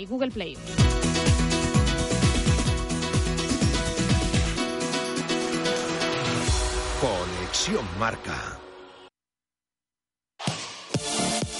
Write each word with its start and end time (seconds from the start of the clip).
y 0.00 0.06
Google 0.06 0.30
Play. 0.30 0.56
Conexión 7.00 7.84
Marca. 7.98 8.58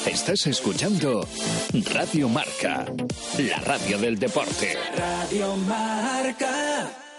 Estás 0.06 0.46
escuchando 0.46 1.26
Radio 1.92 2.28
Marca, 2.28 2.86
la 3.38 3.58
radio 3.58 3.98
del 3.98 4.18
deporte. 4.18 4.76
Radio 4.96 5.56
Marca. 5.56 7.09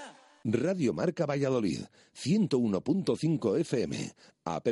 Radio 0.44 0.94
Marca 0.94 1.28
Valladolid, 1.28 1.82
101.5 2.16 3.60
FM, 3.60 4.16
app 4.46 4.68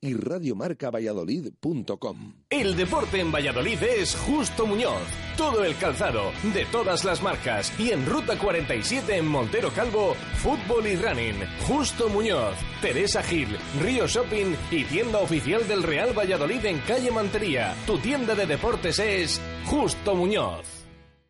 y 0.00 0.14
radiomarcavalladolid.com. 0.14 2.34
El 2.50 2.74
deporte 2.76 3.20
en 3.20 3.32
Valladolid 3.32 3.82
es 3.82 4.14
Justo 4.14 4.66
Muñoz. 4.66 5.00
Todo 5.38 5.64
el 5.64 5.74
calzado, 5.76 6.32
de 6.52 6.66
todas 6.66 7.02
las 7.04 7.22
marcas. 7.22 7.72
Y 7.78 7.92
en 7.92 8.04
Ruta 8.04 8.38
47 8.38 9.16
en 9.16 9.26
Montero 9.26 9.70
Calvo, 9.72 10.14
fútbol 10.36 10.86
y 10.86 10.96
running. 10.96 11.36
Justo 11.66 12.10
Muñoz, 12.10 12.54
Teresa 12.82 13.22
Gil, 13.22 13.56
Río 13.80 14.06
Shopping 14.06 14.54
y 14.70 14.84
tienda 14.84 15.20
oficial 15.20 15.66
del 15.66 15.82
Real 15.82 16.12
Valladolid 16.16 16.64
en 16.66 16.78
calle 16.80 17.10
Mantería. 17.10 17.74
Tu 17.86 17.96
tienda 17.98 18.34
de 18.34 18.44
deportes 18.46 18.98
es 18.98 19.40
Justo 19.64 20.14
Muñoz. 20.14 20.75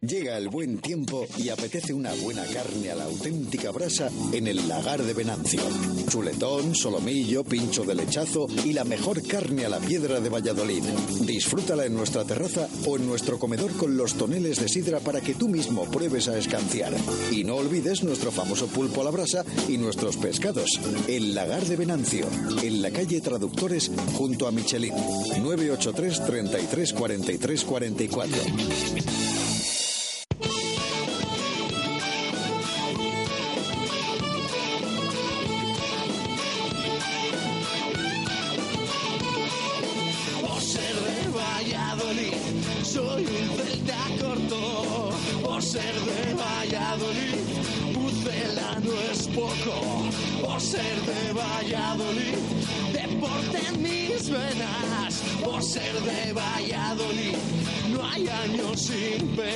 Llega 0.02 0.36
el 0.36 0.50
buen 0.50 0.78
tiempo 0.78 1.26
y 1.38 1.48
apetece 1.48 1.94
una 1.94 2.12
buena 2.14 2.44
carne 2.44 2.90
a 2.90 2.94
la 2.94 3.04
auténtica 3.04 3.70
brasa 3.70 4.10
en 4.30 4.46
el 4.46 4.68
lagar 4.68 5.02
de 5.02 5.14
Venancio. 5.14 5.60
Chuletón, 6.08 6.74
solomillo, 6.74 7.42
pincho 7.42 7.82
de 7.82 7.94
lechazo 7.94 8.46
y 8.62 8.74
la 8.74 8.84
mejor 8.84 9.26
carne 9.26 9.64
a 9.64 9.70
la 9.70 9.78
piedra 9.78 10.20
de 10.20 10.28
Valladolid. 10.28 10.82
Disfrútala 11.22 11.86
en 11.86 11.94
nuestra 11.94 12.24
terraza 12.24 12.68
o 12.86 12.96
en 12.96 13.06
nuestro 13.06 13.38
comedor 13.38 13.72
con 13.72 13.96
los 13.96 14.14
toneles 14.14 14.60
de 14.60 14.68
sidra 14.68 15.00
para 15.00 15.22
que 15.22 15.34
tú 15.34 15.48
mismo 15.48 15.90
pruebes 15.90 16.28
a 16.28 16.36
escanciar. 16.36 16.92
Y 17.32 17.44
no 17.44 17.56
olvides 17.56 18.04
nuestro 18.04 18.30
famoso 18.30 18.66
pulpo 18.66 19.00
a 19.00 19.04
la 19.04 19.10
brasa 19.10 19.44
y 19.66 19.78
nuestros 19.78 20.18
pescados. 20.18 20.78
El 21.08 21.34
lagar 21.34 21.64
de 21.64 21.76
Venancio, 21.76 22.26
en 22.62 22.82
la 22.82 22.90
calle 22.90 23.22
Traductores 23.22 23.90
junto 24.12 24.46
a 24.46 24.52
Michelin. 24.52 24.94
983 25.42 26.26
33 26.26 26.92
43 26.92 27.64
44. 27.64 28.42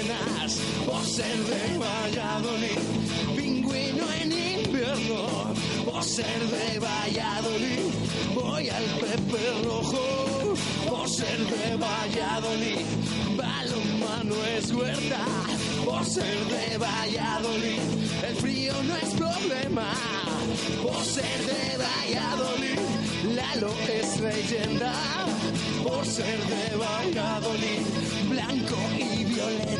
Penas. 0.01 0.59
Por 0.87 1.05
ser 1.05 1.37
de 1.37 1.79
Valladolid, 1.79 2.79
pingüino 3.37 4.05
en 4.21 4.33
invierno. 4.33 5.55
Por 5.85 6.03
ser 6.05 6.41
de 6.55 6.79
Valladolid, 6.79 7.87
voy 8.35 8.69
al 8.69 8.85
Pepe 9.01 9.43
Rojo. 9.65 10.55
Por 10.89 11.09
ser 11.09 11.39
de 11.39 11.77
Valladolid, 11.77 12.87
balonmano 13.37 14.35
es 14.57 14.73
huerta. 14.73 15.25
Por 15.85 16.05
ser 16.05 16.39
de 16.55 16.79
Valladolid, 16.79 17.81
el 18.29 18.37
frío 18.37 18.73
no 18.83 18.97
es 18.97 19.15
problema. 19.15 19.93
Por 20.83 21.03
ser 21.05 21.39
de 21.51 21.79
Valladolid, 21.85 22.81
Lalo 23.37 23.73
es 23.89 24.21
leyenda. 24.21 24.93
Por 25.83 26.05
ser 26.07 26.39
de 26.39 26.77
Valladolid, 26.77 27.83
blanco 28.29 28.77
y 28.99 29.25
violeta. 29.25 29.80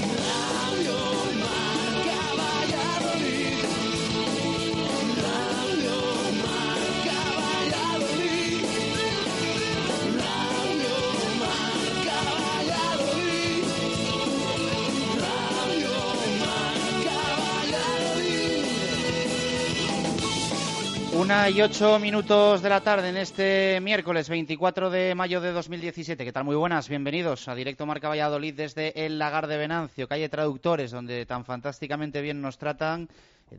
Una 21.21 21.51
y 21.51 21.61
ocho 21.61 21.99
minutos 21.99 22.63
de 22.63 22.69
la 22.69 22.81
tarde 22.81 23.09
en 23.09 23.17
este 23.17 23.79
miércoles 23.79 24.27
24 24.27 24.89
de 24.89 25.13
mayo 25.13 25.39
de 25.39 25.51
2017. 25.51 26.25
¿Qué 26.25 26.31
tal? 26.31 26.45
Muy 26.45 26.55
buenas, 26.55 26.89
bienvenidos 26.89 27.47
a 27.47 27.53
Directo 27.53 27.85
Marca 27.85 28.09
Valladolid 28.09 28.55
desde 28.55 29.05
el 29.05 29.19
Lagar 29.19 29.45
de 29.45 29.57
Venancio, 29.57 30.07
calle 30.07 30.29
Traductores, 30.29 30.89
donde 30.89 31.27
tan 31.27 31.45
fantásticamente 31.45 32.21
bien 32.21 32.41
nos 32.41 32.57
tratan. 32.57 33.07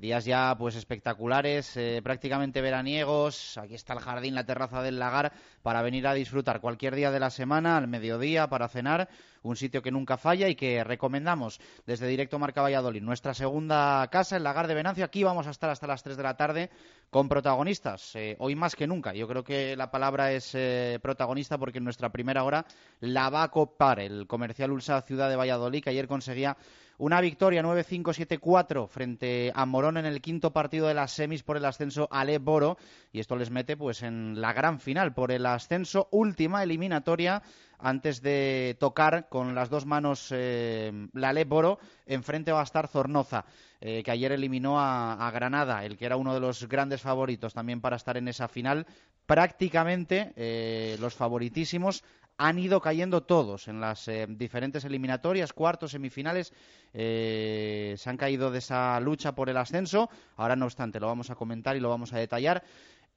Días 0.00 0.24
ya 0.24 0.56
pues 0.58 0.74
espectaculares, 0.74 1.76
eh, 1.76 2.00
prácticamente 2.02 2.62
veraniegos. 2.62 3.58
Aquí 3.58 3.74
está 3.74 3.92
el 3.92 4.00
jardín, 4.00 4.34
la 4.34 4.46
terraza 4.46 4.82
del 4.82 4.98
lagar 4.98 5.32
para 5.62 5.82
venir 5.82 6.06
a 6.06 6.14
disfrutar 6.14 6.62
cualquier 6.62 6.94
día 6.94 7.10
de 7.10 7.20
la 7.20 7.28
semana, 7.28 7.76
al 7.76 7.88
mediodía, 7.88 8.48
para 8.48 8.68
cenar. 8.68 9.10
Un 9.42 9.56
sitio 9.56 9.82
que 9.82 9.90
nunca 9.90 10.16
falla 10.16 10.48
y 10.48 10.54
que 10.54 10.82
recomendamos 10.82 11.60
desde 11.84 12.06
Directo 12.06 12.38
Marca 12.38 12.62
Valladolid. 12.62 13.02
Nuestra 13.02 13.34
segunda 13.34 14.08
casa, 14.10 14.36
el 14.36 14.44
lagar 14.44 14.66
de 14.66 14.74
Venancio. 14.74 15.04
Aquí 15.04 15.24
vamos 15.24 15.46
a 15.46 15.50
estar 15.50 15.68
hasta 15.68 15.86
las 15.86 16.02
3 16.02 16.16
de 16.16 16.22
la 16.22 16.36
tarde 16.36 16.70
con 17.10 17.28
protagonistas. 17.28 18.16
Eh, 18.16 18.36
hoy 18.38 18.54
más 18.54 18.74
que 18.74 18.86
nunca. 18.86 19.12
Yo 19.12 19.28
creo 19.28 19.44
que 19.44 19.76
la 19.76 19.90
palabra 19.90 20.32
es 20.32 20.54
eh, 20.54 21.00
protagonista 21.02 21.58
porque 21.58 21.78
en 21.78 21.84
nuestra 21.84 22.10
primera 22.10 22.44
hora 22.44 22.64
la 23.00 23.28
va 23.28 23.42
a 23.42 23.50
copar 23.50 24.00
el 24.00 24.26
comercial 24.26 24.70
Ulsa 24.70 25.02
Ciudad 25.02 25.28
de 25.28 25.36
Valladolid, 25.36 25.82
que 25.82 25.90
ayer 25.90 26.08
conseguía 26.08 26.56
una 26.98 27.20
victoria 27.20 27.62
9-5-7-4 27.62 28.88
frente 28.88 29.52
a 29.54 29.66
Morón 29.66 29.96
en 29.96 30.06
el 30.06 30.20
quinto 30.20 30.52
partido 30.52 30.88
de 30.88 30.94
las 30.94 31.12
semis 31.12 31.42
por 31.42 31.56
el 31.56 31.64
ascenso 31.64 32.08
Ale 32.10 32.38
Boro. 32.38 32.76
Y 33.12 33.20
esto 33.20 33.36
les 33.36 33.50
mete 33.50 33.76
pues 33.76 34.02
en 34.02 34.40
la 34.40 34.52
gran 34.52 34.80
final 34.80 35.12
por 35.14 35.32
el 35.32 35.46
ascenso 35.46 36.08
última 36.10 36.62
eliminatoria 36.62 37.42
antes 37.82 38.22
de 38.22 38.76
tocar 38.78 39.28
con 39.28 39.54
las 39.54 39.68
dos 39.68 39.86
manos 39.86 40.28
eh, 40.30 40.92
la 41.14 41.30
Ale 41.30 41.44
Boro 41.44 41.80
enfrente 42.06 42.52
va 42.52 42.60
a 42.60 42.64
estar 42.64 42.86
Zornoza 42.86 43.44
eh, 43.80 44.04
que 44.04 44.12
ayer 44.12 44.30
eliminó 44.30 44.78
a, 44.78 45.26
a 45.26 45.30
Granada 45.32 45.84
el 45.84 45.96
que 45.96 46.06
era 46.06 46.16
uno 46.16 46.32
de 46.32 46.40
los 46.40 46.68
grandes 46.68 47.02
favoritos 47.02 47.52
también 47.52 47.80
para 47.80 47.96
estar 47.96 48.16
en 48.16 48.28
esa 48.28 48.46
final. 48.46 48.86
Prácticamente 49.26 50.32
eh, 50.36 50.96
los 51.00 51.14
favoritísimos 51.14 52.04
han 52.38 52.58
ido 52.58 52.80
cayendo 52.80 53.22
todos 53.22 53.68
en 53.68 53.80
las 53.80 54.08
eh, 54.08 54.26
diferentes 54.28 54.84
eliminatorias, 54.84 55.52
cuartos, 55.52 55.92
semifinales, 55.92 56.52
se 56.92 58.04
han 58.04 58.16
caído 58.16 58.50
de 58.50 58.58
esa 58.58 59.00
lucha 59.00 59.34
por 59.34 59.48
el 59.48 59.56
ascenso. 59.56 60.10
Ahora, 60.36 60.56
no 60.56 60.66
obstante, 60.66 61.00
lo 61.00 61.06
vamos 61.06 61.30
a 61.30 61.34
comentar 61.34 61.76
y 61.76 61.80
lo 61.80 61.88
vamos 61.88 62.12
a 62.12 62.18
detallar 62.18 62.62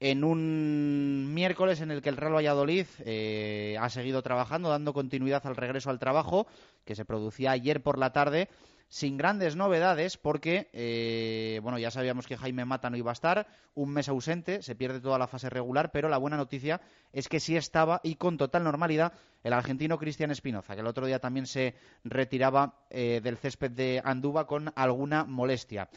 en 0.00 0.24
un 0.24 1.32
miércoles 1.32 1.80
en 1.80 1.90
el 1.90 2.02
que 2.02 2.10
el 2.10 2.16
Real 2.16 2.34
Valladolid 2.34 2.86
eh, 3.00 3.76
ha 3.80 3.88
seguido 3.88 4.22
trabajando, 4.22 4.68
dando 4.68 4.92
continuidad 4.92 5.46
al 5.46 5.56
regreso 5.56 5.90
al 5.90 5.98
trabajo, 5.98 6.46
que 6.84 6.94
se 6.94 7.04
producía 7.04 7.52
ayer 7.52 7.82
por 7.82 7.98
la 7.98 8.12
tarde, 8.12 8.48
sin 8.88 9.16
grandes 9.16 9.56
novedades, 9.56 10.16
porque, 10.16 10.68
eh, 10.72 11.60
bueno, 11.62 11.78
ya 11.78 11.90
sabíamos 11.90 12.26
que 12.26 12.36
Jaime 12.36 12.64
Mata 12.64 12.90
no 12.90 12.96
iba 12.96 13.10
a 13.10 13.12
estar, 13.12 13.46
un 13.74 13.90
mes 13.90 14.08
ausente, 14.08 14.62
se 14.62 14.74
pierde 14.74 15.00
toda 15.00 15.18
la 15.18 15.26
fase 15.26 15.50
regular, 15.50 15.90
pero 15.92 16.08
la 16.08 16.18
buena 16.18 16.36
noticia 16.36 16.80
es 17.12 17.28
que 17.28 17.40
sí 17.40 17.56
estaba 17.56 18.00
y 18.02 18.16
con 18.16 18.36
total 18.36 18.64
normalidad 18.64 19.12
el 19.42 19.52
argentino 19.52 19.98
Cristian 19.98 20.30
Espinoza, 20.30 20.74
que 20.74 20.80
el 20.80 20.86
otro 20.86 21.06
día 21.06 21.18
también 21.18 21.46
se 21.46 21.74
retiraba 22.04 22.74
eh, 22.90 23.20
del 23.22 23.36
césped 23.36 23.70
de 23.70 24.00
Andúba 24.04 24.46
con 24.46 24.72
alguna 24.76 25.24
molestia. 25.24 25.88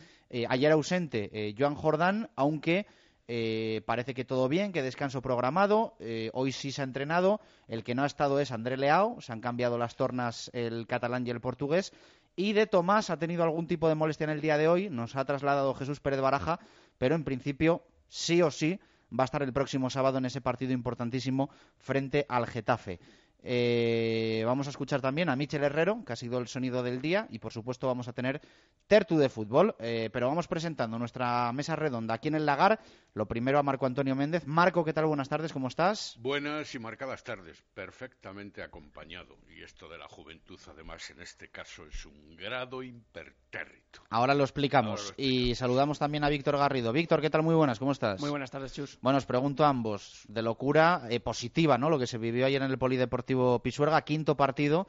ayer 0.50 0.72
ausente 0.72 1.56
Joan 1.58 1.76
Jordán, 1.76 2.30
aunque 2.36 2.86
eh, 3.32 3.84
parece 3.86 4.16
que 4.16 4.26
todo 4.26 4.50
bien, 4.50 4.72
que 4.72 4.82
descanso 4.82 5.22
programado. 5.22 5.94
Eh, 6.00 6.32
hoy 6.34 6.52
sí 6.52 6.72
se 6.72 6.82
ha 6.82 6.84
entrenado. 6.84 7.40
El 7.68 7.84
que 7.84 7.94
no 7.94 8.02
ha 8.02 8.08
estado 8.08 8.40
es 8.40 8.52
André 8.52 8.76
Leao. 8.76 9.22
Se 9.22 9.32
han 9.32 9.40
cambiado 9.40 9.78
las 9.78 9.96
tornas 9.96 10.50
el 10.52 10.88
catalán 10.88 11.28
y 11.28 11.30
el 11.30 11.40
portugués. 11.40 11.94
Y 12.40 12.54
de 12.54 12.68
Tomás 12.68 13.10
ha 13.10 13.20
tenido 13.20 13.44
algún 13.44 13.68
tipo 13.68 13.90
de 13.90 13.96
molestia 13.96 14.24
en 14.24 14.30
el 14.30 14.40
día 14.40 14.58
de 14.58 14.70
hoy. 14.70 14.90
Nos 14.90 15.18
ha 15.18 15.26
trasladado 15.26 15.74
Jesús 15.74 16.00
Pérez 16.00 16.22
Baraja. 16.22 16.58
Pero 16.98 17.16
en 17.16 17.26
principio, 17.26 17.84
sí 18.08 18.42
o 18.42 18.50
sí, 18.50 18.80
va 19.12 19.26
a 19.26 19.26
estar 19.26 19.44
el 19.44 19.52
próximo 19.52 19.90
sábado 19.90 20.20
en 20.20 20.26
ese 20.26 20.40
partido 20.40 20.72
importantísimo 20.72 21.50
frente 21.80 22.26
al 22.30 22.48
Getafe. 22.48 23.02
Eh, 23.44 24.44
vamos 24.46 24.68
a 24.68 24.70
escuchar 24.70 25.02
también 25.02 25.30
a 25.30 25.36
Michel 25.36 25.64
Herrero, 25.64 26.04
que 26.06 26.14
ha 26.14 26.16
sido 26.16 26.40
el 26.40 26.48
sonido 26.48 26.84
del 26.84 27.02
día, 27.02 27.28
y 27.30 27.40
por 27.40 27.54
supuesto 27.54 27.88
vamos 27.88 28.08
a 28.08 28.14
tener 28.14 28.42
Tertu 28.88 29.18
de 29.18 29.30
fútbol. 29.30 29.76
Eh, 29.80 30.10
pero 30.12 30.28
vamos 30.28 30.48
presentando 30.48 31.00
nuestra 31.00 31.52
mesa 31.54 31.76
redonda 31.76 32.16
aquí 32.16 32.28
en 32.28 32.36
el 32.36 32.46
Lagar. 32.46 32.80
Lo 33.14 33.28
primero 33.28 33.60
a 33.60 33.64
Marco 33.64 33.86
Antonio 33.86 34.16
Méndez. 34.16 34.46
Marco, 34.46 34.86
¿qué 34.86 34.94
tal? 34.94 35.06
Buenas 35.06 35.30
tardes, 35.30 35.52
¿cómo 35.52 35.68
estás? 35.68 36.16
Buenas 36.20 36.74
y 36.76 36.80
marcadas 36.80 37.24
tardes, 37.24 37.62
perfectamente 37.74 38.62
acompañado. 38.62 39.38
Y 39.50 39.64
esto 39.64 39.90
de 39.90 39.98
la 39.98 40.08
juventud, 40.08 40.60
además, 40.68 41.10
en 41.10 41.22
este 41.22 41.50
caso 41.50 41.86
es 41.86 42.06
un 42.06 42.36
grado 42.36 42.84
impertérrito. 42.84 44.04
Ahora 44.10 44.36
lo 44.36 44.44
explicamos. 44.44 45.14
Y 45.18 45.56
saludamos 45.56 45.98
también 45.98 46.24
a 46.24 46.30
Víctor 46.30 46.58
Garrido. 46.58 46.94
Víctor, 46.94 47.22
¿qué 47.22 47.30
tal? 47.30 47.44
Muy 47.44 47.56
buenas, 47.56 47.80
¿cómo 47.80 47.92
estás? 47.92 48.20
Muy 48.22 48.30
buenas 48.30 48.52
tardes, 48.52 48.74
Chus. 48.74 49.00
Bueno, 49.02 49.18
os 49.18 49.26
pregunto 49.26 49.66
a 49.66 49.70
ambos, 49.70 50.24
de 50.28 50.42
locura 50.42 51.04
eh, 51.10 51.20
positiva, 51.20 51.78
¿no? 51.78 51.90
Lo 51.90 52.00
que 52.00 52.08
se 52.08 52.18
vivió 52.18 52.46
ayer 52.46 52.62
en 52.62 52.72
el 52.72 52.78
Polideportivo 52.78 53.29
Pisuerga, 53.64 54.02
quinto 54.02 54.36
partido 54.36 54.88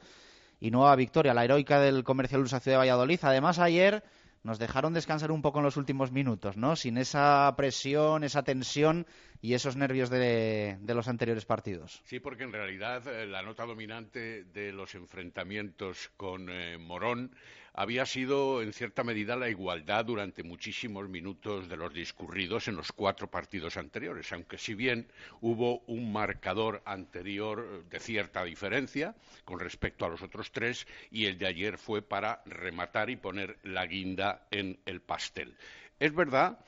y 0.59 0.71
nueva 0.71 0.95
victoria, 0.95 1.33
la 1.33 1.43
heroica 1.43 1.79
del 1.79 2.03
Comercial 2.03 2.41
Ursa 2.41 2.59
Ciudad 2.59 2.75
de 2.75 2.79
Valladolid. 2.79 3.19
Además, 3.23 3.59
ayer 3.59 4.03
nos 4.43 4.59
dejaron 4.59 4.93
descansar 4.93 5.31
un 5.31 5.41
poco 5.41 5.59
en 5.59 5.65
los 5.65 5.77
últimos 5.77 6.11
minutos, 6.11 6.57
¿no? 6.57 6.75
Sin 6.75 6.97
esa 6.97 7.53
presión, 7.55 8.23
esa 8.23 8.43
tensión 8.43 9.05
y 9.41 9.53
esos 9.53 9.75
nervios 9.75 10.09
de, 10.09 10.77
los 10.87 11.07
anteriores 11.07 11.45
partidos. 11.45 12.01
Sí, 12.05 12.19
porque 12.19 12.43
en 12.43 12.51
realidad 12.51 13.07
eh, 13.07 13.27
la 13.27 13.41
nota 13.41 13.65
dominante 13.65 14.43
de 14.45 14.71
los 14.71 14.95
enfrentamientos 14.95 16.11
con 16.17 16.49
eh, 16.49 16.77
Morón 16.77 17.35
había 17.73 18.05
sido 18.05 18.61
en 18.61 18.73
cierta 18.73 19.03
medida 19.03 19.35
la 19.35 19.49
igualdad 19.49 20.05
durante 20.05 20.43
muchísimos 20.43 21.07
minutos 21.07 21.69
de 21.69 21.77
los 21.77 21.93
discurridos 21.93 22.67
en 22.67 22.75
los 22.75 22.91
cuatro 22.91 23.29
partidos 23.29 23.77
anteriores, 23.77 24.31
aunque 24.33 24.57
si 24.57 24.73
bien 24.73 25.07
hubo 25.39 25.79
un 25.87 26.11
marcador 26.11 26.81
anterior 26.85 27.85
de 27.89 27.99
cierta 27.99 28.43
diferencia 28.43 29.15
con 29.45 29.59
respecto 29.59 30.05
a 30.05 30.09
los 30.09 30.21
otros 30.21 30.51
tres 30.51 30.85
y 31.09 31.25
el 31.25 31.37
de 31.37 31.47
ayer 31.47 31.77
fue 31.77 32.01
para 32.01 32.41
rematar 32.45 33.09
y 33.09 33.15
poner 33.15 33.57
la 33.63 33.85
guinda 33.85 34.47
en 34.51 34.79
el 34.85 35.01
pastel. 35.01 35.55
Es 35.99 36.13
verdad 36.13 36.59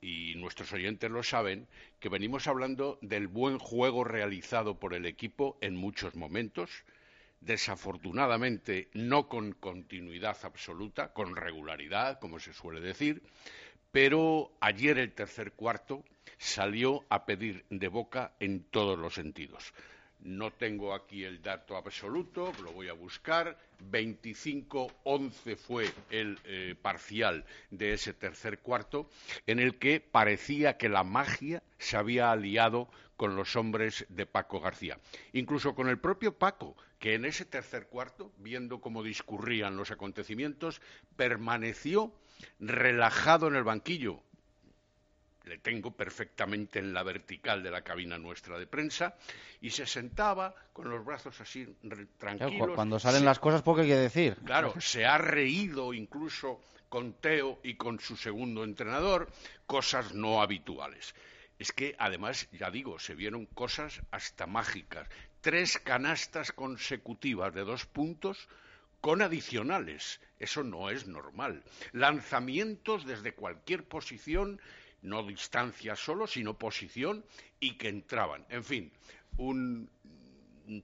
y 0.00 0.34
nuestros 0.36 0.70
oyentes 0.72 1.10
lo 1.10 1.22
saben, 1.22 1.66
que 1.98 2.10
venimos 2.10 2.46
hablando 2.46 2.98
del 3.00 3.26
buen 3.26 3.58
juego 3.58 4.04
realizado 4.04 4.78
por 4.78 4.92
el 4.92 5.06
equipo 5.06 5.56
en 5.62 5.74
muchos 5.74 6.14
momentos, 6.14 6.84
desafortunadamente 7.44 8.88
no 8.94 9.28
con 9.28 9.52
continuidad 9.52 10.36
absoluta, 10.42 11.12
con 11.12 11.36
regularidad, 11.36 12.18
como 12.18 12.38
se 12.38 12.52
suele 12.52 12.80
decir, 12.80 13.22
pero 13.90 14.52
ayer 14.60 14.98
el 14.98 15.12
tercer 15.12 15.52
cuarto 15.52 16.04
salió 16.38 17.04
a 17.08 17.26
pedir 17.26 17.64
de 17.70 17.88
boca 17.88 18.32
en 18.40 18.64
todos 18.64 18.98
los 18.98 19.14
sentidos. 19.14 19.72
No 20.20 20.52
tengo 20.52 20.94
aquí 20.94 21.22
el 21.22 21.42
dato 21.42 21.76
absoluto, 21.76 22.50
lo 22.62 22.72
voy 22.72 22.88
a 22.88 22.94
buscar. 22.94 23.58
25-11 23.90 25.56
fue 25.56 25.90
el 26.08 26.38
eh, 26.44 26.74
parcial 26.80 27.44
de 27.70 27.92
ese 27.92 28.14
tercer 28.14 28.60
cuarto, 28.60 29.10
en 29.46 29.58
el 29.58 29.78
que 29.78 30.00
parecía 30.00 30.78
que 30.78 30.88
la 30.88 31.04
magia 31.04 31.62
se 31.76 31.98
había 31.98 32.32
aliado 32.32 32.88
con 33.16 33.36
los 33.36 33.54
hombres 33.54 34.06
de 34.08 34.26
Paco 34.26 34.60
García. 34.60 34.98
Incluso 35.34 35.74
con 35.74 35.88
el 35.88 35.98
propio 35.98 36.36
Paco, 36.36 36.74
que 37.04 37.12
en 37.12 37.26
ese 37.26 37.44
tercer 37.44 37.88
cuarto, 37.88 38.32
viendo 38.38 38.80
cómo 38.80 39.02
discurrían 39.02 39.76
los 39.76 39.90
acontecimientos, 39.90 40.80
permaneció 41.16 42.14
relajado 42.58 43.46
en 43.48 43.56
el 43.56 43.62
banquillo. 43.62 44.22
Le 45.44 45.58
tengo 45.58 45.90
perfectamente 45.90 46.78
en 46.78 46.94
la 46.94 47.02
vertical 47.02 47.62
de 47.62 47.70
la 47.70 47.82
cabina 47.82 48.16
nuestra 48.16 48.58
de 48.58 48.66
prensa 48.66 49.16
y 49.60 49.68
se 49.68 49.84
sentaba 49.84 50.54
con 50.72 50.88
los 50.88 51.04
brazos 51.04 51.38
así 51.42 51.76
tranquilos. 52.16 52.70
cuando 52.74 52.98
salen 52.98 53.26
las 53.26 53.38
cosas, 53.38 53.60
poco 53.60 53.82
hay 53.82 53.88
que 53.88 53.96
decir. 53.96 54.36
Claro, 54.42 54.72
se 54.80 55.04
ha 55.04 55.18
reído 55.18 55.92
incluso 55.92 56.62
con 56.88 57.12
Teo 57.12 57.60
y 57.62 57.74
con 57.74 58.00
su 58.00 58.16
segundo 58.16 58.64
entrenador, 58.64 59.30
cosas 59.66 60.14
no 60.14 60.40
habituales. 60.40 61.14
Es 61.58 61.70
que 61.70 61.96
además, 61.98 62.48
ya 62.52 62.70
digo, 62.70 62.98
se 62.98 63.14
vieron 63.14 63.44
cosas 63.44 64.00
hasta 64.10 64.46
mágicas. 64.46 65.06
Tres 65.44 65.76
canastas 65.76 66.52
consecutivas 66.52 67.52
de 67.52 67.64
dos 67.64 67.84
puntos 67.84 68.48
con 69.02 69.20
adicionales. 69.20 70.18
Eso 70.38 70.64
no 70.64 70.88
es 70.88 71.06
normal. 71.06 71.62
Lanzamientos 71.92 73.04
desde 73.04 73.34
cualquier 73.34 73.84
posición, 73.84 74.58
no 75.02 75.22
distancia 75.22 75.96
solo, 75.96 76.26
sino 76.26 76.56
posición, 76.56 77.26
y 77.60 77.76
que 77.76 77.90
entraban. 77.90 78.46
En 78.48 78.64
fin, 78.64 78.90
un 79.36 79.90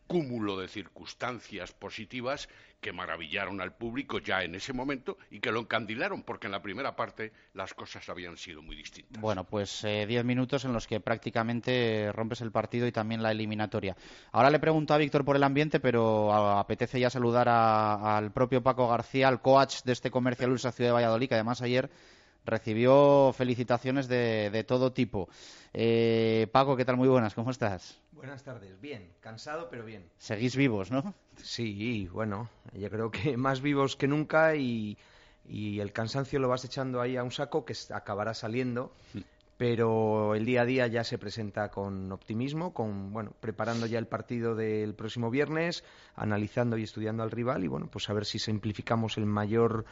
cúmulo 0.06 0.58
de 0.58 0.68
circunstancias 0.68 1.72
positivas 1.72 2.48
que 2.80 2.92
maravillaron 2.92 3.60
al 3.60 3.74
público 3.74 4.18
ya 4.18 4.42
en 4.42 4.54
ese 4.54 4.72
momento 4.72 5.18
y 5.30 5.40
que 5.40 5.52
lo 5.52 5.60
encandilaron, 5.60 6.22
porque 6.22 6.46
en 6.46 6.52
la 6.52 6.62
primera 6.62 6.96
parte 6.96 7.32
las 7.52 7.74
cosas 7.74 8.08
habían 8.08 8.36
sido 8.36 8.62
muy 8.62 8.74
distintas. 8.76 9.20
Bueno, 9.20 9.44
pues 9.44 9.84
eh, 9.84 10.06
diez 10.06 10.24
minutos 10.24 10.64
en 10.64 10.72
los 10.72 10.86
que 10.86 11.00
prácticamente 11.00 12.10
rompes 12.12 12.40
el 12.40 12.52
partido 12.52 12.86
y 12.86 12.92
también 12.92 13.22
la 13.22 13.32
eliminatoria. 13.32 13.96
Ahora 14.32 14.50
le 14.50 14.58
pregunto 14.58 14.94
a 14.94 14.98
Víctor 14.98 15.24
por 15.24 15.36
el 15.36 15.42
ambiente, 15.42 15.80
pero 15.80 16.32
apetece 16.58 17.00
ya 17.00 17.10
saludar 17.10 17.48
al 17.48 18.32
propio 18.32 18.62
Paco 18.62 18.88
García, 18.88 19.28
al 19.28 19.42
coach 19.42 19.82
de 19.84 19.92
este 19.92 20.10
comercial 20.10 20.50
Ursa 20.50 20.72
Ciudad 20.72 20.90
de 20.90 20.94
Valladolid, 20.94 21.28
que 21.28 21.34
además 21.34 21.60
ayer 21.62 21.90
recibió 22.44 23.32
felicitaciones 23.32 24.08
de, 24.08 24.64
todo 24.66 24.92
tipo. 24.92 25.28
Eh, 25.72 26.48
Paco, 26.52 26.76
¿qué 26.76 26.84
tal? 26.84 26.96
Muy 26.96 27.08
buenas, 27.08 27.34
¿cómo 27.34 27.50
estás? 27.50 28.00
Buenas 28.12 28.42
tardes, 28.42 28.80
bien, 28.80 29.12
cansado 29.20 29.68
pero 29.70 29.84
bien. 29.84 30.10
Seguís 30.18 30.56
vivos, 30.56 30.90
¿no? 30.90 31.14
Sí, 31.36 32.08
bueno, 32.12 32.50
yo 32.74 32.90
creo 32.90 33.10
que 33.10 33.36
más 33.36 33.60
vivos 33.60 33.96
que 33.96 34.08
nunca 34.08 34.54
y, 34.56 34.98
el 35.48 35.92
cansancio 35.92 36.38
lo 36.38 36.48
vas 36.48 36.64
echando 36.64 37.00
ahí 37.00 37.16
a 37.16 37.24
un 37.24 37.32
saco 37.32 37.64
que 37.64 37.74
acabará 37.92 38.34
saliendo. 38.34 38.92
Pero 39.56 40.34
el 40.34 40.46
día 40.46 40.62
a 40.62 40.64
día 40.64 40.86
ya 40.86 41.04
se 41.04 41.18
presenta 41.18 41.70
con 41.70 42.10
optimismo, 42.12 42.72
con 42.72 43.12
bueno, 43.12 43.34
preparando 43.40 43.84
ya 43.84 43.98
el 43.98 44.06
partido 44.06 44.54
del 44.54 44.94
próximo 44.94 45.28
viernes, 45.28 45.84
analizando 46.14 46.78
y 46.78 46.84
estudiando 46.84 47.22
al 47.22 47.30
rival 47.30 47.62
y 47.62 47.68
bueno, 47.68 47.86
pues 47.90 48.08
a 48.08 48.14
ver 48.14 48.24
si 48.24 48.38
simplificamos 48.38 49.18
el 49.18 49.26
mayor 49.26 49.84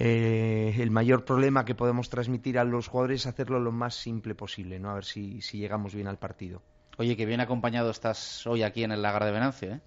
eh, 0.00 0.76
el 0.78 0.92
mayor 0.92 1.24
problema 1.24 1.64
que 1.64 1.74
podemos 1.74 2.08
transmitir 2.08 2.56
a 2.60 2.62
los 2.64 2.86
jugadores 2.86 3.22
es 3.22 3.26
hacerlo 3.26 3.58
lo 3.58 3.72
más 3.72 3.96
simple 3.96 4.36
posible, 4.36 4.78
¿no? 4.78 4.90
A 4.90 4.94
ver 4.94 5.04
si, 5.04 5.42
si 5.42 5.58
llegamos 5.58 5.92
bien 5.92 6.06
al 6.06 6.18
partido. 6.18 6.62
Oye, 6.98 7.16
que 7.16 7.26
bien 7.26 7.40
acompañado 7.40 7.90
estás 7.90 8.46
hoy 8.46 8.62
aquí 8.62 8.84
en 8.84 8.92
el 8.92 9.02
Lagar 9.02 9.24
de 9.24 9.32
Venancio, 9.32 9.72
¿eh? 9.72 9.80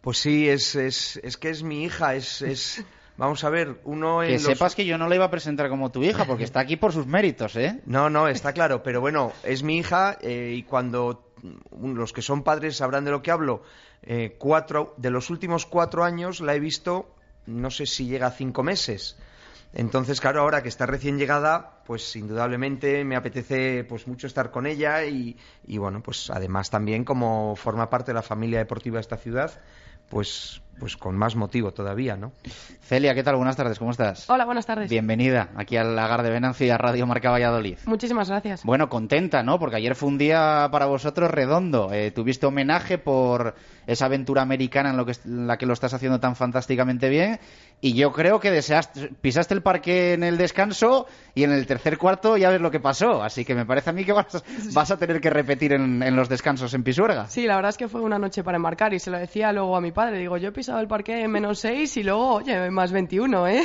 Pues 0.00 0.18
sí, 0.18 0.48
es, 0.48 0.74
es, 0.74 1.20
es 1.22 1.36
que 1.36 1.50
es 1.50 1.62
mi 1.62 1.84
hija, 1.84 2.16
es, 2.16 2.42
es... 2.42 2.84
Vamos 3.16 3.44
a 3.44 3.48
ver, 3.48 3.80
uno 3.84 4.24
en 4.24 4.30
Que 4.30 4.38
sepas 4.40 4.74
que 4.74 4.84
yo 4.84 4.98
no 4.98 5.08
la 5.08 5.14
iba 5.14 5.26
a 5.26 5.30
presentar 5.30 5.68
como 5.68 5.92
tu 5.92 6.02
hija, 6.02 6.24
porque 6.24 6.42
está 6.42 6.58
aquí 6.58 6.74
por 6.74 6.92
sus 6.92 7.06
méritos, 7.06 7.54
¿eh? 7.54 7.80
No, 7.86 8.10
no, 8.10 8.26
está 8.26 8.52
claro, 8.52 8.82
pero 8.82 9.00
bueno, 9.00 9.30
es 9.44 9.62
mi 9.62 9.78
hija 9.78 10.18
eh, 10.20 10.52
y 10.56 10.64
cuando 10.64 11.30
los 11.80 12.12
que 12.12 12.22
son 12.22 12.42
padres 12.42 12.78
sabrán 12.78 13.04
de 13.04 13.12
lo 13.12 13.22
que 13.22 13.30
hablo, 13.30 13.62
eh, 14.02 14.34
cuatro, 14.36 14.94
de 14.96 15.10
los 15.10 15.30
últimos 15.30 15.64
cuatro 15.64 16.02
años 16.02 16.40
la 16.40 16.56
he 16.56 16.58
visto, 16.58 17.14
no 17.46 17.70
sé 17.70 17.86
si 17.86 18.08
llega 18.08 18.26
a 18.26 18.32
cinco 18.32 18.64
meses. 18.64 19.16
Entonces, 19.74 20.20
claro, 20.20 20.40
ahora 20.40 20.62
que 20.62 20.68
está 20.68 20.86
recién 20.86 21.18
llegada, 21.18 21.80
pues 21.84 22.14
indudablemente 22.14 23.04
me 23.04 23.16
apetece 23.16 23.82
pues 23.84 24.06
mucho 24.06 24.28
estar 24.28 24.52
con 24.52 24.66
ella 24.66 25.04
y, 25.04 25.36
y 25.66 25.78
bueno, 25.78 26.00
pues 26.00 26.30
además 26.30 26.70
también 26.70 27.04
como 27.04 27.56
forma 27.56 27.90
parte 27.90 28.12
de 28.12 28.14
la 28.14 28.22
familia 28.22 28.58
deportiva 28.58 28.96
de 28.96 29.00
esta 29.00 29.16
ciudad, 29.16 29.50
pues, 30.08 30.62
pues 30.78 30.96
con 30.96 31.16
más 31.16 31.34
motivo 31.34 31.72
todavía, 31.72 32.16
¿no? 32.16 32.32
Celia, 32.82 33.14
¿qué 33.14 33.24
tal? 33.24 33.34
Buenas 33.36 33.56
tardes, 33.56 33.78
¿cómo 33.78 33.90
estás? 33.90 34.30
Hola, 34.30 34.44
buenas 34.44 34.66
tardes. 34.66 34.88
Bienvenida 34.88 35.50
aquí 35.56 35.76
al 35.76 35.96
Lagar 35.96 36.22
de 36.22 36.30
Venancio 36.30 36.66
y 36.66 36.70
a 36.70 36.78
Radio 36.78 37.06
Marca 37.06 37.30
Valladolid. 37.30 37.78
Muchísimas 37.86 38.28
gracias. 38.28 38.62
Bueno, 38.64 38.88
contenta, 38.88 39.42
¿no? 39.42 39.58
Porque 39.58 39.76
ayer 39.76 39.96
fue 39.96 40.08
un 40.08 40.18
día 40.18 40.68
para 40.70 40.86
vosotros 40.86 41.30
redondo. 41.30 41.92
Eh, 41.92 42.12
tuviste 42.12 42.46
homenaje 42.46 42.98
por 42.98 43.54
esa 43.86 44.06
aventura 44.06 44.42
americana 44.42 44.90
en, 44.90 44.96
lo 44.96 45.06
que, 45.06 45.12
en 45.24 45.46
la 45.46 45.56
que 45.56 45.66
lo 45.66 45.72
estás 45.72 45.94
haciendo 45.94 46.20
tan 46.20 46.36
fantásticamente 46.36 47.08
bien. 47.08 47.38
Y 47.80 47.94
yo 47.94 48.12
creo 48.12 48.40
que 48.40 48.50
deseaste, 48.50 49.10
pisaste 49.20 49.54
el 49.54 49.62
parque 49.62 50.14
en 50.14 50.22
el 50.22 50.38
descanso 50.38 51.06
y 51.34 51.44
en 51.44 51.52
el 51.52 51.66
tercer 51.66 51.98
cuarto 51.98 52.36
ya 52.36 52.50
ves 52.50 52.60
lo 52.60 52.70
que 52.70 52.80
pasó. 52.80 53.22
Así 53.22 53.44
que 53.44 53.54
me 53.54 53.66
parece 53.66 53.90
a 53.90 53.92
mí 53.92 54.04
que 54.04 54.12
vas, 54.12 54.42
vas 54.72 54.90
a 54.90 54.96
tener 54.96 55.20
que 55.20 55.30
repetir 55.30 55.72
en, 55.72 56.02
en, 56.02 56.16
los 56.16 56.28
descansos 56.28 56.72
en 56.74 56.82
Pisuerga. 56.82 57.26
Sí, 57.26 57.46
la 57.46 57.56
verdad 57.56 57.70
es 57.70 57.76
que 57.76 57.88
fue 57.88 58.00
una 58.00 58.18
noche 58.18 58.42
para 58.42 58.56
enmarcar 58.56 58.94
y 58.94 58.98
se 58.98 59.10
lo 59.10 59.18
decía 59.18 59.52
luego 59.52 59.76
a 59.76 59.80
mi 59.80 59.92
padre. 59.92 60.18
Digo, 60.18 60.36
yo 60.36 60.48
he 60.48 60.52
pisado 60.52 60.80
el 60.80 60.88
parque 60.88 61.22
en 61.22 61.30
menos 61.30 61.58
6 61.60 61.96
y 61.98 62.02
luego, 62.02 62.34
oye, 62.34 62.70
más 62.70 62.92
21, 62.92 63.48
¿eh? 63.48 63.62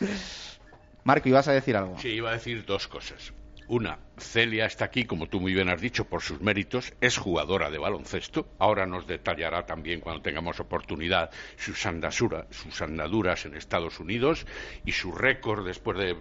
Marco, 1.04 1.28
¿ibas 1.28 1.48
a 1.48 1.52
decir 1.52 1.76
algo? 1.76 1.98
Sí, 1.98 2.08
iba 2.08 2.30
a 2.30 2.34
decir 2.34 2.64
dos 2.64 2.86
cosas. 2.86 3.32
Una, 3.68 3.98
Celia 4.18 4.66
está 4.66 4.84
aquí, 4.84 5.04
como 5.04 5.28
tú 5.28 5.40
muy 5.40 5.54
bien 5.54 5.68
has 5.68 5.80
dicho, 5.80 6.04
por 6.04 6.22
sus 6.22 6.40
méritos, 6.40 6.92
es 7.00 7.16
jugadora 7.16 7.70
de 7.70 7.78
baloncesto. 7.78 8.48
Ahora 8.58 8.86
nos 8.86 9.06
detallará 9.06 9.64
también, 9.64 10.00
cuando 10.00 10.22
tengamos 10.22 10.60
oportunidad, 10.60 11.30
sus, 11.56 11.86
andasura, 11.86 12.46
sus 12.50 12.80
andaduras 12.82 13.46
en 13.46 13.56
Estados 13.56 14.00
Unidos 14.00 14.46
y 14.84 14.92
su 14.92 15.12
récord 15.12 15.66
después 15.66 15.98
de 15.98 16.16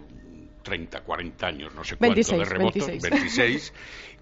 30, 0.64 1.02
40 1.02 1.48
años, 1.48 1.76
no 1.76 1.84
sé 1.84 1.96
cuánto 1.98 2.16
26, 2.16 2.40
de 2.40 2.46
remoto, 2.46 2.86
26. 2.86 3.02
26. 3.02 3.74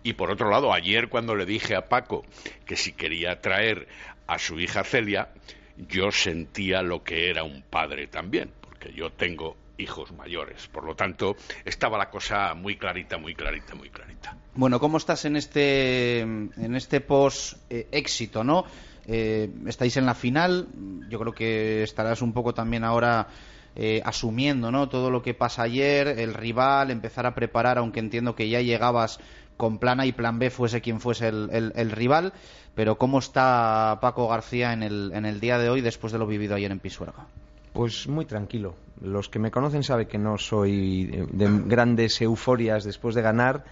Y 0.04 0.14
por 0.14 0.32
otro 0.32 0.50
lado, 0.50 0.74
ayer 0.74 1.10
cuando 1.10 1.36
le 1.36 1.46
dije 1.46 1.76
a 1.76 1.88
Paco 1.90 2.26
que 2.66 2.76
si 2.76 2.94
quería 2.94 3.42
traer 3.42 3.88
a 4.28 4.40
su 4.40 4.60
hija 4.60 4.84
Celia, 4.84 5.30
yo 5.78 6.12
sentía 6.12 6.82
lo 6.82 7.04
que 7.04 7.30
era 7.30 7.44
un 7.44 7.62
padre 7.64 8.08
también, 8.08 8.52
porque 8.62 8.94
yo 8.94 9.12
tengo 9.12 9.58
hijos 9.79 10.12
mayores. 10.12 10.67
Por 10.67 10.83
lo 10.83 10.95
tanto, 10.95 11.36
estaba 11.65 11.98
la 11.98 12.09
cosa 12.09 12.53
muy 12.53 12.77
clarita, 12.77 13.17
muy 13.17 13.33
clarita, 13.33 13.75
muy 13.75 13.89
clarita. 13.89 14.38
Bueno, 14.53 14.79
¿cómo 14.79 14.98
estás 14.98 15.25
en 15.25 15.36
este, 15.36 16.19
en 16.19 16.75
este 16.75 17.01
post-éxito, 17.01 18.43
no? 18.43 18.65
Eh, 19.07 19.50
estáis 19.65 19.98
en 19.98 20.05
la 20.05 20.13
final, 20.13 20.67
yo 21.09 21.19
creo 21.19 21.33
que 21.33 21.81
estarás 21.81 22.21
un 22.21 22.31
poco 22.31 22.53
también 22.53 22.83
ahora 22.83 23.27
eh, 23.75 24.01
asumiendo 24.05 24.71
¿no? 24.71 24.88
todo 24.88 25.09
lo 25.09 25.24
que 25.24 25.33
pasa 25.33 25.63
ayer, 25.63 26.07
el 26.07 26.36
rival, 26.36 26.91
empezar 26.91 27.25
a 27.25 27.33
preparar, 27.33 27.79
aunque 27.79 28.00
entiendo 28.00 28.36
que 28.36 28.50
ya 28.50 28.62
llegabas 28.62 29.19
con 29.57 29.79
plan 29.79 30.00
A 30.00 30.05
y 30.05 30.12
plan 30.12 30.38
B 30.38 30.51
fuese 30.51 30.81
quien 30.81 31.00
fuese 31.00 31.29
el, 31.29 31.50
el, 31.51 31.74
el 31.75 31.91
rival, 31.91 32.33
pero 32.75 32.98
¿cómo 32.98 33.19
está 33.19 33.98
Paco 34.00 34.27
García 34.27 34.74
en 34.74 34.83
el, 34.83 35.12
en 35.13 35.25
el 35.25 35.39
día 35.39 35.57
de 35.57 35.69
hoy 35.69 35.81
después 35.81 36.13
de 36.13 36.19
lo 36.19 36.27
vivido 36.27 36.55
ayer 36.55 36.71
en 36.71 36.79
Pisuerga? 36.79 37.25
Pues 37.74 38.08
muy 38.08 38.26
tranquilo. 38.26 38.76
Los 39.02 39.30
que 39.30 39.40
me 39.40 39.52
conocen 39.52 39.84
saben 39.84 40.08
que 40.08 40.18
no 40.18 40.38
soy 40.38 41.06
de, 41.06 41.26
de 41.32 41.62
grandes 41.66 42.22
euforias 42.22 42.84
después 42.84 43.16
de 43.16 43.22
ganar, 43.22 43.64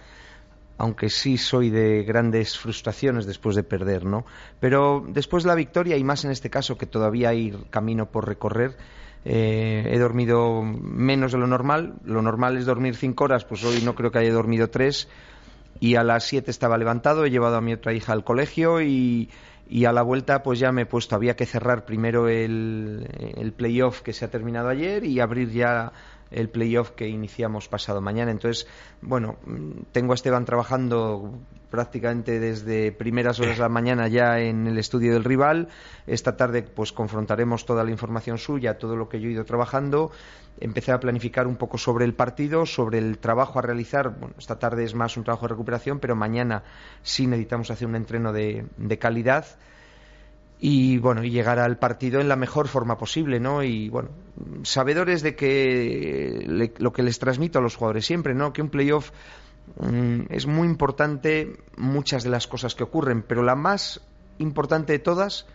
aunque 0.78 1.10
sí 1.10 1.36
soy 1.36 1.70
de 1.70 2.04
grandes 2.04 2.56
frustraciones 2.56 3.26
después 3.26 3.56
de 3.56 3.64
perder, 3.64 4.04
¿no? 4.04 4.24
Pero 4.60 5.04
después 5.08 5.42
de 5.42 5.48
la 5.48 5.54
victoria, 5.54 5.96
y 5.96 6.04
más 6.04 6.24
en 6.24 6.30
este 6.30 6.50
caso 6.50 6.78
que 6.78 6.86
todavía 6.86 7.30
hay 7.30 7.52
camino 7.70 8.06
por 8.06 8.26
recorrer, 8.26 8.76
eh, 9.24 9.90
he 9.90 9.98
dormido 9.98 10.62
menos 10.62 11.32
de 11.32 11.38
lo 11.38 11.46
normal. 11.46 11.94
Lo 12.04 12.22
normal 12.22 12.56
es 12.56 12.66
dormir 12.66 12.96
cinco 12.96 13.24
horas, 13.24 13.44
pues 13.44 13.64
hoy 13.64 13.82
no 13.82 13.94
creo 13.94 14.10
que 14.10 14.18
haya 14.18 14.32
dormido 14.32 14.70
tres. 14.70 15.08
Y 15.80 15.96
a 15.96 16.02
las 16.02 16.24
siete 16.24 16.50
estaba 16.50 16.78
levantado, 16.78 17.24
he 17.24 17.30
llevado 17.30 17.56
a 17.56 17.60
mi 17.60 17.72
otra 17.72 17.92
hija 17.92 18.12
al 18.12 18.24
colegio 18.24 18.80
y, 18.80 19.28
y 19.68 19.84
a 19.84 19.92
la 19.92 20.02
vuelta 20.02 20.42
pues 20.42 20.58
ya 20.58 20.72
me 20.72 20.82
he 20.82 20.86
puesto, 20.86 21.14
había 21.14 21.36
que 21.36 21.46
cerrar 21.46 21.84
primero 21.84 22.28
el, 22.28 23.06
el 23.36 23.52
playoff 23.52 24.00
que 24.02 24.12
se 24.12 24.24
ha 24.24 24.30
terminado 24.30 24.68
ayer 24.68 25.04
y 25.04 25.20
abrir 25.20 25.50
ya 25.50 25.92
el 26.30 26.48
playoff 26.48 26.90
que 26.90 27.08
iniciamos 27.08 27.68
pasado 27.68 28.00
mañana. 28.00 28.30
Entonces, 28.30 28.66
bueno, 29.00 29.36
tengo 29.92 30.12
a 30.12 30.14
Esteban 30.14 30.44
trabajando 30.44 31.38
prácticamente 31.70 32.40
desde 32.40 32.92
primeras 32.92 33.40
horas 33.40 33.56
de 33.56 33.62
la 33.62 33.68
mañana 33.68 34.08
ya 34.08 34.38
en 34.40 34.66
el 34.66 34.78
estudio 34.78 35.12
del 35.12 35.24
rival. 35.24 35.68
Esta 36.06 36.36
tarde 36.36 36.62
pues 36.62 36.92
confrontaremos 36.92 37.66
toda 37.66 37.84
la 37.84 37.90
información 37.90 38.38
suya, 38.38 38.78
todo 38.78 38.96
lo 38.96 39.08
que 39.08 39.20
yo 39.20 39.28
he 39.28 39.32
ido 39.32 39.44
trabajando. 39.44 40.10
Empecé 40.60 40.92
a 40.92 41.00
planificar 41.00 41.46
un 41.46 41.56
poco 41.56 41.78
sobre 41.78 42.04
el 42.04 42.14
partido, 42.14 42.66
sobre 42.66 42.98
el 42.98 43.18
trabajo 43.18 43.58
a 43.58 43.62
realizar. 43.62 44.10
Bueno, 44.18 44.34
esta 44.38 44.58
tarde 44.58 44.84
es 44.84 44.94
más 44.94 45.16
un 45.16 45.24
trabajo 45.24 45.46
de 45.46 45.50
recuperación, 45.50 46.00
pero 46.00 46.16
mañana 46.16 46.64
sí 47.02 47.26
necesitamos 47.26 47.70
hacer 47.70 47.86
un 47.86 47.94
entreno 47.94 48.32
de, 48.32 48.66
de 48.76 48.98
calidad 48.98 49.46
y 50.60 50.98
bueno 50.98 51.22
y 51.24 51.30
llegar 51.30 51.58
al 51.58 51.78
partido 51.78 52.20
en 52.20 52.28
la 52.28 52.36
mejor 52.36 52.68
forma 52.68 52.98
posible 52.98 53.38
no 53.38 53.62
y 53.62 53.88
bueno 53.88 54.10
sabedores 54.64 55.22
de 55.22 55.36
que 55.36 56.44
le, 56.46 56.72
lo 56.78 56.92
que 56.92 57.02
les 57.02 57.18
transmito 57.18 57.58
a 57.58 57.62
los 57.62 57.76
jugadores 57.76 58.06
siempre 58.06 58.34
no 58.34 58.52
que 58.52 58.62
un 58.62 58.68
playoff 58.68 59.12
mmm, 59.80 60.22
es 60.30 60.46
muy 60.46 60.66
importante 60.66 61.56
muchas 61.76 62.24
de 62.24 62.30
las 62.30 62.46
cosas 62.46 62.74
que 62.74 62.82
ocurren 62.82 63.22
pero 63.22 63.42
la 63.42 63.54
más 63.54 64.00
importante 64.38 64.94
de 64.94 64.98
todas 64.98 65.46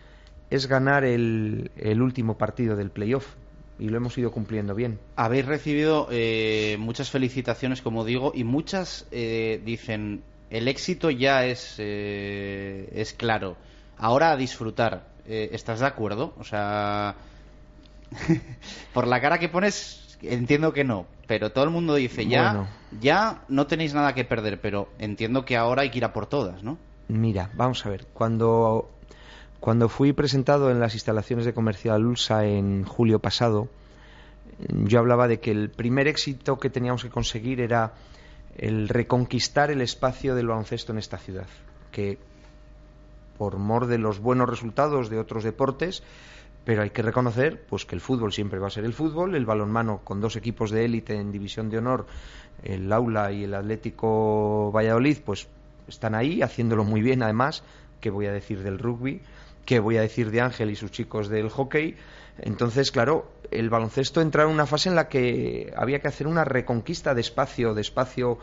es 0.50 0.66
ganar 0.66 1.04
el, 1.04 1.70
el 1.76 2.00
último 2.00 2.38
partido 2.38 2.76
del 2.76 2.90
playoff 2.90 3.26
y 3.78 3.88
lo 3.88 3.96
hemos 3.96 4.16
ido 4.16 4.30
cumpliendo 4.30 4.74
bien. 4.74 4.98
Habéis 5.16 5.46
recibido 5.46 6.08
eh, 6.10 6.76
muchas 6.78 7.10
felicitaciones, 7.10 7.82
como 7.82 8.04
digo, 8.04 8.32
y 8.34 8.44
muchas 8.44 9.06
eh, 9.10 9.60
dicen 9.64 10.22
el 10.50 10.68
éxito 10.68 11.10
ya 11.10 11.44
es, 11.46 11.76
eh, 11.78 12.88
es 12.94 13.12
claro. 13.12 13.56
Ahora 13.98 14.32
a 14.32 14.36
disfrutar. 14.36 15.08
Eh, 15.26 15.50
¿Estás 15.52 15.80
de 15.80 15.86
acuerdo? 15.86 16.34
O 16.38 16.44
sea, 16.44 17.14
por 18.92 19.06
la 19.06 19.20
cara 19.20 19.38
que 19.38 19.48
pones, 19.48 20.18
entiendo 20.22 20.72
que 20.72 20.84
no. 20.84 21.06
Pero 21.26 21.52
todo 21.52 21.64
el 21.64 21.70
mundo 21.70 21.94
dice, 21.94 22.26
ya, 22.26 22.52
Bueno. 22.52 22.68
ya 23.00 23.42
no 23.48 23.66
tenéis 23.66 23.94
nada 23.94 24.14
que 24.14 24.24
perder, 24.24 24.60
pero 24.60 24.88
entiendo 24.98 25.44
que 25.44 25.56
ahora 25.56 25.82
hay 25.82 25.90
que 25.90 25.98
ir 25.98 26.04
a 26.04 26.12
por 26.12 26.26
todas, 26.26 26.62
¿no? 26.62 26.76
Mira, 27.08 27.50
vamos 27.54 27.84
a 27.86 27.88
ver. 27.90 28.06
Cuando, 28.12 28.90
cuando 29.60 29.88
fui 29.88 30.12
presentado 30.12 30.70
en 30.70 30.80
las 30.80 30.94
instalaciones 30.94 31.46
de 31.46 31.54
Comercial 31.54 32.04
Ulsa 32.04 32.44
en 32.44 32.84
julio 32.84 33.20
pasado, 33.20 33.68
yo 34.68 34.98
hablaba 34.98 35.26
de 35.28 35.40
que 35.40 35.50
el 35.50 35.70
primer 35.70 36.06
éxito 36.08 36.58
que 36.58 36.68
teníamos 36.70 37.02
que 37.02 37.10
conseguir 37.10 37.60
era 37.60 37.94
el 38.56 38.88
reconquistar 38.88 39.70
el 39.70 39.80
espacio 39.80 40.34
del 40.34 40.46
baloncesto 40.48 40.92
en 40.92 40.98
esta 40.98 41.16
ciudad. 41.18 41.46
Que 41.90 42.18
por 43.38 43.58
mor 43.58 43.86
de 43.86 43.98
los 43.98 44.20
buenos 44.20 44.48
resultados 44.48 45.10
de 45.10 45.18
otros 45.18 45.44
deportes, 45.44 46.02
pero 46.64 46.82
hay 46.82 46.90
que 46.90 47.02
reconocer 47.02 47.62
pues 47.68 47.84
que 47.84 47.94
el 47.94 48.00
fútbol 48.00 48.32
siempre 48.32 48.58
va 48.58 48.68
a 48.68 48.70
ser 48.70 48.84
el 48.84 48.94
fútbol, 48.94 49.34
el 49.34 49.44
balonmano 49.44 50.00
con 50.02 50.20
dos 50.20 50.36
equipos 50.36 50.70
de 50.70 50.84
élite 50.84 51.14
en 51.14 51.30
división 51.30 51.68
de 51.68 51.78
honor, 51.78 52.06
el 52.62 52.90
Aula 52.92 53.32
y 53.32 53.44
el 53.44 53.54
Atlético 53.54 54.70
Valladolid, 54.72 55.18
pues 55.24 55.46
están 55.88 56.14
ahí 56.14 56.42
haciéndolo 56.42 56.84
muy 56.84 57.02
bien. 57.02 57.22
Además, 57.22 57.62
qué 58.00 58.10
voy 58.10 58.26
a 58.26 58.32
decir 58.32 58.62
del 58.62 58.78
rugby, 58.78 59.20
qué 59.66 59.80
voy 59.80 59.96
a 59.96 60.02
decir 60.02 60.30
de 60.30 60.40
Ángel 60.40 60.70
y 60.70 60.76
sus 60.76 60.90
chicos 60.90 61.28
del 61.28 61.50
hockey. 61.50 61.96
Entonces, 62.38 62.90
claro, 62.90 63.30
el 63.50 63.70
baloncesto 63.70 64.20
entra 64.20 64.44
en 64.44 64.50
una 64.50 64.66
fase 64.66 64.88
en 64.88 64.94
la 64.94 65.08
que 65.08 65.72
había 65.76 66.00
que 66.00 66.08
hacer 66.08 66.26
una 66.26 66.44
reconquista 66.44 67.14
de 67.14 67.20
espacio, 67.20 67.74
de 67.74 67.82
espacio 67.82 68.38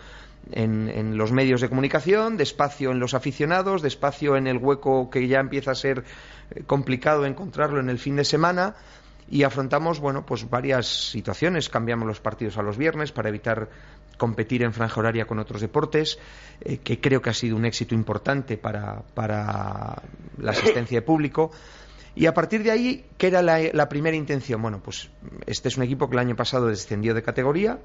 en, 0.51 0.89
en, 0.89 1.17
los 1.17 1.31
medios 1.31 1.61
de 1.61 1.69
comunicación, 1.69 2.37
de 2.37 2.43
espacio 2.43 2.91
en 2.91 2.99
los 2.99 3.13
aficionados, 3.13 3.81
de 3.81 3.87
espacio 3.87 4.35
en 4.35 4.47
el 4.47 4.57
hueco 4.57 5.09
que 5.09 5.27
ya 5.27 5.39
empieza 5.39 5.71
a 5.71 5.75
ser 5.75 6.03
eh, 6.51 6.63
complicado 6.65 7.25
encontrarlo 7.25 7.79
en 7.79 7.89
el 7.89 7.99
fin 7.99 8.15
de 8.15 8.23
semana. 8.23 8.75
Y 9.29 9.43
afrontamos 9.43 9.99
bueno 9.99 10.25
pues 10.25 10.49
varias 10.49 10.87
situaciones. 10.87 11.69
Cambiamos 11.69 12.05
los 12.05 12.19
partidos 12.19 12.57
a 12.57 12.63
los 12.63 12.77
viernes 12.77 13.13
para 13.13 13.29
evitar 13.29 13.69
competir 14.17 14.61
en 14.61 14.73
franja 14.73 14.99
horaria 14.99 15.25
con 15.25 15.39
otros 15.39 15.61
deportes 15.61 16.19
eh, 16.61 16.77
que 16.77 16.99
creo 16.99 17.21
que 17.21 17.29
ha 17.29 17.33
sido 17.33 17.55
un 17.55 17.65
éxito 17.65 17.95
importante 17.95 18.57
para, 18.57 19.01
para 19.15 20.01
la 20.37 20.51
asistencia 20.51 20.99
de 20.99 21.01
público. 21.01 21.51
Y 22.13 22.25
a 22.25 22.33
partir 22.33 22.61
de 22.61 22.71
ahí, 22.71 23.05
¿qué 23.17 23.27
era 23.27 23.41
la, 23.41 23.59
la, 23.71 23.87
primera 23.87 24.17
intención? 24.17 24.61
Bueno, 24.61 24.81
pues 24.83 25.09
este 25.45 25.69
es 25.69 25.77
un 25.77 25.83
equipo 25.83 26.09
que 26.09 26.15
el 26.15 26.19
año 26.19 26.35
pasado 26.35 26.67
descendió 26.67 27.13
de 27.13 27.23
categoría, 27.23 27.79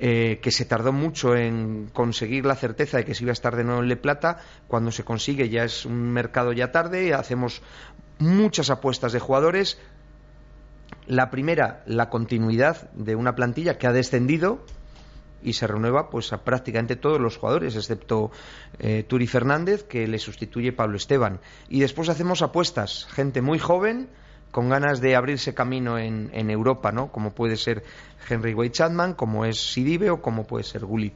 eh, 0.00 0.38
que 0.40 0.52
se 0.52 0.64
tardó 0.64 0.92
mucho 0.92 1.34
en 1.34 1.90
conseguir 1.92 2.46
la 2.46 2.54
certeza 2.54 2.98
de 2.98 3.04
que 3.04 3.16
se 3.16 3.24
iba 3.24 3.32
a 3.32 3.32
estar 3.32 3.56
de 3.56 3.64
nuevo 3.64 3.82
en 3.82 3.88
Le 3.88 3.96
Plata. 3.96 4.38
Cuando 4.68 4.92
se 4.92 5.02
consigue 5.02 5.48
ya 5.48 5.64
es 5.64 5.84
un 5.84 6.12
mercado 6.12 6.52
ya 6.52 6.70
tarde, 6.70 7.14
hacemos 7.14 7.62
muchas 8.20 8.70
apuestas 8.70 9.12
de 9.12 9.18
jugadores. 9.18 9.76
La 11.06 11.30
primera, 11.30 11.82
la 11.86 12.10
continuidad 12.10 12.90
de 12.92 13.16
una 13.16 13.34
plantilla 13.34 13.76
que 13.76 13.88
ha 13.88 13.92
descendido 13.92 14.64
y 15.42 15.54
se 15.54 15.66
renueva 15.66 16.10
pues 16.10 16.32
a 16.32 16.44
prácticamente 16.44 16.94
todos 16.94 17.20
los 17.20 17.36
jugadores, 17.36 17.74
excepto 17.74 18.30
eh, 18.78 19.02
Turi 19.02 19.26
Fernández, 19.26 19.82
que 19.82 20.06
le 20.06 20.20
sustituye 20.20 20.72
Pablo 20.72 20.96
Esteban. 20.96 21.40
Y 21.68 21.80
después 21.80 22.08
hacemos 22.08 22.42
apuestas, 22.42 23.06
gente 23.10 23.42
muy 23.42 23.58
joven, 23.58 24.10
con 24.50 24.68
ganas 24.68 25.00
de 25.00 25.14
abrirse 25.14 25.54
camino 25.54 25.98
en, 25.98 26.30
en 26.32 26.50
Europa, 26.50 26.92
¿no? 26.92 27.12
Como 27.12 27.32
puede 27.32 27.56
ser 27.56 27.84
Henry 28.28 28.54
Wade 28.54 28.72
Chapman, 28.72 29.14
como 29.14 29.44
es 29.44 29.72
Sidibe 29.72 30.10
o 30.10 30.22
como 30.22 30.44
puede 30.44 30.64
ser 30.64 30.84
Gullit. 30.84 31.14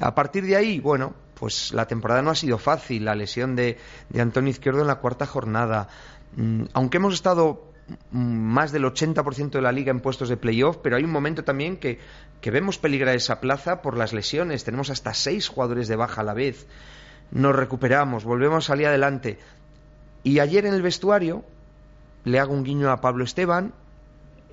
A 0.00 0.14
partir 0.14 0.44
de 0.46 0.56
ahí, 0.56 0.80
bueno, 0.80 1.14
pues 1.34 1.72
la 1.72 1.86
temporada 1.86 2.22
no 2.22 2.30
ha 2.30 2.34
sido 2.34 2.58
fácil. 2.58 3.04
La 3.04 3.14
lesión 3.14 3.56
de, 3.56 3.78
de 4.08 4.20
Antonio 4.20 4.50
Izquierdo 4.50 4.80
en 4.80 4.86
la 4.86 4.96
cuarta 4.96 5.26
jornada. 5.26 5.88
Mm, 6.36 6.64
aunque 6.72 6.98
hemos 6.98 7.14
estado 7.14 7.72
más 8.10 8.72
del 8.72 8.84
80% 8.84 9.50
de 9.50 9.60
la 9.60 9.72
liga 9.72 9.90
en 9.90 10.00
puestos 10.00 10.28
de 10.28 10.36
playoff, 10.36 10.78
pero 10.82 10.96
hay 10.96 11.04
un 11.04 11.10
momento 11.10 11.44
también 11.44 11.76
que, 11.76 11.98
que 12.40 12.50
vemos 12.50 12.78
peligrar 12.78 13.14
esa 13.14 13.40
plaza 13.40 13.82
por 13.82 13.96
las 13.96 14.12
lesiones. 14.12 14.64
Tenemos 14.64 14.90
hasta 14.90 15.14
seis 15.14 15.48
jugadores 15.48 15.88
de 15.88 15.96
baja 15.96 16.20
a 16.20 16.24
la 16.24 16.34
vez. 16.34 16.66
Nos 17.30 17.56
recuperamos, 17.56 18.24
volvemos 18.24 18.64
a 18.64 18.68
salir 18.68 18.86
adelante. 18.86 19.38
Y 20.22 20.38
ayer 20.38 20.66
en 20.66 20.74
el 20.74 20.82
vestuario 20.82 21.44
le 22.24 22.38
hago 22.38 22.52
un 22.52 22.64
guiño 22.64 22.90
a 22.90 23.00
Pablo 23.00 23.24
Esteban 23.24 23.72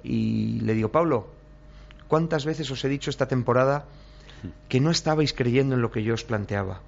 y 0.04 0.60
le 0.62 0.74
digo, 0.74 0.90
Pablo, 0.90 1.28
¿cuántas 2.08 2.46
veces 2.46 2.70
os 2.72 2.84
he 2.84 2.90
dicho 2.90 3.10
esta 3.10 3.28
temporada 3.28 3.86
que 4.68 4.80
no 4.80 4.92
estabais 4.92 5.34
creyendo 5.34 5.76
en 5.76 5.82
lo 5.82 5.92
que 5.92 6.04
yo 6.04 6.14
os 6.14 6.24
planteaba? 6.24 6.82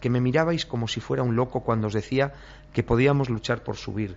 Que 0.00 0.10
me 0.10 0.20
mirabais 0.20 0.66
como 0.66 0.86
si 0.86 1.00
fuera 1.00 1.22
un 1.22 1.36
loco 1.36 1.60
cuando 1.60 1.86
os 1.88 1.94
decía 1.94 2.34
que 2.72 2.82
podíamos 2.82 3.30
luchar 3.30 3.62
por 3.62 3.76
subir. 3.76 4.16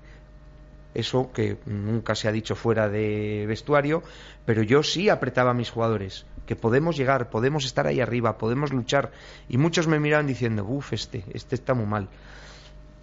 Eso 0.93 1.31
que 1.31 1.57
nunca 1.65 2.15
se 2.15 2.27
ha 2.27 2.31
dicho 2.31 2.55
fuera 2.55 2.89
de 2.89 3.45
vestuario, 3.47 4.03
pero 4.45 4.63
yo 4.63 4.83
sí 4.83 5.09
apretaba 5.09 5.51
a 5.51 5.53
mis 5.53 5.69
jugadores, 5.69 6.25
que 6.45 6.55
podemos 6.55 6.97
llegar, 6.97 7.29
podemos 7.29 7.65
estar 7.65 7.85
ahí 7.87 8.01
arriba, 8.01 8.37
podemos 8.37 8.73
luchar. 8.73 9.11
Y 9.47 9.57
muchos 9.57 9.87
me 9.87 9.99
miraban 9.99 10.27
diciendo, 10.27 10.65
uff, 10.65 10.93
este, 10.93 11.23
este 11.33 11.55
está 11.55 11.73
muy 11.73 11.85
mal. 11.85 12.09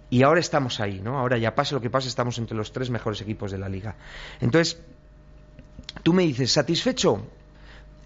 Y 0.09 0.23
ahora 0.23 0.39
estamos 0.39 0.79
ahí, 0.79 1.01
¿no? 1.01 1.17
Ahora 1.17 1.37
ya 1.37 1.55
pase 1.55 1.73
lo 1.73 1.81
que 1.81 1.89
pase, 1.89 2.07
estamos 2.07 2.37
entre 2.37 2.55
los 2.55 2.71
tres 2.71 2.89
mejores 2.89 3.21
equipos 3.21 3.51
de 3.51 3.57
la 3.57 3.69
liga. 3.69 3.95
Entonces, 4.39 4.79
tú 6.03 6.13
me 6.13 6.23
dices, 6.23 6.51
¿satisfecho? 6.51 7.25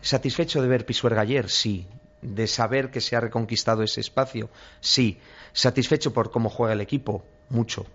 ¿Satisfecho 0.01 0.62
de 0.62 0.68
ver 0.68 0.86
Pisuerga 0.86 1.22
ayer? 1.22 1.50
Sí. 1.50 1.88
¿De 2.22 2.48
saber 2.48 2.91
que 2.91 3.01
se 3.01 3.15
ha 3.15 3.20
reconquistado 3.20 3.84
ese 3.84 4.01
espacio? 4.01 4.50
Sí. 4.79 5.20
¿Satisfecho 5.51 6.13
por 6.13 6.32
cómo 6.32 6.50
juega 6.50 6.74
el 6.74 6.82
equipo? 6.82 7.25
Mucho. 7.50 7.86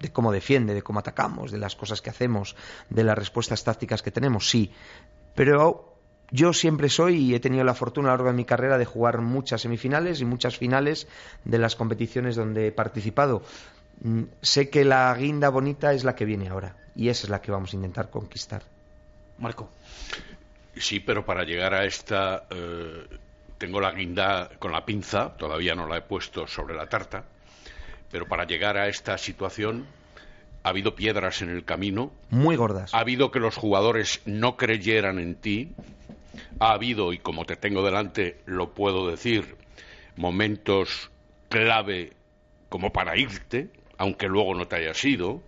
De 0.00 0.12
cómo 0.12 0.32
defiende, 0.32 0.74
de 0.74 0.82
cómo 0.82 0.98
atacamos, 0.98 1.50
de 1.50 1.58
las 1.58 1.76
cosas 1.76 2.02
que 2.02 2.10
hacemos, 2.10 2.56
de 2.90 3.04
las 3.04 3.16
respuestas 3.16 3.64
tácticas 3.64 4.02
que 4.02 4.10
tenemos? 4.10 4.50
Sí. 4.50 4.70
Pero 5.34 5.93
yo 6.34 6.52
siempre 6.52 6.88
soy 6.88 7.16
y 7.16 7.34
he 7.36 7.38
tenido 7.38 7.62
la 7.62 7.74
fortuna 7.74 8.08
a 8.08 8.10
lo 8.10 8.16
largo 8.16 8.30
de 8.30 8.36
mi 8.36 8.44
carrera 8.44 8.76
de 8.76 8.84
jugar 8.84 9.20
muchas 9.20 9.60
semifinales 9.60 10.20
y 10.20 10.24
muchas 10.24 10.58
finales 10.58 11.06
de 11.44 11.58
las 11.58 11.76
competiciones 11.76 12.34
donde 12.34 12.66
he 12.66 12.72
participado. 12.72 13.42
Mm, 14.00 14.24
sé 14.42 14.68
que 14.68 14.84
la 14.84 15.14
guinda 15.14 15.48
bonita 15.48 15.92
es 15.92 16.02
la 16.02 16.16
que 16.16 16.24
viene 16.24 16.48
ahora 16.48 16.74
y 16.96 17.08
esa 17.08 17.26
es 17.26 17.30
la 17.30 17.40
que 17.40 17.52
vamos 17.52 17.72
a 17.72 17.76
intentar 17.76 18.10
conquistar. 18.10 18.62
Marco. 19.38 19.70
Sí, 20.76 20.98
pero 20.98 21.24
para 21.24 21.44
llegar 21.44 21.72
a 21.72 21.84
esta 21.84 22.46
eh, 22.50 23.06
tengo 23.56 23.80
la 23.80 23.92
guinda 23.92 24.50
con 24.58 24.72
la 24.72 24.84
pinza, 24.84 25.36
todavía 25.36 25.76
no 25.76 25.86
la 25.86 25.98
he 25.98 26.02
puesto 26.02 26.48
sobre 26.48 26.74
la 26.74 26.88
tarta, 26.88 27.22
pero 28.10 28.26
para 28.26 28.44
llegar 28.44 28.76
a 28.76 28.88
esta 28.88 29.16
situación 29.18 29.86
ha 30.64 30.70
habido 30.70 30.96
piedras 30.96 31.42
en 31.42 31.50
el 31.50 31.64
camino. 31.64 32.10
Muy 32.30 32.56
gordas. 32.56 32.92
Ha 32.92 32.98
habido 32.98 33.30
que 33.30 33.38
los 33.38 33.54
jugadores 33.54 34.20
no 34.24 34.56
creyeran 34.56 35.20
en 35.20 35.36
ti. 35.36 35.74
Ha 36.58 36.72
habido, 36.72 37.12
y 37.12 37.18
como 37.18 37.44
te 37.44 37.56
tengo 37.56 37.84
delante, 37.84 38.38
lo 38.46 38.74
puedo 38.74 39.08
decir, 39.10 39.56
momentos 40.16 41.10
clave 41.48 42.12
como 42.68 42.92
para 42.92 43.16
irte, 43.16 43.68
aunque 43.98 44.28
luego 44.28 44.54
no 44.54 44.66
te 44.66 44.76
hayas 44.76 45.04
ido. 45.04 45.42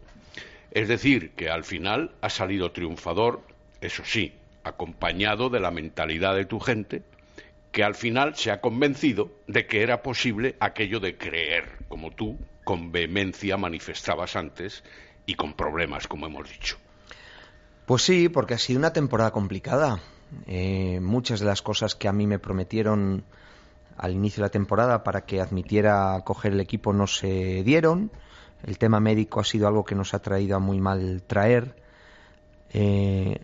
Es 0.71 0.89
decir, 0.89 1.31
que 1.31 1.51
al 1.51 1.65
final 1.65 2.15
has 2.21 2.35
salido 2.35 2.73
triunfador, 2.73 3.41
eso 3.81 4.05
sí, 4.05 4.35
acompañado 4.63 5.49
de 5.49 5.61
la 5.61 5.71
mentalidad 5.71 6.35
de 6.35 6.45
tu 6.45 6.61
gente, 6.61 7.03
que 7.73 7.85
al 7.85 7.95
final 7.95 8.37
se 8.37 8.51
ha 8.51 8.61
convencido 8.61 9.31
de 9.47 9.67
que 9.67 9.83
era 9.83 10.03
posible 10.03 10.57
aquello 10.61 11.01
de 11.01 11.17
creer, 11.17 11.79
como 11.89 12.11
tú 12.11 12.39
con 12.65 12.91
vehemencia 12.91 13.57
manifestabas 13.57 14.35
antes 14.35 14.83
y 15.27 15.35
con 15.35 15.55
problemas, 15.55 16.09
como 16.09 16.27
hemos 16.27 16.51
dicho. 16.51 16.79
Pues 17.87 18.03
sí, 18.03 18.29
porque 18.29 18.55
ha 18.55 18.59
sido 18.59 18.79
una 18.79 18.93
temporada 18.93 19.31
complicada. 19.31 20.01
Eh, 20.47 21.01
muchas 21.01 21.41
de 21.41 21.47
las 21.47 21.63
cosas 21.63 21.95
que 21.95 22.09
a 22.09 22.13
mí 22.13 22.27
me 22.27 22.39
prometieron 22.39 23.25
al 23.97 24.13
inicio 24.13 24.43
de 24.43 24.49
la 24.49 24.51
temporada 24.51 25.03
para 25.03 25.23
que 25.23 25.41
admitiera 25.41 26.21
coger 26.25 26.53
el 26.53 26.61
equipo 26.61 26.93
no 26.93 27.07
se 27.07 27.63
dieron. 27.65 28.11
El 28.65 28.79
tema 28.79 29.01
médico 29.01 29.41
ha 29.41 29.45
sido 29.45 29.69
algo 29.69 29.85
que 29.85 29.95
nos 29.95 30.15
ha 30.15 30.21
traído 30.21 30.57
a 30.57 30.61
muy 30.61 30.81
mal 30.81 31.23
traer. 31.27 31.77
Eh, 32.73 33.39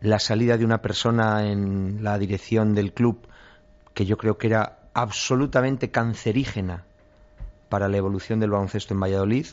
la 0.00 0.18
salida 0.18 0.56
de 0.56 0.64
una 0.64 0.80
persona 0.80 1.50
en 1.50 2.02
la 2.02 2.18
dirección 2.18 2.74
del 2.74 2.92
club 2.92 3.26
que 3.94 4.06
yo 4.06 4.16
creo 4.16 4.38
que 4.38 4.46
era 4.46 4.78
absolutamente 4.94 5.90
cancerígena 5.90 6.84
para 7.68 7.88
la 7.88 7.96
evolución 7.96 8.38
del 8.38 8.50
baloncesto 8.50 8.94
en 8.94 9.00
Valladolid 9.00 9.46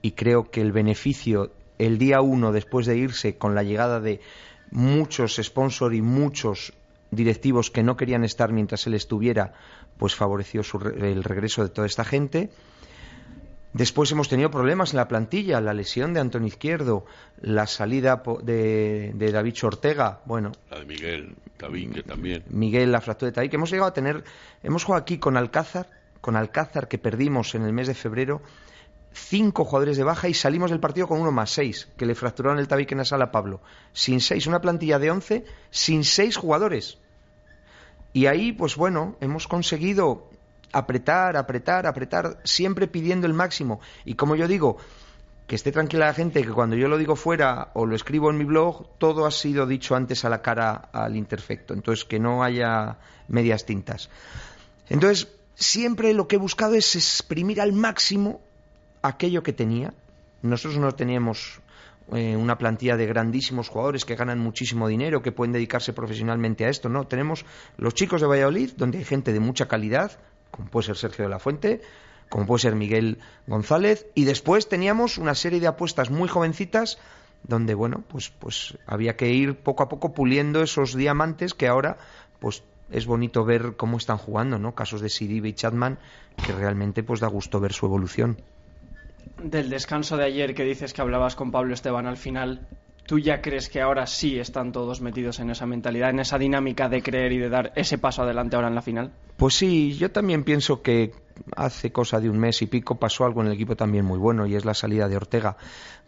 y 0.00 0.12
creo 0.12 0.50
que 0.50 0.62
el 0.62 0.72
beneficio 0.72 1.52
el 1.78 1.98
día 1.98 2.20
uno 2.20 2.50
después 2.52 2.86
de 2.86 2.96
irse 2.96 3.36
con 3.36 3.54
la 3.54 3.62
llegada 3.62 4.00
de 4.00 4.20
muchos 4.70 5.36
sponsors 5.42 5.94
y 5.94 6.02
muchos 6.02 6.72
directivos 7.10 7.70
que 7.70 7.82
no 7.82 7.96
querían 7.96 8.24
estar 8.24 8.52
mientras 8.52 8.86
él 8.86 8.94
estuviera, 8.94 9.54
pues 9.98 10.14
favoreció 10.14 10.62
su, 10.62 10.78
el 10.78 11.24
regreso 11.24 11.62
de 11.62 11.70
toda 11.70 11.86
esta 11.86 12.04
gente. 12.04 12.50
Después 13.72 14.10
hemos 14.12 14.28
tenido 14.28 14.50
problemas 14.50 14.92
en 14.92 14.96
la 14.96 15.08
plantilla, 15.08 15.60
la 15.60 15.74
lesión 15.74 16.14
de 16.14 16.20
Antonio 16.20 16.48
Izquierdo, 16.48 17.04
la 17.40 17.66
salida 17.66 18.22
de, 18.42 19.12
de 19.14 19.32
David 19.32 19.54
Ortega, 19.62 20.20
bueno. 20.24 20.52
La 20.70 20.78
de 20.78 20.86
Miguel 20.86 21.36
Tabique 21.56 22.02
también. 22.02 22.44
Miguel, 22.48 22.90
la 22.90 23.00
fractura 23.00 23.30
de 23.30 23.34
Tabique. 23.34 23.56
Hemos 23.56 23.70
llegado 23.70 23.90
a 23.90 23.92
tener, 23.92 24.24
hemos 24.62 24.84
jugado 24.84 25.02
aquí 25.02 25.18
con 25.18 25.36
Alcázar, 25.36 25.90
con 26.20 26.34
Alcázar 26.34 26.88
que 26.88 26.98
perdimos 26.98 27.54
en 27.54 27.62
el 27.62 27.72
mes 27.72 27.88
de 27.88 27.94
febrero, 27.94 28.40
cinco 29.12 29.64
jugadores 29.64 29.96
de 29.96 30.04
baja 30.04 30.28
y 30.28 30.34
salimos 30.34 30.70
del 30.70 30.80
partido 30.80 31.08
con 31.08 31.20
uno 31.20 31.32
más 31.32 31.50
seis, 31.50 31.88
que 31.96 32.06
le 32.06 32.14
fracturaron 32.14 32.58
el 32.58 32.68
tabique 32.68 33.04
sala 33.04 33.26
a 33.26 33.32
Pablo. 33.32 33.60
Sin 33.92 34.20
seis, 34.20 34.46
una 34.46 34.60
plantilla 34.60 34.98
de 34.98 35.10
once, 35.10 35.44
sin 35.70 36.04
seis 36.04 36.36
jugadores. 36.36 36.98
Y 38.12 38.26
ahí, 38.26 38.52
pues 38.52 38.76
bueno, 38.76 39.16
hemos 39.20 39.46
conseguido 39.48 40.30
apretar, 40.72 41.36
apretar, 41.36 41.86
apretar, 41.86 42.40
siempre 42.44 42.86
pidiendo 42.86 43.26
el 43.26 43.34
máximo. 43.34 43.80
Y 44.04 44.14
como 44.14 44.36
yo 44.36 44.48
digo, 44.48 44.78
que 45.46 45.56
esté 45.56 45.72
tranquila 45.72 46.06
la 46.06 46.14
gente, 46.14 46.42
que 46.42 46.52
cuando 46.52 46.76
yo 46.76 46.88
lo 46.88 46.98
digo 46.98 47.16
fuera 47.16 47.70
o 47.74 47.86
lo 47.86 47.96
escribo 47.96 48.30
en 48.30 48.38
mi 48.38 48.44
blog, 48.44 48.98
todo 48.98 49.24
ha 49.24 49.30
sido 49.30 49.66
dicho 49.66 49.96
antes 49.96 50.24
a 50.24 50.28
la 50.28 50.42
cara 50.42 50.90
al 50.92 51.16
imperfecto. 51.16 51.74
Entonces, 51.74 52.04
que 52.04 52.18
no 52.18 52.44
haya 52.44 52.98
medias 53.28 53.64
tintas. 53.64 54.10
Entonces, 54.88 55.28
siempre 55.54 56.12
lo 56.12 56.28
que 56.28 56.36
he 56.36 56.38
buscado 56.38 56.74
es 56.74 56.94
exprimir 56.96 57.60
al 57.60 57.72
máximo 57.72 58.42
aquello 59.02 59.42
que 59.42 59.52
tenía. 59.52 59.94
Nosotros 60.42 60.78
no 60.78 60.92
teníamos 60.92 61.60
eh, 62.12 62.36
una 62.36 62.56
plantilla 62.56 62.96
de 62.96 63.06
grandísimos 63.06 63.68
jugadores 63.68 64.04
que 64.04 64.16
ganan 64.16 64.38
muchísimo 64.38 64.88
dinero, 64.88 65.22
que 65.22 65.32
pueden 65.32 65.52
dedicarse 65.52 65.92
profesionalmente 65.92 66.64
a 66.64 66.68
esto. 66.68 66.88
No, 66.88 67.06
tenemos 67.06 67.44
los 67.76 67.94
chicos 67.94 68.20
de 68.20 68.26
Valladolid, 68.26 68.72
donde 68.76 68.98
hay 68.98 69.04
gente 69.04 69.32
de 69.32 69.40
mucha 69.40 69.68
calidad, 69.68 70.18
como 70.50 70.68
puede 70.70 70.86
ser 70.86 70.96
Sergio 70.96 71.24
de 71.24 71.30
la 71.30 71.38
Fuente, 71.38 71.82
como 72.28 72.46
puede 72.46 72.60
ser 72.60 72.76
Miguel 72.76 73.18
González, 73.46 74.06
y 74.14 74.24
después 74.24 74.68
teníamos 74.68 75.18
una 75.18 75.34
serie 75.34 75.60
de 75.60 75.66
apuestas 75.66 76.10
muy 76.10 76.28
jovencitas 76.28 76.98
donde 77.42 77.74
bueno, 77.74 78.02
pues 78.08 78.30
pues 78.30 78.76
había 78.86 79.16
que 79.16 79.30
ir 79.30 79.56
poco 79.56 79.82
a 79.82 79.88
poco 79.88 80.12
puliendo 80.12 80.62
esos 80.62 80.94
diamantes 80.94 81.54
que 81.54 81.68
ahora 81.68 81.98
pues 82.40 82.62
es 82.90 83.06
bonito 83.06 83.44
ver 83.44 83.76
cómo 83.76 83.96
están 83.96 84.18
jugando, 84.18 84.58
¿no? 84.58 84.74
Casos 84.74 85.00
de 85.00 85.08
Sidibe 85.08 85.48
y 85.48 85.52
Chapman 85.52 85.98
que 86.44 86.52
realmente 86.52 87.02
pues 87.02 87.20
da 87.20 87.28
gusto 87.28 87.60
ver 87.60 87.72
su 87.72 87.86
evolución. 87.86 88.38
Del 89.42 89.70
descanso 89.70 90.16
de 90.16 90.24
ayer 90.24 90.54
que 90.54 90.64
dices 90.64 90.92
que 90.92 91.00
hablabas 91.00 91.36
con 91.36 91.50
Pablo 91.50 91.74
Esteban 91.74 92.06
al 92.06 92.16
final, 92.16 92.66
¿tú 93.06 93.18
ya 93.18 93.40
crees 93.40 93.68
que 93.68 93.80
ahora 93.80 94.06
sí 94.06 94.38
están 94.38 94.72
todos 94.72 95.00
metidos 95.00 95.40
en 95.40 95.50
esa 95.50 95.66
mentalidad, 95.66 96.10
en 96.10 96.20
esa 96.20 96.38
dinámica 96.38 96.88
de 96.88 97.02
creer 97.02 97.32
y 97.32 97.38
de 97.38 97.48
dar 97.48 97.72
ese 97.76 97.98
paso 97.98 98.22
adelante 98.22 98.56
ahora 98.56 98.68
en 98.68 98.74
la 98.74 98.82
final? 98.82 99.12
Pues 99.36 99.54
sí, 99.54 99.96
yo 99.96 100.10
también 100.10 100.44
pienso 100.44 100.82
que 100.82 101.12
hace 101.56 101.92
cosa 101.92 102.20
de 102.20 102.28
un 102.28 102.38
mes 102.38 102.60
y 102.62 102.66
pico 102.66 102.96
pasó 102.96 103.24
algo 103.24 103.40
en 103.40 103.48
el 103.48 103.52
equipo 103.52 103.76
también 103.76 104.04
muy 104.04 104.18
bueno 104.18 104.46
y 104.46 104.56
es 104.56 104.64
la 104.64 104.74
salida 104.74 105.08
de 105.08 105.16
Ortega. 105.16 105.56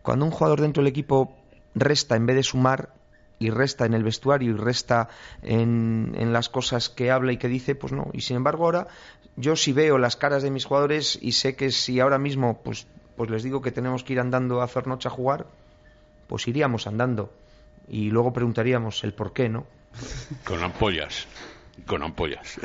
Cuando 0.03 0.25
un 0.25 0.31
jugador 0.31 0.61
dentro 0.61 0.83
del 0.83 0.91
equipo 0.91 1.37
resta 1.75 2.17
en 2.17 2.27
vez 2.27 2.37
de 2.37 2.43
sumar 2.43 2.95
y 3.39 3.51
resta 3.51 3.87
en 3.87 3.95
el 3.95 4.05
vestuario 4.05 4.51
y 4.51 4.57
resta 4.57 5.09
en, 5.43 6.33
las 6.33 6.49
cosas 6.49 6.91
que 6.91 7.11
habla 7.11 7.33
y 7.33 7.39
que 7.39 7.49
dice, 7.49 7.75
pues 7.75 7.93
no. 7.93 8.11
Y 8.13 8.21
sin 8.21 8.37
embargo 8.37 8.65
ahora 8.65 8.89
yo 9.37 9.57
sí 9.57 9.73
veo 9.73 9.97
las 9.97 10.17
caras 10.17 10.43
de 10.43 10.51
mis 10.51 10.67
jugadores 10.67 11.19
y 11.21 11.33
sé 11.33 11.57
que 11.57 11.71
si 11.71 12.01
ahora 12.01 12.19
mismo 12.19 12.61
pues, 12.63 12.87
pues 13.21 13.29
les 13.29 13.43
digo 13.43 13.61
que 13.61 13.71
tenemos 13.71 14.03
que 14.03 14.15
ir 14.15 14.21
andando 14.21 14.63
a 14.63 14.67
Zornocha 14.67 15.11
a 15.11 15.13
jugar, 15.13 15.45
pues 16.27 16.49
iríamos 16.49 16.87
andando. 16.87 17.31
Y 17.87 18.09
luego 18.09 18.33
preguntaríamos 18.33 19.05
el 19.05 19.13
por 19.13 19.35
qué, 19.35 19.51
¿no? 19.51 19.67
Con 20.43 20.63
ampollas, 20.63 21.29
con 21.85 22.03
ampollas. 22.03 22.59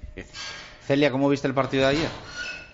Celia, 0.86 1.10
¿cómo 1.10 1.30
viste 1.30 1.48
el 1.48 1.54
partido 1.54 1.84
de 1.84 1.88
ayer? 1.96 2.10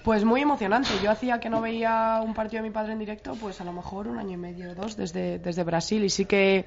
Pues 0.03 0.25
muy 0.25 0.41
emocionante. 0.41 0.89
Yo 1.05 1.13
hacía 1.13 1.39
que 1.39 1.49
no 1.49 1.61
veía 1.61 2.21
un 2.21 2.35
partido 2.35 2.65
de 2.65 2.69
mi 2.69 2.75
padre 2.75 2.95
en 2.95 2.99
directo, 2.99 3.37
pues 3.41 3.61
a 3.61 3.65
lo 3.65 3.73
mejor 3.73 4.09
un 4.09 4.19
año 4.19 4.33
y 4.33 4.37
medio 4.37 4.73
o 4.73 4.75
dos 4.75 4.97
desde, 4.97 5.39
desde 5.39 5.63
Brasil. 5.63 6.03
Y 6.03 6.11
sí 6.11 6.25
que, 6.25 6.67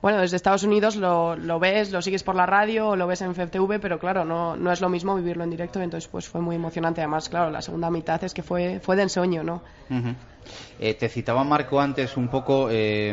bueno, 0.00 0.20
desde 0.20 0.36
Estados 0.36 0.62
Unidos 0.62 0.96
lo, 0.96 1.34
lo 1.36 1.58
ves, 1.58 1.90
lo 1.90 2.00
sigues 2.02 2.22
por 2.22 2.34
la 2.36 2.46
radio 2.46 2.90
o 2.90 2.96
lo 2.96 3.06
ves 3.06 3.20
en 3.22 3.30
FTV, 3.32 3.80
pero 3.80 3.98
claro, 3.98 4.24
no, 4.24 4.56
no 4.56 4.70
es 4.72 4.80
lo 4.80 4.88
mismo 4.88 5.14
vivirlo 5.16 5.42
en 5.44 5.50
directo. 5.50 5.80
Entonces, 5.80 6.08
pues 6.08 6.28
fue 6.28 6.40
muy 6.40 6.54
emocionante. 6.56 7.00
Además, 7.00 7.28
claro, 7.28 7.50
la 7.50 7.62
segunda 7.62 7.90
mitad 7.90 8.22
es 8.22 8.32
que 8.34 8.42
fue, 8.42 8.78
fue 8.80 8.94
de 8.96 9.02
ensueño, 9.02 9.42
¿no? 9.42 9.62
Eh, 10.80 10.94
te 10.94 11.08
citaba 11.08 11.42
Marco 11.44 11.80
antes 11.80 12.16
un 12.16 12.28
poco 12.28 12.68
eh, 12.70 13.12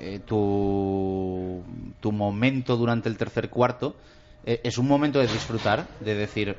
eh, 0.00 0.20
tu, 0.26 1.62
tu 2.00 2.12
momento 2.12 2.76
durante 2.76 3.08
el 3.08 3.16
tercer 3.16 3.48
cuarto. 3.48 3.96
Eh, 4.44 4.60
es 4.64 4.78
un 4.78 4.86
momento 4.86 5.18
de 5.18 5.26
disfrutar, 5.26 5.86
de 6.00 6.14
decir, 6.14 6.56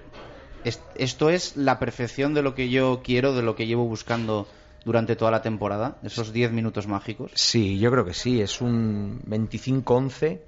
"Es- 0.63 0.81
esto 0.95 1.29
es 1.29 1.55
la 1.55 1.79
perfección 1.79 2.33
de 2.33 2.41
lo 2.41 2.55
que 2.55 2.69
yo 2.69 3.01
quiero, 3.03 3.33
de 3.33 3.41
lo 3.43 3.55
que 3.55 3.67
llevo 3.67 3.85
buscando 3.85 4.47
durante 4.85 5.15
toda 5.15 5.31
la 5.31 5.41
temporada, 5.41 5.97
esos 6.03 6.31
10 6.31 6.51
minutos 6.51 6.87
mágicos. 6.87 7.31
Sí, 7.35 7.79
yo 7.79 7.91
creo 7.91 8.05
que 8.05 8.13
sí. 8.13 8.41
Es 8.41 8.61
un 8.61 9.21
25-11 9.27 10.39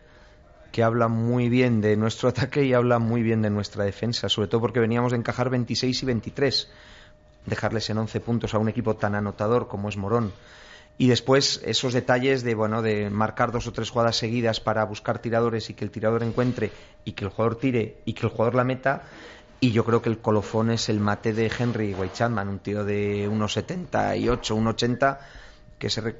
que 0.71 0.83
habla 0.83 1.07
muy 1.07 1.49
bien 1.49 1.81
de 1.81 1.97
nuestro 1.97 2.29
ataque 2.29 2.63
y 2.63 2.73
habla 2.73 2.99
muy 2.99 3.21
bien 3.21 3.41
de 3.41 3.49
nuestra 3.49 3.83
defensa, 3.83 4.29
sobre 4.29 4.47
todo 4.47 4.61
porque 4.61 4.79
veníamos 4.79 5.11
de 5.11 5.17
encajar 5.17 5.49
26 5.49 6.03
y 6.03 6.05
23, 6.05 6.69
dejarles 7.45 7.89
en 7.89 7.97
11 7.97 8.19
puntos 8.21 8.53
a 8.53 8.59
un 8.59 8.69
equipo 8.69 8.95
tan 8.95 9.15
anotador 9.15 9.67
como 9.67 9.89
es 9.89 9.97
Morón. 9.97 10.31
Y 10.97 11.07
después 11.07 11.61
esos 11.65 11.93
detalles 11.93 12.43
de 12.43 12.53
bueno 12.53 12.81
de 12.81 13.09
marcar 13.09 13.51
dos 13.51 13.65
o 13.65 13.71
tres 13.71 13.89
jugadas 13.89 14.17
seguidas 14.17 14.59
para 14.59 14.83
buscar 14.85 15.19
tiradores 15.19 15.69
y 15.69 15.73
que 15.73 15.83
el 15.83 15.89
tirador 15.89 16.21
encuentre 16.21 16.71
y 17.05 17.13
que 17.13 17.25
el 17.25 17.31
jugador 17.31 17.55
tire 17.55 17.97
y 18.05 18.13
que 18.13 18.27
el 18.27 18.31
jugador 18.31 18.55
la 18.55 18.63
meta. 18.63 19.03
Y 19.63 19.71
yo 19.71 19.85
creo 19.85 20.01
que 20.01 20.09
el 20.09 20.17
colofón 20.17 20.71
es 20.71 20.89
el 20.89 20.99
mate 20.99 21.33
de 21.33 21.51
Henry 21.57 21.95
Chapman, 22.13 22.49
un 22.49 22.59
tío 22.59 22.83
de 22.83 23.27
unos 23.27 23.53
78, 23.53 24.55
1,80 24.57 25.17
que 25.77 25.87
se, 25.89 26.01
re- 26.01 26.15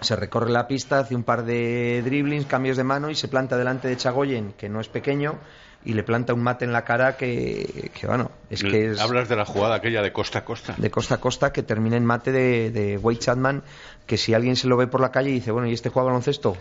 se 0.00 0.16
recorre 0.16 0.50
la 0.50 0.66
pista, 0.66 0.98
hace 0.98 1.14
un 1.14 1.22
par 1.22 1.44
de 1.44 2.02
driblings, 2.04 2.46
cambios 2.46 2.76
de 2.76 2.82
mano 2.82 3.10
y 3.10 3.14
se 3.14 3.28
planta 3.28 3.56
delante 3.56 3.86
de 3.86 3.96
Chagoyen, 3.96 4.54
que 4.58 4.68
no 4.68 4.80
es 4.80 4.88
pequeño, 4.88 5.36
y 5.84 5.92
le 5.92 6.02
planta 6.02 6.34
un 6.34 6.42
mate 6.42 6.64
en 6.64 6.72
la 6.72 6.84
cara 6.84 7.16
que, 7.16 7.92
que, 7.94 8.08
bueno, 8.08 8.32
es 8.50 8.64
que 8.64 8.90
es 8.90 9.00
Hablas 9.00 9.28
de 9.28 9.36
la 9.36 9.44
jugada 9.44 9.76
aquella 9.76 10.02
de 10.02 10.12
costa 10.12 10.40
a 10.40 10.44
costa. 10.44 10.74
de 10.76 10.90
costa 10.90 11.14
a 11.14 11.20
costa 11.20 11.52
que 11.52 11.62
termina 11.62 11.96
en 11.96 12.04
mate 12.04 12.32
de, 12.32 12.72
de 12.72 12.98
Wade 12.98 13.18
Chapman, 13.20 13.62
que 14.04 14.16
si 14.16 14.34
alguien 14.34 14.56
se 14.56 14.66
lo 14.66 14.76
ve 14.76 14.88
por 14.88 15.00
la 15.00 15.12
calle 15.12 15.30
y 15.30 15.34
dice, 15.34 15.52
bueno, 15.52 15.68
¿y 15.68 15.74
este 15.74 15.90
juega 15.90 16.06
baloncesto? 16.06 16.56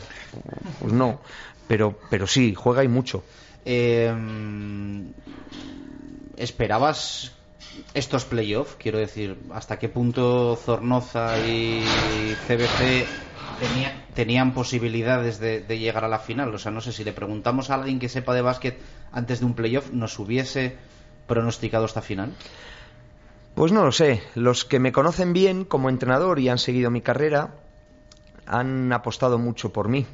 Pues 0.80 0.94
no, 0.94 1.22
pero, 1.68 1.98
pero 2.12 2.28
sí, 2.28 2.54
juega 2.54 2.84
y 2.84 2.88
mucho. 2.88 3.24
Eh, 3.66 4.14
¿Esperabas 6.38 7.32
estos 7.94 8.26
playoffs? 8.26 8.76
Quiero 8.80 8.98
decir, 8.98 9.38
¿hasta 9.54 9.80
qué 9.80 9.90
punto 9.90 10.56
Zornoza 10.56 11.40
y 11.42 12.38
CBC 12.48 13.08
tenía- 13.60 14.06
tenían 14.14 14.54
posibilidades 14.54 15.40
de, 15.40 15.62
de 15.62 15.80
llegar 15.80 16.04
a 16.06 16.08
la 16.08 16.20
final? 16.20 16.54
O 16.54 16.58
sea, 16.58 16.72
no 16.72 16.82
sé 16.82 16.92
si 16.92 17.04
le 17.04 17.14
preguntamos 17.14 17.70
a 17.70 17.76
alguien 17.76 18.00
que 18.00 18.10
sepa 18.10 18.34
de 18.34 18.42
básquet 18.42 18.80
antes 19.12 19.40
de 19.40 19.46
un 19.46 19.54
playoff, 19.54 19.92
¿nos 19.92 20.18
hubiese 20.20 20.76
pronosticado 21.28 21.86
esta 21.86 22.02
final? 22.02 22.32
Pues 23.56 23.72
no 23.72 23.84
lo 23.86 23.92
sé. 23.92 24.24
Los 24.36 24.66
que 24.66 24.80
me 24.80 24.92
conocen 24.92 25.34
bien 25.34 25.64
como 25.66 25.90
entrenador 25.90 26.40
y 26.40 26.50
han 26.50 26.58
seguido 26.58 26.90
mi 26.90 27.02
carrera 27.02 27.52
han 28.48 28.92
apostado 28.92 29.38
mucho 29.38 29.72
por 29.72 29.88
mí. 29.88 30.06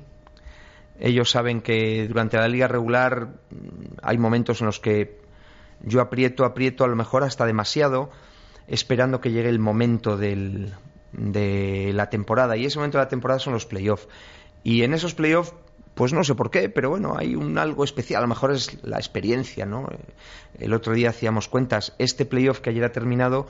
Ellos 1.00 1.32
saben 1.32 1.62
que 1.62 2.08
durante 2.10 2.36
la 2.38 2.48
liga 2.50 2.68
regular 2.68 3.28
mm, 3.50 4.00
hay 4.04 4.18
momentos 4.18 4.60
en 4.60 4.68
los 4.68 4.80
que 4.82 5.18
yo 5.84 6.02
aprieto, 6.02 6.46
aprieto, 6.46 6.84
a 6.84 6.88
lo 6.88 6.96
mejor 6.96 7.24
hasta 7.24 7.46
demasiado, 7.46 8.10
esperando 8.68 9.22
que 9.22 9.32
llegue 9.32 9.50
el 9.50 9.60
momento 9.60 10.18
del- 10.18 10.74
de 11.12 11.92
la 11.94 12.10
temporada. 12.10 12.56
Y 12.58 12.66
ese 12.66 12.78
momento 12.78 12.98
de 12.98 13.06
la 13.06 13.10
temporada 13.10 13.40
son 13.40 13.54
los 13.54 13.66
playoffs. 13.66 14.08
Y 14.64 14.84
en 14.84 14.94
esos 14.94 15.16
playoffs, 15.16 15.54
pues 15.96 16.14
no 16.14 16.24
sé 16.24 16.36
por 16.36 16.52
qué, 16.52 16.70
pero 16.70 16.90
bueno, 16.90 17.16
hay 17.18 17.36
un 17.36 17.58
algo 17.58 17.84
especial. 17.84 18.20
A 18.20 18.22
lo 18.22 18.28
mejor 18.28 18.52
es 18.52 18.84
la 18.84 18.98
experiencia, 18.98 19.66
¿no? 19.66 19.88
El 20.60 20.74
otro 20.74 20.94
día 20.94 21.10
hacíamos 21.10 21.48
cuentas. 21.48 21.96
Este 21.98 22.26
playoff 22.26 22.60
que 22.60 22.70
ayer 22.70 22.84
ha 22.84 22.92
terminado, 22.92 23.48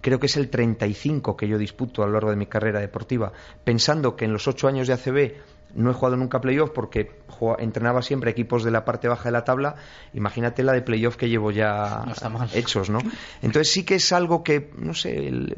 creo 0.00 0.20
que 0.20 0.26
es 0.26 0.36
el 0.36 0.48
35 0.48 1.36
que 1.36 1.48
yo 1.48 1.58
disputo 1.58 2.02
a 2.02 2.06
lo 2.06 2.12
largo 2.12 2.30
de 2.30 2.36
mi 2.36 2.46
carrera 2.46 2.80
deportiva. 2.80 3.32
Pensando 3.64 4.14
que 4.16 4.24
en 4.24 4.32
los 4.32 4.46
ocho 4.46 4.68
años 4.68 4.86
de 4.86 4.94
ACB 4.94 5.34
no 5.74 5.90
he 5.90 5.94
jugado 5.94 6.16
nunca 6.16 6.40
playoff 6.40 6.70
porque 6.70 7.10
jugaba- 7.28 7.62
entrenaba 7.62 8.02
siempre 8.02 8.30
equipos 8.30 8.64
de 8.64 8.70
la 8.70 8.84
parte 8.84 9.08
baja 9.08 9.24
de 9.24 9.32
la 9.32 9.44
tabla. 9.44 9.76
Imagínate 10.14 10.62
la 10.62 10.72
de 10.72 10.82
playoff 10.82 11.16
que 11.16 11.28
llevo 11.28 11.50
ya 11.50 12.02
No 12.06 12.14
hechos, 12.54 12.90
¿no? 12.90 12.98
Entonces 13.42 13.72
sí 13.72 13.84
que 13.84 13.94
es 13.96 14.12
algo 14.12 14.42
que, 14.42 14.70
no 14.76 14.94
sé, 14.94 15.28
el- 15.28 15.54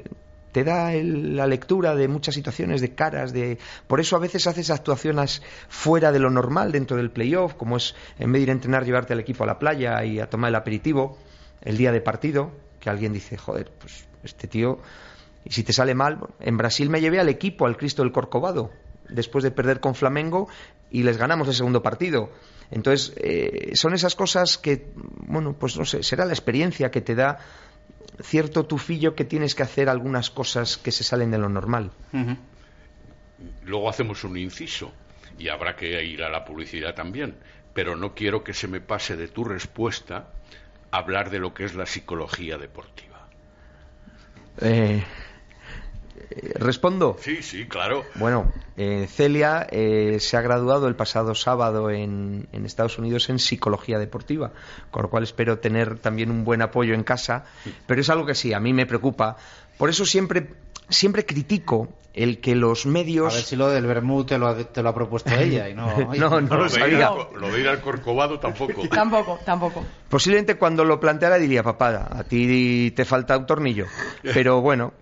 te 0.53 0.63
da 0.63 0.93
el- 0.95 1.35
la 1.37 1.49
lectura 1.49 1.97
de 1.97 2.07
muchas 2.07 2.35
situaciones, 2.37 2.81
de 2.81 2.95
caras, 2.95 3.33
de... 3.33 3.59
Por 3.89 3.99
eso 3.99 4.15
a 4.15 4.21
veces 4.21 4.47
haces 4.47 4.71
actuaciones 4.71 5.43
fuera 5.69 6.13
de 6.13 6.21
lo 6.21 6.31
normal 6.31 6.71
dentro 6.71 6.97
del 6.97 7.11
playoff, 7.11 7.55
como 7.55 7.77
es 7.77 7.97
en 8.21 8.31
vez 8.31 8.39
de 8.39 8.43
ir 8.45 8.49
a 8.51 8.53
entrenar, 8.53 8.85
llevarte 8.85 9.13
al 9.15 9.19
equipo 9.21 9.43
a 9.43 9.49
la 9.49 9.59
playa 9.59 10.05
y 10.05 10.21
a 10.21 10.31
tomar 10.31 10.51
el 10.51 10.55
aperitivo 10.55 11.19
el 11.63 11.77
día 11.77 11.91
de 11.91 12.01
partido, 12.01 12.53
que 12.79 12.89
alguien 12.89 13.13
dice, 13.13 13.37
joder, 13.37 13.73
pues 13.81 14.07
este 14.23 14.47
tío... 14.47 14.79
Y 15.47 15.51
si 15.51 15.63
te 15.65 15.73
sale 15.75 15.95
mal, 15.95 16.21
en 16.41 16.57
Brasil 16.57 16.89
me 16.89 17.01
llevé 17.03 17.21
al 17.21 17.29
equipo, 17.29 17.67
al 17.67 17.77
Cristo 17.77 18.03
del 18.03 18.13
Corcovado, 18.13 18.71
después 19.09 19.45
de 19.45 19.51
perder 19.51 19.81
con 19.81 19.95
Flamengo 19.95 20.49
y 20.91 21.03
les 21.03 21.17
ganamos 21.17 21.49
el 21.49 21.55
segundo 21.55 21.83
partido. 21.83 22.31
Entonces, 22.71 23.15
eh, 23.17 23.73
son 23.75 23.95
esas 23.95 24.15
cosas 24.15 24.59
que, 24.59 24.87
bueno, 24.95 25.55
pues 25.59 25.77
no 25.77 25.85
sé, 25.85 26.03
será 26.03 26.25
la 26.25 26.33
experiencia 26.33 26.91
que 26.91 27.01
te 27.01 27.15
da 27.15 27.39
cierto 28.23 28.65
tufillo 28.65 29.15
que 29.15 29.25
tienes 29.25 29.55
que 29.55 29.63
hacer 29.63 29.89
algunas 29.89 30.31
cosas 30.31 30.77
que 30.77 30.93
se 30.93 31.05
salen 31.05 31.31
de 31.31 31.39
lo 31.39 31.49
normal. 31.49 31.91
Luego 33.65 33.89
hacemos 33.89 34.25
un 34.25 34.37
inciso 34.37 34.93
y 35.39 35.49
habrá 35.49 35.77
que 35.77 36.05
ir 36.05 36.23
a 36.23 36.31
la 36.31 36.45
publicidad 36.45 36.95
también. 36.95 37.37
Pero 37.75 37.97
no 37.97 38.15
quiero 38.15 38.45
que 38.45 38.55
se 38.55 38.69
me 38.69 38.81
pase 38.81 39.17
de 39.17 39.27
tu 39.29 39.45
respuesta 39.45 40.31
hablar 40.93 41.31
de 41.31 41.41
lo 41.41 41.53
que 41.53 41.65
es 41.65 41.75
la 41.75 41.87
psicología 41.87 42.57
deportiva. 42.57 43.29
Eh, 44.61 45.03
eh, 45.03 45.05
¿Respondo? 46.57 47.17
Sí, 47.21 47.43
sí, 47.43 47.67
claro. 47.67 48.05
Bueno, 48.17 48.53
eh, 48.77 49.07
Celia 49.11 49.67
eh, 49.71 50.19
se 50.21 50.37
ha 50.37 50.41
graduado 50.41 50.89
el 50.89 50.97
pasado 50.97 51.35
sábado 51.35 51.91
en, 51.91 52.49
en 52.53 52.67
Estados 52.67 52.99
Unidos 52.99 53.29
en 53.31 53.39
psicología 53.39 53.99
deportiva, 53.99 54.53
con 54.91 55.03
lo 55.03 55.11
cual 55.11 55.23
espero 55.25 55.59
tener 55.59 55.99
también 55.99 56.31
un 56.31 56.45
buen 56.45 56.63
apoyo 56.63 56.95
en 56.95 57.03
casa, 57.05 57.45
pero 57.87 58.01
es 58.01 58.11
algo 58.11 58.27
que 58.27 58.35
sí, 58.35 58.53
a 58.53 58.61
mí 58.61 58.73
me 58.73 58.87
preocupa. 58.87 59.37
Por 59.79 59.91
eso 59.91 60.05
siempre, 60.07 60.49
siempre 60.89 61.27
critico 61.27 61.89
el 62.15 62.41
que 62.41 62.55
los 62.55 62.87
A 62.87 62.91
medios... 62.91 63.35
ver 63.35 63.43
si 63.43 63.57
lo 63.57 63.69
del 63.71 63.87
Bermud 63.87 64.25
te 64.25 64.39
lo 64.39 64.47
ha, 64.47 64.57
te 64.57 64.83
lo 64.85 64.89
ha 64.91 64.95
propuesto 64.95 65.35
ella 65.39 65.69
y 65.69 65.75
no... 65.75 66.13
No, 66.17 66.41
no 66.41 66.57
lo 66.57 66.69
de 66.69 66.69
ir 66.69 66.71
sabía. 66.71 67.09
al- 67.09 67.41
lo 67.41 67.51
de 67.51 67.61
ir 67.61 67.69
al 67.69 67.81
Corcovado 67.81 68.39
tampoco. 68.39 68.83
Tampoco, 68.89 69.41
tampoco. 69.45 69.85
Posiblemente 70.09 70.55
cuando 70.57 70.85
lo 70.85 71.01
planteara 71.01 71.39
diría, 71.39 71.65
papá, 71.65 72.09
a 72.13 72.23
ti 72.23 72.93
te 72.93 73.05
falta 73.05 73.37
un 73.37 73.47
tornillo. 73.47 73.87
Pero 74.23 74.61
bueno, 74.61 74.93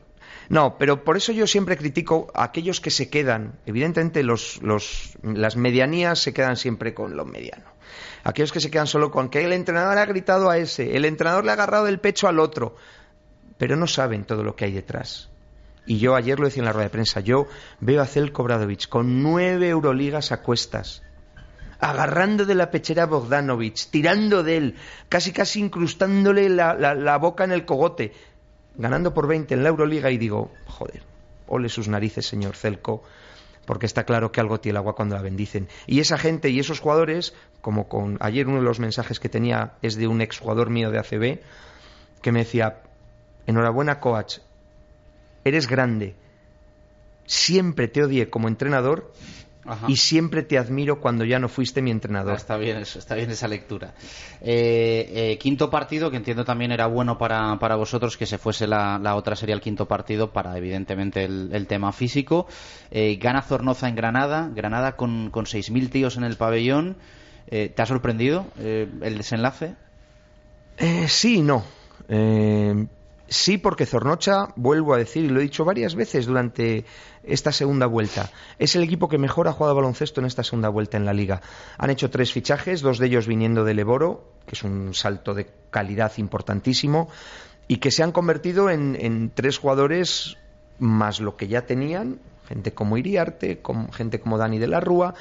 no, 0.52 0.76
pero 0.76 1.02
por 1.02 1.16
eso 1.16 1.32
yo 1.32 1.46
siempre 1.46 1.78
critico 1.78 2.30
a 2.34 2.44
aquellos 2.44 2.80
que 2.82 2.90
se 2.90 3.08
quedan. 3.08 3.54
Evidentemente 3.64 4.22
los, 4.22 4.60
los, 4.62 5.14
las 5.22 5.56
medianías 5.56 6.18
se 6.18 6.34
quedan 6.34 6.56
siempre 6.56 6.92
con 6.92 7.16
lo 7.16 7.24
mediano. 7.24 7.64
Aquellos 8.22 8.52
que 8.52 8.60
se 8.60 8.70
quedan 8.70 8.86
solo 8.86 9.10
con 9.10 9.30
que 9.30 9.42
el 9.44 9.54
entrenador 9.54 9.96
ha 9.96 10.04
gritado 10.04 10.50
a 10.50 10.58
ese, 10.58 10.94
el 10.94 11.06
entrenador 11.06 11.44
le 11.46 11.50
ha 11.52 11.54
agarrado 11.54 11.88
el 11.88 11.98
pecho 12.00 12.28
al 12.28 12.38
otro, 12.38 12.76
pero 13.56 13.76
no 13.76 13.86
saben 13.86 14.24
todo 14.24 14.42
lo 14.44 14.54
que 14.54 14.66
hay 14.66 14.72
detrás. 14.72 15.30
Y 15.86 15.98
yo 15.98 16.14
ayer 16.14 16.38
lo 16.38 16.44
decía 16.46 16.60
en 16.60 16.66
la 16.66 16.72
rueda 16.72 16.84
de 16.88 16.90
prensa, 16.90 17.20
yo 17.20 17.48
veo 17.80 18.02
a 18.02 18.06
Zelko 18.06 18.44
Bradovic 18.44 18.88
con 18.90 19.22
nueve 19.22 19.70
Euroligas 19.70 20.32
a 20.32 20.42
cuestas, 20.42 21.02
agarrando 21.80 22.44
de 22.44 22.54
la 22.54 22.70
pechera 22.70 23.04
a 23.04 23.06
Bogdanovich, 23.06 23.88
tirando 23.90 24.42
de 24.44 24.56
él, 24.58 24.74
casi 25.08 25.32
casi 25.32 25.60
incrustándole 25.60 26.48
la- 26.48 26.74
la 26.94 27.16
boca 27.18 27.42
en 27.44 27.50
el 27.52 27.64
cogote, 27.64 28.12
ganando 28.76 29.14
por 29.14 29.26
20 29.26 29.54
en 29.54 29.62
la 29.62 29.68
Euroliga 29.68 30.10
y 30.10 30.18
digo, 30.18 30.50
joder, 30.66 31.02
ole 31.46 31.68
sus 31.68 31.88
narices, 31.88 32.26
señor 32.26 32.56
Celco, 32.56 33.02
porque 33.64 33.86
está 33.86 34.04
claro 34.04 34.32
que 34.32 34.40
algo 34.40 34.60
tiene 34.60 34.74
el 34.74 34.76
agua 34.78 34.94
cuando 34.94 35.14
la 35.14 35.22
bendicen. 35.22 35.68
Y 35.86 36.00
esa 36.00 36.18
gente 36.18 36.50
y 36.50 36.58
esos 36.58 36.80
jugadores, 36.80 37.34
como 37.60 37.88
con 37.88 38.16
ayer 38.20 38.48
uno 38.48 38.58
de 38.58 38.64
los 38.64 38.80
mensajes 38.80 39.20
que 39.20 39.28
tenía 39.28 39.74
es 39.82 39.96
de 39.96 40.06
un 40.06 40.20
exjugador 40.20 40.70
mío 40.70 40.90
de 40.90 40.98
ACB, 40.98 41.40
que 42.20 42.32
me 42.32 42.40
decía, 42.40 42.82
enhorabuena 43.46 44.00
coach, 44.00 44.38
eres 45.44 45.68
grande, 45.68 46.14
siempre 47.26 47.88
te 47.88 48.02
odié 48.02 48.30
como 48.30 48.48
entrenador 48.48 49.12
Ajá. 49.64 49.86
y 49.88 49.96
siempre 49.96 50.42
te 50.42 50.58
admiro 50.58 51.00
cuando 51.00 51.24
ya 51.24 51.38
no 51.38 51.48
fuiste 51.48 51.82
mi 51.82 51.90
entrenador. 51.90 52.34
Está 52.34 52.56
bien, 52.56 52.78
eso, 52.78 52.98
está 52.98 53.14
bien 53.14 53.30
esa 53.30 53.46
lectura. 53.46 53.94
Eh, 54.40 55.10
eh, 55.14 55.38
quinto 55.38 55.70
partido, 55.70 56.10
que 56.10 56.16
entiendo 56.16 56.44
también 56.44 56.72
era 56.72 56.86
bueno 56.86 57.16
para, 57.16 57.58
para 57.58 57.76
vosotros 57.76 58.16
que 58.16 58.26
se 58.26 58.38
fuese 58.38 58.66
la, 58.66 58.98
la 58.98 59.14
otra 59.14 59.36
serie 59.36 59.54
al 59.54 59.60
quinto 59.60 59.86
partido 59.86 60.32
para, 60.32 60.56
evidentemente, 60.56 61.24
el, 61.24 61.50
el 61.52 61.66
tema 61.66 61.92
físico. 61.92 62.46
Eh, 62.90 63.18
gana 63.20 63.42
Zornoza 63.42 63.88
en 63.88 63.94
Granada, 63.94 64.50
Granada 64.52 64.96
con, 64.96 65.30
con 65.30 65.44
6.000 65.44 65.90
tíos 65.90 66.16
en 66.16 66.24
el 66.24 66.36
pabellón. 66.36 66.96
¿Te 67.48 67.74
ha 67.76 67.84
sorprendido 67.84 68.46
el 68.56 69.18
desenlace? 69.18 69.74
Sí 71.06 71.36
y 71.36 71.42
no. 71.42 71.64
Sí, 73.32 73.56
porque 73.56 73.86
Zornocha, 73.86 74.48
vuelvo 74.56 74.92
a 74.92 74.98
decir, 74.98 75.24
y 75.24 75.28
lo 75.30 75.40
he 75.40 75.44
dicho 75.44 75.64
varias 75.64 75.94
veces 75.94 76.26
durante 76.26 76.84
esta 77.24 77.50
segunda 77.50 77.86
vuelta, 77.86 78.30
es 78.58 78.76
el 78.76 78.82
equipo 78.82 79.08
que 79.08 79.16
mejor 79.16 79.48
ha 79.48 79.52
jugado 79.52 79.74
baloncesto 79.74 80.20
en 80.20 80.26
esta 80.26 80.44
segunda 80.44 80.68
vuelta 80.68 80.98
en 80.98 81.06
la 81.06 81.14
liga. 81.14 81.40
Han 81.78 81.88
hecho 81.88 82.10
tres 82.10 82.30
fichajes, 82.30 82.82
dos 82.82 82.98
de 82.98 83.06
ellos 83.06 83.26
viniendo 83.26 83.64
del 83.64 83.78
Eboro, 83.78 84.34
que 84.44 84.54
es 84.54 84.62
un 84.64 84.92
salto 84.92 85.32
de 85.32 85.46
calidad 85.70 86.12
importantísimo, 86.18 87.08
y 87.68 87.78
que 87.78 87.90
se 87.90 88.02
han 88.02 88.12
convertido 88.12 88.68
en, 88.68 88.98
en 89.00 89.30
tres 89.30 89.56
jugadores 89.56 90.36
más 90.78 91.18
lo 91.18 91.34
que 91.38 91.48
ya 91.48 91.64
tenían, 91.64 92.20
gente 92.46 92.74
como 92.74 92.98
Iriarte, 92.98 93.62
gente 93.92 94.20
como 94.20 94.36
Dani 94.36 94.58
de 94.58 94.68
la 94.68 94.80
Rúa, 94.80 95.14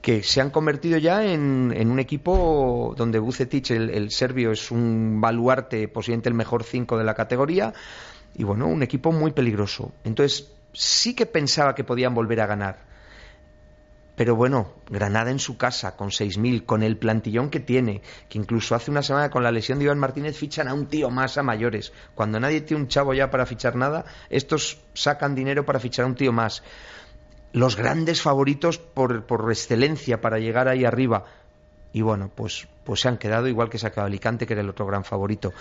que 0.00 0.22
se 0.22 0.40
han 0.40 0.50
convertido 0.50 0.98
ya 0.98 1.24
en, 1.24 1.90
un 1.90 1.98
equipo 1.98 2.94
donde 2.96 3.18
Bucetich, 3.18 3.70
el, 3.70 4.10
serbio, 4.10 4.52
es 4.52 4.70
un 4.70 5.20
baluarte, 5.20 5.88
posiblemente 5.88 6.28
el 6.28 6.34
mejor 6.34 6.64
cinco 6.64 6.96
de 6.96 7.04
la 7.04 7.14
categoría, 7.14 7.74
y 8.34 8.44
bueno, 8.44 8.66
un 8.66 8.82
equipo 8.82 9.12
muy 9.12 9.32
peligroso. 9.32 9.92
Entonces, 10.04 10.52
sí 10.72 11.14
que 11.14 11.26
pensaba 11.26 11.74
que 11.74 11.84
podían 11.84 12.14
volver 12.14 12.40
a 12.40 12.46
ganar. 12.46 12.90
Pero 14.16 14.36
bueno, 14.36 14.74
Granada 14.88 15.30
en 15.30 15.38
su 15.38 15.56
casa, 15.56 15.96
con 15.96 16.10
6.000, 16.10 16.66
con 16.66 16.82
el 16.82 16.98
plantillón 16.98 17.48
que 17.48 17.60
tiene, 17.60 18.02
que 18.28 18.38
incluso 18.38 18.74
hace 18.74 18.90
una 18.90 19.02
semana 19.02 19.30
con 19.30 19.42
la 19.42 19.50
lesión 19.50 19.78
de 19.78 19.86
Iván 19.86 19.98
Martínez 19.98 20.36
fichan 20.36 20.68
a 20.68 20.74
un 20.74 20.86
tío 20.88 21.10
más 21.10 21.38
a 21.38 21.42
mayores. 21.42 21.92
Cuando 22.14 22.38
nadie 22.38 22.60
tiene 22.60 22.82
un 22.82 22.88
chavo 22.88 23.14
ya 23.14 23.30
para 23.30 23.46
fichar 23.46 23.76
nada, 23.76 24.04
estos 24.28 24.78
sacan 24.92 25.34
dinero 25.34 25.64
para 25.64 25.80
fichar 25.80 26.04
a 26.04 26.08
un 26.08 26.16
tío 26.16 26.32
más 26.32 26.62
los 27.52 27.76
grandes 27.76 28.22
favoritos 28.22 28.78
por, 28.78 29.24
por 29.24 29.50
excelencia 29.50 30.20
para 30.20 30.38
llegar 30.38 30.68
ahí 30.68 30.84
arriba. 30.84 31.24
Y 31.92 32.02
bueno, 32.02 32.30
pues, 32.34 32.68
pues 32.84 33.00
se 33.00 33.08
han 33.08 33.18
quedado 33.18 33.48
igual 33.48 33.68
que 33.68 33.78
quedado 33.90 34.06
Alicante, 34.06 34.46
que 34.46 34.52
era 34.52 34.62
el 34.62 34.68
otro 34.68 34.86
gran 34.86 35.04
favorito. 35.04 35.52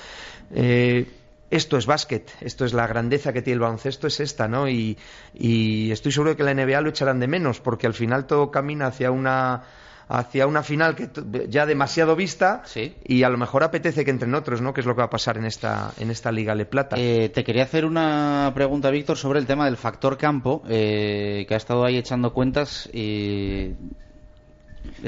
Eh, 0.54 1.08
esto 1.50 1.78
es 1.78 1.88
básquet, 1.88 2.32
esto 2.42 2.66
es 2.66 2.74
la 2.74 2.86
grandeza 2.86 3.34
que 3.34 3.42
tiene 3.42 3.56
el 3.56 3.62
baloncesto, 3.62 4.06
es 4.06 4.20
esta, 4.20 4.48
¿no? 4.48 4.70
Y, 4.70 4.98
y 5.34 5.92
estoy 5.92 6.12
seguro 6.12 6.32
de 6.32 6.38
que 6.38 6.44
la 6.44 6.54
NBA 6.54 6.82
lo 6.82 6.90
echarán 6.90 7.20
de 7.20 7.28
menos, 7.28 7.60
porque 7.60 7.88
al 7.88 7.96
final 7.96 8.28
todo 8.28 8.52
camina 8.52 8.88
hacia 8.88 9.10
una 9.10 9.64
hacia 10.10 10.48
una 10.48 10.64
final 10.64 10.96
que 10.96 11.08
ya 11.50 11.68
demasiado 11.68 12.16
vista 12.16 12.64
y 13.06 13.22
a 13.22 13.30
lo 13.30 13.38
mejor 13.38 13.64
apetece 13.64 14.04
que 14.04 14.10
entren 14.10 14.34
otros, 14.34 14.60
¿no? 14.60 14.74
Que 14.74 14.82
es 14.82 14.88
lo 14.88 14.96
que 14.96 15.00
va 15.02 15.06
a 15.06 15.10
pasar 15.10 15.38
en 15.38 15.46
esta, 15.46 15.94
en 16.00 16.10
esta 16.10 16.32
Liga 16.32 16.56
Le 16.56 16.66
Plata. 16.66 16.96
Eh, 16.98 17.30
te 17.30 17.44
quería 17.44 17.64
hacer 17.64 17.86
una 17.86 18.52
pregunta, 18.56 18.90
Víctor, 18.90 19.18
sobre 19.18 19.40
el 19.40 19.46
tema 19.46 19.66
del 19.66 19.78
factor 19.78 20.18
campo, 20.18 20.64
eh, 20.68 21.46
que 21.48 21.54
ha 21.54 21.58
estado 21.58 21.86
ahí 21.86 21.98
echando 21.98 22.34
cuentas 22.34 22.90
y... 22.92 23.76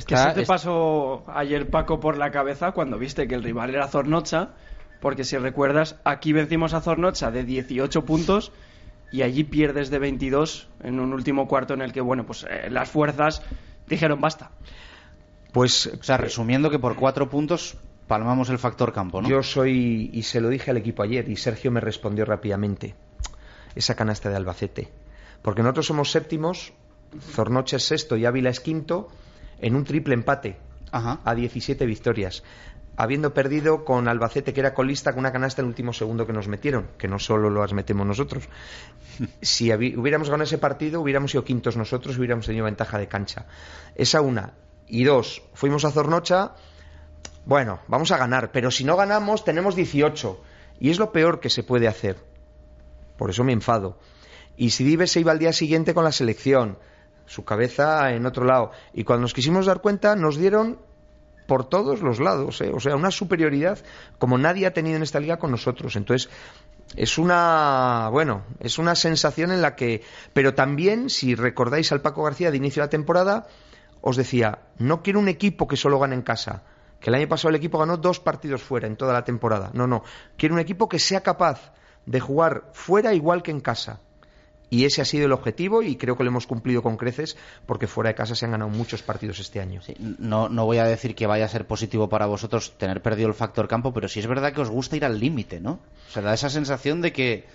que 0.05 0.17
se 0.17 0.33
te 0.35 0.45
pasó 0.45 1.23
ayer, 1.33 1.67
Paco, 1.71 1.99
por 1.99 2.17
la 2.17 2.29
cabeza 2.29 2.71
cuando 2.71 2.99
viste 2.99 3.27
que 3.27 3.33
el 3.33 3.43
rival 3.43 3.71
era 3.71 3.87
Zornocha, 3.87 4.49
porque 4.99 5.23
si 5.23 5.35
recuerdas, 5.35 5.99
aquí 6.03 6.31
vencimos 6.31 6.75
a 6.75 6.81
Zornocha 6.81 7.31
de 7.31 7.43
18 7.43 8.05
puntos 8.05 8.51
y 9.11 9.23
allí 9.23 9.45
pierdes 9.45 9.89
de 9.89 9.97
22 9.97 10.69
en 10.83 10.99
un 10.99 11.11
último 11.11 11.47
cuarto 11.47 11.73
en 11.73 11.81
el 11.81 11.91
que, 11.91 12.01
bueno, 12.01 12.23
pues 12.23 12.45
eh, 12.47 12.69
las 12.69 12.87
fuerzas 12.87 13.41
dijeron 13.87 14.21
basta. 14.21 14.51
Pues, 15.51 15.87
o 15.87 16.03
sea, 16.03 16.17
resumiendo 16.17 16.69
que 16.69 16.79
por 16.79 16.95
cuatro 16.95 17.29
puntos 17.29 17.77
palmamos 18.07 18.49
el 18.49 18.59
factor 18.59 18.93
campo, 18.93 19.21
¿no? 19.21 19.29
Yo 19.29 19.43
soy, 19.43 20.09
y 20.13 20.23
se 20.23 20.41
lo 20.41 20.49
dije 20.49 20.71
al 20.71 20.77
equipo 20.77 21.03
ayer, 21.03 21.27
y 21.29 21.37
Sergio 21.37 21.71
me 21.71 21.79
respondió 21.79 22.25
rápidamente, 22.25 22.95
esa 23.75 23.95
canasta 23.95 24.29
de 24.29 24.35
Albacete. 24.35 24.89
Porque 25.41 25.61
nosotros 25.61 25.87
somos 25.87 26.11
séptimos, 26.11 26.73
Zornoche 27.19 27.77
es 27.77 27.83
sexto 27.83 28.15
y 28.15 28.25
Ávila 28.25 28.49
es 28.49 28.59
quinto, 28.59 29.09
en 29.59 29.75
un 29.75 29.83
triple 29.83 30.13
empate 30.13 30.57
a 30.91 31.33
17 31.35 31.85
victorias. 31.85 32.43
Habiendo 32.97 33.33
perdido 33.33 33.85
con 33.85 34.07
Albacete, 34.07 34.53
que 34.53 34.59
era 34.59 34.73
colista, 34.73 35.11
con 35.11 35.19
una 35.19 35.31
canasta 35.31 35.61
en 35.61 35.67
el 35.67 35.69
último 35.69 35.93
segundo 35.93 36.27
que 36.27 36.33
nos 36.33 36.47
metieron, 36.47 36.89
que 36.97 37.07
no 37.07 37.17
solo 37.17 37.49
las 37.49 37.73
metemos 37.73 38.05
nosotros. 38.05 38.49
si 39.41 39.71
hubiéramos 39.71 40.29
ganado 40.29 40.43
ese 40.43 40.57
partido, 40.57 41.01
hubiéramos 41.01 41.31
sido 41.31 41.43
quintos 41.43 41.77
nosotros 41.77 42.15
y 42.15 42.19
hubiéramos 42.19 42.45
tenido 42.45 42.65
ventaja 42.65 42.97
de 42.97 43.07
cancha. 43.07 43.45
Esa 43.95 44.21
una. 44.21 44.53
Y 44.91 45.05
dos, 45.05 45.41
fuimos 45.53 45.85
a 45.85 45.91
Zornocha, 45.91 46.51
bueno, 47.45 47.79
vamos 47.87 48.11
a 48.11 48.17
ganar, 48.17 48.51
pero 48.51 48.69
si 48.71 48.83
no 48.83 48.97
ganamos 48.97 49.45
tenemos 49.45 49.73
18. 49.73 50.43
Y 50.81 50.89
es 50.89 50.99
lo 50.99 51.13
peor 51.13 51.39
que 51.39 51.49
se 51.49 51.63
puede 51.63 51.87
hacer. 51.87 52.17
Por 53.17 53.29
eso 53.29 53.45
me 53.45 53.53
enfado. 53.53 53.97
Y 54.57 54.71
si 54.71 54.83
Dives 54.83 55.09
se 55.09 55.21
iba 55.21 55.31
al 55.31 55.39
día 55.39 55.53
siguiente 55.53 55.93
con 55.93 56.03
la 56.03 56.11
selección, 56.11 56.77
su 57.25 57.45
cabeza 57.45 58.11
en 58.11 58.25
otro 58.25 58.43
lado. 58.43 58.71
Y 58.93 59.05
cuando 59.05 59.21
nos 59.21 59.33
quisimos 59.33 59.65
dar 59.65 59.79
cuenta, 59.79 60.17
nos 60.17 60.35
dieron 60.35 60.77
por 61.47 61.69
todos 61.69 62.01
los 62.01 62.19
lados, 62.19 62.59
¿eh? 62.59 62.71
o 62.73 62.81
sea, 62.81 62.97
una 62.97 63.11
superioridad 63.11 63.79
como 64.19 64.37
nadie 64.37 64.67
ha 64.67 64.73
tenido 64.73 64.97
en 64.97 65.03
esta 65.03 65.21
liga 65.21 65.37
con 65.37 65.51
nosotros. 65.51 65.95
Entonces, 65.95 66.29
es 66.97 67.17
una, 67.17 68.09
bueno, 68.11 68.43
es 68.59 68.77
una 68.77 68.95
sensación 68.95 69.51
en 69.51 69.61
la 69.61 69.77
que, 69.77 70.03
pero 70.33 70.53
también, 70.53 71.09
si 71.09 71.33
recordáis 71.33 71.93
al 71.93 72.01
Paco 72.01 72.23
García 72.23 72.51
de 72.51 72.57
inicio 72.57 72.81
de 72.81 72.87
la 72.87 72.89
temporada, 72.89 73.47
os 74.01 74.17
decía, 74.17 74.59
no 74.77 75.01
quiero 75.01 75.19
un 75.19 75.27
equipo 75.27 75.67
que 75.67 75.77
solo 75.77 75.99
gane 75.99 76.15
en 76.15 76.21
casa, 76.21 76.63
que 76.99 77.09
el 77.09 77.15
año 77.15 77.27
pasado 77.27 77.49
el 77.49 77.55
equipo 77.55 77.79
ganó 77.79 77.97
dos 77.97 78.19
partidos 78.19 78.61
fuera 78.61 78.87
en 78.87 78.95
toda 78.95 79.13
la 79.13 79.23
temporada. 79.23 79.71
No, 79.73 79.87
no, 79.87 80.03
quiero 80.37 80.55
un 80.55 80.61
equipo 80.61 80.89
que 80.89 80.99
sea 80.99 81.21
capaz 81.21 81.73
de 82.05 82.19
jugar 82.19 82.69
fuera 82.73 83.13
igual 83.13 83.43
que 83.43 83.51
en 83.51 83.59
casa. 83.59 83.99
Y 84.69 84.85
ese 84.85 85.01
ha 85.01 85.05
sido 85.05 85.25
el 85.25 85.33
objetivo 85.33 85.81
y 85.83 85.97
creo 85.97 86.15
que 86.15 86.23
lo 86.23 86.29
hemos 86.29 86.47
cumplido 86.47 86.81
con 86.81 86.95
creces 86.95 87.35
porque 87.65 87.87
fuera 87.87 88.11
de 88.11 88.15
casa 88.15 88.35
se 88.35 88.45
han 88.45 88.51
ganado 88.51 88.69
muchos 88.69 89.03
partidos 89.03 89.39
este 89.39 89.59
año. 89.59 89.81
no, 90.17 90.47
no 90.47 90.65
voy 90.65 90.77
a 90.77 90.85
decir 90.85 91.13
que 91.13 91.27
vaya 91.27 91.43
a 91.43 91.49
ser 91.49 91.67
positivo 91.67 92.07
para 92.07 92.25
vosotros 92.25 92.77
tener 92.77 93.01
perdido 93.01 93.27
el 93.27 93.33
factor 93.33 93.67
campo, 93.67 93.93
pero 93.93 94.07
sí 94.07 94.21
es 94.21 94.27
verdad 94.27 94.53
que 94.53 94.61
os 94.61 94.69
gusta 94.69 94.95
ir 94.95 95.03
al 95.03 95.19
límite, 95.19 95.59
¿no? 95.59 95.81
O 96.07 96.11
sea, 96.11 96.21
da 96.21 96.33
esa 96.33 96.49
sensación 96.49 97.01
de 97.01 97.11
que 97.11 97.45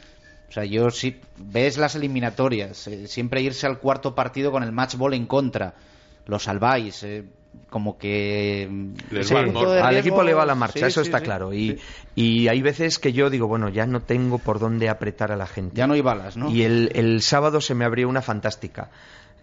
o 0.48 0.52
sea, 0.52 0.64
yo 0.64 0.90
sí 0.90 1.20
ves 1.38 1.78
las 1.78 1.94
eliminatorias, 1.94 2.86
eh, 2.86 3.08
siempre 3.08 3.40
irse 3.40 3.66
al 3.66 3.78
cuarto 3.78 4.14
partido 4.14 4.52
con 4.52 4.62
el 4.62 4.72
match 4.72 4.96
ball 4.96 5.14
en 5.14 5.26
contra 5.26 5.74
lo 6.26 6.38
salváis. 6.38 7.02
Eh, 7.02 7.24
como 7.70 7.98
que 7.98 8.68
al 9.82 9.96
equipo 9.96 10.22
le 10.22 10.34
va 10.34 10.46
la 10.46 10.54
marcha, 10.54 10.86
eso 10.86 11.00
está 11.00 11.20
claro. 11.20 11.52
Y, 11.52 11.78
y, 12.14 12.48
hay 12.48 12.62
veces 12.62 12.98
que 12.98 13.12
yo 13.12 13.28
digo, 13.28 13.48
bueno, 13.48 13.68
ya 13.68 13.86
no 13.86 14.00
tengo 14.00 14.38
por 14.38 14.58
dónde 14.58 14.88
apretar 14.88 15.32
a 15.32 15.36
la 15.36 15.46
gente. 15.46 15.76
Ya 15.76 15.86
no 15.86 15.94
hay 15.94 16.00
balas, 16.00 16.36
¿no? 16.36 16.50
Y 16.50 16.62
el, 16.62 16.90
el 16.94 17.22
sábado 17.22 17.60
se 17.60 17.74
me 17.74 17.84
abrió 17.84 18.08
una 18.08 18.22
fantástica. 18.22 18.90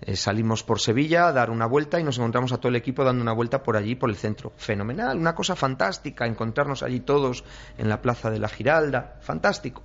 Eh, 0.05 0.15
salimos 0.15 0.63
por 0.63 0.79
Sevilla 0.79 1.27
a 1.27 1.33
dar 1.33 1.49
una 1.49 1.65
vuelta 1.65 1.99
y 1.99 2.03
nos 2.03 2.17
encontramos 2.17 2.51
a 2.51 2.57
todo 2.57 2.69
el 2.69 2.75
equipo 2.75 3.03
dando 3.03 3.21
una 3.21 3.33
vuelta 3.33 3.63
por 3.63 3.77
allí, 3.77 3.95
por 3.95 4.09
el 4.09 4.15
centro. 4.15 4.51
Fenomenal, 4.57 5.17
una 5.17 5.33
cosa 5.33 5.55
fantástica, 5.55 6.25
encontrarnos 6.25 6.83
allí 6.83 6.99
todos 6.99 7.43
en 7.77 7.89
la 7.89 8.01
plaza 8.01 8.29
de 8.29 8.39
la 8.39 8.49
Giralda, 8.49 9.15
fantástico. 9.21 9.81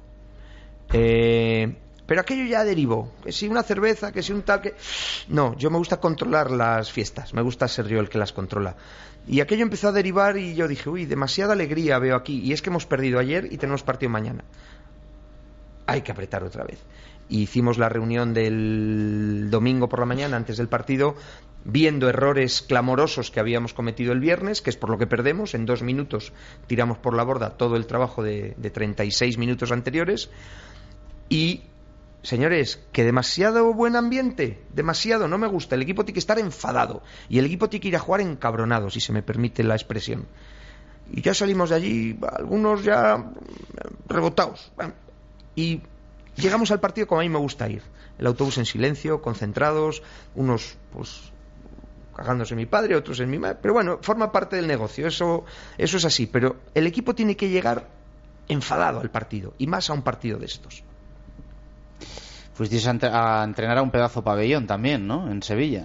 Eh, 0.92 1.76
pero 2.08 2.22
aquello 2.22 2.46
ya 2.46 2.64
derivó. 2.64 3.12
Que 3.22 3.32
si 3.32 3.48
una 3.48 3.62
cerveza, 3.62 4.12
que 4.12 4.22
si 4.22 4.32
un 4.32 4.40
tal, 4.40 4.62
que... 4.62 4.74
No, 5.28 5.54
yo 5.58 5.70
me 5.70 5.76
gusta 5.76 6.00
controlar 6.00 6.50
las 6.50 6.90
fiestas. 6.90 7.34
Me 7.34 7.42
gusta 7.42 7.68
ser 7.68 7.86
yo 7.86 8.00
el 8.00 8.08
que 8.08 8.16
las 8.16 8.32
controla. 8.32 8.76
Y 9.26 9.40
aquello 9.40 9.62
empezó 9.62 9.88
a 9.88 9.92
derivar 9.92 10.38
y 10.38 10.54
yo 10.54 10.66
dije, 10.66 10.88
uy, 10.88 11.04
demasiada 11.04 11.52
alegría 11.52 11.98
veo 11.98 12.16
aquí. 12.16 12.40
Y 12.40 12.54
es 12.54 12.62
que 12.62 12.70
hemos 12.70 12.86
perdido 12.86 13.18
ayer 13.18 13.52
y 13.52 13.58
tenemos 13.58 13.82
partido 13.82 14.08
mañana. 14.08 14.42
Hay 15.86 16.00
que 16.00 16.10
apretar 16.10 16.44
otra 16.44 16.64
vez. 16.64 16.78
Y 17.28 17.42
hicimos 17.42 17.76
la 17.76 17.90
reunión 17.90 18.32
del 18.32 19.48
domingo 19.50 19.90
por 19.90 20.00
la 20.00 20.06
mañana, 20.06 20.38
antes 20.38 20.56
del 20.56 20.68
partido, 20.68 21.14
viendo 21.66 22.08
errores 22.08 22.62
clamorosos 22.62 23.30
que 23.30 23.40
habíamos 23.40 23.74
cometido 23.74 24.14
el 24.14 24.20
viernes, 24.20 24.62
que 24.62 24.70
es 24.70 24.78
por 24.78 24.88
lo 24.88 24.96
que 24.96 25.06
perdemos. 25.06 25.52
En 25.52 25.66
dos 25.66 25.82
minutos 25.82 26.32
tiramos 26.68 26.96
por 26.96 27.14
la 27.14 27.22
borda 27.22 27.50
todo 27.58 27.76
el 27.76 27.86
trabajo 27.86 28.22
de, 28.22 28.54
de 28.56 28.70
36 28.70 29.36
minutos 29.36 29.72
anteriores. 29.72 30.30
Y 31.28 31.64
Señores, 32.22 32.80
que 32.92 33.04
demasiado 33.04 33.72
buen 33.72 33.94
ambiente, 33.94 34.60
demasiado, 34.74 35.28
no 35.28 35.38
me 35.38 35.46
gusta. 35.46 35.76
El 35.76 35.82
equipo 35.82 36.04
tiene 36.04 36.14
que 36.14 36.20
estar 36.20 36.38
enfadado 36.38 37.02
y 37.28 37.38
el 37.38 37.46
equipo 37.46 37.68
tiene 37.68 37.80
que 37.80 37.88
ir 37.88 37.96
a 37.96 38.00
jugar 38.00 38.20
encabronado, 38.20 38.90
si 38.90 39.00
se 39.00 39.12
me 39.12 39.22
permite 39.22 39.62
la 39.62 39.74
expresión. 39.74 40.26
Y 41.10 41.22
ya 41.22 41.32
salimos 41.32 41.70
de 41.70 41.76
allí, 41.76 42.18
algunos 42.36 42.82
ya 42.82 43.24
rebotados. 44.08 44.72
Y 45.54 45.80
llegamos 46.36 46.70
al 46.70 46.80
partido 46.80 47.06
como 47.06 47.20
a 47.20 47.24
mí 47.24 47.30
me 47.30 47.38
gusta 47.38 47.68
ir. 47.68 47.82
El 48.18 48.26
autobús 48.26 48.58
en 48.58 48.66
silencio, 48.66 49.22
concentrados, 49.22 50.02
unos 50.34 50.76
pues 50.92 51.32
cagándose 52.16 52.54
en 52.54 52.58
mi 52.58 52.66
padre, 52.66 52.96
otros 52.96 53.20
en 53.20 53.30
mi 53.30 53.38
madre. 53.38 53.58
Pero 53.62 53.74
bueno, 53.74 54.00
forma 54.02 54.32
parte 54.32 54.56
del 54.56 54.66
negocio, 54.66 55.06
eso, 55.06 55.44
eso 55.78 55.96
es 55.98 56.04
así. 56.04 56.26
Pero 56.26 56.56
el 56.74 56.88
equipo 56.88 57.14
tiene 57.14 57.36
que 57.36 57.48
llegar 57.48 57.88
enfadado 58.48 58.98
al 59.00 59.10
partido, 59.10 59.54
y 59.56 59.68
más 59.68 59.88
a 59.88 59.92
un 59.92 60.02
partido 60.02 60.38
de 60.38 60.46
estos 60.46 60.82
fuisteis 62.58 62.88
a, 62.88 63.44
entrenar 63.44 63.78
a 63.78 63.82
un 63.82 63.92
pedazo 63.92 64.22
pabellón 64.22 64.66
también, 64.66 65.06
¿no? 65.06 65.30
En 65.30 65.44
Sevilla. 65.44 65.84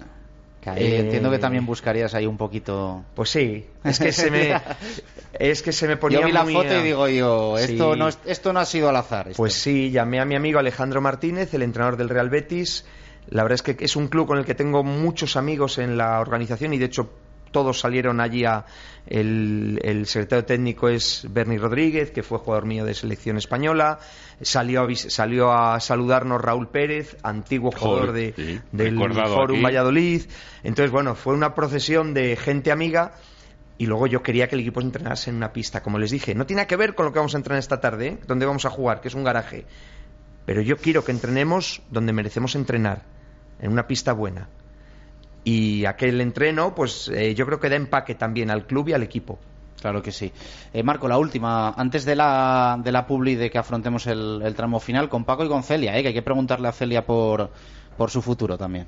Que 0.60 0.70
ahí 0.70 0.94
entiendo 0.96 1.30
que 1.30 1.38
también 1.38 1.64
buscarías 1.64 2.14
ahí 2.14 2.26
un 2.26 2.36
poquito. 2.36 3.04
Pues 3.14 3.30
sí, 3.30 3.64
es 3.84 4.00
que 4.00 4.10
se 4.10 4.28
me, 4.28 4.60
es 5.38 5.62
que 5.62 5.70
se 5.70 5.86
me 5.86 5.96
ponía. 5.96 6.20
Yo 6.20 6.26
vi 6.26 6.32
la 6.32 6.44
foto 6.44 6.80
y 6.80 6.82
digo 6.82 7.06
yo, 7.08 7.58
esto 7.58 7.94
no 7.94 8.08
esto 8.08 8.52
no 8.52 8.58
ha 8.58 8.64
sido 8.64 8.88
al 8.88 8.96
azar. 8.96 9.30
Pues 9.36 9.54
sí, 9.54 9.92
llamé 9.92 10.18
a 10.18 10.24
mi 10.24 10.34
amigo 10.34 10.58
Alejandro 10.58 11.00
Martínez, 11.00 11.54
el 11.54 11.62
entrenador 11.62 11.96
del 11.96 12.08
Real 12.08 12.28
Betis. 12.28 12.84
La 13.28 13.44
verdad 13.44 13.54
es 13.54 13.62
que 13.62 13.84
es 13.84 13.94
un 13.94 14.08
club 14.08 14.26
con 14.26 14.38
el 14.38 14.44
que 14.44 14.54
tengo 14.56 14.82
muchos 14.82 15.36
amigos 15.36 15.78
en 15.78 15.96
la 15.96 16.18
organización 16.18 16.74
y 16.74 16.78
de 16.78 16.86
hecho 16.86 17.08
todos 17.52 17.78
salieron 17.78 18.20
allí 18.20 18.44
a... 18.44 18.66
El, 19.06 19.80
el 19.82 20.06
secretario 20.06 20.46
técnico 20.46 20.88
es 20.88 21.26
Bernie 21.28 21.58
Rodríguez, 21.58 22.10
que 22.10 22.22
fue 22.22 22.38
jugador 22.38 22.64
mío 22.64 22.84
de 22.86 22.94
selección 22.94 23.36
española. 23.36 24.00
Salió 24.40 24.82
a, 24.82 24.94
salió 24.94 25.52
a 25.52 25.78
saludarnos 25.80 26.40
Raúl 26.40 26.68
Pérez, 26.68 27.16
antiguo 27.22 27.70
jugador 27.70 28.12
de, 28.12 28.60
del 28.72 28.96
Forum 28.96 29.62
Valladolid. 29.62 30.22
Entonces, 30.62 30.90
bueno, 30.90 31.14
fue 31.14 31.34
una 31.34 31.54
procesión 31.54 32.14
de 32.14 32.36
gente 32.36 32.72
amiga 32.72 33.12
y 33.76 33.86
luego 33.86 34.06
yo 34.06 34.22
quería 34.22 34.48
que 34.48 34.54
el 34.54 34.60
equipo 34.60 34.80
entrenase 34.80 35.30
en 35.30 35.36
una 35.36 35.52
pista, 35.52 35.82
como 35.82 35.98
les 35.98 36.10
dije. 36.10 36.34
No 36.34 36.46
tiene 36.46 36.66
que 36.66 36.76
ver 36.76 36.94
con 36.94 37.06
lo 37.06 37.12
que 37.12 37.18
vamos 37.18 37.34
a 37.34 37.38
entrenar 37.38 37.58
esta 37.58 37.80
tarde, 37.80 38.06
¿eh? 38.06 38.18
donde 38.26 38.46
vamos 38.46 38.64
a 38.64 38.70
jugar, 38.70 39.00
que 39.00 39.08
es 39.08 39.14
un 39.14 39.24
garaje. 39.24 39.66
Pero 40.46 40.60
yo 40.60 40.76
quiero 40.76 41.04
que 41.04 41.12
entrenemos 41.12 41.82
donde 41.90 42.12
merecemos 42.12 42.54
entrenar, 42.54 43.02
en 43.60 43.72
una 43.72 43.86
pista 43.86 44.12
buena. 44.12 44.48
Y 45.42 45.84
aquel 45.86 46.20
entreno, 46.20 46.74
pues 46.74 47.08
eh, 47.08 47.34
yo 47.34 47.46
creo 47.46 47.60
que 47.60 47.68
da 47.68 47.76
empaque 47.76 48.14
también 48.14 48.50
al 48.50 48.66
club 48.66 48.88
y 48.88 48.92
al 48.92 49.02
equipo. 49.02 49.38
Claro 49.84 50.00
que 50.00 50.12
sí. 50.12 50.32
Eh, 50.72 50.82
Marco, 50.82 51.06
la 51.06 51.18
última, 51.18 51.74
antes 51.76 52.06
de 52.06 52.16
la, 52.16 52.80
de 52.82 52.90
la 52.90 53.06
publi 53.06 53.34
de 53.34 53.50
que 53.50 53.58
afrontemos 53.58 54.06
el, 54.06 54.54
tramo 54.56 54.80
final, 54.80 55.10
con 55.10 55.26
Paco 55.26 55.44
y 55.44 55.48
con 55.48 55.62
Celia, 55.62 55.94
¿eh? 55.94 56.00
que 56.00 56.08
hay 56.08 56.14
que 56.14 56.22
preguntarle 56.22 56.68
a 56.68 56.72
Celia 56.72 57.04
por, 57.04 57.50
por 57.98 58.10
su 58.10 58.22
futuro 58.22 58.56
también. 58.56 58.86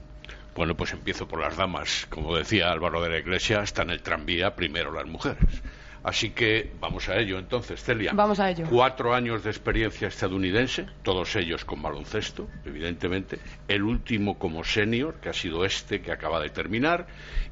Bueno, 0.55 0.75
pues 0.75 0.95
empiezo 0.95 1.29
por 1.29 1.41
las 1.41 1.55
damas. 1.55 2.07
Como 2.09 2.35
decía 2.35 2.73
Álvaro 2.73 3.03
de 3.03 3.11
la 3.11 3.19
Iglesia, 3.19 3.61
está 3.61 3.83
en 3.83 3.91
el 3.91 4.01
tranvía 4.01 4.57
primero 4.57 4.91
las 4.91 5.05
mujeres. 5.05 5.63
Así 6.07 6.31
que 6.31 6.71
vamos 6.79 7.09
a 7.09 7.17
ello 7.17 7.37
entonces, 7.37 7.83
Celia. 7.83 8.13
Vamos 8.15 8.39
a 8.39 8.49
ello. 8.49 8.65
Cuatro 8.71 9.13
años 9.13 9.43
de 9.43 9.51
experiencia 9.51 10.07
estadounidense, 10.07 10.87
todos 11.03 11.35
ellos 11.35 11.65
con 11.65 11.83
baloncesto, 11.83 12.47
evidentemente. 12.65 13.41
El 13.67 13.83
último 13.83 14.39
como 14.39 14.63
senior, 14.63 15.17
que 15.17 15.31
ha 15.31 15.33
sido 15.33 15.65
este 15.65 16.03
que 16.03 16.13
acaba 16.13 16.39
de 16.39 16.51
terminar, 16.51 17.09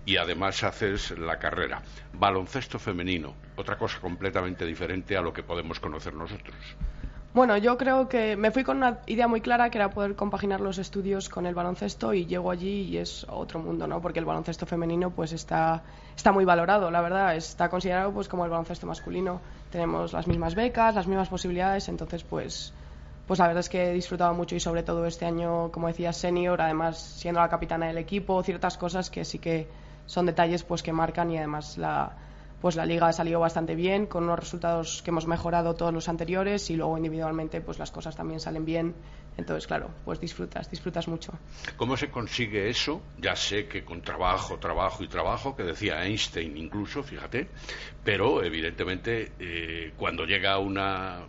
y 0.06 0.18
además 0.18 0.62
haces 0.62 1.18
la 1.18 1.40
carrera. 1.40 1.82
Baloncesto 2.12 2.78
femenino, 2.78 3.34
otra 3.56 3.76
cosa 3.76 3.98
completamente 3.98 4.64
diferente 4.64 5.16
a 5.16 5.20
lo 5.20 5.32
que 5.32 5.42
podemos 5.42 5.80
conocer 5.80 6.14
nosotros. 6.14 6.54
Bueno, 7.34 7.56
yo 7.56 7.76
creo 7.76 8.08
que 8.08 8.36
me 8.36 8.52
fui 8.52 8.62
con 8.62 8.76
una 8.76 9.00
idea 9.06 9.26
muy 9.26 9.40
clara 9.40 9.68
que 9.68 9.78
era 9.78 9.90
poder 9.90 10.14
compaginar 10.14 10.60
los 10.60 10.78
estudios 10.78 11.28
con 11.28 11.46
el 11.46 11.54
baloncesto 11.56 12.14
y 12.14 12.26
llego 12.26 12.52
allí 12.52 12.82
y 12.82 12.98
es 12.98 13.26
otro 13.28 13.58
mundo, 13.58 13.88
¿no? 13.88 14.00
Porque 14.00 14.20
el 14.20 14.24
baloncesto 14.24 14.66
femenino 14.66 15.10
pues 15.10 15.32
está, 15.32 15.82
está 16.16 16.30
muy 16.30 16.44
valorado, 16.44 16.92
la 16.92 17.00
verdad, 17.00 17.34
está 17.34 17.68
considerado 17.68 18.12
pues 18.12 18.28
como 18.28 18.44
el 18.44 18.52
baloncesto 18.52 18.86
masculino. 18.86 19.40
Tenemos 19.72 20.12
las 20.12 20.28
mismas 20.28 20.54
becas, 20.54 20.94
las 20.94 21.08
mismas 21.08 21.28
posibilidades, 21.28 21.88
entonces 21.88 22.22
pues 22.22 22.72
pues 23.26 23.40
la 23.40 23.48
verdad 23.48 23.60
es 23.62 23.68
que 23.68 23.90
he 23.90 23.92
disfrutado 23.94 24.32
mucho 24.32 24.54
y 24.54 24.60
sobre 24.60 24.84
todo 24.84 25.04
este 25.04 25.26
año, 25.26 25.72
como 25.72 25.88
decía, 25.88 26.12
senior, 26.12 26.60
además 26.62 26.98
siendo 27.00 27.40
la 27.40 27.48
capitana 27.48 27.88
del 27.88 27.98
equipo, 27.98 28.40
ciertas 28.44 28.78
cosas 28.78 29.10
que 29.10 29.24
sí 29.24 29.40
que 29.40 29.66
son 30.06 30.26
detalles 30.26 30.62
pues 30.62 30.84
que 30.84 30.92
marcan 30.92 31.32
y 31.32 31.38
además 31.38 31.78
la 31.78 32.12
pues 32.60 32.76
la 32.76 32.86
liga 32.86 33.08
ha 33.08 33.12
salido 33.12 33.40
bastante 33.40 33.74
bien, 33.74 34.06
con 34.06 34.24
unos 34.24 34.38
resultados 34.38 35.02
que 35.02 35.10
hemos 35.10 35.26
mejorado 35.26 35.74
todos 35.74 35.92
los 35.92 36.08
anteriores 36.08 36.70
y 36.70 36.76
luego 36.76 36.96
individualmente 36.96 37.60
pues 37.60 37.78
las 37.78 37.90
cosas 37.90 38.16
también 38.16 38.40
salen 38.40 38.64
bien. 38.64 38.94
Entonces, 39.36 39.66
claro, 39.66 39.90
pues 40.04 40.20
disfrutas, 40.20 40.70
disfrutas 40.70 41.08
mucho. 41.08 41.32
¿Cómo 41.76 41.96
se 41.96 42.10
consigue 42.10 42.68
eso? 42.70 43.02
Ya 43.18 43.34
sé 43.34 43.66
que 43.66 43.84
con 43.84 44.00
trabajo, 44.00 44.58
trabajo 44.58 45.02
y 45.02 45.08
trabajo, 45.08 45.56
que 45.56 45.64
decía 45.64 46.04
Einstein 46.04 46.56
incluso, 46.56 47.02
fíjate, 47.02 47.48
pero 48.04 48.44
evidentemente 48.44 49.32
eh, 49.38 49.92
cuando 49.96 50.24
llega 50.24 50.58
una 50.58 51.20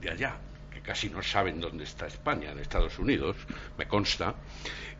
de 0.00 0.10
allá, 0.10 0.36
que 0.72 0.80
casi 0.80 1.10
no 1.10 1.22
saben 1.22 1.60
dónde 1.60 1.84
está 1.84 2.06
España, 2.06 2.50
en 2.50 2.58
Estados 2.58 2.98
Unidos, 2.98 3.36
me 3.76 3.86
consta, 3.86 4.34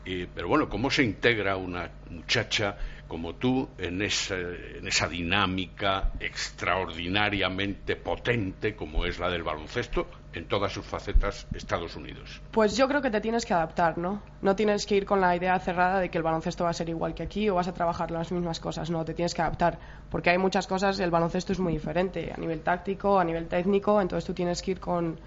eh, 0.05 0.27
pero 0.33 0.49
bueno, 0.49 0.69
¿cómo 0.69 0.91
se 0.91 1.03
integra 1.03 1.57
una 1.57 1.91
muchacha 2.11 2.77
como 3.09 3.35
tú 3.35 3.69
en 3.79 4.03
esa, 4.03 4.37
en 4.39 4.87
esa 4.87 5.09
dinámica 5.09 6.13
extraordinariamente 6.21 7.97
potente 7.97 8.77
como 8.77 9.07
es 9.07 9.19
la 9.19 9.31
del 9.31 9.43
baloncesto 9.43 10.07
en 10.35 10.47
todas 10.47 10.73
sus 10.73 10.85
facetas 10.85 11.47
Estados 11.55 11.97
Unidos? 11.97 12.43
Pues 12.53 12.77
yo 12.77 12.87
creo 12.87 13.01
que 13.01 13.11
te 13.11 13.21
tienes 13.21 13.47
que 13.47 13.55
adaptar, 13.55 13.97
¿no? 13.97 14.23
No 14.43 14.55
tienes 14.55 14.85
que 14.87 14.97
ir 14.97 15.07
con 15.07 15.21
la 15.21 15.35
idea 15.35 15.59
cerrada 15.59 16.01
de 16.01 16.11
que 16.11 16.19
el 16.19 16.25
baloncesto 16.25 16.65
va 16.65 16.71
a 16.71 16.75
ser 16.75 16.91
igual 16.91 17.15
que 17.15 17.23
aquí 17.23 17.49
o 17.49 17.55
vas 17.55 17.67
a 17.67 17.75
trabajar 17.75 18.11
las 18.11 18.31
mismas 18.31 18.61
cosas, 18.61 18.91
no, 18.91 19.05
te 19.05 19.15
tienes 19.15 19.35
que 19.35 19.43
adaptar, 19.43 19.79
porque 20.11 20.31
hay 20.31 20.39
muchas 20.39 20.67
cosas, 20.67 21.01
el 21.01 21.11
baloncesto 21.11 21.53
es 21.53 21.59
muy 21.59 21.73
diferente 21.73 22.33
a 22.33 22.39
nivel 22.39 22.61
táctico, 22.61 23.19
a 23.19 23.25
nivel 23.25 23.49
técnico, 23.49 24.01
entonces 24.01 24.27
tú 24.27 24.35
tienes 24.35 24.61
que 24.61 24.73
ir 24.73 24.81
con 24.81 25.19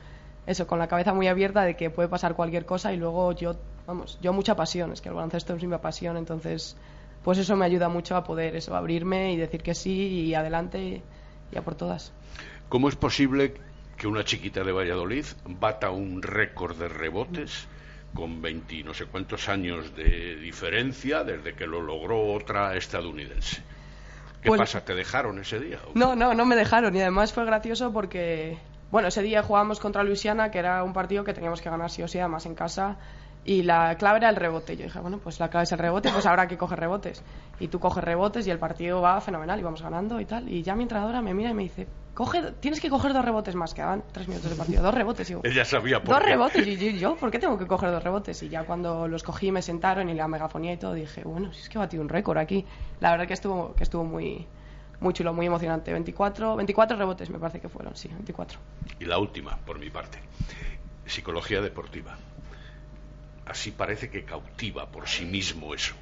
eso, 0.45 0.67
con 0.67 0.79
la 0.79 0.87
cabeza 0.87 1.13
muy 1.13 1.27
abierta 1.27 1.63
de 1.63 1.75
que 1.75 1.89
puede 1.89 2.09
pasar 2.09 2.35
cualquier 2.35 2.65
cosa 2.65 2.93
y 2.93 2.97
luego 2.97 3.31
yo, 3.33 3.55
vamos, 3.87 4.19
yo 4.21 4.33
mucha 4.33 4.55
pasión, 4.55 4.91
es 4.91 5.01
que 5.01 5.09
el 5.09 5.15
baloncesto 5.15 5.55
es 5.55 5.63
mi 5.63 5.77
pasión, 5.77 6.17
entonces 6.17 6.77
pues 7.23 7.37
eso 7.37 7.55
me 7.55 7.65
ayuda 7.65 7.89
mucho 7.89 8.15
a 8.15 8.23
poder 8.23 8.55
eso, 8.55 8.75
abrirme 8.75 9.33
y 9.33 9.37
decir 9.37 9.61
que 9.61 9.75
sí 9.75 10.25
y 10.25 10.33
adelante 10.33 11.01
y 11.51 11.57
a 11.57 11.61
por 11.61 11.75
todas. 11.75 12.11
¿Cómo 12.69 12.89
es 12.89 12.95
posible 12.95 13.53
que 13.97 14.07
una 14.07 14.23
chiquita 14.23 14.63
de 14.63 14.71
Valladolid 14.71 15.25
bata 15.45 15.91
un 15.91 16.21
récord 16.21 16.77
de 16.77 16.87
rebotes 16.87 17.67
con 18.13 18.41
20 18.41 18.83
no 18.83 18.93
sé 18.93 19.05
cuántos 19.05 19.47
años 19.47 19.95
de 19.95 20.35
diferencia 20.35 21.23
desde 21.23 21.53
que 21.53 21.67
lo 21.67 21.81
logró 21.81 22.33
otra 22.33 22.75
estadounidense? 22.75 23.61
¿Qué 24.41 24.47
pues 24.47 24.59
pasa? 24.59 24.83
¿Te 24.83 24.95
dejaron 24.95 25.39
ese 25.39 25.59
día? 25.59 25.79
No, 25.93 26.15
no, 26.15 26.33
no 26.33 26.45
me 26.45 26.55
dejaron 26.55 26.95
y 26.95 27.01
además 27.01 27.31
fue 27.31 27.45
gracioso 27.45 27.93
porque, 27.93 28.57
bueno, 28.89 29.09
ese 29.09 29.21
día 29.21 29.43
jugábamos 29.43 29.79
contra 29.79 30.03
Luisiana, 30.03 30.49
que 30.49 30.57
era 30.57 30.83
un 30.83 30.93
partido 30.93 31.23
que 31.23 31.33
teníamos 31.33 31.61
que 31.61 31.69
ganar 31.69 31.91
sí 31.91 32.01
o 32.01 32.07
sí, 32.07 32.17
además 32.17 32.47
en 32.47 32.55
casa 32.55 32.97
y 33.43 33.63
la 33.63 33.95
clave 33.97 34.19
era 34.19 34.29
el 34.29 34.35
rebote. 34.35 34.77
Yo 34.77 34.83
dije, 34.83 34.99
bueno, 34.99 35.17
pues 35.17 35.39
la 35.39 35.49
clave 35.49 35.63
es 35.63 35.71
el 35.71 35.79
rebote, 35.79 36.09
pues 36.11 36.25
habrá 36.25 36.47
que 36.47 36.57
coger 36.57 36.79
rebotes. 36.79 37.23
Y 37.59 37.69
tú 37.69 37.79
coges 37.79 38.03
rebotes 38.03 38.45
y 38.45 38.51
el 38.51 38.59
partido 38.59 39.01
va 39.01 39.19
fenomenal 39.19 39.59
y 39.59 39.63
vamos 39.63 39.81
ganando 39.81 40.19
y 40.19 40.25
tal. 40.25 40.47
Y 40.47 40.61
ya 40.61 40.75
mi 40.75 40.83
entrenadora 40.83 41.21
me 41.21 41.33
mira 41.33 41.49
y 41.49 41.53
me 41.53 41.63
dice, 41.63 41.87
coge, 42.13 42.51
tienes 42.59 42.79
que 42.79 42.89
coger 42.89 43.13
dos 43.13 43.25
rebotes 43.25 43.55
más, 43.55 43.73
quedaban 43.73 44.03
tres 44.11 44.27
minutos 44.27 44.51
de 44.51 44.55
partido, 44.55 44.83
dos 44.83 44.93
rebotes. 44.93 45.29
Y 45.29 45.35
Ella 45.43 45.65
sabía 45.65 46.03
por 46.03 46.15
Dos 46.15 46.23
rebotes. 46.23 46.67
Y 46.67 46.99
yo, 46.99 47.15
¿por 47.15 47.31
qué 47.31 47.39
tengo 47.39 47.57
que 47.57 47.65
coger 47.65 47.89
dos 47.89 48.03
rebotes? 48.03 48.43
Y 48.43 48.49
ya 48.49 48.63
cuando 48.63 49.07
los 49.07 49.23
cogí, 49.23 49.51
me 49.51 49.63
sentaron 49.63 50.09
y 50.09 50.13
la 50.13 50.27
megafonía 50.27 50.73
y 50.73 50.77
todo, 50.77 50.93
dije, 50.93 51.23
bueno, 51.23 51.51
si 51.51 51.61
es 51.61 51.69
que 51.69 51.79
batido 51.79 52.03
un 52.03 52.09
récord 52.09 52.37
aquí. 52.37 52.65
La 52.99 53.11
verdad 53.11 53.27
que 53.27 53.33
estuvo, 53.33 53.73
que 53.73 53.83
estuvo 53.83 54.03
muy, 54.03 54.45
muy 54.99 55.13
chulo, 55.13 55.33
muy 55.33 55.47
emocionante. 55.47 55.91
24, 55.91 56.57
24 56.57 56.95
rebotes 56.95 57.29
me 57.31 57.39
parece 57.39 57.59
que 57.59 57.69
fueron, 57.69 57.95
sí, 57.95 58.07
24. 58.07 58.59
Y 58.99 59.05
la 59.05 59.17
última, 59.17 59.57
por 59.57 59.79
mi 59.79 59.89
parte, 59.89 60.19
psicología 61.05 61.59
deportiva 61.59 62.17
así 63.45 63.71
parece 63.71 64.09
que 64.09 64.23
cautiva 64.23 64.91
por 64.91 65.07
sí 65.07 65.25
mismo 65.25 65.73
eso. 65.73 65.95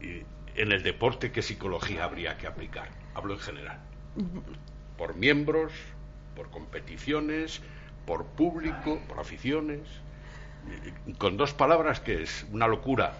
En 0.00 0.72
el 0.72 0.82
deporte, 0.82 1.30
¿qué 1.32 1.42
psicología 1.42 2.04
habría 2.04 2.36
que 2.36 2.46
aplicar? 2.46 2.88
Hablo 3.14 3.34
en 3.34 3.40
general. 3.40 3.78
Por 4.96 5.14
miembros, 5.14 5.72
por 6.34 6.50
competiciones, 6.50 7.60
por 8.06 8.26
público, 8.26 9.00
por 9.08 9.20
aficiones. 9.20 9.80
Con 11.18 11.36
dos 11.36 11.54
palabras, 11.54 12.00
que 12.00 12.22
es 12.22 12.46
una 12.52 12.66
locura. 12.66 13.12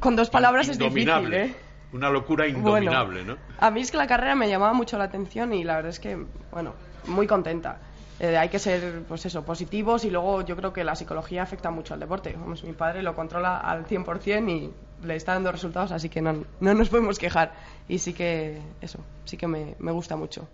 Con 0.00 0.16
dos 0.16 0.30
palabras 0.30 0.68
es 0.68 0.78
difícil, 0.78 1.34
¿eh? 1.34 1.54
Una 1.92 2.10
locura 2.10 2.48
indominable, 2.48 3.24
¿no? 3.24 3.36
A 3.58 3.70
mí 3.70 3.80
es 3.80 3.90
que 3.90 3.96
la 3.96 4.06
carrera 4.06 4.34
me 4.34 4.48
llamaba 4.48 4.72
mucho 4.72 4.98
la 4.98 5.04
atención 5.04 5.52
y 5.52 5.62
la 5.62 5.76
verdad 5.76 5.90
es 5.90 6.00
que, 6.00 6.16
bueno, 6.50 6.74
muy 7.06 7.26
contenta. 7.26 7.78
Eh, 8.20 8.36
hay 8.36 8.48
que 8.48 8.58
ser, 8.58 9.02
pues 9.08 9.26
eso, 9.26 9.44
positivos 9.44 10.04
y 10.04 10.10
luego 10.10 10.42
yo 10.42 10.54
creo 10.56 10.72
que 10.72 10.84
la 10.84 10.94
psicología 10.94 11.42
afecta 11.42 11.70
mucho 11.70 11.94
al 11.94 12.00
deporte. 12.00 12.34
Vamos, 12.38 12.62
mi 12.62 12.72
padre 12.72 13.02
lo 13.02 13.14
controla 13.14 13.58
al 13.58 13.86
100% 13.86 14.50
y 14.50 14.72
le 15.04 15.16
está 15.16 15.32
dando 15.32 15.50
resultados, 15.50 15.90
así 15.90 16.08
que 16.08 16.22
no, 16.22 16.44
no 16.60 16.74
nos 16.74 16.88
podemos 16.88 17.18
quejar. 17.18 17.52
Y 17.88 17.98
sí 17.98 18.12
que, 18.12 18.60
eso, 18.80 19.00
sí 19.24 19.36
que 19.36 19.48
me, 19.48 19.74
me 19.80 19.90
gusta 19.90 20.16
mucho. 20.16 20.48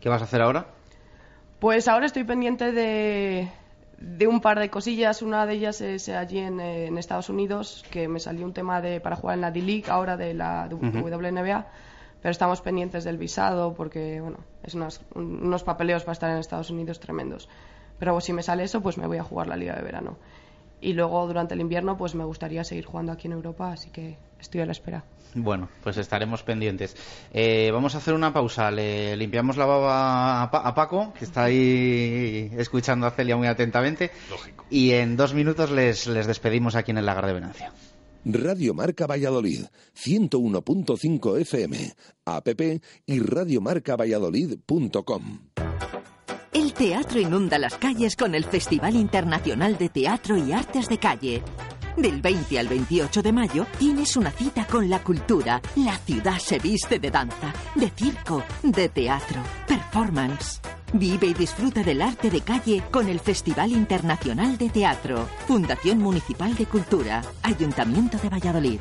¿Qué 0.00 0.08
vas 0.08 0.20
a 0.20 0.24
hacer 0.24 0.42
ahora? 0.42 0.66
Pues 1.60 1.86
ahora 1.86 2.06
estoy 2.06 2.24
pendiente 2.24 2.72
de, 2.72 3.48
de 3.98 4.26
un 4.26 4.40
par 4.40 4.58
de 4.58 4.68
cosillas. 4.68 5.22
Una 5.22 5.46
de 5.46 5.54
ellas 5.54 5.80
es 5.80 6.08
allí 6.08 6.38
en, 6.38 6.58
eh, 6.58 6.86
en, 6.86 6.98
Estados 6.98 7.30
Unidos, 7.30 7.84
que 7.90 8.08
me 8.08 8.18
salió 8.18 8.44
un 8.44 8.52
tema 8.52 8.80
de, 8.80 9.00
para 9.00 9.14
jugar 9.14 9.36
en 9.36 9.42
la 9.42 9.52
D-League, 9.52 9.84
ahora 9.88 10.16
de 10.16 10.34
la 10.34 10.68
WNBA 10.70 11.66
pero 12.26 12.32
estamos 12.32 12.60
pendientes 12.60 13.04
del 13.04 13.18
visado 13.18 13.72
porque, 13.74 14.20
bueno, 14.20 14.38
es 14.64 14.74
unos 14.74 15.62
papeleos 15.62 16.02
para 16.02 16.14
estar 16.14 16.28
en 16.28 16.38
Estados 16.38 16.70
Unidos 16.70 16.98
tremendos. 16.98 17.48
Pero 18.00 18.20
si 18.20 18.32
me 18.32 18.42
sale 18.42 18.64
eso, 18.64 18.80
pues 18.80 18.98
me 18.98 19.06
voy 19.06 19.18
a 19.18 19.22
jugar 19.22 19.46
la 19.46 19.54
liga 19.54 19.76
de 19.76 19.82
verano. 19.82 20.18
Y 20.80 20.94
luego 20.94 21.24
durante 21.28 21.54
el 21.54 21.60
invierno, 21.60 21.96
pues 21.96 22.16
me 22.16 22.24
gustaría 22.24 22.64
seguir 22.64 22.84
jugando 22.84 23.12
aquí 23.12 23.28
en 23.28 23.34
Europa, 23.34 23.70
así 23.70 23.90
que 23.90 24.18
estoy 24.40 24.60
a 24.60 24.66
la 24.66 24.72
espera. 24.72 25.04
Bueno, 25.36 25.68
pues 25.84 25.98
estaremos 25.98 26.42
pendientes. 26.42 26.96
Eh, 27.32 27.70
vamos 27.72 27.94
a 27.94 27.98
hacer 27.98 28.12
una 28.12 28.32
pausa. 28.32 28.72
Le 28.72 29.16
limpiamos 29.16 29.56
la 29.56 29.66
baba 29.66 30.42
a, 30.42 30.74
Paco, 30.74 31.12
que 31.16 31.26
está 31.26 31.44
ahí 31.44 32.50
escuchando 32.56 33.06
a 33.06 33.12
Celia 33.12 33.36
muy 33.36 33.46
atentamente. 33.46 34.10
Lógico. 34.30 34.64
Y 34.68 34.94
en 34.94 35.16
dos 35.16 35.32
minutos 35.32 35.70
les, 35.70 36.08
les 36.08 36.26
despedimos 36.26 36.74
aquí 36.74 36.90
en 36.90 36.98
el 36.98 37.06
Lagar 37.06 37.26
de 37.26 37.34
Venancia. 37.34 37.72
Radio 38.28 38.74
Marca 38.74 39.06
Valladolid, 39.06 39.66
101.5 39.94 41.40
FM, 41.42 41.94
app 42.24 42.48
y 43.06 43.20
radiomarcavalladolid.com. 43.20 45.38
El 46.52 46.72
teatro 46.72 47.20
inunda 47.20 47.56
las 47.56 47.78
calles 47.78 48.16
con 48.16 48.34
el 48.34 48.42
Festival 48.42 48.96
Internacional 48.96 49.78
de 49.78 49.90
Teatro 49.90 50.36
y 50.36 50.50
Artes 50.50 50.88
de 50.88 50.98
Calle. 50.98 51.40
Del 51.96 52.20
20 52.20 52.58
al 52.58 52.66
28 52.66 53.22
de 53.22 53.32
mayo 53.32 53.64
tienes 53.78 54.16
una 54.16 54.32
cita 54.32 54.66
con 54.66 54.90
la 54.90 55.04
cultura. 55.04 55.62
La 55.76 55.96
ciudad 55.96 56.40
se 56.40 56.58
viste 56.58 56.98
de 56.98 57.12
danza, 57.12 57.54
de 57.76 57.90
circo, 57.90 58.42
de 58.64 58.88
teatro, 58.88 59.40
performance. 59.68 60.60
Vive 60.92 61.26
y 61.26 61.34
disfruta 61.34 61.82
del 61.82 62.00
arte 62.00 62.30
de 62.30 62.40
calle 62.40 62.82
con 62.90 63.08
el 63.08 63.18
Festival 63.18 63.72
Internacional 63.72 64.56
de 64.56 64.68
Teatro. 64.70 65.28
Fundación 65.46 65.98
Municipal 65.98 66.54
de 66.54 66.66
Cultura. 66.66 67.22
Ayuntamiento 67.42 68.18
de 68.18 68.28
Valladolid. 68.28 68.80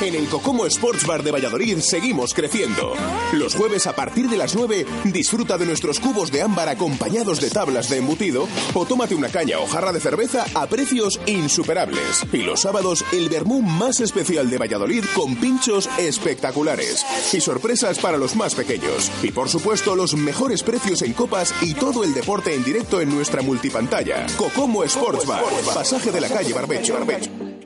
En 0.00 0.14
el 0.14 0.28
Cocomo 0.28 0.64
Sports 0.66 1.04
Bar 1.06 1.24
de 1.24 1.32
Valladolid 1.32 1.80
seguimos 1.80 2.32
creciendo. 2.32 2.94
Los 3.32 3.56
jueves 3.56 3.88
a 3.88 3.96
partir 3.96 4.28
de 4.28 4.36
las 4.36 4.54
9 4.54 4.86
disfruta 5.06 5.58
de 5.58 5.66
nuestros 5.66 5.98
cubos 5.98 6.30
de 6.30 6.40
ámbar 6.40 6.68
acompañados 6.68 7.40
de 7.40 7.50
tablas 7.50 7.90
de 7.90 7.96
embutido 7.96 8.46
o 8.74 8.86
tómate 8.86 9.16
una 9.16 9.28
caña 9.28 9.58
o 9.58 9.66
jarra 9.66 9.92
de 9.92 9.98
cerveza 9.98 10.46
a 10.54 10.68
precios 10.68 11.20
insuperables. 11.26 12.24
Y 12.32 12.38
los 12.38 12.60
sábados 12.60 13.04
el 13.12 13.28
vermú 13.28 13.60
más 13.60 13.98
especial 13.98 14.48
de 14.48 14.58
Valladolid 14.58 15.04
con 15.16 15.34
pinchos 15.34 15.88
espectaculares 15.98 17.04
y 17.32 17.40
sorpresas 17.40 17.98
para 17.98 18.18
los 18.18 18.36
más 18.36 18.54
pequeños. 18.54 19.10
Y 19.24 19.32
por 19.32 19.48
supuesto 19.48 19.96
los 19.96 20.14
mejores 20.14 20.62
precios 20.62 21.02
en 21.02 21.12
copas 21.12 21.52
y 21.60 21.74
todo 21.74 22.04
el 22.04 22.14
deporte 22.14 22.54
en 22.54 22.62
directo 22.62 23.00
en 23.00 23.10
nuestra 23.10 23.42
multipantalla. 23.42 24.26
Cocomo 24.36 24.84
Sports 24.84 25.26
Bar, 25.26 25.42
pasaje 25.74 26.12
de 26.12 26.20
la 26.20 26.28
calle 26.28 26.52
Barbecho. 26.52 26.96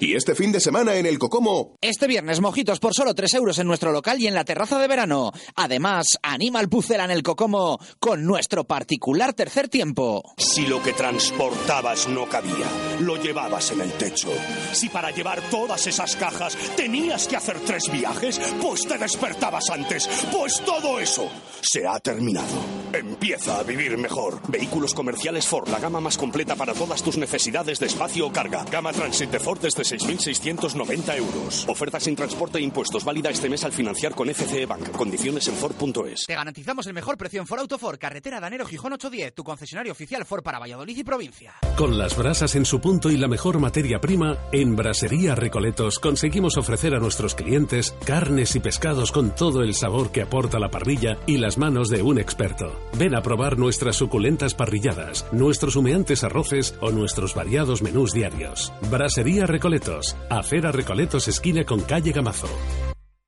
Y 0.02 0.16
este 0.16 0.34
fin 0.34 0.50
de 0.50 0.58
semana 0.58 0.96
en 0.96 1.06
el 1.06 1.16
Cocomo. 1.16 1.76
Este 1.80 2.08
mojitos 2.40 2.78
por 2.80 2.94
solo 2.94 3.14
3 3.14 3.34
euros 3.34 3.58
en 3.58 3.66
nuestro 3.66 3.92
local 3.92 4.20
y 4.20 4.26
en 4.26 4.34
la 4.34 4.44
terraza 4.44 4.78
de 4.78 4.88
verano. 4.88 5.32
Además, 5.56 6.06
anima 6.22 6.58
al 6.58 6.68
Pucela 6.68 7.04
en 7.04 7.10
el 7.10 7.22
Cocomo 7.22 7.78
con 7.98 8.24
nuestro 8.24 8.64
particular 8.64 9.32
tercer 9.32 9.68
tiempo. 9.68 10.34
Si 10.36 10.66
lo 10.66 10.82
que 10.82 10.92
transportabas 10.92 12.08
no 12.08 12.28
cabía, 12.28 12.66
lo 13.00 13.16
llevabas 13.16 13.70
en 13.72 13.80
el 13.80 13.92
techo. 13.92 14.28
Si 14.72 14.88
para 14.88 15.10
llevar 15.10 15.40
todas 15.50 15.86
esas 15.86 16.16
cajas 16.16 16.56
tenías 16.76 17.26
que 17.26 17.36
hacer 17.36 17.60
tres 17.60 17.90
viajes, 17.90 18.40
pues 18.60 18.86
te 18.86 18.98
despertabas 18.98 19.70
antes. 19.70 20.08
Pues 20.30 20.60
todo 20.64 20.98
eso 20.98 21.28
se 21.60 21.86
ha 21.86 21.98
terminado. 22.00 22.46
Empieza 22.92 23.58
a 23.58 23.62
vivir 23.62 23.96
mejor. 23.98 24.40
Vehículos 24.48 24.94
comerciales 24.94 25.46
Ford, 25.46 25.68
la 25.68 25.78
gama 25.78 26.00
más 26.00 26.18
completa 26.18 26.56
para 26.56 26.74
todas 26.74 27.02
tus 27.02 27.16
necesidades 27.16 27.78
de 27.78 27.86
espacio 27.86 28.26
o 28.26 28.32
carga. 28.32 28.64
Gama 28.70 28.92
Transit 28.92 29.30
de 29.30 29.40
Ford 29.40 29.60
desde 29.60 29.82
6.690 29.82 31.16
euros. 31.16 31.64
Oferta 31.68 32.00
sin 32.12 32.16
transporte 32.16 32.58
e 32.58 32.62
impuestos. 32.62 33.04
Válida 33.04 33.30
este 33.30 33.48
mes 33.48 33.64
al 33.64 33.72
financiar 33.72 34.14
con 34.14 34.28
FCE 34.28 34.66
Bank. 34.66 34.90
Condiciones 34.90 35.48
en 35.48 35.54
Ford.es. 35.54 36.24
Te 36.26 36.34
garantizamos 36.34 36.86
el 36.86 36.92
mejor 36.92 37.16
precio 37.16 37.40
en 37.40 37.46
Ford 37.46 37.60
Autofor, 37.60 37.98
carretera 37.98 38.38
Danero 38.38 38.66
Gijón 38.66 38.92
810, 38.92 39.34
tu 39.34 39.42
concesionario 39.42 39.92
oficial 39.92 40.24
Ford 40.26 40.42
para 40.42 40.58
Valladolid 40.58 40.96
y 40.96 41.04
provincia. 41.04 41.54
Con 41.76 41.96
las 41.96 42.16
brasas 42.16 42.54
en 42.54 42.66
su 42.66 42.80
punto 42.80 43.10
y 43.10 43.16
la 43.16 43.28
mejor 43.28 43.58
materia 43.58 43.98
prima, 43.98 44.36
en 44.52 44.76
Brasería 44.76 45.34
Recoletos 45.34 45.98
conseguimos 45.98 46.58
ofrecer 46.58 46.94
a 46.94 46.98
nuestros 46.98 47.34
clientes 47.34 47.94
carnes 48.04 48.54
y 48.56 48.60
pescados 48.60 49.10
con 49.10 49.34
todo 49.34 49.62
el 49.62 49.74
sabor 49.74 50.12
que 50.12 50.22
aporta 50.22 50.58
la 50.58 50.70
parrilla 50.70 51.16
y 51.26 51.38
las 51.38 51.56
manos 51.56 51.88
de 51.88 52.02
un 52.02 52.18
experto. 52.18 52.78
Ven 52.98 53.14
a 53.14 53.22
probar 53.22 53.58
nuestras 53.58 53.96
suculentas 53.96 54.54
parrilladas, 54.54 55.26
nuestros 55.32 55.76
humeantes 55.76 56.24
arroces 56.24 56.74
o 56.80 56.90
nuestros 56.90 57.34
variados 57.34 57.80
menús 57.80 58.12
diarios. 58.12 58.72
Brasería 58.90 59.46
Recoletos, 59.46 60.16
Acera 60.28 60.72
Recoletos 60.72 61.28
esquina 61.28 61.64
con 61.64 61.80
calle 61.80 62.01
Gamazo. 62.10 62.48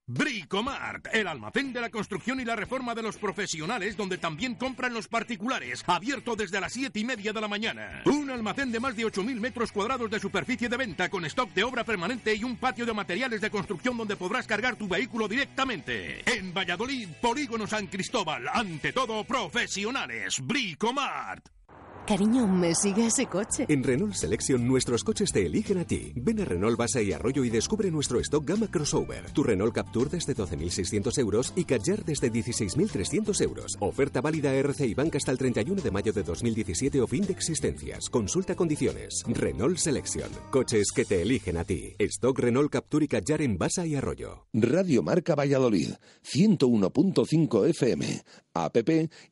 Bricomart, 0.06 1.06
el 1.14 1.26
almacén 1.26 1.72
de 1.72 1.80
la 1.80 1.88
construcción 1.88 2.38
y 2.38 2.44
la 2.44 2.56
reforma 2.56 2.94
de 2.94 3.02
los 3.02 3.16
profesionales, 3.16 3.96
donde 3.96 4.18
también 4.18 4.54
compran 4.54 4.92
los 4.92 5.08
particulares, 5.08 5.82
abierto 5.86 6.36
desde 6.36 6.60
las 6.60 6.74
siete 6.74 7.00
y 7.00 7.04
media 7.04 7.32
de 7.32 7.40
la 7.40 7.48
mañana. 7.48 8.02
Un 8.04 8.28
almacén 8.28 8.70
de 8.70 8.80
más 8.80 8.96
de 8.96 9.06
8.000 9.06 9.40
metros 9.40 9.72
cuadrados 9.72 10.10
de 10.10 10.20
superficie 10.20 10.68
de 10.68 10.76
venta, 10.76 11.08
con 11.08 11.24
stock 11.24 11.50
de 11.54 11.64
obra 11.64 11.84
permanente 11.84 12.34
y 12.34 12.44
un 12.44 12.56
patio 12.56 12.84
de 12.84 12.92
materiales 12.92 13.40
de 13.40 13.50
construcción 13.50 13.96
donde 13.96 14.16
podrás 14.16 14.46
cargar 14.46 14.76
tu 14.76 14.88
vehículo 14.88 15.26
directamente. 15.26 16.22
En 16.30 16.52
Valladolid, 16.52 17.08
Polígono 17.22 17.66
San 17.66 17.86
Cristóbal, 17.86 18.46
ante 18.52 18.92
todo 18.92 19.24
profesionales. 19.24 20.38
Bricomart. 20.42 21.53
Cariño, 22.06 22.46
¿me 22.46 22.74
sigue 22.74 23.06
ese 23.06 23.24
coche? 23.24 23.64
En 23.66 23.82
Renault 23.82 24.12
Selection 24.12 24.66
nuestros 24.66 25.02
coches 25.02 25.32
te 25.32 25.46
eligen 25.46 25.78
a 25.78 25.86
ti. 25.86 26.12
Ven 26.14 26.38
a 26.40 26.44
Renault 26.44 26.76
Basa 26.76 27.00
y 27.00 27.14
Arroyo 27.14 27.44
y 27.44 27.50
descubre 27.50 27.90
nuestro 27.90 28.20
stock 28.20 28.46
gama 28.46 28.70
crossover. 28.70 29.30
Tu 29.32 29.42
Renault 29.42 29.74
Captur 29.74 30.10
desde 30.10 30.36
12.600 30.36 31.18
euros 31.18 31.54
y 31.56 31.64
Kadjar 31.64 32.04
desde 32.04 32.30
16.300 32.30 33.40
euros. 33.40 33.78
Oferta 33.80 34.20
válida 34.20 34.52
RC 34.52 34.86
y 34.86 34.92
Bank 34.92 35.16
hasta 35.16 35.32
el 35.32 35.38
31 35.38 35.80
de 35.80 35.90
mayo 35.90 36.12
de 36.12 36.22
2017 36.22 37.00
o 37.00 37.06
fin 37.06 37.24
de 37.24 37.32
existencias. 37.32 38.10
Consulta 38.10 38.54
condiciones. 38.54 39.24
Renault 39.26 39.78
Selection. 39.78 40.28
Coches 40.50 40.92
que 40.94 41.06
te 41.06 41.22
eligen 41.22 41.56
a 41.56 41.64
ti. 41.64 41.96
Stock 41.98 42.38
Renault 42.38 42.70
Captur 42.70 43.02
y 43.02 43.08
Kadjar 43.08 43.40
en 43.40 43.56
Basa 43.56 43.86
y 43.86 43.94
Arroyo. 43.94 44.46
Radio 44.52 45.02
Marca 45.02 45.34
Valladolid, 45.34 45.92
101.5 46.22 47.66
FM, 47.70 48.22
app 48.52 48.76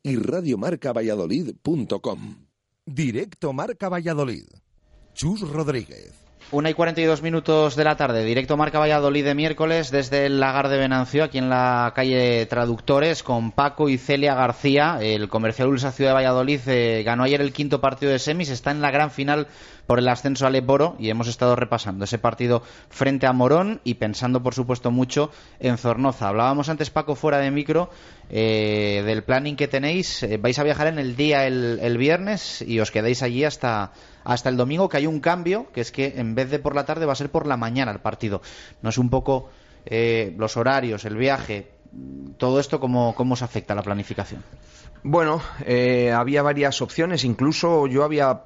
y 0.02 0.16
radiomarcavalladolid.com. 0.16 2.52
Directo 2.86 3.52
Marca 3.52 3.88
Valladolid. 3.88 4.42
Chus 5.14 5.48
Rodríguez. 5.48 6.12
Una 6.50 6.68
y 6.68 6.74
42 6.74 7.22
minutos 7.22 7.76
de 7.76 7.84
la 7.84 7.96
tarde, 7.96 8.24
directo 8.24 8.56
Marca 8.56 8.80
Valladolid 8.80 9.24
de 9.24 9.36
miércoles 9.36 9.92
desde 9.92 10.26
el 10.26 10.40
Lagar 10.40 10.68
de 10.68 10.78
Venancio, 10.78 11.22
aquí 11.22 11.38
en 11.38 11.48
la 11.48 11.92
calle 11.94 12.44
Traductores, 12.46 13.22
con 13.22 13.52
Paco 13.52 13.88
y 13.88 13.98
Celia 13.98 14.34
García. 14.34 14.98
El 15.00 15.28
comercial 15.28 15.68
Ulsa 15.68 15.92
Ciudad 15.92 16.10
de 16.10 16.14
Valladolid 16.14 16.60
eh, 16.66 17.04
ganó 17.04 17.22
ayer 17.22 17.40
el 17.40 17.52
quinto 17.52 17.80
partido 17.80 18.10
de 18.10 18.18
semis, 18.18 18.50
está 18.50 18.72
en 18.72 18.82
la 18.82 18.90
gran 18.90 19.12
final 19.12 19.46
por 19.86 19.98
el 19.98 20.08
ascenso 20.08 20.46
al 20.46 20.52
Leporo 20.52 20.96
y 20.98 21.10
hemos 21.10 21.28
estado 21.28 21.56
repasando 21.56 22.04
ese 22.04 22.18
partido 22.18 22.62
frente 22.88 23.26
a 23.26 23.32
Morón 23.32 23.80
y 23.84 23.94
pensando, 23.94 24.42
por 24.42 24.54
supuesto, 24.54 24.90
mucho 24.90 25.30
en 25.60 25.78
Zornoza. 25.78 26.28
Hablábamos 26.28 26.68
antes, 26.68 26.90
Paco, 26.90 27.14
fuera 27.14 27.38
de 27.38 27.50
micro, 27.50 27.90
eh, 28.30 29.02
del 29.04 29.24
planning 29.24 29.56
que 29.56 29.68
tenéis. 29.68 30.22
Eh, 30.22 30.38
vais 30.38 30.58
a 30.58 30.64
viajar 30.64 30.86
en 30.86 30.98
el 30.98 31.16
día 31.16 31.46
el, 31.46 31.78
el 31.82 31.98
viernes 31.98 32.62
y 32.62 32.80
os 32.80 32.90
quedáis 32.90 33.22
allí 33.22 33.44
hasta 33.44 33.92
hasta 34.24 34.48
el 34.48 34.56
domingo, 34.56 34.88
que 34.88 34.98
hay 34.98 35.06
un 35.06 35.20
cambio, 35.20 35.66
que 35.72 35.80
es 35.80 35.90
que 35.90 36.14
en 36.16 36.34
vez 36.34 36.50
de 36.50 36.58
por 36.58 36.74
la 36.74 36.84
tarde 36.84 37.06
va 37.06 37.12
a 37.12 37.16
ser 37.16 37.30
por 37.30 37.46
la 37.46 37.56
mañana 37.56 37.90
el 37.90 38.00
partido. 38.00 38.40
No 38.80 38.90
es 38.90 38.98
un 38.98 39.10
poco 39.10 39.50
eh, 39.84 40.34
los 40.38 40.56
horarios, 40.56 41.04
el 41.04 41.16
viaje, 41.16 41.70
todo 42.36 42.60
esto, 42.60 42.80
¿cómo, 42.80 43.14
cómo 43.14 43.34
os 43.34 43.42
afecta 43.42 43.74
la 43.74 43.82
planificación? 43.82 44.42
Bueno, 45.02 45.42
eh, 45.66 46.12
había 46.12 46.42
varias 46.42 46.80
opciones, 46.80 47.24
incluso 47.24 47.86
yo 47.88 48.04
había 48.04 48.42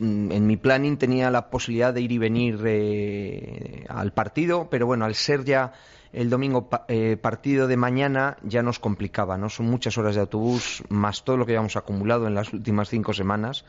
en 0.00 0.46
mi 0.46 0.56
planning 0.56 0.96
tenía 0.96 1.30
la 1.30 1.50
posibilidad 1.50 1.92
de 1.92 2.00
ir 2.00 2.12
y 2.12 2.18
venir 2.18 2.60
eh, 2.64 3.84
al 3.88 4.12
partido, 4.12 4.68
pero 4.70 4.86
bueno, 4.86 5.04
al 5.04 5.14
ser 5.14 5.44
ya 5.44 5.72
el 6.12 6.30
domingo 6.30 6.68
eh, 6.88 7.16
partido 7.16 7.66
de 7.66 7.76
mañana 7.76 8.38
ya 8.42 8.62
nos 8.62 8.78
complicaba, 8.78 9.36
¿no? 9.36 9.48
Son 9.48 9.66
muchas 9.66 9.98
horas 9.98 10.14
de 10.14 10.22
autobús, 10.22 10.82
más 10.88 11.24
todo 11.24 11.36
lo 11.36 11.46
que 11.46 11.52
habíamos 11.52 11.76
acumulado 11.76 12.26
en 12.26 12.34
las 12.34 12.52
últimas 12.52 12.88
cinco 12.88 13.12
semanas. 13.12 13.64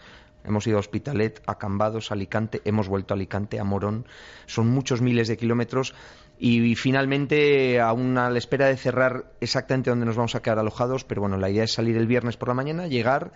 Hemos 0.45 0.65
ido 0.65 0.78
a 0.78 0.80
Hospitalet, 0.80 1.41
a 1.45 1.57
Cambados, 1.57 2.11
Alicante, 2.11 2.61
hemos 2.63 2.88
vuelto 2.88 3.13
a 3.13 3.15
Alicante, 3.15 3.59
a 3.59 3.65
Morón. 3.65 4.05
Son 4.45 4.67
muchos 4.69 5.01
miles 5.01 5.28
de 5.28 5.36
kilómetros 5.36 5.93
y, 6.39 6.75
finalmente, 6.75 7.82
aún 7.82 8.17
a 8.17 8.30
la 8.30 8.38
espera 8.38 8.67
de 8.67 8.78
cerrar 8.78 9.25
exactamente 9.41 9.89
dónde 9.89 10.05
nos 10.05 10.15
vamos 10.15 10.36
a 10.36 10.41
quedar 10.41 10.59
alojados, 10.59 11.03
pero 11.03 11.21
bueno, 11.21 11.38
la 11.38 11.49
idea 11.49 11.65
es 11.65 11.73
salir 11.73 11.97
el 11.97 12.07
viernes 12.07 12.38
por 12.38 12.47
la 12.47 12.53
mañana, 12.53 12.88
llegar, 12.88 13.34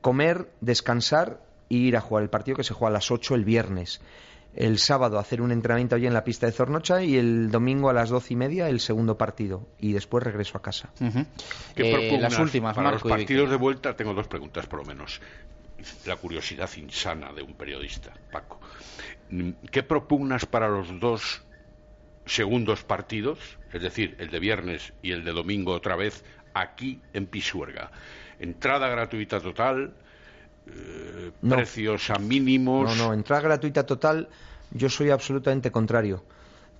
comer, 0.00 0.48
descansar 0.62 1.40
ir 1.68 1.96
a 1.96 2.00
jugar 2.00 2.22
el 2.22 2.30
partido 2.30 2.56
que 2.56 2.64
se 2.64 2.74
juega 2.74 2.90
a 2.90 2.92
las 2.94 3.10
8 3.10 3.34
el 3.34 3.44
viernes 3.44 4.00
el 4.54 4.78
sábado 4.78 5.18
hacer 5.18 5.40
un 5.40 5.52
entrenamiento 5.52 5.94
allí 5.94 6.06
en 6.06 6.14
la 6.14 6.24
pista 6.24 6.46
de 6.46 6.52
Zornocha 6.52 7.02
y 7.02 7.16
el 7.16 7.50
domingo 7.50 7.90
a 7.90 7.92
las 7.92 8.10
doce 8.10 8.34
y 8.34 8.36
media 8.36 8.68
el 8.68 8.80
segundo 8.80 9.16
partido 9.16 9.68
y 9.78 9.92
después 9.92 10.24
regreso 10.24 10.58
a 10.58 10.62
casa. 10.62 10.90
Eh, 11.76 12.18
las 12.18 12.38
últimas, 12.38 12.74
para 12.74 12.92
los 12.92 13.02
partidos 13.02 13.50
de 13.50 13.56
vuelta 13.56 13.94
tengo 13.94 14.14
dos 14.14 14.26
preguntas 14.26 14.66
por 14.66 14.80
lo 14.80 14.84
menos. 14.84 15.20
La 16.06 16.16
curiosidad 16.16 16.68
insana 16.76 17.32
de 17.32 17.42
un 17.42 17.54
periodista, 17.54 18.12
Paco. 18.32 18.58
¿Qué 19.70 19.84
propugnas 19.84 20.44
para 20.44 20.68
los 20.68 20.98
dos 20.98 21.44
segundos 22.26 22.82
partidos, 22.82 23.38
es 23.72 23.80
decir, 23.80 24.16
el 24.18 24.30
de 24.30 24.40
viernes 24.40 24.92
y 25.02 25.12
el 25.12 25.24
de 25.24 25.32
domingo 25.32 25.72
otra 25.72 25.94
vez, 25.94 26.24
aquí 26.52 27.00
en 27.12 27.26
Pisuerga? 27.26 27.92
Entrada 28.40 28.88
gratuita 28.88 29.40
total, 29.40 29.94
eh, 30.74 31.30
precios 31.48 32.10
a 32.10 32.18
mínimos. 32.18 32.96
No, 32.96 33.08
no, 33.08 33.14
entrada 33.14 33.42
gratuita 33.42 33.86
total, 33.86 34.28
yo 34.70 34.88
soy 34.88 35.10
absolutamente 35.10 35.70
contrario, 35.70 36.22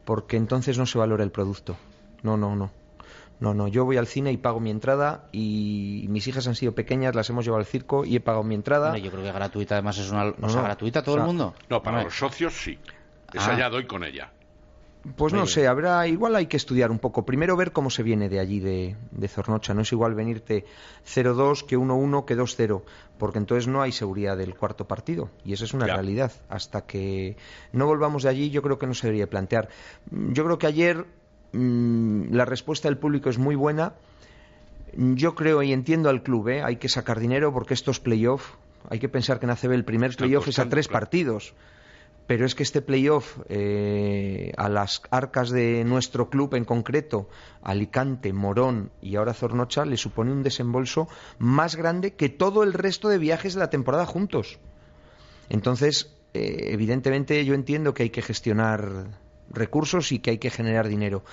porque 0.04 0.36
entonces 0.36 0.78
no 0.78 0.86
se 0.86 0.98
valora 0.98 1.24
el 1.24 1.30
producto. 1.30 1.76
No, 2.22 2.36
no, 2.36 2.56
no. 2.56 2.70
No, 3.40 3.54
no, 3.54 3.68
yo 3.68 3.84
voy 3.84 3.96
al 3.98 4.08
cine 4.08 4.32
y 4.32 4.36
pago 4.36 4.58
mi 4.58 4.70
entrada 4.70 5.28
y 5.30 6.06
mis 6.08 6.26
hijas 6.26 6.48
han 6.48 6.56
sido 6.56 6.72
pequeñas, 6.74 7.14
las 7.14 7.30
hemos 7.30 7.44
llevado 7.44 7.60
al 7.60 7.66
circo 7.66 8.04
y 8.04 8.16
he 8.16 8.20
pagado 8.20 8.42
mi 8.42 8.56
entrada. 8.56 8.96
yo 8.98 9.12
creo 9.12 9.22
que 9.22 9.30
gratuita 9.30 9.76
además 9.76 9.96
es 9.98 10.10
una... 10.10 10.24
¿No, 10.24 10.62
gratuita 10.62 11.04
todo 11.04 11.18
el 11.18 11.22
mundo? 11.22 11.54
No, 11.68 11.80
para 11.80 12.02
los 12.02 12.18
socios 12.18 12.52
sí. 12.54 12.76
Esa 13.32 13.52
Ah. 13.52 13.58
ya 13.58 13.70
doy 13.70 13.86
con 13.86 14.02
ella. 14.02 14.32
Pues 15.16 15.32
no 15.32 15.46
sé, 15.46 15.66
habrá 15.66 16.06
igual 16.08 16.34
hay 16.34 16.46
que 16.46 16.56
estudiar 16.56 16.90
un 16.90 16.98
poco. 16.98 17.24
Primero 17.24 17.56
ver 17.56 17.72
cómo 17.72 17.88
se 17.88 18.02
viene 18.02 18.28
de 18.28 18.40
allí 18.40 18.60
de, 18.60 18.96
de 19.12 19.28
Zornocha. 19.28 19.72
No 19.72 19.82
es 19.82 19.92
igual 19.92 20.14
venirte 20.14 20.64
0-2 21.06 21.64
que 21.64 21.78
1-1 21.78 22.24
que 22.24 22.36
2-0, 22.36 22.82
porque 23.16 23.38
entonces 23.38 23.68
no 23.68 23.80
hay 23.80 23.92
seguridad 23.92 24.36
del 24.36 24.56
cuarto 24.56 24.86
partido 24.86 25.30
y 25.44 25.52
esa 25.52 25.64
es 25.64 25.72
una 25.72 25.86
realidad. 25.86 26.32
Hasta 26.48 26.82
que 26.82 27.36
no 27.72 27.86
volvamos 27.86 28.24
de 28.24 28.30
allí, 28.30 28.50
yo 28.50 28.60
creo 28.60 28.78
que 28.78 28.86
no 28.86 28.94
se 28.94 29.06
debería 29.06 29.28
plantear. 29.28 29.68
Yo 30.10 30.44
creo 30.44 30.58
que 30.58 30.66
ayer 30.66 31.06
mmm, 31.52 32.32
la 32.32 32.44
respuesta 32.44 32.88
del 32.88 32.98
público 32.98 33.30
es 33.30 33.38
muy 33.38 33.54
buena. 33.54 33.94
Yo 34.94 35.34
creo 35.34 35.62
y 35.62 35.72
entiendo 35.72 36.08
al 36.08 36.22
club, 36.22 36.48
¿eh? 36.48 36.62
hay 36.62 36.76
que 36.76 36.88
sacar 36.88 37.20
dinero 37.20 37.52
porque 37.52 37.74
estos 37.74 38.00
playoff, 38.00 38.54
hay 38.88 38.98
que 38.98 39.08
pensar 39.08 39.38
que 39.38 39.46
en 39.46 39.50
ACB 39.50 39.72
el 39.72 39.84
primer 39.84 40.16
playoff 40.16 40.48
es 40.48 40.58
a 40.58 40.68
tres 40.68 40.88
claro. 40.88 41.04
partidos 41.04 41.54
pero 42.28 42.44
es 42.44 42.54
que 42.54 42.62
este 42.62 42.82
playoff 42.82 43.38
eh, 43.48 44.52
a 44.58 44.68
las 44.68 45.00
arcas 45.10 45.48
de 45.48 45.82
nuestro 45.84 46.28
club 46.28 46.54
en 46.56 46.66
concreto, 46.66 47.30
Alicante, 47.62 48.34
Morón 48.34 48.90
y 49.00 49.16
ahora 49.16 49.32
Zornocha, 49.32 49.86
le 49.86 49.96
supone 49.96 50.30
un 50.30 50.42
desembolso 50.42 51.08
más 51.38 51.74
grande 51.74 52.12
que 52.12 52.28
todo 52.28 52.64
el 52.64 52.74
resto 52.74 53.08
de 53.08 53.16
viajes 53.16 53.54
de 53.54 53.60
la 53.60 53.70
temporada 53.70 54.04
juntos. 54.04 54.58
Entonces, 55.48 56.14
eh, 56.34 56.68
evidentemente 56.70 57.42
yo 57.46 57.54
entiendo 57.54 57.94
que 57.94 58.02
hay 58.02 58.10
que 58.10 58.20
gestionar 58.20 59.06
recursos 59.48 60.12
y 60.12 60.18
que 60.18 60.32
hay 60.32 60.38
que 60.38 60.50
generar 60.50 60.86
dinero. 60.86 61.24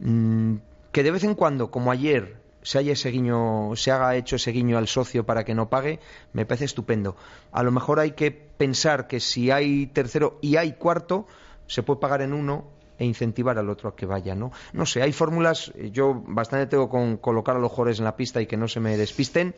Mm, 0.00 0.56
que 0.92 1.02
de 1.02 1.12
vez 1.12 1.24
en 1.24 1.34
cuando, 1.34 1.70
como 1.70 1.90
ayer, 1.90 2.41
se, 2.62 2.78
haya 2.78 2.92
ese 2.92 3.10
guiño, 3.10 3.74
se 3.76 3.90
haga 3.90 4.16
hecho 4.16 4.36
ese 4.36 4.52
guiño 4.52 4.78
al 4.78 4.88
socio 4.88 5.24
para 5.24 5.44
que 5.44 5.54
no 5.54 5.68
pague, 5.68 6.00
me 6.32 6.46
parece 6.46 6.64
estupendo. 6.64 7.16
A 7.52 7.62
lo 7.62 7.70
mejor 7.70 8.00
hay 8.00 8.12
que 8.12 8.30
pensar 8.30 9.06
que 9.06 9.20
si 9.20 9.50
hay 9.50 9.86
tercero 9.86 10.38
y 10.40 10.56
hay 10.56 10.72
cuarto, 10.72 11.26
se 11.66 11.82
puede 11.82 12.00
pagar 12.00 12.22
en 12.22 12.32
uno 12.32 12.64
e 12.98 13.04
incentivar 13.04 13.58
al 13.58 13.68
otro 13.68 13.88
a 13.88 13.96
que 13.96 14.06
vaya, 14.06 14.34
¿no? 14.34 14.52
No 14.72 14.86
sé, 14.86 15.02
hay 15.02 15.12
fórmulas, 15.12 15.72
yo 15.90 16.22
bastante 16.26 16.66
tengo 16.66 16.88
con 16.88 17.16
colocar 17.16 17.56
a 17.56 17.58
los 17.58 17.70
jugadores 17.70 17.98
en 17.98 18.04
la 18.04 18.16
pista 18.16 18.40
y 18.40 18.46
que 18.46 18.56
no 18.56 18.68
se 18.68 18.80
me 18.80 18.96
despisten. 18.96 19.54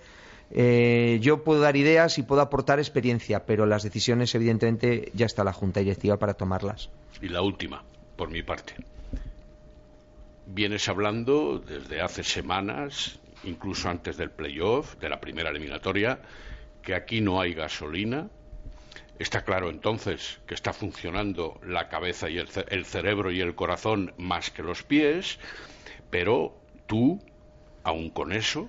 Eh, 0.51 1.19
yo 1.23 1.43
puedo 1.43 1.61
dar 1.61 1.77
ideas 1.77 2.19
y 2.19 2.23
puedo 2.23 2.41
aportar 2.41 2.79
experiencia, 2.79 3.45
pero 3.47 3.67
las 3.67 3.83
decisiones, 3.83 4.35
evidentemente, 4.35 5.11
ya 5.15 5.27
está 5.27 5.43
la 5.43 5.53
Junta 5.53 5.81
Directiva 5.81 6.19
para 6.19 6.35
tomarlas. 6.35 6.91
Y 7.21 7.29
la 7.29 7.43
última, 7.43 7.83
por 8.17 8.31
mi 8.31 8.43
parte 8.43 8.75
vienes 10.47 10.89
hablando 10.89 11.59
desde 11.59 12.01
hace 12.01 12.23
semanas, 12.23 13.19
incluso 13.45 13.89
antes 13.89 14.17
del 14.17 14.31
playoff, 14.31 14.97
de 14.97 15.09
la 15.09 15.21
primera 15.21 15.51
eliminatoria, 15.51 16.21
que 16.83 16.95
aquí 16.95 17.21
no 17.21 17.41
hay 17.41 17.55
gasolina. 17.55 18.29
Está 19.19 19.45
claro 19.45 19.71
entonces 19.71 20.41
que 20.47 20.55
está 20.55 20.73
funcionando 20.73 21.61
la 21.65 21.89
cabeza 21.89 22.29
y 22.29 22.39
el, 22.39 22.49
el 22.69 22.85
cerebro 22.85 23.31
y 23.31 23.41
el 23.41 23.55
corazón 23.55 24.13
más 24.19 24.51
que 24.51 24.63
los 24.63 24.83
pies, 24.83 25.39
pero 26.11 26.57
tú, 26.87 27.23
aun 27.85 28.11
con 28.11 28.33
eso, 28.33 28.69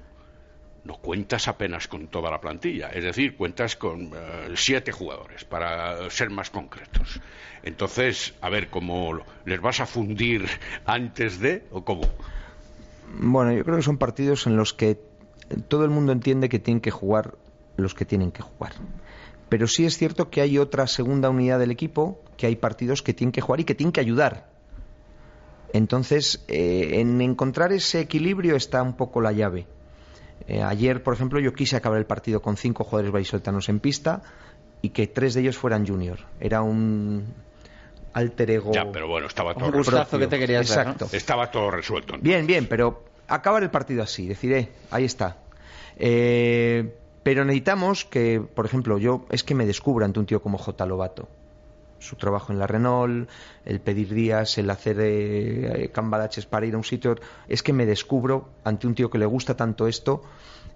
no 0.86 0.98
cuentas 0.98 1.48
apenas 1.48 1.88
con 1.88 2.08
toda 2.08 2.32
la 2.32 2.40
plantilla, 2.40 2.90
es 2.90 3.04
decir, 3.04 3.36
cuentas 3.36 3.76
con 3.76 4.14
uh, 4.14 4.16
siete 4.56 4.92
jugadores, 4.92 5.44
para 5.44 6.10
ser 6.12 6.30
más 6.30 6.52
concretos. 6.52 7.20
Entonces, 7.64 8.36
a 8.40 8.50
ver, 8.50 8.70
¿cómo 8.70 9.20
les 9.46 9.60
vas 9.60 9.80
a 9.80 9.88
fundir 9.88 10.46
antes 10.86 11.40
de 11.40 11.64
o 11.72 11.84
cómo? 11.84 12.04
Bueno, 13.20 13.52
yo 13.52 13.64
creo 13.64 13.78
que 13.78 13.84
son 13.84 13.98
partidos 13.98 14.46
en 14.46 14.56
los 14.56 14.74
que 14.74 15.00
todo 15.68 15.86
el 15.86 15.90
mundo 15.90 16.12
entiende 16.12 16.50
que 16.50 16.60
tienen 16.60 16.82
que 16.82 16.92
jugar 16.92 17.36
los 17.78 17.96
que 17.96 18.06
tienen 18.06 18.32
que 18.32 18.44
jugar. 18.44 18.74
Pero 19.50 19.68
sí 19.68 19.86
es 19.86 19.98
cierto 19.98 20.30
que 20.30 20.42
hay 20.42 20.58
otra 20.58 20.88
segunda 20.88 21.30
unidad 21.30 21.60
del 21.60 21.72
equipo, 21.72 22.22
que 22.38 22.48
hay 22.48 22.56
partidos 22.56 23.02
que 23.02 23.14
tienen 23.14 23.32
que 23.32 23.42
jugar 23.42 23.60
y 23.60 23.64
que 23.64 23.76
tienen 23.76 23.92
que 23.92 24.02
ayudar. 24.02 24.50
Entonces, 25.74 26.46
eh, 26.48 27.00
en 27.00 27.22
encontrar 27.22 27.74
ese 27.74 28.00
equilibrio 28.00 28.56
está 28.56 28.82
un 28.82 28.96
poco 28.96 29.20
la 29.20 29.32
llave. 29.32 29.68
Eh, 30.48 30.62
ayer, 30.62 31.02
por 31.02 31.14
ejemplo, 31.14 31.40
yo 31.40 31.54
quise 31.54 31.76
acabar 31.76 31.98
el 31.98 32.06
partido 32.06 32.42
con 32.42 32.58
cinco 32.58 32.84
jugadores 32.84 33.12
vallisoletanos 33.12 33.70
en 33.70 33.80
pista 33.80 34.22
y 34.82 34.90
que 34.90 35.08
tres 35.08 35.34
de 35.34 35.42
ellos 35.42 35.58
fueran 35.58 35.86
junior. 35.88 36.20
Era 36.40 36.62
un 36.62 37.26
alter 38.14 38.52
ego. 38.52 38.72
Ya, 38.72 38.92
pero 38.92 39.08
bueno, 39.08 39.28
estaba 39.28 39.54
todo 39.54 39.72
resuelto. 39.72 40.20
que 40.20 40.28
te 40.28 40.40
querías 40.40 40.70
Exacto. 40.70 41.08
Estaba 41.12 41.50
todo 41.52 41.72
resuelto. 41.72 42.16
Bien, 42.20 42.46
bien, 42.46 42.68
pero 42.68 43.04
acabar 43.28 43.64
el 43.64 43.70
partido 43.70 44.04
así, 44.04 44.28
deciré, 44.28 44.70
ahí 44.92 45.06
está. 45.06 45.38
Eh, 45.98 46.94
pero 47.24 47.44
necesitamos 47.44 48.06
que, 48.06 48.40
por 48.40 48.66
ejemplo, 48.66 48.98
yo 48.98 49.26
es 49.32 49.44
que 49.44 49.56
me 49.56 49.66
descubra 49.66 50.06
ante 50.06 50.20
un 50.20 50.26
tío 50.26 50.42
como 50.42 50.58
J. 50.58 50.86
Lobato. 50.86 51.28
Su 52.06 52.16
trabajo 52.16 52.53
en 52.53 52.60
la 52.60 52.68
Renault, 52.68 53.28
el 53.66 53.80
pedir 53.80 54.14
días, 54.14 54.60
el 54.60 54.70
hacer 54.70 54.97
eh, 54.99 55.89
cambalaches 55.91 56.45
para 56.45 56.68
ir 56.68 56.76
a 56.76 56.78
un 56.78 56.84
sitio, 56.84 57.16
es 57.47 57.64
que 57.64 57.74
me 57.74 57.88
descubro 57.88 58.47
ante 58.64 58.86
un 58.86 58.93
tío 58.93 59.10
que 59.10 59.18
le 59.18 59.26
gusta 59.26 59.58
tanto 59.58 59.88
esto 59.88 60.22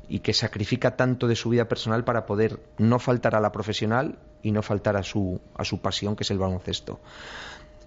y 0.07 0.19
que 0.19 0.33
sacrifica 0.33 0.95
tanto 0.95 1.27
de 1.27 1.35
su 1.35 1.49
vida 1.49 1.67
personal 1.67 2.03
para 2.03 2.25
poder 2.25 2.59
no 2.79 2.97
faltar 2.97 3.35
a 3.35 3.39
la 3.39 3.51
profesional 3.51 4.17
y 4.41 4.51
no 4.51 4.63
faltar 4.63 4.97
a 4.97 5.03
su, 5.03 5.39
a 5.53 5.63
su 5.63 5.81
pasión, 5.81 6.15
que 6.15 6.23
es 6.23 6.31
el 6.31 6.39
baloncesto. 6.39 6.99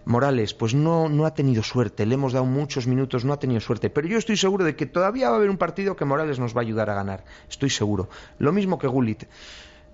Morales, 0.04 0.54
pues 0.54 0.74
no, 0.74 1.08
no 1.08 1.26
ha 1.26 1.34
tenido 1.34 1.62
suerte, 1.62 2.06
le 2.06 2.14
hemos 2.14 2.32
dado 2.32 2.44
muchos 2.44 2.86
minutos, 2.86 3.24
no 3.24 3.32
ha 3.32 3.38
tenido 3.38 3.60
suerte, 3.60 3.90
pero 3.90 4.08
yo 4.08 4.18
estoy 4.18 4.36
seguro 4.36 4.64
de 4.64 4.74
que 4.74 4.86
todavía 4.86 5.28
va 5.28 5.34
a 5.34 5.38
haber 5.38 5.50
un 5.50 5.58
partido 5.58 5.96
que 5.96 6.04
Morales 6.04 6.38
nos 6.38 6.56
va 6.56 6.60
a 6.60 6.62
ayudar 6.62 6.90
a 6.90 6.94
ganar, 6.94 7.24
estoy 7.48 7.70
seguro. 7.70 8.08
Lo 8.38 8.52
mismo 8.52 8.78
que 8.78 8.88
Gullit. 8.88 9.24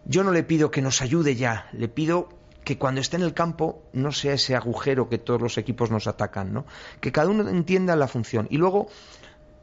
Yo 0.05 0.25
no 0.25 0.31
le 0.31 0.43
pido 0.43 0.71
que 0.71 0.81
nos 0.81 1.03
ayude 1.03 1.35
ya, 1.35 1.69
le 1.73 1.89
pido 1.89 2.31
que 2.69 2.77
cuando 2.77 3.01
esté 3.01 3.17
en 3.17 3.23
el 3.23 3.33
campo 3.33 3.85
no 3.95 4.13
sea 4.13 4.35
ese 4.35 4.55
agujero 4.55 5.09
que 5.09 5.17
todos 5.17 5.41
los 5.41 5.57
equipos 5.57 5.91
nos 5.91 6.07
atacan, 6.07 6.53
¿no? 6.53 6.67
Que 7.01 7.11
cada 7.11 7.31
uno 7.31 7.49
entienda 7.49 7.97
la 7.97 8.09
función. 8.09 8.47
Y 8.51 8.59
luego, 8.59 8.89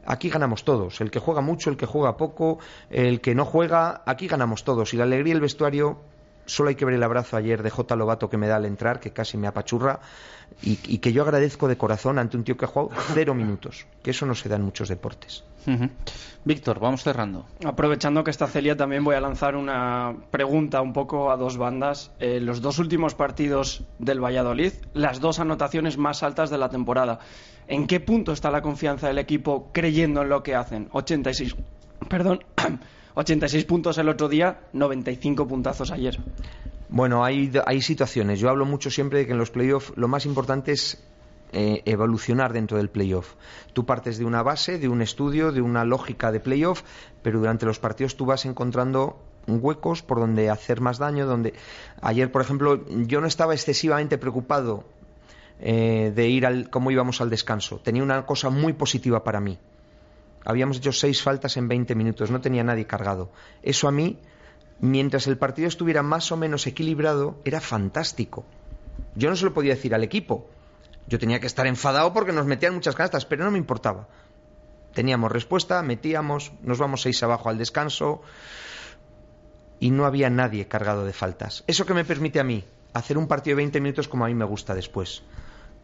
aquí 0.04 0.28
ganamos 0.28 0.64
todos. 0.64 1.00
El 1.00 1.12
que 1.12 1.20
juega 1.20 1.40
mucho, 1.40 1.70
el 1.70 1.76
que 1.76 1.86
juega 1.86 2.16
poco, 2.16 2.58
el 2.90 3.20
que 3.20 3.36
no 3.36 3.44
juega, 3.44 4.02
aquí 4.06 4.26
ganamos 4.26 4.64
todos. 4.64 4.92
Y 4.92 4.96
la 4.96 5.04
alegría 5.04 5.34
del 5.34 5.40
vestuario, 5.40 6.00
solo 6.46 6.70
hay 6.70 6.74
que 6.74 6.84
ver 6.84 6.94
el 6.94 7.02
abrazo 7.02 7.36
ayer 7.36 7.62
de 7.62 7.70
J. 7.70 7.96
Lobato 7.96 8.30
que 8.30 8.36
me 8.36 8.46
da 8.46 8.56
al 8.56 8.64
entrar, 8.64 9.00
que 9.00 9.10
casi 9.12 9.36
me 9.36 9.46
apachurra, 9.46 10.00
y, 10.62 10.78
y 10.86 10.98
que 10.98 11.12
yo 11.12 11.22
agradezco 11.22 11.68
de 11.68 11.76
corazón 11.76 12.18
ante 12.18 12.36
un 12.36 12.44
tío 12.44 12.56
que 12.56 12.64
ha 12.64 12.68
jugado 12.68 12.90
cero 13.14 13.34
minutos, 13.34 13.86
que 14.02 14.10
eso 14.10 14.26
no 14.26 14.34
se 14.34 14.48
da 14.48 14.56
en 14.56 14.62
muchos 14.62 14.88
deportes. 14.88 15.44
Uh 15.66 15.70
-huh. 15.70 15.90
Víctor, 16.44 16.78
vamos 16.78 17.02
cerrando. 17.02 17.44
Aprovechando 17.64 18.22
que 18.22 18.30
está 18.30 18.46
Celia, 18.46 18.76
también 18.76 19.02
voy 19.02 19.16
a 19.16 19.20
lanzar 19.20 19.56
una 19.56 20.14
pregunta 20.30 20.80
un 20.80 20.92
poco 20.92 21.32
a 21.32 21.36
dos 21.36 21.56
bandas. 21.56 22.12
Eh, 22.20 22.38
los 22.40 22.60
dos 22.60 22.78
últimos 22.78 23.16
partidos 23.16 23.82
del 23.98 24.22
Valladolid, 24.22 24.72
las 24.94 25.18
dos 25.18 25.40
anotaciones 25.40 25.98
más 25.98 26.22
altas 26.22 26.50
de 26.50 26.58
la 26.58 26.68
temporada. 26.68 27.18
¿En 27.66 27.88
qué 27.88 27.98
punto 27.98 28.30
está 28.30 28.52
la 28.52 28.62
confianza 28.62 29.08
del 29.08 29.18
equipo 29.18 29.70
creyendo 29.72 30.22
en 30.22 30.28
lo 30.28 30.44
que 30.44 30.54
hacen? 30.54 30.88
86, 30.92 31.56
perdón, 32.08 32.44
86 33.16 33.64
puntos 33.64 33.96
el 33.96 34.10
otro 34.10 34.28
día, 34.28 34.60
95 34.74 35.48
puntazos 35.48 35.90
ayer. 35.90 36.18
Bueno, 36.90 37.24
hay, 37.24 37.50
hay 37.64 37.80
situaciones. 37.80 38.38
Yo 38.38 38.50
hablo 38.50 38.66
mucho 38.66 38.90
siempre 38.90 39.20
de 39.20 39.26
que 39.26 39.32
en 39.32 39.38
los 39.38 39.50
playoffs 39.50 39.92
lo 39.96 40.06
más 40.06 40.26
importante 40.26 40.72
es 40.72 41.02
eh, 41.52 41.82
evolucionar 41.86 42.52
dentro 42.52 42.76
del 42.76 42.90
playoff. 42.90 43.34
Tú 43.72 43.86
partes 43.86 44.18
de 44.18 44.26
una 44.26 44.42
base, 44.42 44.78
de 44.78 44.88
un 44.88 45.00
estudio, 45.00 45.50
de 45.50 45.62
una 45.62 45.86
lógica 45.86 46.30
de 46.30 46.40
playoff, 46.40 46.82
pero 47.22 47.38
durante 47.38 47.64
los 47.64 47.78
partidos 47.78 48.16
tú 48.16 48.26
vas 48.26 48.44
encontrando 48.44 49.18
huecos 49.46 50.02
por 50.02 50.20
donde 50.20 50.50
hacer 50.50 50.82
más 50.82 50.98
daño, 50.98 51.24
donde 51.24 51.54
ayer, 52.02 52.30
por 52.30 52.42
ejemplo, 52.42 52.84
yo 53.06 53.22
no 53.22 53.26
estaba 53.26 53.54
excesivamente 53.54 54.18
preocupado 54.18 54.84
eh, 55.58 56.12
de 56.14 56.28
ir 56.28 56.44
al 56.44 56.68
cómo 56.68 56.90
íbamos 56.90 57.22
al 57.22 57.30
descanso. 57.30 57.78
Tenía 57.78 58.02
una 58.02 58.26
cosa 58.26 58.50
muy 58.50 58.74
positiva 58.74 59.24
para 59.24 59.40
mí. 59.40 59.58
Habíamos 60.46 60.76
hecho 60.78 60.92
seis 60.92 61.22
faltas 61.22 61.56
en 61.56 61.66
20 61.66 61.96
minutos, 61.96 62.30
no 62.30 62.40
tenía 62.40 62.62
nadie 62.62 62.86
cargado. 62.86 63.32
Eso 63.62 63.88
a 63.88 63.92
mí, 63.92 64.20
mientras 64.78 65.26
el 65.26 65.38
partido 65.38 65.66
estuviera 65.66 66.04
más 66.04 66.30
o 66.30 66.36
menos 66.36 66.68
equilibrado, 66.68 67.40
era 67.44 67.60
fantástico. 67.60 68.44
Yo 69.16 69.28
no 69.28 69.34
se 69.34 69.44
lo 69.44 69.52
podía 69.52 69.74
decir 69.74 69.92
al 69.92 70.04
equipo, 70.04 70.48
yo 71.08 71.18
tenía 71.18 71.40
que 71.40 71.48
estar 71.48 71.66
enfadado 71.66 72.12
porque 72.12 72.32
nos 72.32 72.46
metían 72.46 72.74
muchas 72.74 72.94
canastas, 72.94 73.26
pero 73.26 73.44
no 73.44 73.50
me 73.50 73.58
importaba. 73.58 74.06
Teníamos 74.94 75.32
respuesta, 75.32 75.82
metíamos, 75.82 76.52
nos 76.62 76.78
vamos 76.78 77.02
seis 77.02 77.20
abajo 77.24 77.48
al 77.48 77.58
descanso 77.58 78.22
y 79.80 79.90
no 79.90 80.06
había 80.06 80.30
nadie 80.30 80.68
cargado 80.68 81.04
de 81.04 81.12
faltas. 81.12 81.64
Eso 81.66 81.86
que 81.86 81.94
me 81.94 82.04
permite 82.04 82.38
a 82.38 82.44
mí 82.44 82.64
hacer 82.94 83.18
un 83.18 83.26
partido 83.26 83.56
de 83.56 83.62
20 83.62 83.80
minutos 83.80 84.06
como 84.06 84.24
a 84.24 84.28
mí 84.28 84.34
me 84.34 84.44
gusta 84.44 84.76
después. 84.76 85.22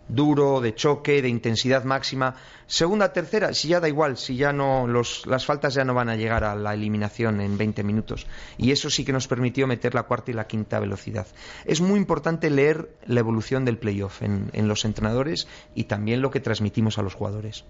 Duro, 0.08 0.60
de 0.60 0.74
choque, 0.74 1.22
de 1.22 1.28
intensidad 1.28 1.84
máxima. 1.84 2.34
Segunda, 2.66 3.12
tercera, 3.12 3.54
si 3.54 3.68
ya 3.68 3.80
da 3.80 3.88
igual, 3.88 4.16
si 4.16 4.36
ya 4.36 4.52
no 4.52 4.86
los, 4.86 5.26
las 5.26 5.46
faltas 5.46 5.74
ya 5.74 5.84
no 5.84 5.94
van 5.94 6.08
a 6.08 6.16
llegar 6.16 6.44
a 6.44 6.54
la 6.54 6.74
eliminación 6.74 7.40
en 7.40 7.56
20 7.56 7.82
minutos. 7.82 8.26
Y 8.58 8.72
eso 8.72 8.90
sí 8.90 9.04
que 9.04 9.12
nos 9.12 9.28
permitió 9.28 9.66
meter 9.66 9.94
la 9.94 10.04
cuarta 10.04 10.30
y 10.30 10.34
la 10.34 10.46
quinta 10.46 10.80
velocidad. 10.80 11.26
Es 11.64 11.80
muy 11.80 11.98
importante 11.98 12.50
leer 12.50 12.90
la 13.06 13.20
evolución 13.20 13.64
del 13.64 13.78
playoff 13.78 14.22
en, 14.22 14.50
en 14.52 14.68
los 14.68 14.84
entrenadores 14.84 15.46
y 15.74 15.84
también 15.84 16.22
lo 16.22 16.30
que 16.30 16.40
transmitimos 16.40 16.98
a 16.98 17.02
los 17.02 17.14
jugadores. 17.14 17.64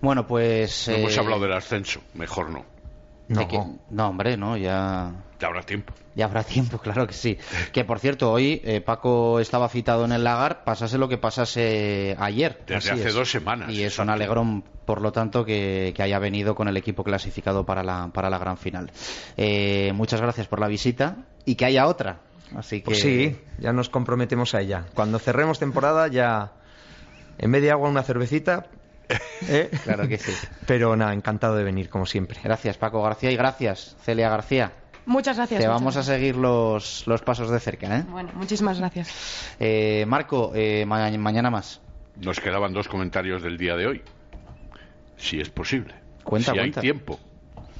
Bueno, 0.00 0.26
pues. 0.26 0.88
No 0.88 0.94
eh... 0.94 1.00
hemos 1.00 1.18
hablado 1.18 1.42
del 1.42 1.52
ascenso, 1.52 2.00
mejor 2.14 2.50
no. 2.50 2.77
No. 3.28 3.78
no, 3.90 4.08
hombre, 4.08 4.36
no, 4.36 4.56
ya... 4.56 5.12
Ya 5.38 5.46
habrá 5.46 5.62
tiempo. 5.62 5.92
Ya 6.14 6.24
habrá 6.24 6.42
tiempo, 6.42 6.78
claro 6.82 7.06
que 7.06 7.12
sí. 7.12 7.38
Que 7.72 7.84
por 7.84 8.00
cierto, 8.00 8.32
hoy 8.32 8.60
eh, 8.64 8.80
Paco 8.80 9.38
estaba 9.38 9.68
citado 9.68 10.04
en 10.04 10.12
el 10.12 10.24
lagar, 10.24 10.64
pasase 10.64 10.98
lo 10.98 11.08
que 11.08 11.18
pasase 11.18 12.16
ayer. 12.18 12.60
Desde 12.66 12.90
hace 12.90 13.12
dos 13.12 13.30
semanas. 13.30 13.70
Y 13.70 13.84
es 13.84 13.98
un 13.98 14.10
alegrón, 14.10 14.64
por 14.84 15.00
lo 15.00 15.12
tanto, 15.12 15.44
que, 15.44 15.94
haya 15.98 16.18
venido 16.18 16.54
con 16.54 16.66
el 16.68 16.76
equipo 16.76 17.04
clasificado 17.04 17.64
para 17.64 17.82
la, 17.84 18.10
para 18.12 18.30
la 18.30 18.38
gran 18.38 18.56
final. 18.56 18.90
Eh, 19.36 19.92
muchas 19.94 20.20
gracias 20.20 20.48
por 20.48 20.58
la 20.58 20.66
visita 20.66 21.18
y 21.44 21.54
que 21.54 21.66
haya 21.66 21.86
otra. 21.86 22.20
Así 22.56 22.80
pues 22.80 23.02
que... 23.02 23.02
sí, 23.02 23.40
ya 23.58 23.72
nos 23.72 23.90
comprometemos 23.90 24.54
a 24.54 24.62
ella. 24.62 24.86
Cuando 24.94 25.18
cerremos 25.18 25.58
temporada 25.58 26.08
ya 26.08 26.52
en 27.38 27.52
vez 27.52 27.62
de 27.62 27.70
agua 27.70 27.88
una 27.88 28.02
cervecita. 28.02 28.66
¿Eh? 29.48 29.70
Claro 29.84 30.08
que 30.08 30.18
sí. 30.18 30.32
Pero 30.66 30.96
nada, 30.96 31.12
encantado 31.12 31.56
de 31.56 31.64
venir, 31.64 31.88
como 31.88 32.06
siempre. 32.06 32.40
Gracias, 32.42 32.76
Paco 32.76 33.02
García, 33.02 33.30
y 33.30 33.36
gracias, 33.36 33.96
Celia 34.02 34.28
García. 34.28 34.72
Muchas 35.06 35.38
gracias. 35.38 35.62
Te 35.62 35.68
vamos 35.68 35.96
a 35.96 36.02
seguir 36.02 36.36
los, 36.36 37.06
los 37.06 37.22
pasos 37.22 37.50
de 37.50 37.58
cerca. 37.60 37.98
¿eh? 37.98 38.04
Bueno, 38.10 38.30
muchísimas 38.34 38.78
gracias. 38.78 39.56
Eh, 39.58 40.04
Marco, 40.06 40.52
eh, 40.54 40.84
mañana 40.84 41.50
más. 41.50 41.80
Nos 42.16 42.40
quedaban 42.40 42.74
dos 42.74 42.88
comentarios 42.88 43.42
del 43.42 43.56
día 43.56 43.74
de 43.76 43.86
hoy. 43.86 44.02
Si 45.16 45.40
es 45.40 45.48
posible. 45.48 45.94
Cuenta, 46.24 46.52
si 46.52 46.58
hay 46.58 46.72
tiempo. 46.72 47.18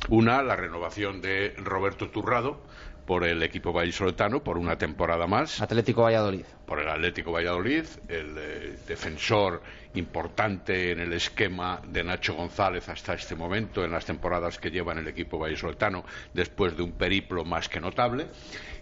Una, 0.08 0.42
la 0.42 0.56
renovación 0.56 1.20
de 1.20 1.54
Roberto 1.58 2.08
Turrado 2.08 2.62
por 3.08 3.24
el 3.24 3.42
equipo 3.42 3.72
vallisoletano 3.72 4.44
por 4.44 4.58
una 4.58 4.76
temporada 4.76 5.26
más. 5.26 5.62
Atlético 5.62 6.02
Valladolid. 6.02 6.44
Por 6.66 6.78
el 6.78 6.90
Atlético 6.90 7.32
Valladolid, 7.32 7.86
el 8.06 8.36
eh, 8.36 8.78
defensor 8.86 9.62
importante 9.94 10.92
en 10.92 11.00
el 11.00 11.14
esquema 11.14 11.80
de 11.88 12.04
Nacho 12.04 12.34
González 12.34 12.86
hasta 12.90 13.14
este 13.14 13.34
momento, 13.34 13.82
en 13.82 13.92
las 13.92 14.04
temporadas 14.04 14.58
que 14.58 14.70
lleva 14.70 14.92
en 14.92 14.98
el 14.98 15.08
equipo 15.08 15.38
vallisoletano, 15.38 16.04
después 16.34 16.76
de 16.76 16.82
un 16.82 16.92
periplo 16.92 17.46
más 17.46 17.70
que 17.70 17.80
notable. 17.80 18.26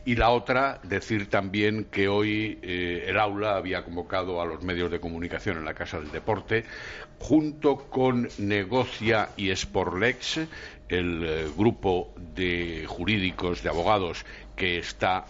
Y 0.04 0.16
la 0.16 0.30
otra, 0.30 0.80
decir 0.82 1.30
también 1.30 1.84
que 1.84 2.08
hoy 2.08 2.58
eh, 2.62 3.04
el 3.06 3.18
aula 3.18 3.56
había 3.56 3.84
convocado 3.84 4.40
a 4.40 4.44
los 4.44 4.62
medios 4.62 4.90
de 4.90 4.98
comunicación 4.98 5.56
en 5.56 5.64
la 5.64 5.74
Casa 5.74 6.00
del 6.00 6.10
Deporte, 6.10 6.64
junto 7.18 7.76
con 7.88 8.28
Negocia 8.38 9.30
y 9.36 9.54
Sporlex, 9.54 10.40
el 10.88 11.24
eh, 11.24 11.48
grupo 11.56 12.12
de 12.34 12.84
jurídicos, 12.86 13.62
de 13.62 13.68
abogados 13.68 14.24
que 14.54 14.78
está 14.78 15.24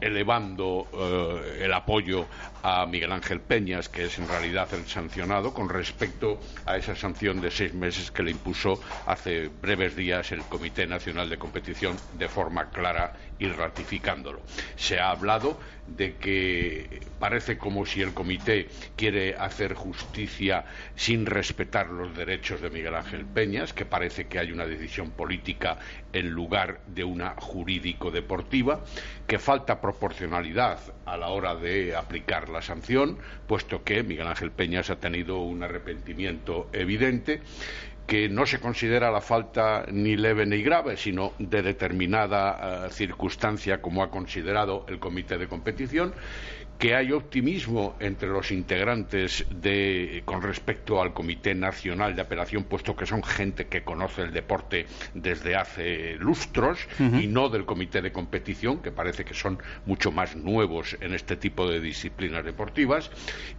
elevando 0.00 0.86
eh, 0.92 1.64
el 1.64 1.72
apoyo 1.72 2.26
a 2.62 2.86
Miguel 2.86 3.12
Ángel 3.12 3.40
Peñas, 3.40 3.88
que 3.88 4.04
es 4.04 4.18
en 4.18 4.28
realidad 4.28 4.68
el 4.72 4.86
sancionado, 4.86 5.54
con 5.54 5.68
respecto 5.68 6.40
a 6.66 6.76
esa 6.76 6.94
sanción 6.94 7.40
de 7.40 7.50
seis 7.50 7.74
meses 7.74 8.10
que 8.10 8.22
le 8.22 8.30
impuso 8.30 8.80
hace 9.06 9.48
breves 9.48 9.96
días 9.96 10.32
el 10.32 10.42
Comité 10.42 10.86
Nacional 10.86 11.28
de 11.28 11.38
Competición 11.38 11.96
de 12.18 12.28
forma 12.28 12.70
clara 12.70 13.14
y 13.38 13.48
ratificándolo. 13.48 14.42
Se 14.76 15.00
ha 15.00 15.10
hablado 15.10 15.58
de 15.86 16.16
que 16.16 17.00
parece 17.18 17.58
como 17.58 17.84
si 17.84 18.00
el 18.00 18.14
comité 18.14 18.68
quiere 18.96 19.34
hacer 19.34 19.74
justicia 19.74 20.64
sin 20.94 21.26
respetar 21.26 21.88
los 21.88 22.16
derechos 22.16 22.60
de 22.60 22.70
Miguel 22.70 22.94
Ángel 22.94 23.24
Peñas, 23.26 23.72
que 23.72 23.84
parece 23.84 24.28
que 24.28 24.38
hay 24.38 24.52
una 24.52 24.66
decisión 24.66 25.10
política 25.10 25.78
en 26.12 26.30
lugar 26.30 26.80
de 26.86 27.04
una 27.04 27.34
jurídico-deportiva, 27.36 28.84
que 29.26 29.38
falta 29.38 29.80
proporcionalidad 29.80 30.78
a 31.10 31.16
la 31.16 31.28
hora 31.28 31.56
de 31.56 31.96
aplicar 31.96 32.48
la 32.48 32.62
sanción, 32.62 33.18
puesto 33.46 33.82
que 33.82 34.02
Miguel 34.02 34.28
Ángel 34.28 34.52
Peñas 34.52 34.90
ha 34.90 34.96
tenido 34.96 35.38
un 35.40 35.62
arrepentimiento 35.62 36.68
evidente 36.72 37.42
que 38.10 38.28
no 38.28 38.44
se 38.44 38.58
considera 38.58 39.08
la 39.12 39.20
falta 39.20 39.86
ni 39.88 40.16
leve 40.16 40.44
ni 40.44 40.62
grave, 40.62 40.96
sino 40.96 41.34
de 41.38 41.62
determinada 41.62 42.88
eh, 42.88 42.90
circunstancia, 42.90 43.80
como 43.80 44.02
ha 44.02 44.10
considerado 44.10 44.84
el 44.88 44.98
comité 44.98 45.38
de 45.38 45.46
competición, 45.46 46.12
que 46.80 46.96
hay 46.96 47.12
optimismo 47.12 47.94
entre 48.00 48.30
los 48.30 48.50
integrantes 48.50 49.44
de, 49.50 50.22
con 50.24 50.40
respecto 50.40 51.02
al 51.02 51.12
Comité 51.12 51.54
Nacional 51.54 52.16
de 52.16 52.22
Apelación, 52.22 52.64
puesto 52.64 52.96
que 52.96 53.04
son 53.04 53.22
gente 53.22 53.66
que 53.66 53.84
conoce 53.84 54.22
el 54.22 54.32
deporte 54.32 54.86
desde 55.12 55.56
hace 55.56 56.16
lustros 56.16 56.88
y 56.98 57.26
no 57.26 57.50
del 57.50 57.66
Comité 57.66 58.00
de 58.00 58.12
Competición, 58.12 58.78
que 58.78 58.92
parece 58.92 59.26
que 59.26 59.34
son 59.34 59.58
mucho 59.84 60.10
más 60.10 60.34
nuevos 60.36 60.96
en 61.02 61.12
este 61.12 61.36
tipo 61.36 61.68
de 61.68 61.80
disciplinas 61.80 62.46
deportivas 62.46 63.10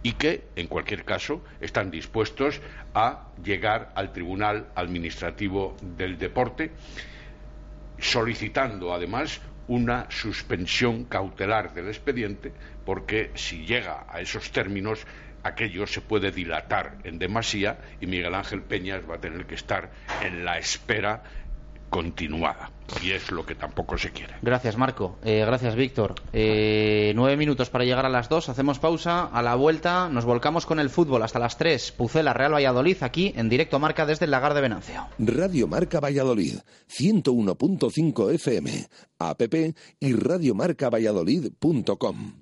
y 0.02 0.14
que, 0.14 0.48
en 0.56 0.66
cualquier 0.66 1.04
caso, 1.04 1.44
están 1.60 1.92
dispuestos 1.92 2.60
a 2.92 3.28
llegar 3.44 3.92
al 3.94 4.12
Tribunal 4.12 4.41
Administrativo 4.42 5.76
del 5.80 6.18
Deporte 6.18 6.72
solicitando 7.98 8.92
además 8.92 9.40
una 9.68 10.06
suspensión 10.10 11.04
cautelar 11.04 11.72
del 11.72 11.88
expediente 11.88 12.52
porque 12.84 13.30
si 13.34 13.64
llega 13.64 14.06
a 14.08 14.20
esos 14.20 14.50
términos 14.50 15.06
aquello 15.42 15.86
se 15.86 16.00
puede 16.00 16.30
dilatar 16.30 16.98
en 17.04 17.18
demasía 17.18 17.78
y 18.00 18.06
Miguel 18.06 18.34
Ángel 18.34 18.62
Peñas 18.62 19.02
va 19.08 19.16
a 19.16 19.20
tener 19.20 19.46
que 19.46 19.54
estar 19.54 19.90
en 20.22 20.44
la 20.44 20.58
espera 20.58 21.22
continuada. 21.92 22.72
Y 23.02 23.12
es 23.12 23.30
lo 23.30 23.46
que 23.46 23.54
tampoco 23.54 23.96
se 23.98 24.10
quiere. 24.10 24.34
Gracias, 24.42 24.76
Marco. 24.76 25.18
Eh, 25.22 25.44
gracias, 25.46 25.76
Víctor. 25.76 26.16
Eh, 26.32 27.12
nueve 27.14 27.36
minutos 27.36 27.70
para 27.70 27.84
llegar 27.84 28.06
a 28.06 28.08
las 28.08 28.28
dos. 28.28 28.48
Hacemos 28.48 28.78
pausa. 28.78 29.26
A 29.26 29.42
la 29.42 29.54
vuelta 29.54 30.08
nos 30.08 30.24
volcamos 30.24 30.66
con 30.66 30.80
el 30.80 30.90
fútbol 30.90 31.22
hasta 31.22 31.38
las 31.38 31.58
tres. 31.58 31.92
Pucela, 31.92 32.32
Real 32.32 32.54
Valladolid, 32.54 32.96
aquí 33.02 33.32
en 33.36 33.48
directo 33.48 33.78
marca 33.78 34.06
desde 34.06 34.24
el 34.24 34.30
Lagar 34.30 34.54
de 34.54 34.62
Venancio. 34.62 35.06
Radio 35.18 35.68
Marca 35.68 36.00
Valladolid, 36.00 36.58
101.5 36.88 38.34
FM, 38.34 38.88
app 39.18 39.42
y 40.00 40.12
radiomarcavalladolid.com. 40.14 42.41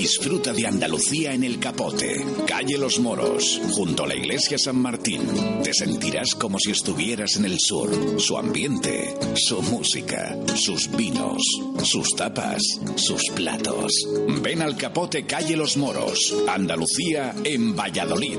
Disfruta 0.00 0.54
de 0.54 0.66
Andalucía 0.66 1.34
en 1.34 1.44
el 1.44 1.58
Capote, 1.58 2.24
calle 2.46 2.78
Los 2.78 2.98
Moros, 3.00 3.60
junto 3.72 4.04
a 4.04 4.06
la 4.06 4.16
iglesia 4.16 4.56
San 4.56 4.80
Martín. 4.80 5.20
Te 5.62 5.74
sentirás 5.74 6.34
como 6.34 6.58
si 6.58 6.70
estuvieras 6.70 7.36
en 7.36 7.44
el 7.44 7.58
sur. 7.60 8.18
Su 8.18 8.38
ambiente, 8.38 9.14
su 9.34 9.60
música, 9.60 10.38
sus 10.54 10.90
vinos, 10.92 11.42
sus 11.82 12.16
tapas, 12.16 12.62
sus 12.96 13.28
platos. 13.36 13.92
Ven 14.40 14.62
al 14.62 14.78
Capote, 14.78 15.26
calle 15.26 15.54
Los 15.54 15.76
Moros, 15.76 16.34
Andalucía 16.48 17.34
en 17.44 17.76
Valladolid. 17.76 18.38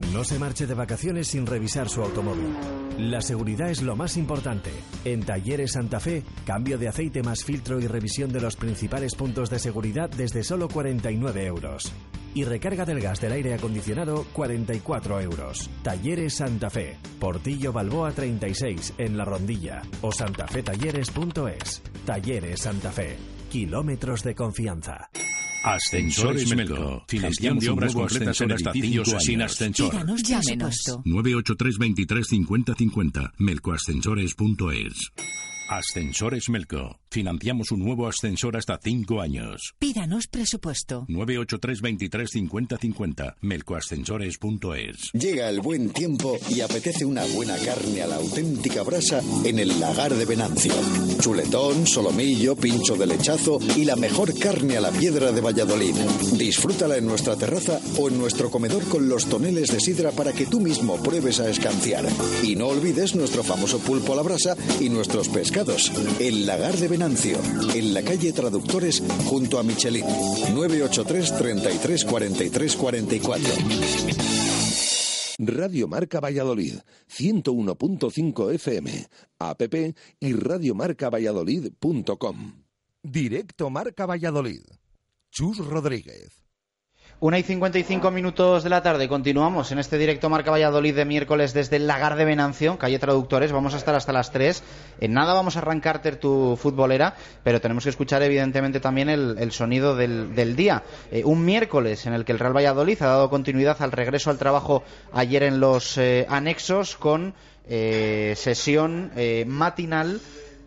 No 0.00 0.22
se 0.24 0.38
marche 0.38 0.66
de 0.66 0.74
vacaciones 0.74 1.26
sin 1.28 1.44
revisar 1.44 1.88
su 1.88 2.02
automóvil. 2.02 2.54
La 2.98 3.20
seguridad 3.20 3.68
es 3.70 3.82
lo 3.82 3.96
más 3.96 4.16
importante. 4.16 4.70
En 5.04 5.22
Talleres 5.24 5.72
Santa 5.72 6.00
Fe, 6.00 6.22
cambio 6.46 6.78
de 6.78 6.88
aceite 6.88 7.22
más 7.22 7.44
filtro 7.44 7.80
y 7.80 7.86
revisión 7.86 8.32
de 8.32 8.40
los 8.40 8.56
principales 8.56 9.14
puntos 9.14 9.50
de 9.50 9.58
seguridad 9.58 10.08
desde 10.08 10.44
solo 10.44 10.68
49 10.68 11.46
euros. 11.46 11.92
y 12.34 12.44
recarga 12.44 12.84
del 12.84 13.00
gas 13.00 13.20
del 13.20 13.32
aire 13.32 13.54
acondicionado 13.54 14.24
44 14.34 15.20
euros. 15.20 15.68
Talleres 15.82 16.34
Santa 16.34 16.70
Fe, 16.70 16.96
Portillo 17.18 17.72
Balboa 17.72 18.12
36 18.12 18.94
en 18.98 19.16
La 19.16 19.24
Rondilla 19.24 19.82
o 20.02 20.12
santafetalleres.es. 20.12 21.82
Talleres 22.04 22.60
Santa 22.60 22.92
Fe, 22.92 23.16
kilómetros 23.50 24.22
de 24.22 24.34
confianza. 24.36 25.08
Ascensores 25.62 26.54
Melco. 26.54 27.04
Financiación 27.08 27.58
de 27.58 27.70
obras 27.70 27.94
completas 27.94 28.40
en 28.40 28.50
edificios 28.52 29.22
sin 29.22 29.42
ascensor. 29.42 29.90
Pídanos 29.90 30.22
Llámenos. 30.22 30.76
983 31.04 31.78
23 31.78 32.26
50 32.26 32.74
50. 32.74 33.32
Melcoascensores.es. 33.38 35.12
Ascensores 35.68 36.48
Melco. 36.48 36.98
Financiamos 37.10 37.72
un 37.72 37.80
nuevo 37.80 38.06
ascensor 38.06 38.56
hasta 38.56 38.78
5 38.82 39.20
años. 39.20 39.74
Pídanos 39.78 40.26
presupuesto. 40.26 41.04
983 41.08 41.80
23 41.82 42.30
50 42.30 42.78
50. 42.78 43.36
Melcoascensores.es. 43.42 45.12
Llega 45.12 45.50
el 45.50 45.60
buen 45.60 45.90
tiempo 45.90 46.38
y 46.48 46.62
apetece 46.62 47.04
una 47.04 47.24
buena 47.26 47.56
carne 47.58 48.00
a 48.02 48.06
la 48.06 48.16
auténtica 48.16 48.82
brasa 48.82 49.20
en 49.44 49.58
el 49.58 49.78
lagar 49.78 50.14
de 50.14 50.24
Venancio. 50.24 50.72
Chuletón, 51.20 51.86
solomillo, 51.86 52.56
pincho 52.56 52.96
de 52.96 53.06
lechazo 53.06 53.58
y 53.76 53.84
la 53.84 53.96
mejor 53.96 54.38
carne 54.38 54.78
a 54.78 54.80
la 54.80 54.90
piedra 54.90 55.32
de 55.32 55.40
Valladolid. 55.42 55.94
Disfrútala 56.38 56.96
en 56.96 57.06
nuestra 57.06 57.36
terraza 57.36 57.78
o 57.98 58.08
en 58.08 58.18
nuestro 58.18 58.50
comedor 58.50 58.84
con 58.88 59.08
los 59.08 59.26
toneles 59.26 59.70
de 59.70 59.80
sidra 59.80 60.12
para 60.12 60.32
que 60.32 60.46
tú 60.46 60.60
mismo 60.60 61.02
pruebes 61.02 61.40
a 61.40 61.50
escanciar. 61.50 62.06
Y 62.42 62.56
no 62.56 62.68
olvides 62.68 63.14
nuestro 63.14 63.42
famoso 63.42 63.78
pulpo 63.80 64.14
a 64.14 64.16
la 64.16 64.22
brasa 64.22 64.56
y 64.80 64.88
nuestros 64.88 65.28
pescados. 65.28 65.57
El 66.20 66.46
lagar 66.46 66.76
de 66.76 66.86
Venancio, 66.86 67.36
en 67.74 67.92
la 67.92 68.00
calle 68.02 68.32
Traductores 68.32 69.02
junto 69.24 69.58
a 69.58 69.64
Michelin. 69.64 70.04
983 70.54 71.36
33 71.36 72.04
43 72.04 72.76
44. 72.76 73.54
Radio 75.38 75.88
Marca 75.88 76.20
Valladolid, 76.20 76.74
101.5 77.08 78.54
FM, 78.54 79.08
app 79.40 79.62
y 80.20 80.32
radiomarcavalladolid.com. 80.32 82.52
Directo 83.02 83.68
Marca 83.68 84.06
Valladolid. 84.06 84.62
Chus 85.32 85.58
Rodríguez. 85.58 86.47
Una 87.20 87.36
y 87.36 87.42
55 87.42 88.12
minutos 88.12 88.62
de 88.62 88.70
la 88.70 88.80
tarde. 88.80 89.08
Continuamos 89.08 89.72
en 89.72 89.80
este 89.80 89.98
directo 89.98 90.30
Marca 90.30 90.52
Valladolid 90.52 90.94
de 90.94 91.04
miércoles 91.04 91.52
desde 91.52 91.74
el 91.74 91.88
Lagar 91.88 92.14
de 92.14 92.24
Venancio, 92.24 92.78
calle 92.78 93.00
Traductores. 93.00 93.50
Vamos 93.50 93.74
a 93.74 93.78
estar 93.78 93.96
hasta 93.96 94.12
las 94.12 94.30
3. 94.30 94.62
En 95.00 95.14
nada 95.14 95.34
vamos 95.34 95.56
a 95.56 95.58
arrancarte 95.58 96.12
tu 96.12 96.56
futbolera, 96.56 97.16
pero 97.42 97.60
tenemos 97.60 97.82
que 97.82 97.90
escuchar 97.90 98.22
evidentemente 98.22 98.78
también 98.78 99.08
el, 99.08 99.50
sonido 99.50 99.96
del, 99.96 100.54
día. 100.54 100.84
Eh, 101.10 101.24
un 101.24 101.44
miércoles 101.44 102.06
en 102.06 102.12
el 102.12 102.24
que 102.24 102.30
el 102.30 102.38
Real 102.38 102.56
Valladolid 102.56 103.02
ha 103.02 103.06
dado 103.06 103.30
continuidad 103.30 103.82
al 103.82 103.90
regreso 103.90 104.30
al 104.30 104.38
trabajo 104.38 104.84
ayer 105.12 105.42
en 105.42 105.58
los 105.58 105.98
eh, 105.98 106.24
anexos 106.28 106.94
con 106.94 107.34
eh, 107.68 108.34
sesión 108.36 109.10
matinal 109.44 110.20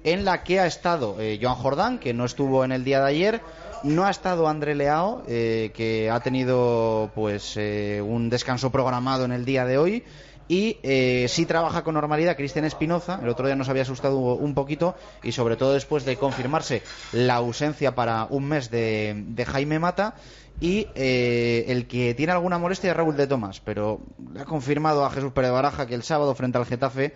en 0.04 0.26
la 0.26 0.44
que 0.44 0.60
ha 0.60 0.66
estado 0.66 1.16
Joan 1.42 1.56
Jordán, 1.56 2.00
que 2.00 2.14
no 2.14 2.26
estuvo 2.26 2.66
en 2.66 2.74
el 2.74 2.84
día 2.84 3.00
de 3.00 3.08
ayer 3.08 3.42
no 3.84 4.06
ha 4.06 4.10
estado 4.10 4.48
André 4.48 4.76
Leao, 4.76 5.24
eh, 5.28 5.72
que 5.74 6.10
ha 6.10 6.20
tenido 6.20 7.12
pues 7.16 7.56
eh, 7.58 8.02
un 8.02 8.30
descanso 8.30 8.72
programado 8.72 9.26
en 9.26 9.32
el 9.32 9.46
día 9.46 9.66
de 9.66 9.78
hoy. 9.78 10.04
Y 10.48 10.80
eh, 10.84 11.28
sí 11.30 11.46
trabaja 11.46 11.84
con 11.84 11.94
normalidad 11.94 12.36
Cristian 12.36 12.66
Espinoza. 12.66 13.20
El 13.22 13.30
otro 13.30 13.46
día 13.46 13.56
nos 13.56 13.70
había 13.70 13.84
asustado 13.84 14.18
un 14.18 14.54
poquito 14.54 14.96
y 15.24 15.32
sobre 15.32 15.56
todo 15.56 15.74
después 15.74 16.04
de 16.04 16.18
confirmarse 16.18 16.84
la 17.14 17.36
ausencia 17.36 17.96
para 17.96 18.26
un 18.30 18.50
mes 18.50 18.70
de, 18.70 19.46
Jaime 19.48 19.80
Mata. 19.80 20.16
Y 20.60 20.88
el 20.96 21.88
que 21.88 22.14
tiene 22.16 22.34
alguna 22.34 22.58
molestia 22.58 22.92
es 22.92 22.98
Raúl 22.98 23.16
de 23.16 23.28
Tomás. 23.28 23.62
Pero 23.62 24.02
le 24.34 24.42
ha 24.42 24.46
confirmado 24.46 25.06
a 25.06 25.12
Jesús 25.12 25.32
Pérez 25.32 25.52
Baraja 25.52 25.88
que 25.88 25.96
el 25.96 26.04
sábado 26.04 26.36
frente 26.36 26.58
al 26.58 26.66
Getafe 26.66 27.14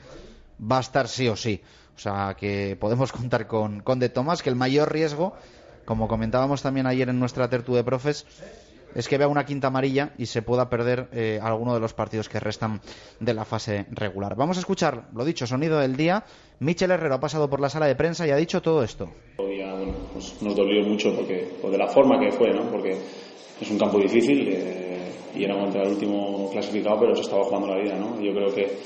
va 0.60 0.78
a 0.78 0.82
estar 0.82 1.10
sí 1.10 1.28
o 1.28 1.36
sí. 1.36 1.62
O 1.96 2.00
sea 2.00 2.36
que 2.40 2.78
podemos 2.80 3.12
contar 3.12 3.48
con, 3.48 3.82
con 3.82 4.00
de 4.00 4.08
Tomás, 4.10 4.44
que 4.44 4.50
el 4.50 4.56
mayor 4.56 4.94
riesgo 4.94 5.36
como 5.86 6.08
comentábamos 6.08 6.62
también 6.62 6.88
ayer 6.88 7.10
en 7.10 7.20
nuestra 7.20 7.50
tertu 7.50 7.76
de 7.76 7.84
profes, 7.84 8.26
es 8.96 9.10
que 9.10 9.18
vea 9.18 9.28
una 9.28 9.46
quinta 9.46 9.68
amarilla 9.68 10.14
y 10.18 10.26
se 10.26 10.42
pueda 10.42 10.70
perder 10.70 11.10
eh, 11.12 11.40
alguno 11.42 11.74
de 11.74 11.82
los 11.82 11.94
partidos 11.94 12.30
que 12.30 12.40
restan 12.40 12.80
de 13.20 13.34
la 13.34 13.44
fase 13.44 13.86
regular. 13.92 14.36
Vamos 14.36 14.58
a 14.58 14.62
escuchar, 14.62 15.10
lo 15.14 15.26
dicho, 15.26 15.46
sonido 15.46 15.80
del 15.80 15.98
día. 15.98 16.24
Michel 16.60 16.92
Herrero 16.92 17.16
ha 17.16 17.20
pasado 17.20 17.50
por 17.50 17.60
la 17.60 17.70
sala 17.70 17.88
de 17.88 17.96
prensa 17.96 18.26
y 18.26 18.32
ha 18.32 18.38
dicho 18.38 18.62
todo 18.62 18.84
esto. 18.84 19.10
Pues 20.14 20.42
nos 20.42 20.56
dolió 20.56 20.82
mucho 20.88 21.14
porque, 21.14 21.46
de 21.70 21.78
la 21.78 21.88
forma 21.88 22.18
que 22.18 22.32
fue, 22.32 22.54
¿no? 22.54 22.72
porque 22.72 22.98
es 23.60 23.70
un 23.70 23.78
campo 23.78 24.00
difícil 24.00 24.48
eh, 24.48 25.12
y 25.36 25.44
era 25.44 25.60
contra 25.60 25.84
el 25.84 25.90
último 25.90 26.50
clasificado, 26.50 27.02
pero 27.02 27.16
se 27.16 27.24
estaba 27.24 27.44
jugando 27.44 27.68
la 27.68 27.84
vida. 27.84 27.98
¿no? 27.98 28.22
Yo 28.22 28.32
creo 28.32 28.56
que, 28.56 28.78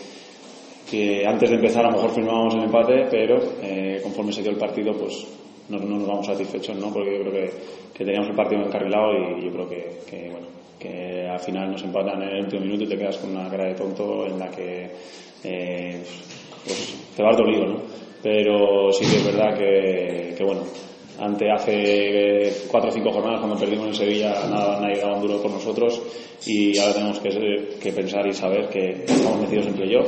que 0.90 1.24
antes 1.28 1.52
de 1.52 1.58
empezar 1.58 1.86
a 1.86 1.92
lo 1.92 1.98
mejor 1.98 2.10
firmábamos 2.10 2.56
el 2.56 2.64
empate, 2.64 3.08
pero 3.12 3.38
eh, 3.62 4.00
conforme 4.02 4.34
se 4.34 4.42
dio 4.42 4.50
el 4.50 4.58
partido, 4.58 4.92
pues 4.98 5.28
no, 5.70 5.80
nos 5.80 6.08
vamos 6.08 6.26
satisfechos, 6.26 6.76
¿no? 6.78 6.92
Porque 6.92 7.18
yo 7.18 7.22
creo 7.22 7.34
que, 7.34 7.52
que 7.94 8.06
teníamos 8.06 8.30
el 8.30 8.36
partido 8.36 8.64
encarrilado 8.64 9.14
y 9.14 9.46
yo 9.46 9.52
creo 9.52 9.70
que, 9.70 10.00
que, 10.10 10.30
bueno, 10.30 10.48
que 10.80 11.28
al 11.28 11.40
final 11.40 11.72
nos 11.72 11.84
empatan 11.84 12.22
en 12.24 12.30
el 12.30 12.44
último 12.46 12.62
minuto 12.62 12.84
y 12.84 12.88
te 12.88 12.98
quedas 12.98 13.18
con 13.18 13.36
una 13.36 13.50
cara 13.50 13.66
de 13.66 13.76
tonto 13.76 14.26
en 14.26 14.40
la 14.40 14.50
que 14.50 14.90
eh, 15.44 16.04
pues, 16.66 16.96
te 17.16 17.24
vas 17.24 17.38
dolido, 17.38 17.66
¿no? 17.66 17.82
Pero 18.22 18.92
sí 18.92 19.06
que 19.10 19.18
es 19.18 19.26
verdad 19.26 19.58
que, 19.58 20.36
que 20.38 20.44
bueno, 20.44 20.64
ante 21.20 21.52
hace 21.52 22.68
cuatro 22.70 22.90
o 22.90 22.94
cinco 22.94 23.12
jornadas 23.12 23.40
cuando 23.40 23.58
perdimos 23.58 23.88
en 23.88 23.96
Sevilla 23.96 24.34
nada, 24.50 24.80
nadie 24.80 25.02
daba 25.02 25.16
un 25.16 25.22
duro 25.22 25.42
por 25.42 25.52
nosotros 25.52 26.02
y 26.46 26.78
ahora 26.78 26.94
tenemos 26.94 27.20
que, 27.20 27.78
que 27.82 27.92
pensar 27.92 28.26
y 28.28 28.34
saber 28.34 28.70
que 28.70 29.04
estamos 29.06 29.42
metidos 29.42 29.68
en 29.68 29.74
playoff 29.74 30.08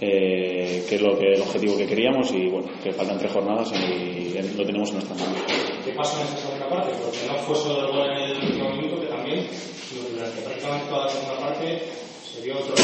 eh, 0.00 0.84
que 0.88 0.96
es 0.96 1.00
lo 1.00 1.16
que, 1.16 1.32
el 1.32 1.40
objetivo 1.40 1.76
que 1.78 1.86
queríamos 1.86 2.30
y 2.32 2.48
bueno, 2.48 2.68
que 2.82 2.92
faltan 2.92 3.18
tres 3.18 3.32
jornadas 3.32 3.72
y 3.72 4.34
lo 4.56 4.66
tenemos 4.66 4.90
en 4.90 4.96
nuestras 4.96 5.20
manos. 5.20 5.40
¿Qué 5.84 5.92
pasó 5.92 6.20
en 6.20 6.26
esa 6.26 6.36
segunda 6.36 6.68
parte? 6.68 6.92
Porque 7.02 7.26
no 7.28 7.34
fue 7.38 7.56
solo 7.56 7.86
el 7.86 7.92
gol 7.92 8.10
en 8.10 8.30
el 8.30 8.36
último 8.36 8.70
minuto, 8.70 9.00
que 9.00 9.06
también 9.06 9.46
durante 10.12 10.42
prácticamente 10.42 10.88
toda 10.88 11.04
la 11.04 11.10
segunda 11.10 11.38
parte 11.38 11.78
se 12.22 12.42
dio 12.42 12.54
otro 12.58 12.74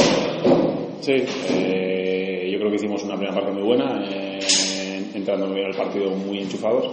Sí, 1.00 1.12
eh, 1.50 2.48
yo 2.52 2.58
creo 2.58 2.70
que 2.70 2.76
hicimos 2.76 3.02
una 3.04 3.16
primera 3.16 3.34
parte 3.34 3.52
muy 3.52 3.62
buena, 3.62 4.04
eh, 4.08 4.38
entrando 5.14 5.46
en 5.46 5.56
el 5.58 5.76
partido 5.76 6.10
muy 6.10 6.38
enchufados, 6.38 6.92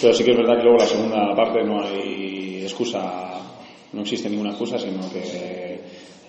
pero 0.00 0.12
sí 0.14 0.24
que 0.24 0.32
es 0.32 0.36
verdad 0.36 0.56
que 0.56 0.62
luego 0.64 0.78
la 0.78 0.86
segunda 0.86 1.34
parte 1.34 1.62
no 1.64 1.82
hay 1.82 2.62
excusa, 2.62 3.40
no 3.92 4.02
existe 4.02 4.28
ninguna 4.28 4.50
excusa, 4.50 4.78
sino 4.78 5.00
que 5.10 5.80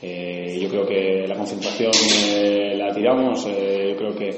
eh, 0.02 0.60
yo 0.62 0.70
creo 0.70 0.86
que 0.86 1.28
la 1.28 1.36
concentración 1.36 1.92
eh, 2.34 2.74
la 2.78 2.94
tiramos, 2.94 3.46
eh, 3.48 3.90
yo 3.92 3.98
creo 3.98 4.16
que, 4.16 4.30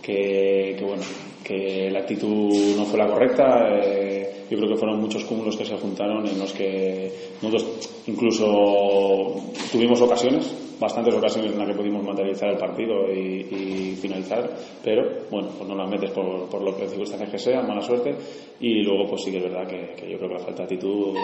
que, 0.00 0.84
bueno, 0.84 1.02
que 1.44 1.90
la 1.90 2.00
actitud 2.00 2.76
no 2.76 2.84
fue 2.84 2.98
la 2.98 3.06
correcta. 3.06 4.27
Yo 4.50 4.56
creo 4.56 4.68
que 4.68 4.76
fueron 4.76 5.00
muchos 5.00 5.24
cúmulos 5.24 5.56
que 5.56 5.64
se 5.64 5.76
juntaron 5.76 6.26
en 6.26 6.38
los 6.38 6.52
que 6.52 7.12
nosotros 7.42 7.90
incluso 8.06 9.34
tuvimos 9.70 10.00
ocasiones, 10.00 10.54
bastantes 10.78 11.14
ocasiones 11.14 11.52
en 11.52 11.58
las 11.58 11.68
que 11.68 11.74
pudimos 11.74 12.02
materializar 12.02 12.50
el 12.50 12.58
partido 12.58 13.12
y, 13.12 13.96
finalizar, 14.00 14.48
pero 14.84 15.02
bueno, 15.28 15.48
pues 15.56 15.68
no 15.68 15.74
las 15.74 15.90
metes 15.90 16.10
por, 16.12 16.48
por 16.48 16.62
lo 16.62 16.76
que 16.76 16.86
circunstancias 16.86 17.30
que 17.30 17.38
sean, 17.38 17.66
mala 17.66 17.82
suerte, 17.82 18.14
y 18.60 18.82
luego 18.82 19.10
pues 19.10 19.24
sí 19.24 19.32
que 19.32 19.38
es 19.38 19.42
verdad 19.42 19.66
que, 19.66 20.08
yo 20.08 20.18
creo 20.18 20.28
que 20.28 20.34
la 20.34 20.44
falta 20.44 20.64
de 20.64 20.74
actitud 20.74 21.16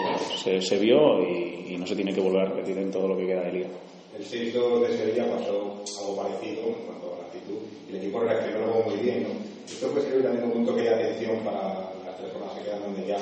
se, 0.43 0.59
se 0.59 0.77
vio 0.77 1.21
y, 1.21 1.73
y, 1.73 1.77
no 1.77 1.87
se 1.87 1.95
tiene 1.95 2.13
que 2.13 2.19
volver 2.19 2.41
a 2.41 2.49
repetir 2.49 2.77
en 2.77 2.91
todo 2.91 3.07
lo 3.07 3.17
que 3.17 3.27
queda 3.27 3.43
de 3.43 3.53
liga. 3.53 3.69
El 4.17 4.23
6-2 4.23 4.87
de 4.87 4.97
Sevilla 4.97 5.29
pasó 5.29 5.83
algo 6.01 6.15
parecido 6.15 6.67
en 6.67 6.85
cuanto 6.85 7.13
a 7.13 7.17
la 7.17 7.25
actitud 7.25 7.59
y 7.87 7.95
el 7.95 8.01
equipo 8.01 8.19
reaccionó 8.19 8.81
muy 8.85 8.97
bien. 8.97 9.23
¿no? 9.23 9.29
Esto 9.65 9.89
puede 9.89 10.09
ser 10.09 10.23
también 10.23 10.45
un 10.45 10.51
punto 10.51 10.73
de 10.73 10.89
atención 10.89 11.39
para 11.43 11.84
donde 12.79 13.07
ya 13.07 13.17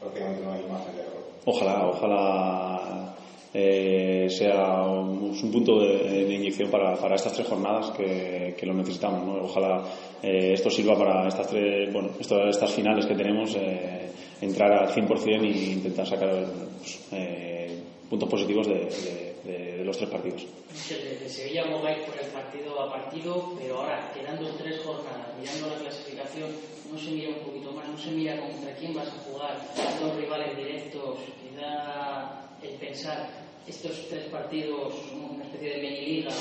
prácticamente 0.00 0.42
no 0.44 0.52
hay 0.52 0.62
más 0.70 0.84
de 0.86 1.02
error. 1.02 1.22
Ojalá, 1.44 1.88
ojalá 1.88 3.14
eh, 3.54 4.28
sea 4.30 4.82
un, 4.84 5.36
un 5.42 5.50
punto 5.50 5.80
de, 5.80 6.24
de 6.24 6.34
inyección 6.34 6.70
para, 6.70 6.96
para, 6.96 7.16
estas 7.16 7.32
tres 7.34 7.46
jornadas 7.48 7.90
que, 7.90 8.54
que 8.58 8.66
lo 8.66 8.74
necesitamos. 8.74 9.24
¿no? 9.24 9.44
Ojalá 9.44 9.82
eh, 10.22 10.52
esto 10.54 10.70
sirva 10.70 10.96
para 10.96 11.28
estas 11.28 11.48
tres, 11.48 11.92
bueno, 11.92 12.10
esto, 12.18 12.48
estas 12.48 12.72
finales 12.72 13.06
que 13.06 13.14
tenemos, 13.14 13.54
eh, 13.56 14.10
entrar 14.40 14.72
al 14.72 14.88
100% 14.88 15.44
e 15.44 15.72
intentar 15.72 16.06
sacar 16.06 16.30
pues, 16.78 17.08
eh, 17.12 17.78
puntos 18.08 18.28
positivos 18.28 18.66
de, 18.66 18.74
de 18.74 19.31
de, 19.44 19.78
de 19.78 19.84
los 19.84 19.96
tres 19.96 20.10
partidos. 20.10 20.46
Desde 20.88 21.28
Sevilla 21.28 21.64
mováis 21.66 21.98
por 22.06 22.18
el 22.18 22.26
partido 22.26 22.80
a 22.80 22.92
partido, 22.92 23.54
pero 23.58 23.80
ahora 23.80 24.12
quedando 24.14 24.50
tres 24.56 24.80
jornadas, 24.80 25.28
mirando 25.38 25.68
la 25.68 25.76
clasificación, 25.76 26.50
no 26.90 26.98
se 26.98 27.10
mira 27.10 27.30
un 27.30 27.44
poquito 27.44 27.72
más, 27.72 27.88
no 27.88 27.98
se 27.98 28.10
mira 28.10 28.38
contra 28.40 28.74
quién 28.76 28.94
vas 28.94 29.08
a 29.08 29.18
jugar, 29.24 29.60
dos 30.00 30.16
rivales 30.16 30.56
directos, 30.56 31.18
quizá 31.40 32.48
el 32.62 32.74
pensar 32.76 33.28
estos 33.66 34.08
tres 34.08 34.24
partidos, 34.26 34.94
una 35.12 35.44
especie 35.44 35.70
de 35.70 35.82
mini 35.82 36.06
liga, 36.06 36.32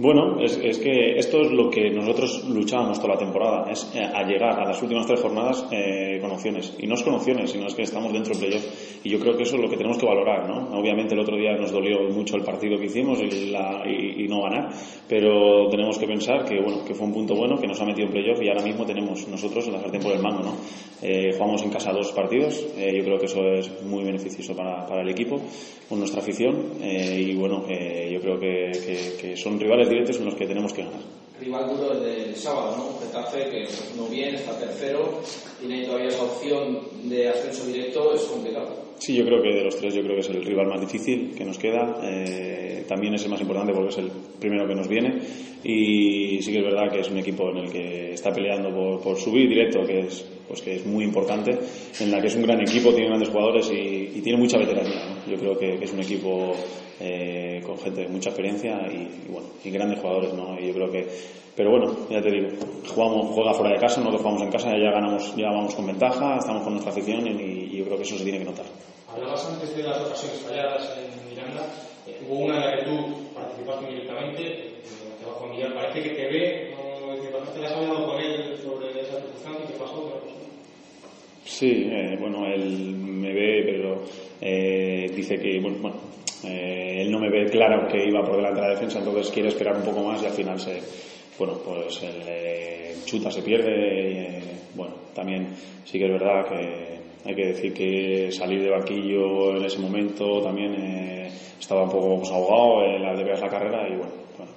Bueno, 0.00 0.38
es, 0.40 0.78
que 0.78 1.18
esto 1.18 1.40
es 1.40 1.50
lo 1.50 1.68
que 1.68 1.90
nosotros 1.90 2.48
luchábamos 2.48 3.00
toda 3.00 3.14
la 3.14 3.18
temporada, 3.18 3.68
es 3.68 3.90
eh, 3.96 4.08
llegar 4.28 4.60
a 4.60 4.64
las 4.64 4.80
últimas 4.80 5.04
tres 5.08 5.20
jornadas 5.20 5.66
eh, 5.72 6.20
con 6.20 6.30
opciones. 6.30 6.72
Y 6.78 6.86
no 6.86 6.94
es 6.94 7.02
con 7.02 7.14
opciones, 7.14 7.50
sino 7.50 7.66
es 7.66 7.74
que 7.74 7.82
estamos 7.82 8.12
dentro 8.12 8.32
del 8.32 8.46
playoff. 8.46 9.00
Y 9.02 9.10
yo 9.10 9.18
creo 9.18 9.36
que 9.36 9.42
eso 9.42 9.56
es 9.56 9.62
lo 9.62 9.68
que 9.68 9.76
tenemos 9.76 9.98
que 9.98 10.06
valorar, 10.06 10.48
¿no? 10.48 10.78
Obviamente 10.78 11.14
el 11.14 11.20
otro 11.20 11.36
día 11.36 11.56
nos 11.56 11.72
dolió 11.72 12.08
mucho 12.10 12.36
el 12.36 12.44
partido 12.44 12.78
que 12.78 12.84
hicimos 12.84 13.18
y, 13.20 14.28
no 14.28 14.42
ganar, 14.42 14.68
pero 15.08 15.68
tenemos 15.70 15.98
que 15.98 16.06
pensar 16.06 16.44
que, 16.44 16.60
bueno, 16.60 16.84
que 16.84 16.94
fue 16.94 17.06
un 17.06 17.14
punto 17.14 17.34
bueno, 17.34 17.56
que 17.56 17.66
nos 17.66 17.80
ha 17.80 17.84
metido 17.84 18.06
en 18.06 18.12
playoff 18.12 18.40
y 18.42 18.48
ahora 18.48 18.62
mismo 18.62 18.84
tenemos 18.84 19.26
nosotros 19.26 19.66
la 19.68 19.80
sartén 19.80 20.02
por 20.02 20.12
el 20.12 20.22
mango, 20.22 20.42
¿no? 20.42 20.56
Eh, 21.00 21.32
jugamos 21.32 21.62
en 21.62 21.70
casa 21.70 21.92
dos 21.92 22.12
partidos, 22.12 22.62
yo 22.76 23.04
creo 23.04 23.18
que 23.18 23.24
eso 23.24 23.40
es 23.54 23.82
muy 23.84 24.04
beneficioso 24.04 24.54
para, 24.54 25.00
el 25.00 25.08
equipo, 25.08 25.40
con 25.88 25.98
nuestra 25.98 26.20
afición 26.20 26.74
y 26.82 27.34
bueno, 27.34 27.64
yo 27.66 28.20
creo 28.20 28.38
que 28.38 29.34
son 29.36 29.58
rivales 29.58 29.87
directos 29.88 30.18
en 30.18 30.24
los 30.26 30.34
que 30.34 30.46
tenemos 30.46 30.72
que 30.72 30.82
ganar 30.82 31.00
rival 31.40 31.68
duro 31.68 31.92
el 31.92 32.00
del 32.00 32.36
sábado, 32.36 32.76
¿no? 32.76 32.98
Getafe, 33.00 33.50
que 33.50 33.68
no 33.96 34.06
bien, 34.08 34.34
está 34.34 34.58
tercero, 34.58 35.20
tiene 35.60 35.84
todavía 35.84 36.08
esa 36.08 36.24
opción 36.24 36.80
de 37.04 37.28
ascenso 37.28 37.66
directo, 37.66 38.14
es 38.14 38.22
complicado. 38.22 38.88
Sí, 38.98 39.14
yo 39.14 39.24
creo 39.24 39.40
que 39.40 39.54
de 39.54 39.64
los 39.64 39.76
tres 39.76 39.94
yo 39.94 40.02
creo 40.02 40.14
que 40.14 40.20
es 40.20 40.30
el 40.30 40.44
rival 40.44 40.66
más 40.66 40.80
difícil 40.80 41.32
que 41.36 41.44
nos 41.44 41.56
queda. 41.56 42.00
Eh, 42.02 42.84
también 42.88 43.14
es 43.14 43.22
el 43.22 43.30
más 43.30 43.40
importante 43.40 43.72
porque 43.72 43.90
es 43.90 43.98
el 43.98 44.10
primero 44.40 44.66
que 44.66 44.74
nos 44.74 44.88
viene. 44.88 45.20
Y 45.62 46.42
sí 46.42 46.50
que 46.50 46.58
es 46.58 46.64
verdad 46.64 46.90
que 46.90 47.00
es 47.00 47.08
un 47.08 47.18
equipo 47.18 47.48
en 47.50 47.58
el 47.58 47.70
que 47.70 48.12
está 48.14 48.32
peleando 48.32 48.74
por, 48.74 49.00
por 49.00 49.16
subir 49.16 49.48
directo, 49.48 49.84
que 49.86 50.00
es, 50.00 50.24
pues 50.48 50.62
que 50.62 50.76
es 50.76 50.86
muy 50.86 51.04
importante, 51.04 51.56
en 52.00 52.10
la 52.10 52.20
que 52.20 52.26
es 52.26 52.34
un 52.34 52.42
gran 52.42 52.60
equipo, 52.60 52.90
tiene 52.90 53.08
grandes 53.08 53.28
jugadores 53.28 53.70
y, 53.70 54.18
y 54.18 54.20
tiene 54.20 54.38
mucha 54.38 54.58
veteranía. 54.58 55.06
¿no? 55.06 55.32
Yo 55.32 55.38
creo 55.38 55.56
que, 55.56 55.78
que 55.78 55.84
es 55.84 55.92
un 55.92 56.00
equipo 56.00 56.56
eh, 57.00 57.62
con 57.64 57.78
gente 57.78 58.02
de 58.02 58.08
mucha 58.08 58.30
experiencia 58.30 58.80
y, 58.90 59.26
y, 59.26 59.32
bueno, 59.32 59.48
y 59.64 59.70
grandes 59.70 60.00
jugadores, 60.00 60.32
¿no? 60.34 60.58
Y 60.58 60.68
yo 60.68 60.74
creo 60.74 60.90
que, 60.90 61.06
pero 61.56 61.70
bueno, 61.70 61.96
ya 62.10 62.20
te 62.20 62.30
digo, 62.30 62.48
jugamos, 62.94 63.34
juega 63.34 63.52
fuera 63.54 63.74
de 63.74 63.80
casa, 63.80 64.00
nosotros 64.00 64.22
jugamos 64.22 64.42
en 64.42 64.50
casa, 64.50 64.70
ya 64.70 64.90
ganamos, 64.90 65.36
ya 65.36 65.50
vamos 65.50 65.74
con 65.74 65.86
ventaja, 65.86 66.38
estamos 66.38 66.62
con 66.62 66.72
nuestra 66.74 66.92
afición 66.92 67.26
y, 67.26 67.74
y 67.74 67.78
yo 67.78 67.84
creo 67.84 67.96
que 67.96 68.02
eso 68.02 68.16
se 68.16 68.24
tiene 68.24 68.38
que 68.38 68.44
notar. 68.44 68.66
Hablabas 69.12 69.48
antes 69.48 69.76
de 69.76 69.82
las 69.82 70.00
ocasiones 70.00 70.40
falladas 70.40 70.98
en 70.98 71.30
Miranda, 71.30 71.62
eh, 72.06 72.20
hubo 72.28 72.44
una 72.46 72.56
en 72.56 72.60
la 72.60 72.76
que 72.76 72.84
tú 72.84 73.34
participaste 73.34 73.86
directamente, 73.86 74.42
eh, 74.42 74.72
te 75.18 75.26
bajo 75.26 75.44
a 75.44 75.48
mirar, 75.48 75.74
parece 75.74 76.02
que 76.02 76.10
te 76.10 76.26
ve, 76.26 76.74
no, 76.76 77.14
¿te 77.52 77.66
has 77.66 77.72
hablado 77.72 78.06
con 78.06 78.20
él 78.20 78.56
sobre 78.62 79.00
esa 79.00 79.16
circunstancia? 79.20 79.66
¿Qué 79.66 79.78
pasó? 79.78 80.12
Sí, 81.44 81.88
eh, 81.90 82.16
bueno, 82.20 82.46
él 82.46 82.94
me 82.94 83.32
ve, 83.32 83.62
pero 83.64 84.02
eh, 84.40 85.10
dice 85.16 85.38
que, 85.38 85.58
bueno, 85.60 85.78
bueno 85.80 85.96
eh, 86.44 87.02
él 87.02 87.10
no 87.10 87.18
me 87.18 87.30
ve 87.30 87.46
claro 87.46 87.88
que 87.88 88.06
iba 88.06 88.24
por 88.24 88.36
delante 88.36 88.60
de 88.60 88.66
la 88.68 88.74
defensa, 88.74 88.98
entonces 88.98 89.30
quiere 89.30 89.48
esperar 89.48 89.76
un 89.76 89.82
poco 89.82 90.02
más 90.02 90.22
y 90.22 90.26
al 90.26 90.32
final 90.32 90.58
se, 90.60 90.80
bueno, 91.38 91.54
pues 91.64 92.02
el 92.02 92.22
eh, 92.26 92.94
chuta 93.04 93.30
se 93.30 93.42
pierde. 93.42 94.38
Eh, 94.38 94.42
bueno, 94.74 94.94
también 95.14 95.48
sí 95.84 95.98
que 95.98 96.06
es 96.06 96.12
verdad 96.12 96.46
que 96.46 96.98
hay 97.28 97.34
que 97.34 97.46
decir 97.46 97.74
que 97.74 98.30
salir 98.30 98.62
de 98.62 98.70
banquillo 98.70 99.56
en 99.56 99.64
ese 99.64 99.78
momento 99.78 100.40
también 100.40 100.74
eh, 100.74 101.30
estaba 101.58 101.84
un 101.84 101.90
poco 101.90 102.18
pues, 102.18 102.30
ahogado 102.30 102.86
la 102.98 103.14
de 103.14 103.24
la 103.24 103.48
carrera 103.48 103.88
y 103.88 103.96
bueno, 103.96 104.12
bueno 104.36 104.52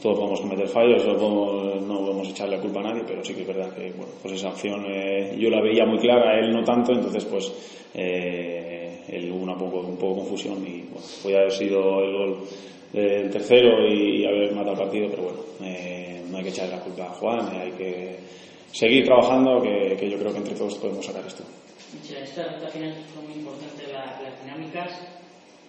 todos 0.00 0.18
podemos 0.18 0.40
cometer 0.40 0.68
fallos, 0.68 1.06
no 1.06 1.16
podemos, 1.16 1.82
no 1.82 1.98
podemos 1.98 2.28
echarle 2.28 2.56
la 2.56 2.62
culpa 2.62 2.80
a 2.80 2.84
nadie, 2.84 3.02
pero 3.06 3.22
sí 3.22 3.34
que 3.34 3.42
es 3.42 3.46
verdad 3.46 3.70
que 3.74 3.92
bueno, 3.92 4.12
pues 4.22 4.34
esa 4.34 4.48
acción 4.48 4.84
eh, 4.86 5.36
yo 5.38 5.50
la 5.50 5.60
veía 5.60 5.84
muy 5.84 5.98
clara, 5.98 6.38
él 6.38 6.52
no 6.52 6.64
tanto, 6.64 6.92
entonces 6.92 7.24
pues 7.26 7.52
eh, 7.94 8.79
él 9.08 9.30
hubo 9.32 9.42
una 9.42 9.56
poco, 9.56 9.80
un 9.80 9.96
poco 9.96 10.14
de 10.14 10.20
confusión 10.20 10.66
y 10.66 10.82
bueno, 10.82 11.06
podía 11.22 11.38
haber 11.38 11.52
sido 11.52 12.00
el 12.02 12.12
gol 12.12 12.48
del 12.92 13.30
tercero 13.30 13.86
y 13.86 14.24
haber 14.24 14.52
matado 14.54 14.72
el 14.72 14.78
partido, 14.78 15.08
pero 15.10 15.22
bueno, 15.22 15.38
eh, 15.62 16.24
no 16.28 16.38
hay 16.38 16.44
que 16.44 16.50
echarle 16.50 16.76
la 16.76 16.82
culpa 16.82 17.04
a 17.04 17.14
Juan, 17.14 17.48
hay 17.56 17.72
que 17.72 18.16
seguir 18.72 19.04
trabajando, 19.04 19.62
que, 19.62 19.96
que, 19.96 20.10
yo 20.10 20.18
creo 20.18 20.32
que 20.32 20.38
entre 20.38 20.54
todos 20.54 20.78
podemos 20.78 21.04
sacar 21.04 21.24
esto. 21.26 21.44
Michel, 21.94 22.22
esta, 22.22 22.44
final 22.68 22.94
son 23.14 23.24
muy 23.24 23.34
importantes 23.34 23.92
la, 23.92 24.20
las 24.22 24.42
dinámicas, 24.44 24.90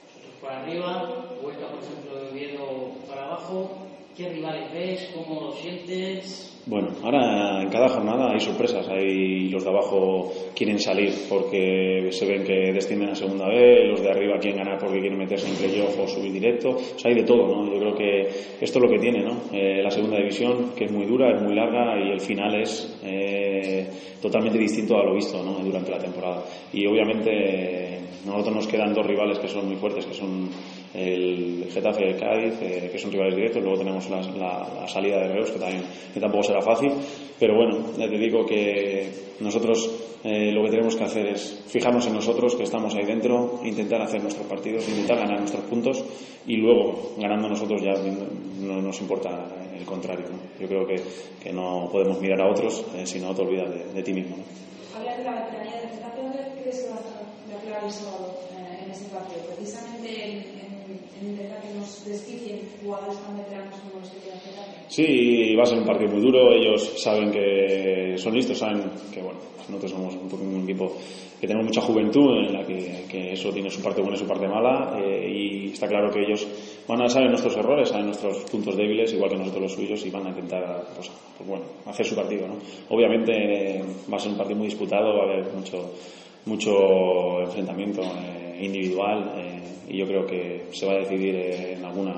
nosotros 0.07 0.36
para 0.41 0.61
arriba, 0.61 1.36
Huesca 1.41 1.67
por 1.67 1.79
ejemplo 1.84 2.29
Oviedo 2.32 2.91
para 3.07 3.25
abajo, 3.25 3.91
¿Qué 4.22 4.30
rivales 4.30 4.72
ves? 4.72 5.09
¿Cómo 5.15 5.41
lo 5.41 5.51
sientes? 5.51 6.63
Bueno, 6.67 6.89
ahora 7.01 7.63
en 7.63 7.69
cada 7.69 7.89
jornada 7.89 8.32
hay 8.32 8.39
sorpresas. 8.39 8.88
Hay 8.88 9.49
los 9.49 9.63
de 9.63 9.69
abajo 9.72 10.32
quieren 10.55 10.78
salir 10.78 11.11
porque 11.28 12.07
se 12.11 12.28
ven 12.28 12.43
que 12.43 12.72
descienden 12.72 13.09
a 13.09 13.15
segunda 13.15 13.47
vez, 13.47 13.89
los 13.89 13.99
de 13.99 14.11
arriba 14.11 14.38
quieren 14.39 14.59
ganar 14.59 14.78
porque 14.78 14.99
quieren 14.99 15.17
meterse 15.17 15.47
en 15.47 15.55
playoff 15.55 15.97
o 15.97 16.07
subir 16.07 16.34
directo. 16.34 16.69
O 16.69 16.99
sea, 16.99 17.09
hay 17.09 17.15
de 17.15 17.24
todo, 17.24 17.47
¿no? 17.47 17.74
Yo 17.74 17.80
creo 17.80 17.95
que 17.95 18.22
esto 18.61 18.78
es 18.78 18.84
lo 18.84 18.89
que 18.89 18.99
tiene, 18.99 19.24
¿no? 19.24 19.41
Eh, 19.51 19.82
la 19.82 19.89
segunda 19.89 20.17
división, 20.17 20.74
que 20.76 20.86
es 20.86 20.91
muy 20.91 21.07
dura, 21.07 21.36
es 21.36 21.41
muy 21.41 21.55
larga 21.55 21.99
y 21.99 22.11
el 22.11 22.22
final 22.22 22.61
es 22.61 22.99
eh, 23.01 23.89
totalmente 24.22 24.59
distinto 24.59 24.99
a 24.99 25.03
lo 25.03 25.15
visto, 25.15 25.41
¿no? 25.43 25.53
Durante 25.63 25.89
la 25.89 25.97
temporada. 25.97 26.43
Y 26.72 26.86
obviamente 26.86 28.01
nosotros 28.24 28.55
nos 28.55 28.67
quedan 28.67 28.93
dos 28.93 29.07
rivales 29.07 29.39
que 29.39 29.47
son 29.47 29.65
muy 29.65 29.78
fuertes, 29.78 30.05
que 30.05 30.13
son 30.13 30.47
el 30.94 31.68
Getafe 31.72 32.10
el 32.10 32.20
Cádiz, 32.20 32.62
eh, 32.62 32.89
que 32.92 32.98
son 32.98 33.12
rivales 33.12 33.36
directos, 33.36 33.64
luego 33.64 33.80
tenemos 33.80 34.10
la, 34.10 34.88
salida 34.88 35.20
de 35.20 35.34
Reus, 35.34 35.52
que, 35.52 35.60
también, 35.60 35.84
tampoco 36.20 36.44
será 36.44 36.62
fácil, 36.62 36.92
pero 37.39 37.56
bueno, 37.56 37.78
ya 37.98 38.10
te 38.10 38.18
digo 38.18 38.46
que 38.46 39.10
nosotros 39.39 39.89
eh, 40.24 40.52
lo 40.52 40.64
que 40.64 40.70
tenemos 40.70 40.96
que 40.96 41.04
hacer 41.04 41.28
es 41.28 41.64
fijarnos 41.68 42.06
en 42.08 42.14
nosotros, 42.14 42.56
que 42.56 42.64
estamos 42.64 42.94
ahí 42.96 43.06
dentro, 43.06 43.60
intentar 43.64 44.02
hacer 44.02 44.22
nuestros 44.22 44.46
partidos, 44.48 44.88
intentar 44.88 45.18
ganar 45.18 45.39
nuestros 45.39 45.64
puntos 45.66 46.04
y 46.46 46.58
luego, 46.58 47.14
ganando 47.18 47.50
nosotros 47.50 47.82
ya 47.82 47.94
no 48.60 48.82
nos 48.82 49.02
importa 49.02 49.48
el 49.76 49.86
contrario. 49.86 50.26
Yo 50.60 50.68
creo 50.68 50.86
que, 50.86 51.02
que, 51.42 51.52
no 51.52 51.89
podemos 51.92 52.22
mirar 52.22 52.42
a 52.42 52.52
otros, 52.52 52.86
eh, 52.96 53.06
si 53.06 53.20
no 53.20 53.34
te 53.34 53.42
olvidas 53.42 53.94
de, 53.94 54.04
ti 54.04 54.14
mismo. 54.14 54.38
Hablas 54.96 55.18
de 55.18 55.24
la 55.24 55.44
veteranía 55.44 55.72
Getafe, 55.92 56.22
¿dónde 56.22 56.39
crees 56.62 56.80
que 56.82 56.89
va 56.89 56.96
a 56.96 57.00
estar 57.00 57.84
el 57.84 57.92
sábado 57.92 58.39
eh, 58.58 58.84
en 58.86 58.92
ese 58.92 59.06
partido? 59.06 59.42
Precisamente 59.56 60.10
en, 60.26 60.38
en 61.22 61.30
intentar 61.32 61.62
que 61.62 61.74
nos 61.74 62.06
desquicien 62.06 62.60
jugadores 62.84 63.18
tan 63.20 63.38
veteranos 63.38 63.80
como 63.80 64.02
los 64.02 64.10
que 64.10 64.20
tiene 64.20 64.39
Getafe? 64.39 64.72
Sí, 64.89 65.56
va 65.56 65.64
a 65.64 65.66
ser 65.66 65.80
un 65.80 65.86
partido 65.86 66.12
muy 66.12 66.22
duro. 66.22 66.52
Ellos 66.54 67.02
saben 67.02 67.32
que 67.32 68.16
son 68.18 68.34
listos, 68.36 68.58
saben 68.58 68.84
que 69.14 69.22
bueno, 69.22 69.39
nosotros 69.70 69.92
somos 69.92 70.16
un, 70.16 70.56
un 70.56 70.64
equipo 70.64 70.98
que 71.42 71.48
tenemos 71.48 71.66
mucha 71.66 71.82
juventud 71.82 72.38
en 72.38 72.54
la 72.54 72.64
que, 72.64 73.34
eso 73.34 73.52
tiene 73.52 73.72
su 73.72 73.82
parte 73.82 74.00
buena 74.00 74.16
y 74.16 74.20
su 74.20 74.28
parte 74.28 74.48
mala 74.48 74.96
eh, 75.00 75.28
y 75.28 75.72
está 75.72 75.88
claro 75.88 76.12
que 76.12 76.22
ellos 76.22 76.48
van 76.88 77.02
a 77.02 77.10
saber 77.10 77.30
nuestros 77.30 77.58
errores, 77.58 77.89
saben 77.89 78.06
nuestros 78.06 78.44
puntos 78.52 78.78
débiles 78.78 79.12
igual 79.14 79.32
que 79.32 79.38
nosotros 79.38 79.64
los 79.64 79.74
suyos 79.74 80.06
y 80.06 80.12
van 80.12 80.28
a 80.28 80.30
intentar 80.30 80.84
pues, 80.96 81.10
pues 81.36 81.50
bueno, 81.50 81.66
hacer 81.88 82.06
su 82.06 82.16
partido. 82.16 82.48
¿no? 82.48 82.58
Obviamente 82.89 83.82
va 84.12 84.18
a 84.18 84.20
ser 84.20 84.34
un 84.34 84.38
partido 84.38 84.60
muy 84.60 84.68
disputado, 84.68 85.18
va 85.18 85.24
a 85.24 85.34
haber 85.34 85.52
mucho, 85.52 85.94
mucho 86.46 87.42
enfrentamiento 87.42 88.02
eh, 88.04 88.60
individual 88.62 89.34
eh, 89.38 89.62
y 89.89 89.98
yo 89.98 90.06
creo 90.06 90.28
que 90.28 90.66
se 90.72 90.86
va 90.86 90.94
a 90.94 91.00
decidir 91.00 91.36
en 91.36 91.84
alguna 91.84 92.14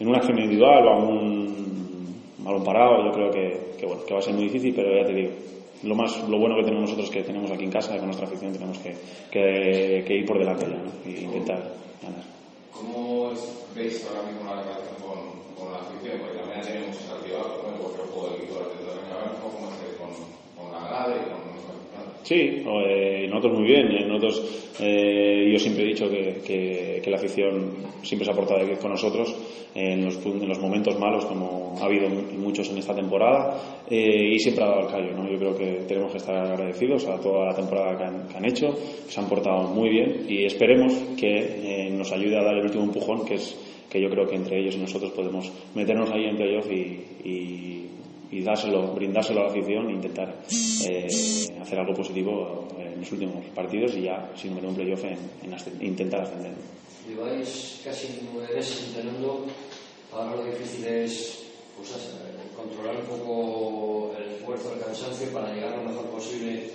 en 0.00 0.08
una 0.08 0.18
acción 0.18 0.38
individual 0.38 0.86
o 0.86 0.90
algún 0.90 2.22
balón 2.38 2.64
parado 2.64 3.04
yo 3.04 3.12
creo 3.12 3.30
que, 3.30 3.84
bueno, 3.84 4.04
que 4.06 4.14
va 4.14 4.20
a 4.20 4.22
ser 4.22 4.32
muy 4.32 4.44
difícil 4.44 4.72
pero 4.74 4.96
ya 4.96 5.06
te 5.06 5.12
digo 5.12 5.32
lo 5.82 5.94
más 5.94 6.18
lo 6.28 6.38
bueno 6.38 6.56
que 6.56 6.64
tenemos 6.64 6.90
nosotros 6.90 7.10
que 7.10 7.22
tenemos 7.22 7.50
aquí 7.50 7.64
en 7.64 7.70
casa 7.70 7.96
con 7.96 8.06
nuestra 8.06 8.26
afición 8.26 8.52
tenemos 8.52 8.78
que, 8.78 8.96
que, 9.30 10.04
que 10.06 10.14
ir 10.14 10.26
por 10.26 10.38
delante 10.38 10.66
ya 10.66 10.76
¿no? 10.76 10.92
y 11.04 11.24
intentar 11.24 11.58
ganar 12.02 12.24
¿Cómo 12.72 13.32
veis 13.74 14.06
ahora 14.06 14.30
mismo 14.30 14.44
la 14.44 14.62
relación 14.62 14.96
con, 15.02 15.18
con 15.56 15.72
la 15.72 15.78
afición? 15.78 16.18
porque 16.20 16.38
también 16.38 16.62
tenemos 16.62 16.88
muchos 16.94 17.10
altibajos 17.10 17.62
¿no? 17.62 17.82
porque 17.82 18.02
el 18.02 18.08
juego 18.08 18.26
del 18.30 18.42
equipo 18.42 18.54
de 18.58 18.62
la 18.62 19.38
¿cómo 19.42 19.68
estáis 19.70 19.94
con, 19.98 20.10
con 20.54 20.72
la 20.72 20.88
grada 20.88 21.14
y 21.16 21.24
con 21.30 21.48
Sí, 22.28 22.62
eh, 22.62 23.26
nosotros 23.26 23.58
muy 23.58 23.68
bien. 23.68 23.88
Nosotros, 24.06 24.74
eh, 24.80 25.48
yo 25.50 25.58
siempre 25.58 25.84
he 25.84 25.86
dicho 25.86 26.10
que, 26.10 27.00
que, 27.02 27.10
la 27.10 27.16
afición 27.16 27.72
siempre 28.02 28.26
se 28.26 28.32
ha 28.32 28.34
portado 28.34 28.60
con 28.78 28.90
nosotros 28.90 29.34
en 29.74 30.04
los, 30.04 30.18
en 30.26 30.46
los 30.46 30.58
momentos 30.58 30.98
malos, 30.98 31.24
como 31.24 31.78
ha 31.80 31.86
habido 31.86 32.10
muchos 32.10 32.68
en 32.68 32.76
esta 32.76 32.94
temporada, 32.94 33.82
eh, 33.88 34.34
y 34.34 34.38
siempre 34.40 34.62
ha 34.62 34.66
dado 34.66 34.80
el 34.80 34.86
callo. 34.88 35.16
¿no? 35.16 35.26
Yo 35.26 35.38
creo 35.38 35.56
que 35.56 35.84
tenemos 35.88 36.12
que 36.12 36.18
estar 36.18 36.36
agradecidos 36.36 37.06
a 37.06 37.18
toda 37.18 37.46
la 37.46 37.54
temporada 37.54 37.96
que 37.96 38.36
han, 38.36 38.44
hecho, 38.44 38.76
se 39.08 39.18
han 39.18 39.26
portado 39.26 39.62
muy 39.68 39.88
bien, 39.88 40.26
y 40.28 40.44
esperemos 40.44 40.92
que 41.18 41.88
nos 41.96 42.12
ayude 42.12 42.36
a 42.36 42.44
dar 42.44 42.56
el 42.56 42.66
último 42.66 42.84
empujón, 42.84 43.24
que 43.24 43.36
es 43.36 43.56
que 43.88 44.02
yo 44.02 44.10
creo 44.10 44.28
que 44.28 44.36
entre 44.36 44.60
ellos 44.60 44.76
y 44.76 44.80
nosotros 44.80 45.12
podemos 45.12 45.50
meternos 45.74 46.10
ahí 46.10 46.26
en 46.26 46.36
playoff 46.36 46.70
y, 46.70 47.00
y 47.24 47.78
y 48.30 48.42
dárselo, 48.42 48.94
brindárselo 48.94 49.40
a 49.40 49.44
la 49.44 49.50
afición 49.50 49.88
e 49.88 49.92
intentar 49.92 50.34
eh, 50.88 51.06
hacer 51.60 51.78
algo 51.78 51.94
positivo 51.94 52.68
en 52.78 53.00
los 53.00 53.12
últimos 53.12 53.44
partidos 53.54 53.96
y 53.96 54.02
ya 54.02 54.30
sin 54.36 54.54
meter 54.54 54.68
un 54.68 54.74
playoff 54.74 55.04
en, 55.04 55.18
en 55.42 55.54
ascend 55.54 55.82
intentar 55.82 56.20
ascender. 56.22 56.52
Lleváis 57.08 57.80
casi 57.82 58.20
nueve 58.32 58.54
meses 58.54 58.88
entrenando, 58.88 59.46
ahora 60.12 60.36
lo 60.36 60.44
difícil 60.44 60.84
es 60.84 61.44
pues, 61.76 61.94
controlar 62.54 62.96
un 62.96 63.06
poco 63.06 64.12
el 64.18 64.32
esfuerzo, 64.34 64.74
el 64.74 64.80
cansancio 64.80 65.28
para 65.32 65.54
llegar 65.54 65.78
lo 65.78 65.84
mejor 65.84 66.06
posible 66.06 66.70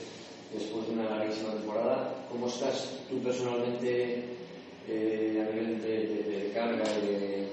después 0.52 0.88
de 0.88 0.94
una 0.94 1.10
larguísima 1.10 1.54
temporada. 1.54 2.26
¿Cómo 2.32 2.48
estás 2.48 3.00
tú 3.10 3.20
personalmente 3.20 4.26
eh, 4.88 5.38
a 5.40 5.54
nivel 5.54 5.82
de, 5.82 6.08
de, 6.08 6.24
de 6.24 6.52
carga 6.52 6.84
y 6.98 7.06
de, 7.06 7.48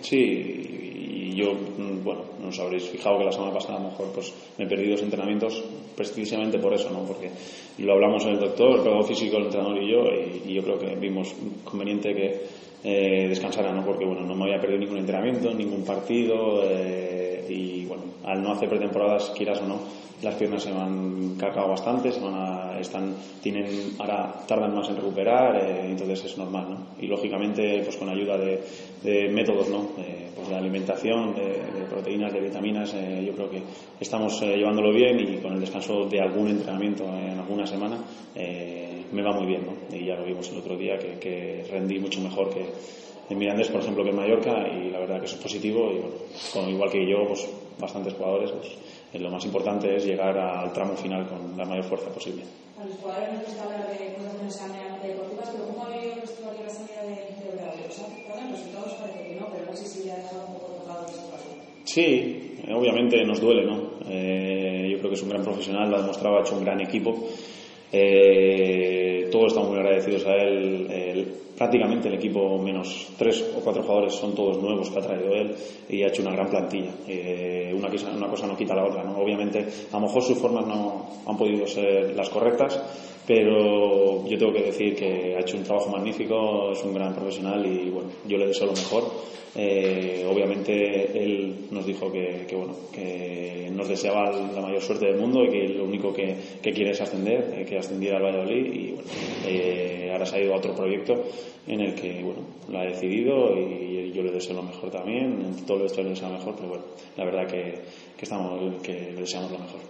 Sí, 0.00 0.16
y 0.16 1.34
yo, 1.34 1.52
mm, 1.54 2.02
bueno, 2.02 2.22
no 2.40 2.48
os 2.48 2.58
habréis 2.58 2.88
fijado 2.88 3.18
que 3.18 3.24
la 3.24 3.32
semana 3.32 3.52
pasada 3.52 3.78
a 3.78 3.82
lo 3.82 3.90
mejor 3.90 4.12
pues, 4.12 4.32
me 4.58 4.66
perdí 4.66 4.90
dos 4.90 5.02
entrenamientos 5.02 5.62
precisamente 5.96 6.58
por 6.58 6.74
eso, 6.74 6.90
¿no? 6.90 7.04
Porque 7.04 7.30
lo 7.78 7.92
hablamos 7.92 8.24
el 8.26 8.38
doctor, 8.38 8.76
el 8.76 8.82
preparador 8.82 9.06
físico, 9.06 9.36
el 9.36 9.44
entrenador 9.44 9.82
y 9.82 9.90
yo, 9.90 10.04
y, 10.04 10.50
y 10.50 10.54
yo 10.54 10.62
creo 10.62 10.78
que 10.78 10.94
vimos 10.96 11.34
conveniente 11.64 12.14
que 12.14 12.40
eh, 12.84 13.28
descansara, 13.28 13.72
¿no? 13.72 13.84
Porque, 13.84 14.04
bueno, 14.04 14.22
no 14.22 14.34
me 14.34 14.44
había 14.44 14.60
perdido 14.60 14.80
ningún 14.80 14.98
entrenamiento, 14.98 15.52
ningún 15.52 15.84
partido, 15.84 16.62
eh, 16.64 17.37
y, 17.48 17.84
bueno, 17.86 18.04
al 18.24 18.42
no 18.42 18.52
hacer 18.52 18.68
pretemporadas, 18.68 19.30
quieras 19.30 19.60
o 19.60 19.66
no, 19.66 19.80
las 20.22 20.34
piernas 20.34 20.62
se 20.62 20.72
me 20.72 20.80
han 20.80 21.36
cargado 21.36 21.68
bastante, 21.68 22.10
se 22.10 22.20
van 22.20 22.34
a, 22.34 22.80
están, 22.80 23.14
tienen, 23.40 23.94
ahora 23.98 24.34
tardan 24.46 24.74
más 24.74 24.88
en 24.88 24.96
recuperar, 24.96 25.56
eh, 25.56 25.90
entonces 25.90 26.24
es 26.24 26.38
normal, 26.38 26.66
¿no? 26.70 26.86
Y 27.00 27.06
lógicamente, 27.06 27.82
pues 27.84 27.96
con 27.96 28.08
ayuda 28.08 28.36
de, 28.36 29.28
métodos, 29.30 29.68
¿no? 29.68 29.90
Eh, 29.98 30.28
pues 30.34 30.48
de 30.48 30.56
alimentación, 30.56 31.34
de, 31.34 31.58
proteínas, 31.88 32.32
de 32.32 32.40
vitaminas, 32.40 32.94
eh, 32.94 33.24
yo 33.26 33.32
creo 33.32 33.50
que 33.50 33.62
estamos 33.98 34.40
eh, 34.42 34.56
llevándolo 34.56 34.92
bien 34.92 35.18
y 35.18 35.38
con 35.38 35.54
el 35.54 35.60
descanso 35.60 36.04
de 36.06 36.20
algún 36.20 36.48
entrenamiento 36.48 37.04
en 37.04 37.38
alguna 37.38 37.66
semana 37.66 37.98
eh, 38.34 39.04
me 39.10 39.22
va 39.22 39.32
muy 39.32 39.46
bien, 39.46 39.62
¿no? 39.66 39.96
Y 39.96 40.06
ya 40.06 40.14
lo 40.14 40.24
vimos 40.24 40.48
el 40.50 40.58
otro 40.58 40.76
día 40.76 40.96
que 40.98 41.64
rendí 41.70 41.98
mucho 41.98 42.20
mejor 42.20 42.50
que 42.50 42.66
en 43.30 43.38
Mirandés, 43.38 43.68
por 43.68 43.80
ejemplo, 43.80 44.02
que 44.04 44.10
en 44.10 44.16
Mallorca 44.16 44.66
y 44.68 44.90
la 44.90 45.00
verdad 45.00 45.20
que 45.20 45.26
eso 45.26 45.36
es 45.36 45.42
positivo 45.42 45.90
y 45.92 45.98
bueno, 45.98 46.14
con, 46.52 46.68
igual 46.68 46.90
que 46.90 47.06
yo, 47.08 47.26
pues 47.28 47.46
bastantes 47.78 48.14
jugadores, 48.14 48.50
pues 48.52 48.68
eh, 49.12 49.18
lo 49.18 49.30
más 49.30 49.44
importante 49.44 49.94
es 49.96 50.04
llegar 50.06 50.36
al 50.38 50.72
tramo 50.72 50.96
final 50.96 51.28
con 51.28 51.56
la 51.56 51.64
mayor 51.64 51.84
fuerza 51.84 52.08
posible. 52.10 52.42
A 52.80 52.84
los 52.84 52.96
jugadores 52.96 53.32
nos 53.34 53.44
gusta 53.46 53.64
hablar 53.64 53.88
de 53.90 54.14
cosas 54.14 54.34
que 54.36 54.44
no 54.44 54.50
sean 54.50 54.72
meramente 54.72 55.08
deportivas, 55.08 55.48
pero 55.50 55.64
¿cómo 55.66 55.84
ha 55.84 55.90
vivido 55.90 56.14
el 56.14 56.20
vestuario 56.20 56.60
la 56.62 56.70
salida 56.70 57.02
de, 57.02 57.14
de 57.44 57.50
Braulio? 57.56 57.86
O 57.88 57.92
sea, 57.92 58.06
bueno, 58.28 58.50
los 58.50 58.58
resultados 58.58 58.92
parece 58.94 59.28
que 59.28 59.34
no, 59.40 59.46
pero 59.52 59.64
no 59.70 59.76
sé 59.76 59.86
si 59.86 60.04
le 60.04 60.12
ha 60.12 60.16
dejado 60.16 60.46
un 60.46 60.52
poco 60.54 60.66
tocado 60.78 61.00
el 61.00 61.06
vestuario. 61.12 61.58
Sí, 61.84 62.54
obviamente 62.74 63.24
nos 63.24 63.40
duele, 63.40 63.64
¿no? 63.64 63.76
Eh, 64.08 64.88
yo 64.92 64.98
creo 64.98 65.10
que 65.10 65.16
es 65.16 65.22
un 65.22 65.28
gran 65.30 65.42
profesional, 65.42 65.90
lo 65.90 65.96
ha 65.96 66.00
demostrado, 66.00 66.36
ha 66.38 66.40
hecho 66.40 66.56
un 66.56 66.64
gran 66.64 66.80
equipo. 66.80 67.14
Eh, 67.92 69.28
todos 69.32 69.48
estamos 69.48 69.70
muy 69.70 69.78
agradecidos 69.78 70.26
a 70.26 70.34
él. 70.34 70.86
El- 70.90 71.47
prácticamente 71.58 72.08
el 72.08 72.14
equipo, 72.14 72.56
menos 72.58 73.08
tres 73.18 73.44
o 73.56 73.60
cuatro 73.60 73.82
jugadores, 73.82 74.14
son 74.14 74.34
todos 74.34 74.62
nuevos 74.62 74.88
que 74.90 74.98
ha 75.00 75.02
traído 75.02 75.34
él 75.34 75.54
y 75.88 76.02
ha 76.02 76.06
hecho 76.06 76.22
una 76.22 76.32
gran 76.32 76.48
plantilla. 76.48 76.92
Eh, 77.08 77.74
una, 77.74 77.88
cosa, 78.30 78.46
no 78.46 78.56
quita 78.56 78.74
la 78.74 78.86
otra, 78.86 79.02
¿no? 79.02 79.18
Obviamente, 79.18 79.66
a 79.90 79.96
lo 79.96 80.06
mejor 80.06 80.22
sus 80.22 80.38
formas 80.38 80.66
no 80.66 81.06
han 81.26 81.36
podido 81.36 81.66
ser 81.66 82.14
las 82.14 82.28
correctas, 82.30 82.80
pero 83.26 84.26
yo 84.26 84.38
tengo 84.38 84.52
que 84.52 84.62
decir 84.62 84.94
que 84.94 85.34
ha 85.36 85.40
hecho 85.40 85.56
un 85.56 85.64
trabajo 85.64 85.90
magnífico, 85.90 86.70
es 86.72 86.82
un 86.84 86.94
gran 86.94 87.12
profesional 87.12 87.66
y 87.66 87.90
bueno, 87.90 88.10
yo 88.26 88.38
le 88.38 88.46
deseo 88.46 88.66
lo 88.66 88.72
mejor. 88.72 89.04
Eh, 89.56 90.26
obviamente 90.30 91.18
él 91.18 91.66
nos 91.70 91.84
dijo 91.84 92.12
que, 92.12 92.46
bueno 92.52 92.74
que 92.92 93.70
nos 93.72 93.88
deseaba 93.88 94.30
la 94.30 94.60
mayor 94.60 94.82
suerte 94.82 95.06
del 95.06 95.16
mundo 95.16 95.42
y 95.42 95.48
que 95.48 95.68
lo 95.68 95.84
único 95.84 96.12
que, 96.12 96.36
quiere 96.62 96.90
es 96.90 97.00
ascender, 97.00 97.54
eh, 97.56 97.64
que 97.64 97.78
ascendiera 97.78 98.18
al 98.18 98.24
Valladolid 98.24 98.72
y 98.72 100.08
ahora 100.10 100.26
se 100.26 100.36
ha 100.36 100.40
ido 100.42 100.54
a 100.54 100.58
otro 100.58 100.74
proyecto 100.74 101.14
en 101.66 101.80
el 101.80 101.94
que 101.94 102.22
bueno 102.22 102.40
lo 102.68 102.78
ha 102.78 102.84
decidido 102.84 103.56
y 103.56 104.12
yo 104.12 104.22
le 104.22 104.32
deseo 104.32 104.56
lo 104.56 104.62
mejor 104.62 104.90
también, 104.90 105.54
todo 105.66 105.84
hecho 105.84 106.02
le 106.02 106.10
deseo 106.10 106.28
lo 106.28 106.38
mejor, 106.38 106.54
pero 106.56 106.68
bueno, 106.68 106.84
la 107.16 107.24
verdad 107.24 107.46
que, 107.46 107.82
que 108.16 108.24
estamos 108.24 108.82
que 108.82 108.92
le 108.92 109.20
deseamos 109.20 109.50
lo 109.52 109.58
mejor. 109.58 109.80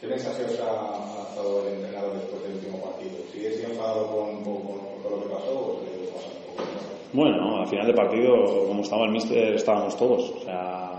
¿Qué 0.00 0.06
mensaje 0.06 0.44
os 0.44 0.60
ha 0.60 1.18
lanzado 1.18 1.66
el 1.66 1.74
entrenador 1.74 2.14
después 2.14 2.42
del 2.44 2.54
último 2.54 2.80
partido? 2.80 3.18
¿Sigues 3.32 3.64
enfadado 3.64 4.06
con, 4.06 4.44
con, 4.44 4.62
con, 5.02 5.10
lo 5.10 5.22
que 5.24 5.34
pasó 5.34 5.50
o 5.50 5.80
le 5.82 6.06
pasa 6.06 6.28
un 6.28 6.56
poco? 6.56 6.68
Bueno, 7.12 7.60
al 7.60 7.66
final 7.66 7.86
de 7.88 7.94
partido, 7.94 8.66
como 8.68 8.82
estaba 8.82 9.06
el 9.06 9.10
míster, 9.10 9.54
estábamos 9.54 9.96
todos. 9.96 10.30
O 10.30 10.40
sea, 10.44 10.97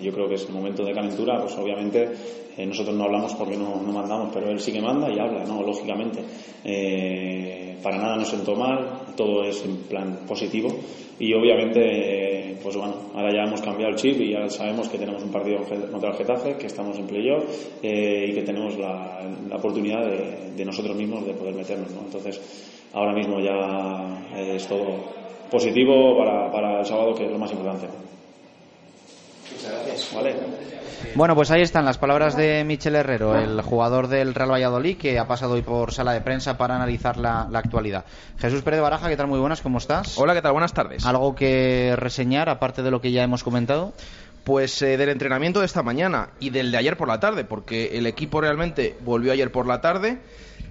yo 0.00 0.12
creo 0.12 0.28
que 0.28 0.34
es 0.34 0.46
el 0.46 0.52
momento 0.52 0.84
de 0.84 0.92
calentura, 0.92 1.40
pues 1.40 1.56
obviamente 1.56 2.08
eh, 2.56 2.66
nosotros 2.66 2.94
no 2.96 3.04
hablamos 3.04 3.34
porque 3.34 3.56
no, 3.56 3.80
no, 3.80 3.92
mandamos, 3.92 4.30
pero 4.32 4.50
él 4.50 4.60
sí 4.60 4.72
que 4.72 4.80
manda 4.80 5.10
y 5.10 5.18
habla, 5.18 5.44
¿no? 5.44 5.62
Lógicamente. 5.62 6.20
Eh, 6.64 7.76
para 7.82 7.96
nada 7.96 8.16
nos 8.16 8.28
sentó 8.28 8.54
mal, 8.54 9.14
todo 9.16 9.42
es 9.44 9.64
en 9.64 9.76
plan 9.88 10.20
positivo 10.26 10.68
y 11.18 11.32
obviamente, 11.32 12.56
pues 12.62 12.76
bueno, 12.76 12.94
ahora 13.14 13.32
ya 13.32 13.44
hemos 13.44 13.60
cambiado 13.62 13.92
el 13.92 13.96
chip 13.96 14.20
y 14.20 14.32
ya 14.32 14.48
sabemos 14.48 14.88
que 14.88 14.98
tenemos 14.98 15.22
un 15.22 15.30
partido 15.30 15.58
contra 15.90 16.10
el 16.10 16.16
Getafe, 16.16 16.56
que 16.56 16.66
estamos 16.66 16.98
en 16.98 17.06
playoff 17.06 17.44
eh, 17.82 18.26
y 18.28 18.34
que 18.34 18.42
tenemos 18.42 18.76
la, 18.78 19.20
la 19.48 19.56
oportunidad 19.56 20.04
de, 20.04 20.50
de, 20.56 20.64
nosotros 20.64 20.96
mismos 20.96 21.26
de 21.26 21.32
poder 21.32 21.54
meternos, 21.54 21.90
¿no? 21.92 22.02
Entonces, 22.02 22.40
ahora 22.92 23.14
mismo 23.14 23.40
ya 23.40 24.28
es 24.36 24.66
todo 24.66 25.20
positivo 25.50 26.16
para, 26.18 26.50
para 26.50 26.80
el 26.80 26.86
sábado, 26.86 27.14
que 27.14 27.24
es 27.24 27.30
lo 27.30 27.38
más 27.38 27.52
importante. 27.52 28.09
Muchas 29.52 29.72
gracias. 29.72 30.14
Vale. 30.14 30.34
Bueno, 31.14 31.34
pues 31.34 31.50
ahí 31.50 31.62
están 31.62 31.84
las 31.84 31.98
palabras 31.98 32.36
de 32.36 32.62
Michel 32.64 32.94
Herrero, 32.94 33.34
el 33.34 33.60
jugador 33.62 34.08
del 34.08 34.34
Real 34.34 34.52
Valladolid, 34.52 34.98
que 34.98 35.18
ha 35.18 35.26
pasado 35.26 35.54
hoy 35.54 35.62
por 35.62 35.92
sala 35.92 36.12
de 36.12 36.20
prensa 36.20 36.58
para 36.58 36.76
analizar 36.76 37.16
la, 37.16 37.48
la 37.50 37.58
actualidad. 37.58 38.04
Jesús 38.38 38.62
Pérez 38.62 38.78
de 38.78 38.82
Baraja, 38.82 39.08
¿qué 39.08 39.16
tal? 39.16 39.26
Muy 39.26 39.38
buenas, 39.38 39.62
¿cómo 39.62 39.78
estás? 39.78 40.18
Hola, 40.18 40.34
¿qué 40.34 40.42
tal? 40.42 40.52
Buenas 40.52 40.74
tardes. 40.74 41.06
¿Algo 41.06 41.34
que 41.34 41.94
reseñar, 41.96 42.48
aparte 42.48 42.82
de 42.82 42.90
lo 42.90 43.00
que 43.00 43.12
ya 43.12 43.22
hemos 43.22 43.42
comentado? 43.42 43.92
Pues 44.44 44.80
eh, 44.82 44.96
del 44.96 45.08
entrenamiento 45.08 45.60
de 45.60 45.66
esta 45.66 45.82
mañana 45.82 46.30
y 46.38 46.50
del 46.50 46.70
de 46.70 46.78
ayer 46.78 46.96
por 46.96 47.08
la 47.08 47.18
tarde, 47.18 47.44
porque 47.44 47.98
el 47.98 48.06
equipo 48.06 48.40
realmente 48.40 48.96
volvió 49.00 49.32
ayer 49.32 49.50
por 49.50 49.66
la 49.66 49.80
tarde. 49.80 50.18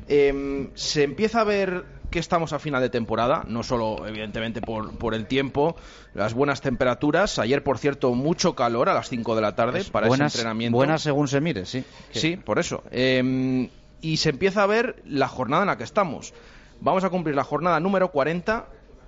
Eh, 0.08 0.70
se 0.76 1.04
empieza 1.04 1.42
a 1.42 1.44
ver 1.44 1.84
que 2.10 2.20
estamos 2.20 2.54
a 2.54 2.60
final 2.60 2.82
de 2.82 2.90
temporada, 2.90 3.44
no 3.48 3.64
solo 3.64 4.08
evidentemente 4.08 4.62
por, 4.62 4.98
por, 4.98 5.14
el 5.14 5.28
tiempo, 5.28 5.76
las 6.14 6.34
buenas 6.34 6.62
temperaturas. 6.62 7.40
Ayer, 7.40 7.64
por 7.64 7.78
cierto, 7.78 8.14
mucho 8.14 8.56
calor 8.56 8.90
a 8.90 8.94
las 8.94 9.10
5 9.10 9.36
de 9.36 9.42
la 9.42 9.56
tarde 9.56 9.84
para 9.86 10.08
buenas, 10.08 10.34
ese 10.34 10.40
entrenamiento. 10.40 10.76
Buenas 10.76 11.02
según 11.02 11.28
se 11.28 11.42
mire, 11.42 11.66
sí. 11.66 11.84
Sí, 12.12 12.36
por 12.38 12.60
eso. 12.60 12.84
Eh, 12.92 13.70
y 14.02 14.18
se 14.18 14.30
empieza 14.30 14.64
a 14.64 14.68
ver 14.68 15.02
la 15.06 15.28
jornada 15.28 15.64
en 15.64 15.68
la 15.68 15.78
que 15.78 15.84
estamos. 15.84 16.34
Vamos 16.82 17.04
a 17.04 17.10
cumplir 17.10 17.36
la 17.36 17.44
jornada 17.44 17.80
número 17.80 18.12
40 18.12 18.68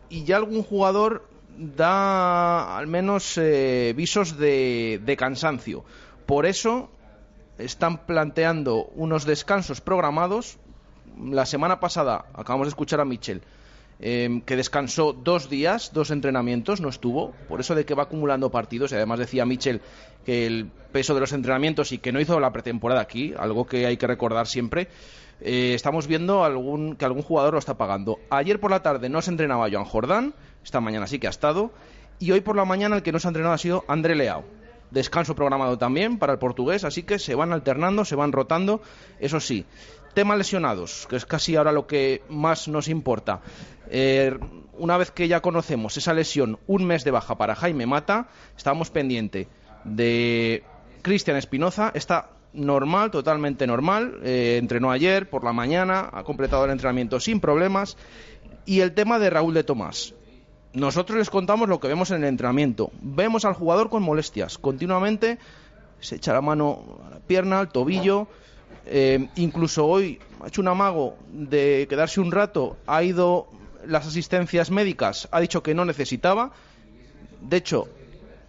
y 0.10 0.24
ya 0.26 0.38
algún 0.38 0.64
jugador 0.64 1.28
da 1.58 2.78
al 2.78 2.88
menos 2.88 3.38
eh, 3.38 3.94
visos 3.96 4.38
de, 4.38 5.00
de 5.04 5.18
cansancio. 5.18 5.84
Por 6.26 6.46
eso 6.46 6.90
están 7.58 8.06
planteando 8.06 8.90
unos 8.96 9.26
descansos 9.26 9.82
programados 9.82 10.58
la 11.20 11.46
semana 11.46 11.80
pasada 11.80 12.26
acabamos 12.34 12.68
de 12.68 12.70
escuchar 12.70 13.00
a 13.02 13.06
Michel 13.06 13.42
eh, 14.04 14.42
que 14.48 14.56
descansó 14.56 15.14
dos 15.14 15.48
días, 15.48 15.92
dos 15.94 16.10
entrenamientos, 16.10 16.82
no 16.82 16.90
estuvo, 16.90 17.34
por 17.48 17.60
eso 17.60 17.76
de 17.76 17.86
que 17.86 17.94
va 17.94 18.04
acumulando 18.04 18.50
partidos 18.50 18.92
y 18.92 18.96
además 18.96 19.20
decía 19.20 19.46
Michel 19.46 19.82
que 20.26 20.48
el 20.48 20.72
peso 20.92 21.14
de 21.14 21.20
los 21.20 21.34
entrenamientos 21.34 21.92
y 21.92 22.00
que 22.00 22.12
no 22.12 22.20
hizo 22.20 22.40
la 22.40 22.52
pretemporada 22.52 23.02
aquí, 23.02 23.34
algo 23.38 23.68
que 23.68 23.86
hay 23.86 23.98
que 23.98 24.08
recordar 24.08 24.48
siempre, 24.48 24.88
eh, 25.40 25.74
estamos 25.76 26.08
viendo 26.08 26.44
algún, 26.44 26.96
que 26.96 27.06
algún 27.06 27.22
jugador 27.22 27.54
lo 27.54 27.60
está 27.60 27.78
pagando. 27.78 28.18
Ayer 28.32 28.60
por 28.60 28.72
la 28.72 28.82
tarde 28.82 29.08
no 29.08 29.22
se 29.22 29.30
entrenaba 29.30 29.70
Joan 29.72 29.86
Jordán, 29.86 30.34
esta 30.64 30.82
mañana 30.82 31.06
sí 31.06 31.20
que 31.20 31.28
ha 31.28 31.32
estado, 31.32 31.72
y 32.18 32.32
hoy 32.32 32.42
por 32.42 32.56
la 32.56 32.66
mañana 32.66 32.96
el 32.96 33.04
que 33.04 33.12
no 33.12 33.20
se 33.20 33.28
ha 33.28 33.30
entrenado 33.30 33.54
ha 33.54 33.60
sido 33.60 33.86
André 33.88 34.16
Leao 34.16 34.44
descanso 34.92 35.36
programado 35.36 35.78
también 35.78 36.20
para 36.20 36.34
el 36.34 36.40
portugués, 36.40 36.84
así 36.84 37.04
que 37.04 37.18
se 37.18 37.34
van 37.34 37.54
alternando, 37.54 38.06
se 38.06 38.16
van 38.16 38.32
rotando, 38.32 38.82
eso 39.20 39.40
sí. 39.40 39.66
Tema 40.14 40.36
lesionados, 40.36 41.08
que 41.10 41.16
es 41.16 41.26
casi 41.26 41.56
ahora 41.56 41.72
lo 41.72 41.88
que 41.88 42.22
más 42.30 42.68
nos 42.68 42.88
importa. 42.88 43.42
Eh, 43.90 44.38
una 44.74 44.98
vez 44.98 45.12
que 45.12 45.28
ya 45.28 45.42
conocemos 45.42 45.96
esa 45.98 46.14
lesión, 46.14 46.60
un 46.68 46.86
mes 46.86 47.04
de 47.04 47.12
baja 47.12 47.38
para 47.38 47.56
Jaime 47.56 47.86
Mata, 47.86 48.28
estábamos 48.58 48.90
pendiente 48.90 49.48
de 49.84 50.64
Cristian 51.02 51.38
Espinoza, 51.38 51.92
está 51.94 52.30
normal, 52.54 53.12
totalmente 53.12 53.66
normal, 53.68 54.20
eh, 54.24 54.58
entrenó 54.60 54.92
ayer 54.92 55.30
por 55.30 55.44
la 55.44 55.54
mañana, 55.54 56.10
ha 56.12 56.24
completado 56.24 56.66
el 56.66 56.72
entrenamiento 56.72 57.20
sin 57.20 57.40
problemas. 57.40 57.98
Y 58.66 58.82
el 58.82 58.94
tema 58.94 59.18
de 59.18 59.30
Raúl 59.30 59.54
de 59.54 59.64
Tomás, 59.64 60.14
nosotros 60.74 61.18
les 61.18 61.30
contamos 61.30 61.68
lo 61.68 61.80
que 61.80 61.88
vemos 61.88 62.12
en 62.12 62.18
el 62.18 62.30
entrenamiento. 62.30 62.92
Vemos 63.02 63.44
al 63.46 63.54
jugador 63.54 63.90
con 63.90 64.04
molestias. 64.04 64.58
Continuamente 64.58 65.40
se 66.00 66.16
echa 66.16 66.34
la 66.34 66.42
mano 66.42 67.00
a 67.06 67.10
la 67.10 67.20
pierna, 67.20 67.60
al 67.60 67.70
tobillo. 67.70 68.28
Eh, 68.86 69.28
incluso 69.36 69.86
hoy 69.86 70.20
ha 70.42 70.48
hecho 70.48 70.62
un 70.62 70.68
amago 70.68 71.16
de 71.32 71.86
quedarse 71.90 72.20
un 72.20 72.32
rato. 72.32 72.78
Ha 72.88 73.04
ido 73.04 73.48
las 73.86 74.08
asistencias 74.08 74.72
médicas. 74.72 75.28
Ha 75.32 75.40
dicho 75.40 75.64
que 75.64 75.74
no 75.74 75.86
necesitaba. 75.86 76.52
De 77.42 77.58
hecho, 77.58 77.88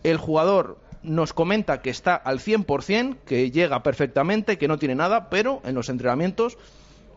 el 0.03 0.17
jugador 0.17 0.79
nos 1.03 1.33
comenta 1.33 1.83
que 1.83 1.91
está 1.91 2.15
al 2.15 2.39
100%, 2.39 3.17
que 3.27 3.51
llega 3.51 3.83
perfectamente, 3.83 4.59
que 4.59 4.69
no 4.69 4.79
tiene 4.79 4.95
nada, 4.95 5.31
pero 5.31 5.61
en 5.65 5.75
los 5.75 5.89
entrenamientos 5.89 6.59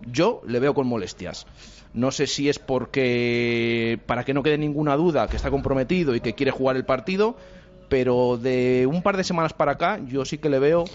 yo 0.01 0.41
le 0.47 0.59
veo 0.59 0.73
con 0.73 0.87
molestias. 0.87 1.45
No 1.93 2.11
sé 2.11 2.27
si 2.27 2.49
es 2.49 2.59
porque, 2.59 3.99
para 4.05 4.25
que 4.25 4.33
no 4.33 4.43
quede 4.43 4.57
ninguna 4.57 4.97
duda, 4.97 5.27
que 5.27 5.37
está 5.37 5.49
comprometido 5.49 6.15
y 6.15 6.19
que 6.19 6.33
quiere 6.33 6.51
jugar 6.51 6.75
el 6.75 6.85
partido, 6.85 7.37
pero 7.87 8.37
de 8.37 8.87
un 8.89 9.01
par 9.01 9.15
de 9.17 9.23
semanas 9.23 9.53
para 9.53 9.73
acá 9.73 9.99
yo 10.05 10.25
sí 10.25 10.37
que 10.37 10.49
le 10.49 10.59
veo 10.59 10.85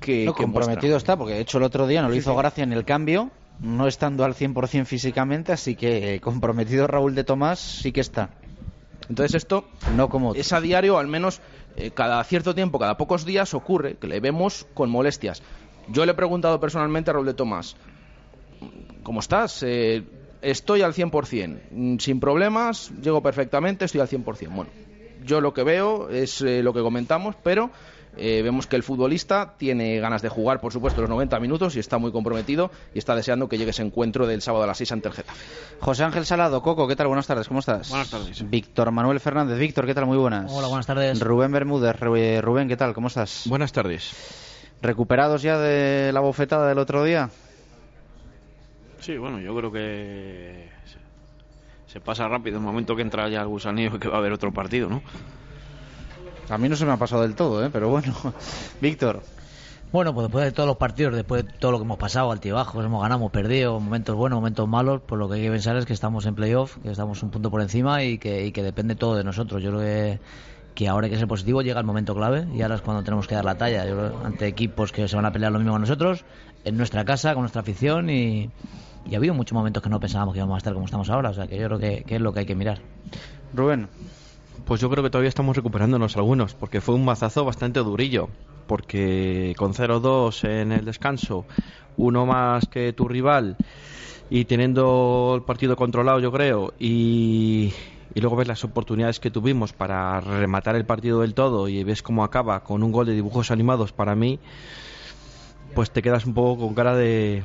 que... 0.00 0.24
No, 0.24 0.34
que 0.34 0.42
comprometido 0.42 0.92
muestra. 0.94 0.96
está, 0.96 1.16
porque 1.16 1.34
de 1.34 1.40
hecho 1.40 1.58
el 1.58 1.64
otro 1.64 1.86
día 1.86 2.02
no 2.02 2.10
Sí, 2.12 2.18
hizo 2.18 2.32
sí. 2.32 2.38
gracia 2.38 2.64
en 2.64 2.72
el 2.72 2.84
cambio, 2.84 3.30
no 3.60 3.86
estando 3.86 4.24
al 4.24 4.34
100% 4.34 4.84
físicamente, 4.84 5.52
así 5.52 5.74
que 5.76 6.14
eh, 6.14 6.20
comprometido 6.20 6.86
Raúl 6.86 7.14
de 7.14 7.24
Tomás 7.24 7.58
sí 7.58 7.92
que 7.92 8.00
está. 8.00 8.30
Entonces 9.08 9.34
esto 9.36 9.64
no 9.96 10.08
como 10.08 10.34
es 10.34 10.52
a 10.52 10.60
diario, 10.60 10.98
al 10.98 11.06
menos 11.08 11.40
eh, 11.76 11.90
cada 11.92 12.22
cierto 12.24 12.54
tiempo, 12.54 12.78
cada 12.78 12.96
pocos 12.96 13.24
días 13.24 13.54
ocurre 13.54 13.96
que 13.96 14.06
le 14.06 14.20
vemos 14.20 14.66
con 14.74 14.90
molestias. 14.90 15.42
Yo 15.88 16.04
le 16.04 16.12
he 16.12 16.14
preguntado 16.14 16.60
personalmente 16.60 17.10
a 17.10 17.14
Raúl 17.14 17.26
de 17.26 17.34
Tomás, 17.34 17.76
¿cómo 19.02 19.20
estás? 19.20 19.62
Eh, 19.62 20.02
estoy 20.42 20.82
al 20.82 20.92
100%, 20.94 21.58
mm, 21.70 21.96
sin 21.98 22.20
problemas, 22.20 22.92
llego 23.00 23.22
perfectamente, 23.22 23.84
estoy 23.86 24.00
al 24.02 24.08
100%. 24.08 24.54
Bueno, 24.54 24.70
yo 25.24 25.40
lo 25.40 25.52
que 25.54 25.62
veo 25.64 26.08
es 26.10 26.40
eh, 26.42 26.62
lo 26.62 26.72
que 26.72 26.80
comentamos, 26.80 27.34
pero 27.42 27.70
eh, 28.16 28.40
vemos 28.42 28.66
que 28.66 28.74
el 28.76 28.82
futbolista 28.82 29.54
tiene 29.58 30.00
ganas 30.00 30.22
de 30.22 30.28
jugar, 30.28 30.60
por 30.60 30.72
supuesto, 30.72 31.00
los 31.02 31.10
90 31.10 31.38
minutos 31.40 31.76
y 31.76 31.78
está 31.78 31.98
muy 31.98 32.10
comprometido 32.10 32.70
y 32.94 32.98
está 32.98 33.14
deseando 33.14 33.48
que 33.48 33.58
llegue 33.58 33.70
ese 33.70 33.82
encuentro 33.82 34.26
del 34.26 34.42
sábado 34.42 34.64
a 34.64 34.66
las 34.66 34.78
6 34.78 34.92
ante 34.92 35.08
el 35.08 35.14
Getafe. 35.14 35.38
José 35.80 36.04
Ángel 36.04 36.26
Salado, 36.26 36.60
Coco, 36.62 36.88
¿qué 36.88 36.96
tal? 36.96 37.06
Buenas 37.06 37.26
tardes, 37.26 37.46
¿cómo 37.46 37.60
estás? 37.60 37.90
Buenas 37.90 38.10
tardes. 38.10 38.50
Víctor 38.50 38.90
Manuel 38.90 39.20
Fernández, 39.20 39.58
Víctor, 39.58 39.86
¿qué 39.86 39.94
tal? 39.94 40.06
Muy 40.06 40.16
buenas. 40.18 40.50
Hola, 40.52 40.66
buenas 40.68 40.86
tardes. 40.86 41.20
Rubén 41.20 41.52
Bermúdez, 41.52 41.94
Ru- 41.96 42.40
Rubén, 42.40 42.66
¿qué 42.68 42.76
tal? 42.76 42.94
¿Cómo 42.94 43.06
estás? 43.08 43.44
Buenas 43.46 43.72
tardes. 43.72 44.12
¿Recuperados 44.82 45.42
ya 45.42 45.58
de 45.58 46.10
la 46.12 46.20
bofetada 46.20 46.68
del 46.68 46.78
otro 46.78 47.04
día? 47.04 47.30
Sí, 49.00 49.16
bueno, 49.16 49.38
yo 49.40 49.54
creo 49.56 49.70
que 49.72 50.68
se, 51.88 52.00
pasa 52.00 52.28
rápido 52.28 52.58
el 52.58 52.62
momento 52.62 52.94
que 52.94 53.02
entra 53.02 53.28
ya 53.28 53.40
el 53.40 53.48
gusanillo 53.48 53.96
y 53.96 53.98
que 53.98 54.08
va 54.08 54.16
a 54.16 54.18
haber 54.18 54.32
otro 54.32 54.52
partido, 54.52 54.88
¿no? 54.88 55.02
A 56.48 56.56
mí 56.56 56.68
no 56.68 56.76
se 56.76 56.86
me 56.86 56.92
ha 56.92 56.96
pasado 56.96 57.22
del 57.22 57.34
todo, 57.34 57.64
¿eh? 57.64 57.70
Pero 57.72 57.88
bueno. 57.88 58.14
Víctor. 58.80 59.22
Bueno, 59.90 60.12
pues 60.12 60.26
después 60.26 60.44
de 60.44 60.52
todos 60.52 60.66
los 60.66 60.76
partidos, 60.76 61.14
después 61.14 61.46
de 61.46 61.52
todo 61.52 61.72
lo 61.72 61.78
que 61.78 61.84
hemos 61.84 61.98
pasado, 61.98 62.30
altibajos, 62.30 62.84
hemos 62.84 63.00
ganado, 63.00 63.20
hemos 63.20 63.32
perdido, 63.32 63.80
momentos 63.80 64.14
buenos, 64.14 64.36
momentos 64.36 64.68
malos, 64.68 65.00
pues 65.06 65.18
lo 65.18 65.28
que 65.28 65.36
hay 65.36 65.42
que 65.42 65.50
pensar 65.50 65.76
es 65.76 65.86
que 65.86 65.94
estamos 65.94 66.26
en 66.26 66.34
playoff, 66.34 66.76
que 66.82 66.90
estamos 66.90 67.22
un 67.22 67.30
punto 67.30 67.50
por 67.50 67.62
encima 67.62 68.02
y 68.04 68.18
que, 68.18 68.44
y 68.44 68.52
que 68.52 68.62
depende 68.62 68.96
todo 68.96 69.16
de 69.16 69.24
nosotros. 69.24 69.62
Yo 69.62 69.70
creo 69.70 69.80
que, 69.80 70.20
que 70.74 70.88
ahora 70.88 71.06
hay 71.06 71.10
que 71.10 71.18
ser 71.18 71.26
positivo, 71.26 71.62
llega 71.62 71.80
el 71.80 71.86
momento 71.86 72.14
clave 72.14 72.46
y 72.54 72.60
ahora 72.60 72.74
es 72.74 72.82
cuando 72.82 73.02
tenemos 73.02 73.26
que 73.26 73.34
dar 73.34 73.46
la 73.46 73.56
talla. 73.56 73.86
Yo 73.86 73.96
creo, 73.96 74.26
ante 74.26 74.46
equipos 74.46 74.92
que 74.92 75.08
se 75.08 75.16
van 75.16 75.24
a 75.24 75.32
pelear 75.32 75.52
lo 75.52 75.58
mismo 75.58 75.72
con 75.72 75.80
nosotros, 75.80 76.24
en 76.64 76.76
nuestra 76.76 77.06
casa, 77.06 77.32
con 77.32 77.42
nuestra 77.42 77.62
afición 77.62 78.10
y, 78.10 78.50
y 79.08 79.14
ha 79.14 79.18
habido 79.18 79.34
muchos 79.34 79.54
momentos 79.54 79.82
que 79.82 79.88
no 79.88 80.00
pensábamos 80.00 80.34
que 80.34 80.38
íbamos 80.38 80.54
a 80.54 80.58
estar 80.58 80.72
como 80.72 80.84
estamos 80.84 81.08
ahora, 81.10 81.30
o 81.30 81.34
sea 81.34 81.46
que 81.46 81.58
yo 81.58 81.66
creo 81.66 81.78
que, 81.78 82.04
que 82.04 82.16
es 82.16 82.20
lo 82.20 82.32
que 82.32 82.40
hay 82.40 82.46
que 82.46 82.54
mirar. 82.54 82.80
Rubén. 83.54 83.88
Pues 84.64 84.80
yo 84.80 84.90
creo 84.90 85.02
que 85.02 85.10
todavía 85.10 85.30
estamos 85.30 85.56
recuperándonos 85.56 86.16
algunos, 86.16 86.54
porque 86.54 86.80
fue 86.80 86.94
un 86.94 87.04
mazazo 87.04 87.44
bastante 87.44 87.80
durillo. 87.80 88.28
Porque 88.66 89.54
con 89.56 89.72
0-2 89.72 90.46
en 90.46 90.72
el 90.72 90.84
descanso, 90.84 91.46
uno 91.96 92.26
más 92.26 92.66
que 92.66 92.92
tu 92.92 93.08
rival, 93.08 93.56
y 94.28 94.44
teniendo 94.44 95.32
el 95.36 95.42
partido 95.42 95.74
controlado, 95.74 96.20
yo 96.20 96.30
creo, 96.30 96.74
y, 96.78 97.72
y 98.14 98.20
luego 98.20 98.36
ves 98.36 98.48
las 98.48 98.62
oportunidades 98.64 99.20
que 99.20 99.30
tuvimos 99.30 99.72
para 99.72 100.20
rematar 100.20 100.76
el 100.76 100.84
partido 100.84 101.22
del 101.22 101.32
todo 101.32 101.68
y 101.68 101.82
ves 101.82 102.02
cómo 102.02 102.24
acaba 102.24 102.60
con 102.60 102.82
un 102.82 102.92
gol 102.92 103.06
de 103.06 103.14
dibujos 103.14 103.50
animados 103.50 103.92
para 103.92 104.14
mí, 104.14 104.38
pues 105.74 105.90
te 105.90 106.02
quedas 106.02 106.26
un 106.26 106.34
poco 106.34 106.66
con 106.66 106.74
cara 106.74 106.94
de. 106.94 107.42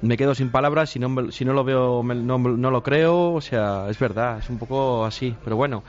Me 0.00 0.16
quedo 0.16 0.34
sin 0.34 0.50
palabras, 0.50 0.90
si 0.90 0.98
no, 0.98 1.30
si 1.30 1.44
no 1.44 1.52
lo 1.52 1.64
veo, 1.64 2.02
no, 2.02 2.38
no 2.38 2.70
lo 2.70 2.82
creo, 2.82 3.32
o 3.34 3.40
sea, 3.40 3.86
es 3.88 3.98
verdad, 3.98 4.38
es 4.38 4.50
un 4.50 4.58
poco 4.58 5.04
así, 5.04 5.34
pero 5.44 5.56
bueno. 5.56 5.82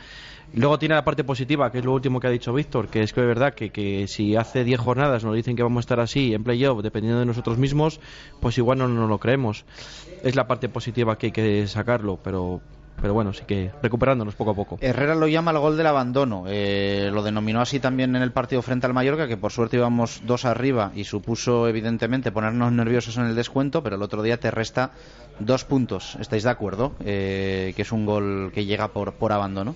Luego 0.55 0.77
tiene 0.77 0.93
la 0.93 1.03
parte 1.03 1.23
positiva, 1.23 1.71
que 1.71 1.79
es 1.79 1.85
lo 1.85 1.93
último 1.93 2.19
que 2.19 2.27
ha 2.27 2.29
dicho 2.29 2.53
Víctor, 2.53 2.87
que 2.87 3.01
es 3.01 3.11
que 3.11 3.21
es 3.21 3.27
verdad 3.27 3.55
que, 3.55 3.71
que 3.71 4.07
si 4.07 4.35
hace 4.35 4.63
10 4.63 4.79
jornadas 4.79 5.23
nos 5.23 5.35
dicen 5.35 5.55
que 5.55 5.63
vamos 5.63 5.79
a 5.79 5.85
estar 5.85 5.99
así 5.99 6.31
en 6.35 6.43
playoff, 6.43 6.83
dependiendo 6.83 7.19
de 7.19 7.25
nosotros 7.25 7.57
mismos, 7.57 7.99
pues 8.39 8.59
igual 8.59 8.77
no 8.77 8.87
nos 8.87 9.09
lo 9.09 9.17
creemos. 9.17 9.65
Es 10.21 10.35
la 10.35 10.45
parte 10.45 10.69
positiva 10.69 11.17
que 11.17 11.27
hay 11.27 11.31
que 11.31 11.65
sacarlo, 11.65 12.19
pero, 12.23 12.61
pero 13.01 13.13
bueno, 13.13 13.33
sí 13.33 13.43
que 13.45 13.71
recuperándonos 13.81 14.35
poco 14.35 14.51
a 14.51 14.53
poco. 14.55 14.77
Herrera 14.81 15.15
lo 15.15 15.27
llama 15.27 15.51
el 15.51 15.57
gol 15.57 15.77
del 15.77 15.87
abandono. 15.87 16.45
Eh, 16.47 17.09
lo 17.13 17.21
denominó 17.21 17.61
así 17.61 17.79
también 17.79 18.15
en 18.15 18.21
el 18.21 18.31
partido 18.31 18.61
frente 18.61 18.87
al 18.87 18.93
Mallorca, 18.93 19.27
que 19.27 19.37
por 19.37 19.51
suerte 19.51 19.77
íbamos 19.77 20.21
dos 20.25 20.45
arriba 20.45 20.91
y 20.95 21.03
supuso 21.03 21.67
evidentemente 21.67 22.31
ponernos 22.31 22.71
nerviosos 22.71 23.17
en 23.17 23.25
el 23.25 23.35
descuento, 23.35 23.83
pero 23.83 23.97
el 23.97 24.01
otro 24.01 24.21
día 24.21 24.39
te 24.39 24.51
resta 24.51 24.91
dos 25.39 25.65
puntos. 25.65 26.15
¿Estáis 26.19 26.43
de 26.43 26.49
acuerdo? 26.49 26.93
Eh, 27.03 27.73
que 27.75 27.81
es 27.81 27.91
un 27.91 28.05
gol 28.05 28.51
que 28.53 28.65
llega 28.65 28.89
por, 28.89 29.13
por 29.13 29.31
abandono. 29.31 29.75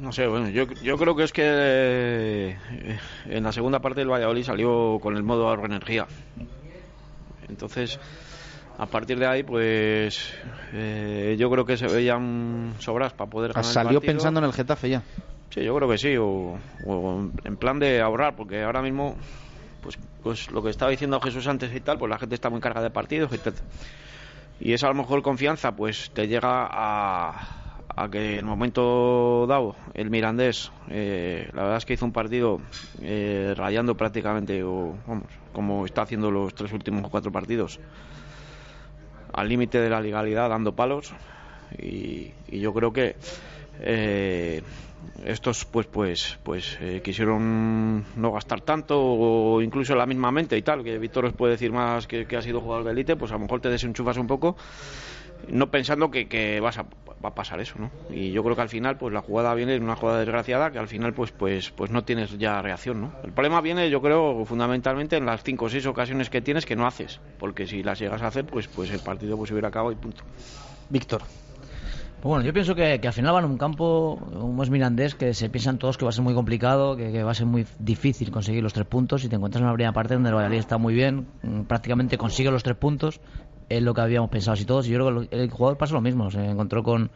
No 0.00 0.12
sé, 0.12 0.26
bueno, 0.26 0.48
yo, 0.48 0.66
yo 0.82 0.98
creo 0.98 1.14
que 1.14 1.22
es 1.22 1.32
que 1.32 1.42
eh, 1.46 2.58
en 3.26 3.44
la 3.44 3.52
segunda 3.52 3.78
parte 3.80 4.00
del 4.00 4.10
Valladolid 4.10 4.42
salió 4.42 4.98
con 5.00 5.16
el 5.16 5.22
modo 5.22 5.48
ahorro 5.48 5.66
energía. 5.66 6.06
Entonces, 7.48 8.00
a 8.78 8.86
partir 8.86 9.18
de 9.18 9.26
ahí, 9.26 9.42
pues 9.42 10.32
eh, 10.72 11.36
yo 11.38 11.50
creo 11.50 11.64
que 11.64 11.76
se 11.76 11.86
veían 11.86 12.74
sobras 12.78 13.12
para 13.12 13.30
poder 13.30 13.52
ganar 13.52 13.64
el 13.68 13.72
Salió 13.72 13.98
partido. 14.00 14.12
pensando 14.12 14.40
en 14.40 14.46
el 14.46 14.52
Getafe 14.52 14.88
ya. 14.88 15.02
Sí, 15.50 15.62
yo 15.62 15.74
creo 15.76 15.88
que 15.88 15.98
sí, 15.98 16.16
o, 16.16 16.58
o 16.86 17.30
en 17.44 17.56
plan 17.56 17.78
de 17.78 18.00
ahorrar, 18.00 18.34
porque 18.34 18.62
ahora 18.64 18.82
mismo, 18.82 19.16
pues, 19.82 19.96
pues 20.22 20.50
lo 20.50 20.62
que 20.62 20.70
estaba 20.70 20.90
diciendo 20.90 21.20
Jesús 21.20 21.46
antes 21.46 21.74
y 21.74 21.80
tal, 21.80 21.98
pues 21.98 22.10
la 22.10 22.18
gente 22.18 22.34
está 22.34 22.50
muy 22.50 22.60
cargada 22.60 22.84
de 22.84 22.90
partidos 22.90 23.32
y 23.32 23.38
tal. 23.38 23.54
Y 24.60 24.72
esa 24.72 24.86
a 24.86 24.90
lo 24.90 24.96
mejor 24.96 25.22
confianza, 25.22 25.72
pues 25.76 26.10
te 26.12 26.26
llega 26.26 26.66
a, 26.70 27.78
a 27.94 28.08
que 28.10 28.32
en 28.34 28.38
el 28.40 28.44
momento 28.44 29.46
dado 29.48 29.76
el 29.94 30.10
Mirandés, 30.10 30.72
eh, 30.90 31.48
la 31.52 31.62
verdad 31.62 31.78
es 31.78 31.84
que 31.84 31.94
hizo 31.94 32.04
un 32.04 32.12
partido 32.12 32.60
eh, 33.02 33.54
rayando 33.56 33.96
prácticamente, 33.96 34.62
o 34.64 34.96
vamos, 35.06 35.26
como 35.52 35.84
está 35.86 36.02
haciendo 36.02 36.30
los 36.32 36.52
tres 36.54 36.72
últimos 36.72 37.08
cuatro 37.10 37.30
partidos, 37.30 37.78
al 39.34 39.48
límite 39.48 39.80
de 39.80 39.90
la 39.90 40.00
legalidad, 40.00 40.48
dando 40.48 40.72
palos. 40.72 41.12
Y, 41.78 42.30
y 42.48 42.60
yo 42.60 42.72
creo 42.72 42.92
que 42.92 43.16
eh, 43.80 44.62
estos 45.24 45.64
pues 45.64 45.86
pues 45.86 46.38
pues 46.42 46.78
eh, 46.80 47.00
quisieron 47.04 48.04
no 48.16 48.32
gastar 48.32 48.60
tanto 48.60 49.00
o 49.00 49.60
incluso 49.60 49.94
la 49.94 50.06
misma 50.06 50.30
mente 50.30 50.56
y 50.56 50.62
tal 50.62 50.82
que 50.82 50.98
Víctor 50.98 51.26
os 51.26 51.32
puede 51.32 51.52
decir 51.52 51.72
más 51.72 52.06
que, 52.06 52.26
que 52.26 52.36
ha 52.36 52.42
sido 52.42 52.60
jugador 52.60 52.84
de 52.84 52.92
élite 52.92 53.16
pues 53.16 53.30
a 53.32 53.34
lo 53.34 53.40
mejor 53.40 53.60
te 53.60 53.68
desenchufas 53.68 54.16
un 54.16 54.26
poco 54.26 54.56
no 55.48 55.70
pensando 55.70 56.10
que, 56.10 56.28
que 56.28 56.60
vas 56.60 56.78
a, 56.78 56.82
va 56.82 57.30
a 57.30 57.34
pasar 57.34 57.60
eso 57.60 57.76
no 57.78 57.90
y 58.10 58.32
yo 58.32 58.42
creo 58.42 58.56
que 58.56 58.62
al 58.62 58.68
final 58.68 58.96
pues 58.96 59.12
la 59.12 59.20
jugada 59.20 59.54
viene 59.54 59.74
en 59.74 59.82
una 59.82 59.96
jugada 59.96 60.20
desgraciada 60.20 60.70
que 60.70 60.78
al 60.78 60.88
final 60.88 61.14
pues 61.14 61.32
pues 61.32 61.70
pues 61.70 61.90
no 61.90 62.04
tienes 62.04 62.38
ya 62.38 62.60
reacción 62.62 63.00
no 63.00 63.12
el 63.24 63.32
problema 63.32 63.60
viene 63.60 63.90
yo 63.90 64.00
creo 64.00 64.44
fundamentalmente 64.44 65.16
en 65.16 65.26
las 65.26 65.42
cinco 65.42 65.66
o 65.66 65.68
seis 65.68 65.86
ocasiones 65.86 66.30
que 66.30 66.40
tienes 66.40 66.66
que 66.66 66.76
no 66.76 66.86
haces 66.86 67.20
porque 67.38 67.66
si 67.66 67.82
las 67.82 67.98
llegas 67.98 68.22
a 68.22 68.28
hacer 68.28 68.44
pues 68.46 68.68
pues 68.68 68.90
el 68.90 69.00
partido 69.00 69.36
pues 69.36 69.48
se 69.48 69.54
hubiera 69.54 69.68
acabado 69.68 69.92
y 69.92 69.96
punto. 69.96 70.24
Víctor. 70.88 71.22
Pues 72.24 72.30
bueno, 72.30 72.44
yo 72.46 72.54
pienso 72.54 72.74
que, 72.74 73.00
que 73.00 73.06
al 73.06 73.12
final 73.12 73.34
van 73.34 73.44
a 73.44 73.46
un 73.46 73.58
campo, 73.58 74.18
como 74.32 74.62
es 74.62 74.70
Mirandés, 74.70 75.14
que 75.14 75.34
se 75.34 75.50
piensan 75.50 75.76
todos 75.76 75.98
que 75.98 76.06
va 76.06 76.08
a 76.08 76.12
ser 76.12 76.24
muy 76.24 76.32
complicado, 76.32 76.96
que, 76.96 77.12
que 77.12 77.22
va 77.22 77.32
a 77.32 77.34
ser 77.34 77.44
muy 77.44 77.66
difícil 77.78 78.30
conseguir 78.30 78.62
los 78.62 78.72
tres 78.72 78.86
puntos. 78.86 79.24
Y 79.24 79.28
te 79.28 79.36
encuentras 79.36 79.60
en 79.60 79.66
una 79.66 79.74
primera 79.74 79.92
parte 79.92 80.14
donde 80.14 80.30
el 80.30 80.34
Valladolid 80.34 80.58
está 80.58 80.78
muy 80.78 80.94
bien, 80.94 81.26
mm, 81.42 81.64
prácticamente 81.64 82.16
consigue 82.16 82.50
los 82.50 82.62
tres 82.62 82.76
puntos, 82.78 83.20
es 83.68 83.82
lo 83.82 83.94
que 83.94 84.00
habíamos 84.00 84.30
pensado 84.30 84.54
así 84.54 84.64
todos. 84.64 84.86
Y 84.86 84.90
yo 84.90 84.98
creo 84.98 85.28
que 85.28 85.36
el 85.36 85.50
jugador 85.50 85.78
pasa 85.78 85.94
lo 85.94 86.00
mismo, 86.00 86.30
se 86.30 86.44
encontró 86.44 86.82
con, 86.82 87.10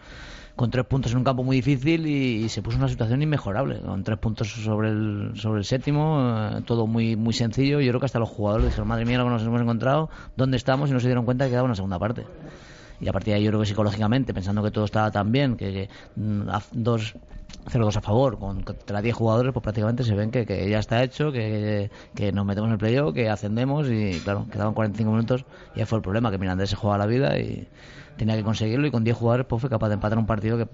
con 0.56 0.70
tres 0.70 0.84
puntos 0.86 1.12
en 1.12 1.18
un 1.18 1.24
campo 1.24 1.44
muy 1.44 1.56
difícil 1.56 2.06
y, 2.06 2.44
y 2.44 2.48
se 2.48 2.62
puso 2.62 2.76
en 2.76 2.82
una 2.82 2.88
situación 2.88 3.22
inmejorable, 3.22 3.80
con 3.80 4.02
tres 4.04 4.18
puntos 4.18 4.48
sobre 4.48 4.88
el, 4.88 5.32
sobre 5.34 5.60
el 5.60 5.64
séptimo, 5.64 6.18
eh, 6.20 6.62
todo 6.64 6.86
muy, 6.86 7.16
muy 7.16 7.32
sencillo. 7.32 7.80
Yo 7.80 7.90
creo 7.90 8.00
que 8.00 8.06
hasta 8.06 8.18
los 8.18 8.28
jugadores 8.28 8.66
dijeron, 8.66 8.88
madre 8.88 9.04
mía, 9.04 9.18
lo 9.18 9.30
nos 9.30 9.42
hemos 9.42 9.60
encontrado, 9.60 10.10
¿dónde 10.36 10.56
estamos? 10.56 10.90
Y 10.90 10.92
no 10.92 11.00
se 11.00 11.06
dieron 11.06 11.24
cuenta 11.24 11.44
que 11.44 11.50
quedaba 11.50 11.66
una 11.66 11.76
segunda 11.76 11.98
parte. 11.98 12.24
Y 13.00 13.08
a 13.08 13.12
partir 13.12 13.32
de 13.32 13.38
ahí 13.38 13.44
yo 13.44 13.50
creo 13.50 13.60
que 13.60 13.66
psicológicamente, 13.66 14.34
pensando 14.34 14.62
que 14.62 14.70
todo 14.70 14.84
estaba 14.84 15.10
tan 15.10 15.30
bien, 15.30 15.56
que, 15.56 15.72
que, 15.72 15.88
mm, 16.20 16.48
a- 16.48 16.62
dos 16.72 17.14
0-2 17.70 17.96
a 17.96 18.00
favor, 18.00 18.38
con 18.38 18.62
contra 18.62 19.02
10 19.02 19.14
jugadores, 19.14 19.52
pues 19.52 19.62
prácticamente 19.62 20.02
se 20.04 20.14
ven 20.14 20.30
que, 20.30 20.46
que 20.46 20.68
ya 20.68 20.78
está 20.78 21.02
hecho, 21.02 21.30
que, 21.32 21.90
que 22.14 22.32
nos 22.32 22.44
metemos 22.46 22.68
en 22.68 22.72
el 22.72 22.78
playoff, 22.78 23.14
que 23.14 23.28
ascendemos 23.28 23.88
y 23.90 24.20
claro, 24.24 24.46
quedaban 24.50 24.74
45 24.74 25.10
minutos 25.12 25.44
y 25.74 25.80
ahí 25.80 25.86
fue 25.86 25.98
el 25.98 26.02
problema, 26.02 26.30
que 26.30 26.38
Mirandés 26.38 26.70
se 26.70 26.76
juega 26.76 26.96
la 26.98 27.06
vida 27.06 27.38
y 27.38 27.68
tenía 28.16 28.36
que 28.36 28.42
conseguirlo 28.42 28.86
y 28.86 28.90
con 28.90 29.04
10 29.04 29.16
jugadores 29.16 29.46
pues 29.46 29.60
fue 29.60 29.70
capaz 29.70 29.88
de 29.88 29.94
empatar 29.94 30.18
un 30.18 30.26
partido 30.26 30.56
que, 30.58 30.66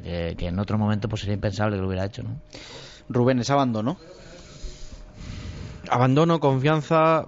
que, 0.00 0.34
que 0.36 0.46
en 0.48 0.58
otro 0.58 0.76
momento 0.78 1.08
pues 1.08 1.20
sería 1.22 1.34
impensable 1.34 1.76
que 1.76 1.80
lo 1.82 1.88
hubiera 1.88 2.04
hecho, 2.04 2.22
¿no? 2.22 2.30
Rubén, 3.08 3.38
es 3.38 3.50
abandono. 3.50 3.96
Abandono, 5.90 6.40
confianza 6.40 7.26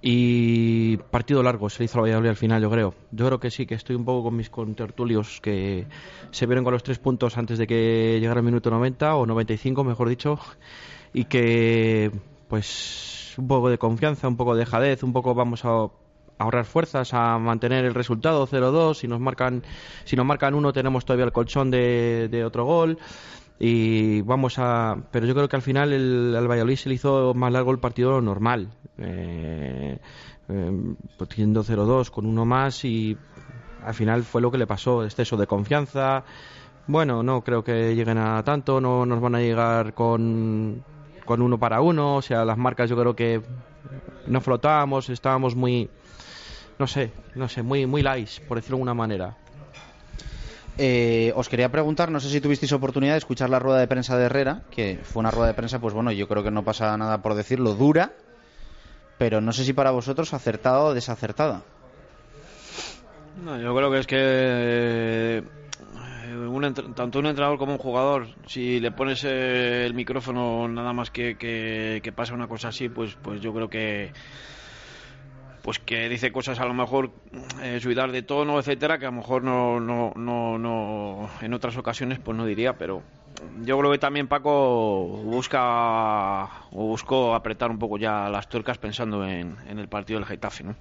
y 0.00 0.96
partido 0.96 1.42
largo 1.42 1.68
se 1.68 1.84
hizo 1.84 1.98
al 1.98 2.04
Valladolid 2.04 2.30
al 2.30 2.36
final, 2.36 2.62
yo 2.62 2.70
creo. 2.70 2.94
Yo 3.10 3.26
creo 3.26 3.40
que 3.40 3.50
sí, 3.50 3.66
que 3.66 3.74
estoy 3.74 3.96
un 3.96 4.04
poco 4.04 4.24
con 4.24 4.36
mis 4.36 4.50
contertulios 4.50 5.40
que 5.40 5.86
se 6.30 6.46
vieron 6.46 6.64
con 6.64 6.72
los 6.72 6.82
tres 6.82 6.98
puntos 6.98 7.36
antes 7.36 7.58
de 7.58 7.66
que 7.66 8.18
llegara 8.20 8.40
el 8.40 8.46
minuto 8.46 8.70
90 8.70 9.16
o 9.16 9.26
95, 9.26 9.84
mejor 9.84 10.08
dicho, 10.08 10.38
y 11.12 11.24
que 11.24 12.10
pues 12.48 13.34
un 13.36 13.48
poco 13.48 13.70
de 13.70 13.78
confianza, 13.78 14.28
un 14.28 14.36
poco 14.36 14.54
de 14.54 14.60
dejadez, 14.60 15.02
un 15.02 15.12
poco 15.12 15.34
vamos 15.34 15.64
a 15.64 15.88
ahorrar 16.38 16.64
fuerzas 16.64 17.14
a 17.14 17.38
mantener 17.38 17.84
el 17.84 17.94
resultado 17.94 18.46
0-2 18.46 18.94
si 18.94 19.06
nos 19.06 19.20
marcan 19.20 19.62
si 20.04 20.16
nos 20.16 20.26
marcan 20.26 20.54
uno 20.54 20.72
tenemos 20.72 21.04
todavía 21.04 21.26
el 21.26 21.32
colchón 21.32 21.70
de 21.70 22.42
otro 22.44 22.64
gol 22.64 22.98
y 23.64 24.22
vamos 24.22 24.58
a 24.58 24.96
pero 25.12 25.24
yo 25.24 25.34
creo 25.34 25.48
que 25.48 25.54
al 25.54 25.62
final 25.62 25.92
el, 25.92 26.34
al 26.36 26.48
Valladolid 26.48 26.74
se 26.74 26.88
le 26.88 26.96
hizo 26.96 27.32
más 27.32 27.52
largo 27.52 27.70
el 27.70 27.78
partido 27.78 28.20
normal 28.20 28.70
eh, 28.98 29.98
eh, 30.48 30.94
pues 31.16 31.30
teniendo 31.30 31.62
0-2 31.62 32.10
con 32.10 32.26
uno 32.26 32.44
más 32.44 32.84
y 32.84 33.16
al 33.84 33.94
final 33.94 34.24
fue 34.24 34.42
lo 34.42 34.50
que 34.50 34.58
le 34.58 34.66
pasó 34.66 35.04
exceso 35.04 35.36
de 35.36 35.46
confianza 35.46 36.24
Bueno, 36.88 37.22
no 37.22 37.42
creo 37.42 37.62
que 37.62 37.94
lleguen 37.94 38.18
a 38.18 38.42
tanto, 38.42 38.80
no 38.80 39.06
nos 39.06 39.20
van 39.20 39.36
a 39.36 39.40
llegar 39.40 39.94
con, 39.94 40.82
con 41.24 41.40
uno 41.40 41.56
para 41.56 41.80
uno, 41.80 42.16
o 42.16 42.22
sea, 42.22 42.44
las 42.44 42.58
marcas 42.58 42.90
yo 42.90 42.96
creo 42.96 43.14
que 43.14 43.40
no 44.26 44.40
flotábamos, 44.40 45.08
estábamos 45.08 45.54
muy, 45.54 45.88
no 46.80 46.88
sé, 46.88 47.12
no 47.36 47.48
sé, 47.48 47.62
muy, 47.62 47.86
muy 47.86 48.02
light, 48.02 48.28
por 48.48 48.56
decirlo 48.56 48.78
de 48.78 48.80
alguna 48.80 48.94
manera. 48.94 49.36
Eh, 50.78 51.32
os 51.36 51.48
quería 51.48 51.68
preguntar, 51.68 52.10
no 52.10 52.20
sé 52.20 52.30
si 52.30 52.40
tuvisteis 52.40 52.72
oportunidad 52.72 53.12
de 53.12 53.18
escuchar 53.18 53.50
la 53.50 53.58
rueda 53.58 53.78
de 53.78 53.86
prensa 53.86 54.16
de 54.16 54.24
Herrera, 54.24 54.62
que 54.70 55.00
fue 55.02 55.20
una 55.20 55.30
rueda 55.30 55.48
de 55.48 55.54
prensa, 55.54 55.78
pues 55.78 55.92
bueno, 55.92 56.12
yo 56.12 56.26
creo 56.28 56.42
que 56.42 56.50
no 56.50 56.64
pasa 56.64 56.96
nada 56.96 57.20
por 57.20 57.34
decirlo, 57.34 57.74
dura, 57.74 58.12
pero 59.18 59.40
no 59.40 59.52
sé 59.52 59.64
si 59.64 59.72
para 59.72 59.90
vosotros 59.90 60.32
acertada 60.32 60.80
o 60.80 60.94
desacertada. 60.94 61.62
No, 63.44 63.58
yo 63.60 63.74
creo 63.74 63.90
que 63.90 63.98
es 63.98 64.06
que 64.06 64.16
eh, 64.18 65.42
un 66.34 66.74
tanto 66.94 67.18
un 67.18 67.26
entrenador 67.26 67.58
como 67.58 67.72
un 67.72 67.78
jugador, 67.78 68.28
si 68.46 68.80
le 68.80 68.92
pones 68.92 69.24
eh, 69.24 69.84
el 69.84 69.94
micrófono 69.94 70.68
nada 70.68 70.92
más 70.92 71.10
que, 71.10 71.36
que, 71.36 72.00
que 72.02 72.12
pasa 72.12 72.34
una 72.34 72.48
cosa 72.48 72.68
así, 72.68 72.88
pues, 72.88 73.14
pues 73.20 73.40
yo 73.40 73.52
creo 73.52 73.68
que 73.68 74.12
pues 75.62 75.78
que 75.78 76.08
dice 76.08 76.32
cosas 76.32 76.58
a 76.60 76.64
lo 76.64 76.74
mejor 76.74 77.10
eh, 77.62 77.78
subidas 77.80 78.10
de 78.12 78.22
tono, 78.22 78.58
etcétera, 78.58 78.98
que 78.98 79.06
a 79.06 79.10
lo 79.10 79.16
mejor 79.16 79.44
no, 79.44 79.80
no, 79.80 80.12
no, 80.16 80.58
no 80.58 81.30
en 81.40 81.54
otras 81.54 81.76
ocasiones 81.76 82.18
pues 82.18 82.36
no 82.36 82.44
diría, 82.44 82.76
pero 82.76 83.02
yo 83.64 83.78
creo 83.78 83.90
que 83.90 83.98
también 83.98 84.28
Paco 84.28 85.06
busca 85.24 86.44
o 86.72 86.86
buscó 86.86 87.34
apretar 87.34 87.70
un 87.70 87.78
poco 87.78 87.98
ya 87.98 88.28
las 88.28 88.48
tuercas 88.48 88.78
pensando 88.78 89.24
en, 89.26 89.56
en 89.68 89.78
el 89.78 89.88
partido 89.88 90.18
del 90.18 90.28
Getafe, 90.28 90.64
¿no? 90.64 90.74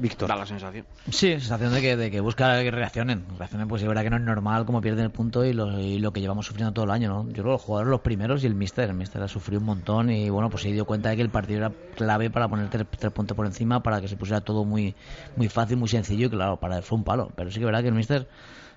Víctor. 0.00 0.28
Da 0.28 0.36
la 0.36 0.46
sensación. 0.46 0.86
Sí, 1.10 1.32
sensación 1.32 1.72
de 1.72 1.80
que, 1.80 1.96
de 1.96 2.10
que 2.10 2.20
busca 2.20 2.60
que 2.62 2.70
reaccionen. 2.70 3.24
Reaccionen, 3.38 3.68
pues 3.68 3.82
es 3.82 3.88
verdad 3.88 4.02
que 4.02 4.10
no 4.10 4.16
es 4.16 4.22
normal 4.22 4.64
como 4.64 4.80
pierden 4.80 5.04
el 5.04 5.10
punto 5.10 5.44
y 5.44 5.52
lo, 5.52 5.78
y 5.78 5.98
lo 5.98 6.12
que 6.12 6.20
llevamos 6.20 6.46
sufriendo 6.46 6.72
todo 6.72 6.84
el 6.86 6.90
año, 6.90 7.08
¿no? 7.08 7.26
Yo 7.28 7.34
creo 7.34 7.44
que 7.44 7.50
los 7.50 7.62
jugadores 7.62 7.90
los 7.90 8.00
primeros 8.00 8.42
y 8.42 8.46
el 8.46 8.54
míster. 8.54 8.88
El 8.88 8.96
míster 8.96 9.22
ha 9.22 9.28
sufrido 9.28 9.60
un 9.60 9.66
montón 9.66 10.10
y 10.10 10.30
bueno, 10.30 10.48
pues 10.50 10.62
se 10.62 10.72
dio 10.72 10.84
cuenta 10.84 11.10
de 11.10 11.16
que 11.16 11.22
el 11.22 11.30
partido 11.30 11.58
era 11.58 11.72
clave 11.94 12.30
para 12.30 12.48
poner 12.48 12.68
tres, 12.70 12.86
tres 12.98 13.12
puntos 13.12 13.36
por 13.36 13.46
encima, 13.46 13.82
para 13.82 14.00
que 14.00 14.08
se 14.08 14.16
pusiera 14.16 14.40
todo 14.40 14.64
muy, 14.64 14.94
muy 15.36 15.48
fácil, 15.48 15.76
muy 15.76 15.88
sencillo 15.88 16.26
y 16.26 16.30
claro, 16.30 16.56
para 16.56 16.78
él 16.78 16.82
fue 16.82 16.98
un 16.98 17.04
palo. 17.04 17.30
Pero 17.36 17.50
sí 17.50 17.56
que 17.56 17.64
es 17.64 17.66
verdad 17.66 17.82
que 17.82 17.88
el 17.88 17.94
míster, 17.94 18.28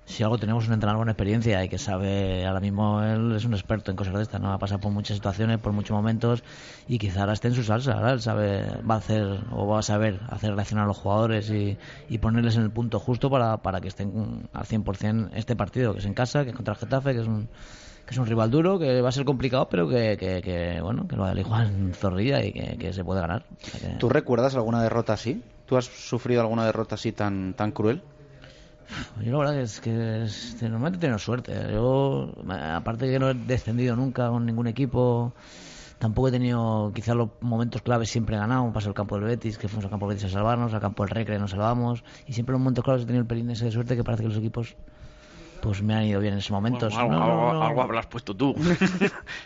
si 0.06 0.24
algo 0.24 0.38
tenemos 0.38 0.68
un 0.68 0.74
entrenador 0.74 1.02
con 1.02 1.10
experiencia 1.10 1.64
y 1.64 1.70
que 1.70 1.78
sabe, 1.78 2.46
ahora 2.46 2.60
mismo 2.60 3.02
él 3.02 3.34
es 3.36 3.46
un 3.46 3.54
experto 3.54 3.92
en 3.92 3.98
cosas 3.98 4.14
de 4.14 4.22
estas, 4.22 4.42
¿no? 4.42 4.52
Ha 4.52 4.58
pasado 4.58 4.82
por 4.82 4.92
muchas 4.92 5.16
situaciones, 5.16 5.60
por 5.60 5.72
muchos 5.72 5.96
momentos 5.96 6.44
y 6.88 6.98
quizá 6.98 7.22
ahora 7.22 7.34
esté 7.34 7.48
en 7.48 7.56
su 7.56 7.64
salsa. 7.64 7.94
Ahora 7.94 8.12
él 8.12 8.22
sabe, 8.22 8.66
va 8.90 8.96
a 8.96 8.98
hacer 8.98 9.42
o 9.52 9.68
va 9.68 9.80
a 9.80 9.82
saber 9.82 10.20
hacer 10.30 10.54
reaccionar 10.56 10.86
a 10.86 10.88
los 10.88 10.98
jugadores 10.98 11.50
y, 11.50 11.78
y 12.10 12.18
ponerles 12.18 12.58
en 12.58 12.64
el 12.64 12.72
punto 12.72 13.00
justo 13.00 13.30
para, 13.30 13.58
para 13.58 13.80
que 13.80 13.88
estén 13.88 14.50
al 14.52 14.66
100% 14.66 15.30
este 15.36 15.56
partido, 15.56 15.94
que 15.94 16.00
es 16.00 16.06
en 16.06 16.14
casa, 16.14 16.44
que 16.44 16.50
es 16.50 16.56
contra 16.56 16.74
el 16.74 16.80
Getafe, 16.80 17.14
que 17.14 17.22
es 17.22 17.28
un 17.28 17.48
que 18.06 18.12
es 18.12 18.18
un 18.18 18.26
rival 18.26 18.52
duro, 18.52 18.80
que 18.80 19.02
va 19.02 19.10
a 19.10 19.12
ser 19.14 19.24
complicado, 19.24 19.70
pero 19.70 19.88
que, 19.88 20.18
que, 20.18 20.42
que, 20.42 20.82
bueno, 20.82 21.08
que 21.08 21.16
lo 21.16 21.26
juega 21.26 21.64
en 21.64 21.94
zorrilla 21.94 22.44
y 22.44 22.52
que, 22.52 22.92
se 22.92 23.04
puede 23.04 23.22
ganar. 23.22 23.46
¿Tú 23.98 24.10
recuerdas 24.10 24.56
alguna 24.56 24.84
derrota 24.84 25.14
así? 25.14 25.42
¿Tú 25.66 25.78
has 25.78 25.86
sufrido 25.86 26.42
alguna 26.42 26.66
derrota 26.66 26.96
así 26.96 27.14
tan, 27.14 27.54
tan 27.54 27.72
cruel? 27.72 28.02
Yo 29.22 29.31
la 29.31 29.38
verdad 29.38 29.60
es 29.60 29.80
que 29.80 30.27
normalmente 30.61 30.97
he 30.97 31.01
tenido 31.01 31.19
suerte. 31.19 31.53
Yo, 31.72 32.34
aparte 32.49 33.05
de 33.05 33.14
que 33.14 33.19
no 33.19 33.30
he 33.30 33.34
descendido 33.34 33.95
nunca 33.95 34.30
con 34.30 34.45
ningún 34.45 34.68
equipo, 34.68 35.34
tampoco 35.99 36.27
he 36.27 36.31
tenido 36.31 36.91
quizás 36.93 37.15
los 37.15 37.30
momentos 37.41 37.81
claves 37.81 38.10
siempre 38.10 38.35
he 38.35 38.39
ganado. 38.39 38.72
Pasó 38.73 38.89
el 38.89 38.95
campo 38.95 39.15
del 39.15 39.26
Betis, 39.26 39.57
que 39.57 39.68
fuimos 39.68 39.85
al 39.85 39.91
campo 39.91 40.07
del 40.07 40.18
Betis 40.18 40.31
a 40.31 40.34
salvarnos, 40.34 40.73
al 40.73 40.81
campo 40.81 41.03
del 41.03 41.11
Recre 41.11 41.39
nos 41.39 41.51
salvamos. 41.51 42.03
Y 42.27 42.34
siempre 42.34 42.51
en 42.51 42.55
los 42.55 42.64
momentos 42.64 42.84
claves 42.84 43.03
he 43.03 43.05
tenido 43.05 43.22
el 43.22 43.27
pelín 43.27 43.49
ese 43.49 43.65
de 43.65 43.72
suerte 43.72 43.95
que 43.95 44.03
parece 44.03 44.23
que 44.23 44.30
los 44.30 44.38
equipos 44.38 44.76
pues 45.64 45.81
me 45.81 45.95
han 45.95 46.03
ido 46.03 46.19
bien 46.19 46.34
en 46.34 46.40
esos 46.40 46.52
momentos. 46.52 46.94
Bueno, 46.94 47.15
algo, 47.15 47.26
No, 47.26 47.26
no, 47.26 47.41
algo- 47.49 47.53
no. 47.53 47.64
algo 47.64 47.81
habrás 47.81 48.06
puesto 48.07 48.35
tú. 48.35 48.53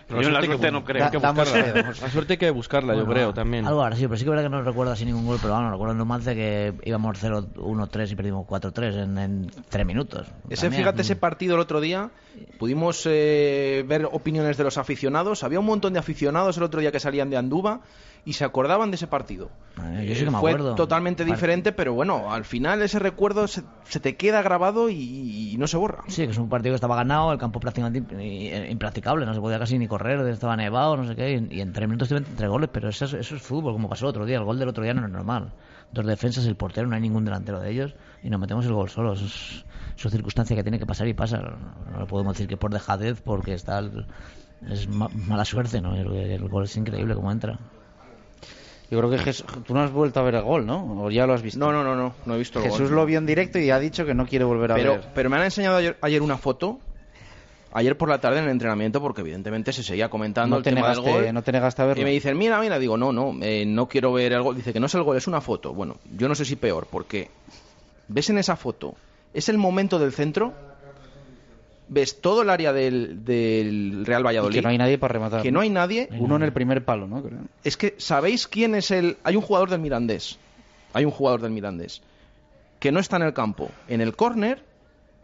Pero 0.08 0.22
Yo 0.22 0.28
en 0.28 0.34
la 0.34 0.40
que 0.42 0.48
suerte 0.48 0.72
no 0.72 0.84
creo. 0.84 1.06
hay 1.06 1.12
que 1.12 1.18
buscarla. 1.18 1.94
La 2.02 2.10
suerte 2.10 2.34
hay 2.34 2.38
que 2.38 2.50
buscarla, 2.50 2.94
yo 2.94 3.00
Bueno, 3.02 3.14
creo, 3.14 3.34
también. 3.36 3.68
Algo 3.68 3.84
ahora 3.84 3.96
sí, 3.96 4.02
pero 4.08 4.18
sí 4.18 4.24
que 4.24 4.30
es 4.30 4.36
verdad 4.36 4.44
que 4.44 4.50
no 4.50 4.62
recuerdo 4.64 4.92
así 4.94 5.06
ningún 5.06 5.28
gol, 5.28 5.38
pero 5.40 5.54
bueno, 5.54 5.70
recuerdo 5.70 5.92
en 5.92 5.98
Numancia 6.00 6.34
que 6.34 6.74
íbamos 6.84 7.24
0-1-3 7.24 8.12
y 8.12 8.16
perdimos 8.16 8.48
4-3 8.48 9.04
en, 9.04 9.18
en 9.20 9.52
3 9.70 9.86
minutos. 9.86 10.28
Ese, 10.50 10.64
También, 10.64 10.82
fíjate, 10.82 11.02
ese 11.04 11.16
partido 11.16 11.54
el 11.56 11.62
otro 11.62 11.80
día, 11.80 12.10
pudimos 12.58 13.04
eh, 13.06 13.86
ver 13.88 14.08
opiniones 14.12 14.58
de 14.58 14.64
los 14.64 14.78
aficionados. 14.80 15.44
Había 15.44 15.60
un 15.60 15.66
montón 15.68 15.94
de 15.94 16.00
aficionados 16.00 16.58
el 16.58 16.64
otro 16.64 16.82
día 16.82 16.92
que 16.92 17.00
salían 17.00 17.30
de 17.30 17.38
Anduba 17.38 17.82
y 18.28 18.34
se 18.34 18.44
acordaban 18.46 18.92
de 18.92 18.96
ese 18.96 19.08
partido. 19.08 19.50
Eh, 19.82 20.06
yo 20.10 20.16
sí 20.16 20.26
que 20.26 20.32
me 20.32 20.40
Fue 20.40 20.52
acuerdo. 20.52 20.76
totalmente 20.76 21.24
diferente, 21.24 21.72
pero 21.72 21.94
bueno, 21.94 22.32
al 22.32 22.46
final 22.46 22.82
ese 22.82 23.00
recuerdo 23.00 23.48
se, 23.48 23.62
se 23.86 24.00
te 24.00 24.16
queda 24.18 24.42
grabado 24.42 24.90
y, 24.90 25.52
y 25.54 25.58
no 25.58 25.68
se 25.68 25.78
borra. 25.78 26.04
Sí, 26.08 26.26
que 26.26 26.32
es 26.32 26.38
un 26.38 26.50
partido 26.50 26.74
que 26.74 26.76
estaba 26.76 26.96
ganado, 26.96 27.32
el 27.32 27.38
campo 27.38 27.60
prácticamente 27.60 28.22
i- 28.24 28.70
impracticable, 28.72 29.26
no 29.26 29.34
se 29.34 29.40
podía 29.40 29.60
casi 29.60 29.78
ni 29.80 29.88
correr, 29.88 30.20
estaba 30.28 30.56
nevado, 30.58 30.98
no 30.98 31.06
sé 31.08 31.16
qué, 31.16 31.34
y, 31.50 31.56
y 31.58 31.62
en 31.62 31.74
tres 31.74 31.88
minutos 31.88 32.10
te 32.10 32.16
meten 32.16 32.36
tres 32.36 32.50
goles, 32.50 32.70
pero 32.74 32.90
eso, 32.90 33.06
es- 33.06 33.14
eso 33.14 33.36
es 33.36 33.42
fútbol, 33.42 33.74
como 33.74 33.88
pasó 33.88 34.06
el 34.06 34.10
otro 34.10 34.26
día, 34.26 34.38
el 34.38 34.44
gol 34.44 34.60
del 34.60 34.70
otro 34.70 34.84
día 34.84 34.94
no 34.94 35.06
es 35.06 35.12
normal. 35.12 35.54
Dos 35.92 36.06
defensas, 36.06 36.46
el 36.48 36.56
portero, 36.58 36.88
no 36.88 36.96
hay 36.96 37.02
ningún 37.02 37.24
delantero 37.24 37.60
de 37.62 37.70
ellos, 37.72 37.96
y 38.24 38.30
nos 38.30 38.40
metemos 38.42 38.66
el 38.66 38.74
gol 38.74 38.90
solos. 38.90 39.22
Es, 39.22 39.66
es 40.06 40.12
circunstancia 40.12 40.56
que 40.56 40.64
tiene 40.64 40.80
que 40.80 40.86
pasar 40.86 41.08
y 41.08 41.14
pasa. 41.14 41.38
No, 41.38 42.00
le 42.00 42.06
podemos 42.08 42.34
decir 42.34 42.48
que 42.50 42.58
por 42.58 42.74
dejadez, 42.74 43.22
porque 43.22 43.54
está 43.54 43.80
el- 43.80 44.06
es 44.70 44.88
ma- 44.90 45.08
mala 45.28 45.46
suerte, 45.46 45.80
¿no? 45.82 45.96
El, 45.96 46.12
el 46.14 46.50
gol 46.50 46.64
es 46.66 46.76
increíble 46.76 47.14
como 47.16 47.32
entra. 47.32 47.60
Yo 48.90 48.98
creo 49.00 49.10
que 49.10 49.18
Jes- 49.18 49.44
tú 49.66 49.74
no 49.74 49.82
has 49.82 49.92
vuelto 49.92 50.20
a 50.20 50.24
ver 50.24 50.36
el 50.36 50.44
gol, 50.44 50.66
¿no? 50.66 51.04
¿O 51.04 51.12
ya 51.12 51.28
lo 51.28 51.34
has 51.34 51.42
visto? 51.42 51.60
No, 51.60 51.72
no, 51.74 51.84
no, 51.84 51.96
no, 51.96 52.14
no 52.26 52.36
he 52.36 52.38
visto 52.38 52.60
el 52.60 52.66
Jesús 52.66 52.88
gol. 52.90 52.96
lo 52.96 53.06
vio 53.06 53.18
en 53.20 53.26
directo 53.26 53.60
y 53.60 53.70
ha 53.70 53.80
dicho 53.80 54.06
que 54.06 54.14
no 54.14 54.26
quiere 54.26 54.46
volver 54.46 54.72
a 54.72 54.76
pero, 54.76 54.92
ver. 54.94 55.08
pero 55.14 55.30
me 55.30 55.36
han 55.38 55.44
enseñado 55.44 55.76
ayer, 55.78 55.98
ayer 56.02 56.22
una 56.22 56.38
foto, 56.38 56.80
ayer 57.74 57.98
por 57.98 58.08
la 58.08 58.20
tarde 58.22 58.40
en 58.40 58.46
el 58.46 58.52
entrenamiento, 58.52 59.02
porque 59.02 59.22
evidentemente 59.22 59.74
se 59.74 59.84
seguía 59.84 60.10
comentando 60.10 60.56
No 60.56 60.58
el 60.60 60.64
te, 60.64 60.70
tema 60.70 60.82
negaste, 60.88 61.10
del 61.12 61.26
gol. 61.26 61.34
no 61.34 61.42
te 61.44 61.52
negaste 61.52 61.82
a 61.82 61.86
verlo. 61.86 62.02
Y 62.02 62.06
me 62.06 62.12
dicen, 62.12 62.38
mira, 62.38 62.62
mira, 62.62 62.80
digo, 62.80 62.96
no, 62.98 63.12
no, 63.12 63.36
eh, 63.42 63.66
no 63.66 63.88
quiero 63.90 64.14
ver 64.14 64.32
el 64.32 64.42
gol. 64.42 64.56
Dice 64.56 64.72
que 64.72 64.80
no 64.80 64.86
es 64.86 64.96
el 64.96 65.04
gol, 65.04 65.18
es 65.18 65.28
una 65.28 65.42
foto. 65.42 65.74
Bueno, 65.74 65.98
yo 66.16 66.30
no 66.30 66.36
sé 66.36 66.46
si 66.46 66.56
peor, 66.56 66.88
porque 66.90 67.30
ves 68.08 68.30
en 68.30 68.38
esa 68.38 68.56
foto, 68.56 68.96
es 69.34 69.50
el 69.50 69.58
momento 69.58 70.00
del 70.00 70.14
centro, 70.14 70.54
ves 71.90 72.22
todo 72.22 72.42
el 72.42 72.50
área 72.50 72.74
del, 72.74 73.24
del 73.24 74.06
Real 74.06 74.26
Valladolid. 74.26 74.56
Y 74.56 74.60
que 74.60 74.64
no 74.64 74.70
hay 74.70 74.78
nadie 74.78 74.98
para 74.98 75.14
rematar. 75.14 75.42
Que 75.42 75.52
no 75.52 75.60
hay 75.62 75.70
nadie. 75.70 76.10
Uno 76.20 76.36
en 76.36 76.44
el 76.44 76.54
primer 76.54 76.84
palo, 76.86 77.08
¿no? 77.08 77.22
Creo. 77.24 77.40
Es 77.64 77.78
que, 77.78 77.96
¿sabéis 77.98 78.48
quién 78.48 78.76
es 78.76 78.92
el...? 78.92 79.18
Hay 79.24 79.36
un 79.36 79.42
jugador 79.42 79.70
del 79.70 79.80
Mirandés. 79.80 80.38
Hay 80.94 81.06
un 81.06 81.12
jugador 81.12 81.42
del 81.42 81.52
Mirandés. 81.52 82.02
Que 82.80 82.92
no 82.92 83.00
está 83.00 83.16
en 83.18 83.24
el 83.24 83.34
campo. 83.34 83.72
En 83.88 84.02
el 84.02 84.16
córner, 84.16 84.64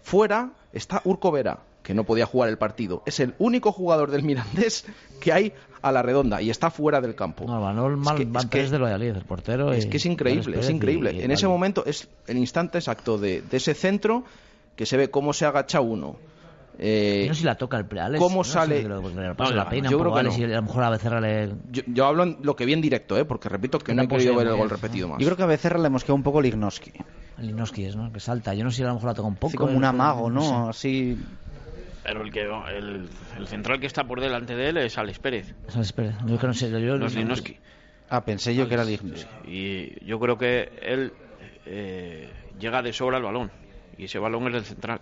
fuera, 0.01 0.51
está 0.71 1.01
Urco 1.05 1.31
Vera, 1.31 1.59
que 1.83 1.93
no 1.93 2.03
podía 2.03 2.25
jugar 2.25 2.49
el 2.49 2.57
partido. 2.57 3.03
Es 3.05 3.19
el 3.19 3.33
único 3.39 3.71
jugador 3.71 4.09
del 4.11 4.23
Mirandés 4.23 4.85
que 5.19 5.31
hay 5.33 5.53
a 5.81 5.91
la 5.91 6.01
redonda 6.01 6.41
y 6.41 6.49
está 6.49 6.71
fuera 6.71 7.01
del 7.01 7.13
campo. 7.13 7.43
No, 7.45 7.59
mal, 7.59 8.17
que- 8.17 8.23
van 8.25 8.43
es 8.45 8.49
que- 8.49 8.57
tres 8.59 8.71
del 8.71 8.81
Valladolid, 8.83 9.09
el 9.17 9.25
portero. 9.25 9.73
Es 9.73 9.85
y- 9.85 9.89
que 9.89 9.97
es 9.97 10.05
increíble, 10.05 10.59
es 10.59 10.69
increíble. 10.69 11.11
y- 11.13 11.19
y 11.19 11.23
en 11.23 11.31
ese 11.31 11.45
momento 11.47 11.83
es 11.85 12.07
el 12.27 12.37
instante 12.37 12.77
exacto 12.77 13.17
de, 13.17 13.41
de 13.41 13.57
ese 13.57 13.73
centro 13.73 14.23
que 14.77 14.85
se 14.85 14.95
ve 14.97 15.09
cómo 15.09 15.33
se 15.33 15.45
agacha 15.45 15.81
uno. 15.81 16.15
Eh, 16.79 17.25
No 17.27 17.33
sé 17.35 17.41
si 17.41 17.45
la 17.45 17.55
toca 17.55 17.77
el 17.77 17.99
Alex, 17.99 18.19
¿Cómo 18.19 18.37
no 18.37 18.43
sale? 18.43 18.81
si 18.81 18.87
lo- 18.87 19.01
le 19.09 19.35
pasa 19.35 19.51
No, 19.51 19.55
la 19.57 19.69
peina 19.69 19.89
yo 19.89 19.99
creo 19.99 20.13
que 20.13 20.19
Alex 20.21 20.37
no. 20.39 20.47
y 20.47 20.51
a 20.51 20.55
lo 20.55 20.61
mejor 20.63 20.83
a 20.83 20.89
Becerra 20.89 21.21
le... 21.21 21.53
Yo, 21.71 21.83
yo 21.87 22.05
hablo 22.07 22.23
en 22.23 22.37
lo 22.41 22.55
que 22.55 22.65
vi 22.65 22.73
en 22.73 22.81
directo, 22.81 23.17
¿eh? 23.17 23.25
porque 23.25 23.47
repito 23.47 23.77
que 23.79 23.93
no 23.93 24.01
he 24.03 24.19
sé 24.19 24.31
ver 24.31 24.47
el 24.47 24.55
gol 24.55 24.69
repetido 24.69 25.07
más. 25.07 25.19
Yo 25.19 25.25
creo 25.27 25.37
que 25.37 25.43
a 25.43 25.47
Becerra 25.47 25.79
le 25.79 25.89
mosquea 25.89 26.15
un 26.15 26.23
poco 26.23 26.41
Lignoski. 26.41 26.91
Linoski 27.37 27.85
es, 27.85 27.95
¿no? 27.95 28.11
Que 28.11 28.19
salta. 28.19 28.53
Yo 28.53 28.63
no 28.63 28.71
sé 28.71 28.77
si 28.77 28.83
a 28.83 28.87
lo 28.87 28.93
mejor 28.95 29.09
la 29.09 29.13
toca 29.13 29.27
un 29.27 29.35
poco. 29.35 29.47
Así 29.49 29.57
como 29.57 29.73
eh, 29.73 29.75
un 29.75 29.81
no- 29.81 29.87
amago, 29.87 30.29
no. 30.29 30.69
Así... 30.69 31.17
Pero 32.03 32.21
el, 32.23 32.31
que, 32.31 32.41
el, 32.41 33.07
el 33.37 33.47
central 33.47 33.79
que 33.79 33.85
está 33.87 34.03
por 34.03 34.19
delante 34.19 34.55
de 34.55 34.69
él 34.69 34.77
es 34.77 34.97
Alex 34.97 35.19
Pérez, 35.19 35.53
O 35.67 35.71
sea, 35.71 35.81
espera, 35.81 36.17
yo 36.25 36.37
que 36.37 36.47
no 36.47 36.53
sé. 36.53 36.69
Yo, 36.69 36.97
no 36.97 37.05
es 37.05 37.15
Linoski. 37.15 37.57
Ah, 38.09 38.25
pensé 38.25 38.53
yo 38.55 38.67
que 38.67 38.73
era 38.73 38.83
Lignoski. 38.83 39.25
Y 39.47 40.05
yo 40.05 40.19
creo 40.19 40.37
que 40.37 40.69
él 40.81 41.13
eh, 41.65 42.29
llega 42.59 42.81
de 42.81 42.91
sobra 42.93 43.17
al 43.17 43.23
balón. 43.23 43.51
Y 43.97 44.05
ese 44.05 44.19
balón 44.19 44.47
es 44.47 44.53
del 44.53 44.65
central. 44.65 44.99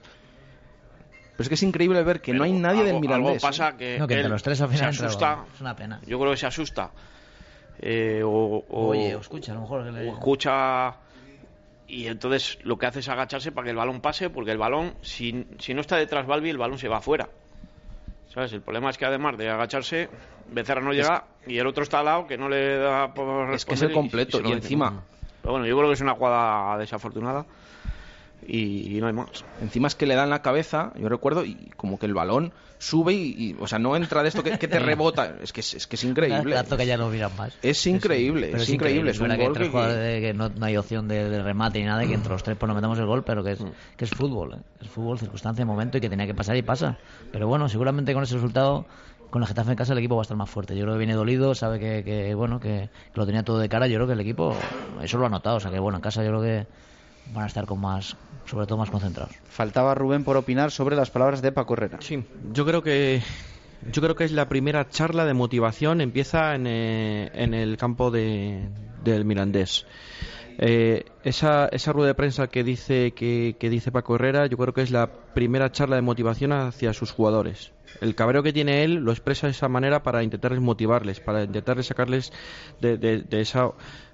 Pero 1.31 1.43
es 1.43 1.47
que 1.49 1.55
es 1.55 1.63
increíble 1.63 2.03
ver 2.03 2.21
que 2.21 2.33
no 2.33 2.43
hay 2.43 2.51
nadie 2.51 2.79
del 2.83 2.89
algo, 2.95 3.01
Mirandés. 3.01 3.29
algo 3.29 3.41
pasa 3.41 3.69
¿eh? 3.69 3.73
que, 3.77 3.99
No, 3.99 4.07
que 4.07 4.13
entre 4.15 4.29
los 4.29 4.43
tres 4.43 4.61
al 4.61 4.69
se 4.69 4.73
final 4.75 4.89
el 4.93 5.05
asusta. 5.05 5.45
Es 5.55 5.61
una 5.61 5.75
pena. 5.75 5.99
Yo 6.05 6.19
creo 6.19 6.31
que 6.31 6.37
se 6.37 6.45
asusta. 6.47 6.91
Eh, 7.79 8.21
o, 8.23 8.29
o- 8.69 8.87
Oye, 8.89 9.15
o 9.15 9.19
escucha, 9.21 9.51
a 9.53 9.55
lo 9.55 9.61
mejor 9.61 9.83
que 9.85 9.91
le- 9.91 10.09
o 10.09 10.13
escucha 10.13 10.93
y 11.87 12.07
entonces 12.07 12.59
lo 12.63 12.77
que 12.77 12.85
hace 12.85 12.99
es 12.99 13.09
agacharse 13.09 13.51
para 13.51 13.65
que 13.65 13.71
el 13.71 13.75
balón 13.75 14.01
pase 14.01 14.29
porque 14.29 14.51
el 14.51 14.57
balón 14.57 14.93
si, 15.01 15.47
si 15.59 15.73
no 15.73 15.81
está 15.81 15.97
detrás 15.97 16.25
Balbi 16.27 16.49
el 16.49 16.57
balón 16.57 16.77
se 16.77 16.87
va 16.87 16.97
afuera 16.97 17.27
¿sabes? 18.33 18.53
el 18.53 18.61
problema 18.61 18.89
es 18.91 18.97
que 18.97 19.05
además 19.05 19.37
de 19.37 19.49
agacharse 19.49 20.09
Becerra 20.51 20.79
no 20.81 20.93
llega 20.93 21.25
y 21.47 21.57
el 21.57 21.67
otro 21.67 21.83
está 21.83 21.99
al 21.99 22.05
lado 22.05 22.27
que 22.27 22.37
no 22.37 22.47
le 22.47 22.77
da 22.77 23.13
por 23.13 23.53
Es 23.53 23.65
que 23.65 23.73
es 23.73 23.81
el 23.81 23.91
completo 23.91 24.37
se 24.37 24.43
y 24.43 24.47
mete. 24.47 24.57
encima 24.57 25.03
pero 25.41 25.53
bueno 25.53 25.65
yo 25.65 25.75
creo 25.75 25.89
que 25.89 25.95
es 25.95 26.01
una 26.01 26.13
jugada 26.13 26.77
desafortunada 26.77 27.45
y, 28.47 28.97
no 28.99 29.07
hay 29.07 29.13
más. 29.13 29.45
Encima 29.59 29.87
es 29.87 29.95
que 29.95 30.05
le 30.05 30.15
dan 30.15 30.29
la 30.29 30.41
cabeza, 30.41 30.91
yo 30.95 31.09
recuerdo, 31.09 31.45
y 31.45 31.55
como 31.77 31.99
que 31.99 32.05
el 32.05 32.13
balón 32.13 32.53
sube 32.79 33.13
y, 33.13 33.55
o 33.59 33.67
sea, 33.67 33.77
no 33.77 33.95
entra 33.95 34.23
de 34.23 34.29
esto 34.29 34.43
que, 34.43 34.57
que 34.57 34.67
te 34.67 34.79
rebota. 34.79 35.35
Es 35.41 35.53
que 35.53 35.59
es, 35.61 35.73
es 35.75 35.87
que 35.87 35.95
es 35.95 36.03
increíble. 36.03 36.55
Tanto 36.55 36.77
que 36.77 36.85
ya 36.85 36.97
no 36.97 37.09
miran 37.09 37.31
más. 37.37 37.53
Es 37.61 37.85
increíble, 37.85 38.51
es, 38.53 38.67
increíble. 38.69 39.11
Es 39.11 39.19
un 39.19 39.29
que 39.29 39.37
gol 39.37 39.53
que- 39.57 39.69
de 39.69 40.21
que 40.21 40.33
no, 40.33 40.49
no 40.49 40.65
hay 40.65 40.77
opción 40.77 41.07
de, 41.07 41.29
de 41.29 41.43
remate 41.43 41.79
ni 41.79 41.85
nada 41.85 42.03
y 42.03 42.07
que 42.07 42.13
entre 42.15 42.31
los 42.31 42.41
tres 42.43 42.57
pues 42.57 42.67
nos 42.67 42.75
metamos 42.75 42.97
el 42.99 43.05
gol, 43.05 43.23
pero 43.23 43.43
que 43.43 43.51
es, 43.51 43.59
que 43.95 44.05
es 44.05 44.11
fútbol. 44.11 44.53
¿eh? 44.55 44.57
Es 44.81 44.89
fútbol, 44.89 45.19
circunstancia, 45.19 45.65
momento 45.65 45.97
y 45.97 46.01
que 46.01 46.09
tenía 46.09 46.25
que 46.25 46.33
pasar 46.33 46.55
y 46.57 46.61
pasa. 46.63 46.97
Pero 47.31 47.47
bueno, 47.47 47.69
seguramente 47.69 48.13
con 48.13 48.23
ese 48.23 48.33
resultado, 48.35 48.85
con 49.29 49.41
la 49.41 49.47
Getafe 49.47 49.69
en 49.71 49.77
casa, 49.77 49.93
el 49.93 49.99
equipo 49.99 50.15
va 50.15 50.21
a 50.21 50.23
estar 50.23 50.35
más 50.37 50.49
fuerte. 50.49 50.75
Yo 50.75 50.81
creo 50.83 50.95
que 50.95 50.99
viene 50.99 51.13
dolido, 51.13 51.53
sabe 51.55 51.79
que, 51.79 52.03
que, 52.03 52.33
bueno, 52.33 52.59
que, 52.59 52.89
que 53.13 53.19
lo 53.19 53.25
tenía 53.27 53.43
todo 53.43 53.59
de 53.59 53.69
cara. 53.69 53.87
Yo 53.87 53.95
creo 53.97 54.07
que 54.07 54.13
el 54.13 54.19
equipo 54.21 54.55
eso 55.01 55.17
lo 55.19 55.27
ha 55.27 55.29
notado. 55.29 55.57
O 55.57 55.59
sea 55.59 55.69
que 55.71 55.79
bueno, 55.79 55.99
en 55.99 56.01
casa 56.01 56.23
yo 56.23 56.29
creo 56.29 56.41
que 56.41 56.67
van 57.33 57.43
a 57.43 57.47
estar 57.47 57.65
con 57.65 57.79
más, 57.79 58.17
sobre 58.51 58.67
todo 58.67 58.77
más 58.77 58.91
concentrados. 58.91 59.33
Faltaba 59.49 59.95
Rubén 59.95 60.23
por 60.25 60.35
opinar 60.37 60.71
sobre 60.71 60.95
las 60.95 61.09
palabras 61.09 61.41
de 61.41 61.51
Paco 61.53 61.73
Herrera. 61.73 61.97
Sí, 62.01 62.23
yo 62.53 62.65
creo 62.65 62.83
que 62.83 63.21
yo 63.91 64.01
creo 64.01 64.15
que 64.15 64.25
es 64.25 64.31
la 64.31 64.47
primera 64.49 64.89
charla 64.89 65.25
de 65.25 65.33
motivación 65.33 66.01
empieza 66.01 66.53
en, 66.53 66.67
eh, 66.67 67.31
en 67.33 67.53
el 67.53 67.77
campo 67.77 68.11
de, 68.11 68.67
del 69.03 69.25
Mirandés. 69.25 69.85
Eh, 70.59 71.05
esa, 71.23 71.67
esa 71.67 71.91
rueda 71.93 72.09
de 72.09 72.13
prensa 72.13 72.47
que 72.47 72.63
dice 72.63 73.13
que, 73.13 73.55
que 73.57 73.69
dice 73.69 73.91
Paco 73.91 74.15
Herrera, 74.15 74.45
yo 74.45 74.57
creo 74.57 74.73
que 74.73 74.81
es 74.83 74.91
la 74.91 75.07
primera 75.33 75.71
charla 75.71 75.95
de 75.95 76.01
motivación 76.03 76.51
hacia 76.51 76.93
sus 76.93 77.11
jugadores. 77.11 77.71
El 78.01 78.13
cabreo 78.13 78.43
que 78.43 78.53
tiene 78.53 78.83
él 78.83 78.95
lo 78.95 79.11
expresa 79.11 79.47
de 79.47 79.51
esa 79.51 79.67
manera 79.69 80.03
para 80.03 80.21
intentarles 80.23 80.61
motivarles, 80.61 81.19
para 81.19 81.43
intentarles 81.43 81.87
sacarles 81.87 82.31
de, 82.81 82.97
de- 82.97 83.21
de 83.23 83.41
esa 83.41 83.71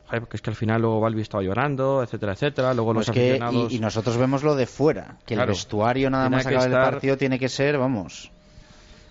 Porque 0.09 0.37
es 0.37 0.41
que 0.41 0.49
al 0.49 0.55
final 0.55 0.81
luego 0.81 0.99
Balbi 1.01 1.21
estaba 1.21 1.43
llorando, 1.43 2.01
etcétera, 2.01 2.33
etcétera. 2.33 2.73
Luego 2.73 2.93
Pues 2.93 3.07
los 3.07 3.13
que, 3.13 3.31
aficionados. 3.31 3.71
y, 3.71 3.75
y 3.75 3.79
nosotros 3.79 4.17
vemos 4.17 4.43
lo 4.43 4.55
de 4.55 4.65
fuera, 4.65 5.17
que 5.25 5.35
Claro. 5.35 5.51
el 5.51 5.55
vestuario 5.57 6.09
nada 6.09 6.25
Tiene 6.25 6.35
más 6.37 6.45
que 6.45 6.49
acabar 6.55 6.67
el 6.69 6.73
estar- 6.75 6.91
partido 6.91 7.17
tiene 7.17 7.37
que 7.39 7.49
ser, 7.49 7.77
vamos, 7.77 8.31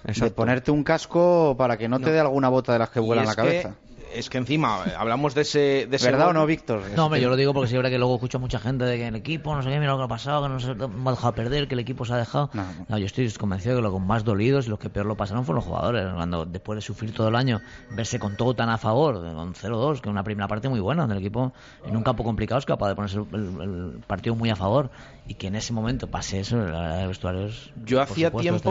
de 0.05 0.31
ponerte 0.31 0.71
un 0.71 0.83
casco 0.85 1.55
para 1.59 1.77
que 1.77 1.89
no, 1.89 1.99
te 1.99 2.07
No. 2.07 2.13
dé 2.13 2.21
alguna 2.21 2.49
bota 2.49 2.73
de 2.73 2.79
las 2.79 2.91
que 2.91 3.01
vuelan 3.01 3.27
la 3.27 3.35
cabeza. 3.35 3.75
Es 4.19 4.31
que 4.31 4.39
encima 4.39 4.81
eh, 4.87 4.93
hablamos 4.97 5.35
de 5.35 5.43
ese, 5.43 5.87
de 5.89 5.97
ese 5.97 6.11
¿Verdad 6.11 6.29
o 6.29 6.33
no, 6.33 6.47
Víctor? 6.47 6.81
No, 6.97 7.07
hombre, 7.07 7.21
yo 7.21 7.29
lo 7.29 7.37
digo 7.37 7.53
porque 7.53 7.69
siempre 7.69 7.91
que 7.91 7.99
luego 7.99 8.15
escucho 8.15 8.39
a 8.39 8.41
mucha 8.41 8.59
gente 8.59 8.85
de 8.85 8.97
que 8.97 9.07
el 9.09 9.15
equipo, 9.17 9.55
no 9.55 9.63
sé 9.63 9.69
qué, 9.69 9.79
mira 9.79 9.93
lo 9.93 9.99
que 9.99 10.05
ha 10.05 10.09
pasado, 10.09 10.43
que 10.45 10.49
no 10.49 10.59
se 10.61 10.71
ha 10.71 10.75
dejado 11.11 11.33
perder, 11.35 11.69
que 11.69 11.75
el 11.75 11.81
equipo 11.81 12.05
se 12.05 12.15
ha 12.15 12.17
dejado. 12.17 12.51
No, 12.89 12.99
yo 12.99 13.07
estoy 13.07 13.31
convencido 13.33 13.77
de 13.77 13.83
que 13.83 13.89
los 13.89 14.01
más 14.01 14.25
dolidos 14.25 14.67
y 14.67 14.71
los 14.71 14.79
que 14.79 14.89
peor 14.91 15.07
lo 15.07 15.17
pasaron 15.17 15.45
fueron 15.45 15.57
los 15.57 15.65
jugadores. 15.67 16.07
Cuando 16.15 16.47
después 16.47 16.77
de 16.77 16.83
sufrir 16.83 17.13
todo 17.13 17.29
el 17.29 17.37
año, 17.37 17.61
verse 17.91 18.19
con 18.19 18.37
todo 18.37 18.55
tan 18.55 18.69
a 18.71 18.79
favor, 18.79 19.15
con 19.35 19.55
0-2, 19.55 20.01
que 20.01 20.09
una 20.09 20.25
primera 20.25 20.49
parte 20.49 20.69
muy 20.69 20.81
buena, 20.81 21.03
donde 21.03 21.17
el 21.17 21.21
equipo 21.23 21.53
en 21.87 21.97
un 21.97 22.03
campo 22.03 22.25
complicado 22.25 22.59
es 22.59 22.65
capaz 22.67 22.89
de 22.89 22.95
ponerse 22.95 23.19
el, 23.19 23.27
el- 23.35 23.61
el 23.97 24.01
partido 24.07 24.35
muy 24.35 24.51
a 24.51 24.57
favor 24.57 24.91
y 25.27 25.35
que 25.35 25.49
en 25.49 25.57
ese 25.57 25.73
momento 25.73 26.07
pase 26.11 26.41
eso, 26.41 26.57
la 26.57 26.65
verdad, 26.81 27.03
el 27.03 27.09
vestuario 27.09 27.47
es, 27.47 27.71
Yo 27.85 28.01
hacía 28.01 28.31
tiempo, 28.31 28.71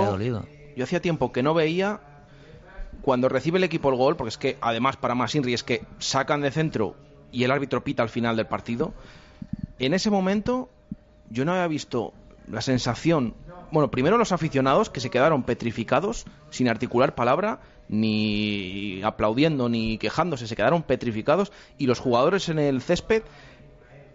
yo 0.75 0.83
hacía 0.83 1.01
tiempo 1.01 1.31
que 1.31 1.43
no 1.43 1.53
veía 1.53 1.99
cuando 3.05 3.29
recibe 3.29 3.59
el 3.59 3.63
equipo 3.63 3.91
el 3.91 3.97
gol, 3.97 4.15
porque 4.15 4.29
es 4.29 4.37
que 4.39 4.57
además 4.61 4.97
para 4.97 5.13
más 5.13 5.35
es 5.35 5.63
que 5.63 5.83
sacan 5.99 6.41
de 6.41 6.49
centro 6.49 6.95
y 7.31 7.43
el 7.43 7.51
árbitro 7.51 7.83
pita 7.83 8.01
al 8.01 8.09
final 8.09 8.35
del 8.35 8.47
partido. 8.47 8.95
En 9.77 9.93
ese 9.93 10.09
momento 10.09 10.69
yo 11.29 11.45
no 11.45 11.51
había 11.51 11.67
visto 11.67 12.13
la 12.51 12.61
sensación, 12.61 13.35
bueno, 13.71 13.91
primero 13.91 14.17
los 14.17 14.31
aficionados 14.31 14.89
que 14.89 15.01
se 15.01 15.11
quedaron 15.11 15.43
petrificados, 15.43 16.25
sin 16.49 16.67
articular 16.67 17.13
palabra, 17.13 17.59
ni 17.89 19.03
aplaudiendo 19.03 19.69
ni 19.69 19.99
quejándose, 19.99 20.47
se 20.47 20.55
quedaron 20.55 20.81
petrificados 20.81 21.51
y 21.77 21.85
los 21.85 21.99
jugadores 21.99 22.49
en 22.49 22.57
el 22.57 22.81
césped 22.81 23.21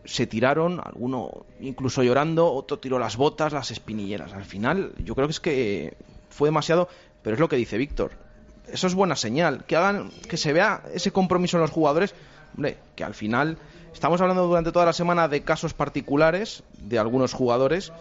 se 0.05 0.27
tiraron, 0.27 0.81
alguno 0.85 1.47
incluso 1.61 2.03
llorando, 2.03 2.53
otro 2.53 2.81
tiró 2.81 2.99
las 2.99 3.17
botas, 3.17 3.53
las 3.53 3.71
espinilleras. 3.71 4.33
Al 4.33 4.45
final, 4.45 4.95
yo 4.99 5.15
creo 5.15 5.29
que 5.29 5.33
es 5.33 5.41
que 5.41 5.97
fue 6.29 6.49
demasiado, 6.49 6.89
pero 7.23 7.35
es 7.35 7.41
lo 7.41 7.49
que 7.49 7.55
dice 7.55 7.79
Víctor. 7.79 8.30
Eso 8.73 8.87
es 8.87 8.95
buena 8.95 9.17
señal, 9.17 9.65
que 9.65 9.77
hagan, 9.77 10.11
que 10.29 10.37
se 10.37 10.53
vea 10.53 10.83
ese 10.95 11.13
compromiso 11.13 11.57
en 11.57 11.63
los 11.63 11.71
jugadores, 11.71 12.15
hombre, 12.57 12.79
que 12.95 13.05
al 13.05 13.15
final 13.15 13.59
estamos 13.93 14.21
hablando 14.21 14.47
durante 14.47 14.73
toda 14.73 14.87
la 14.87 14.93
semana 14.93 15.29
de 15.29 15.43
casos 15.43 15.75
particulares 15.75 16.63
de 16.79 16.99
algunos 16.99 17.33
jugadores 17.33 17.93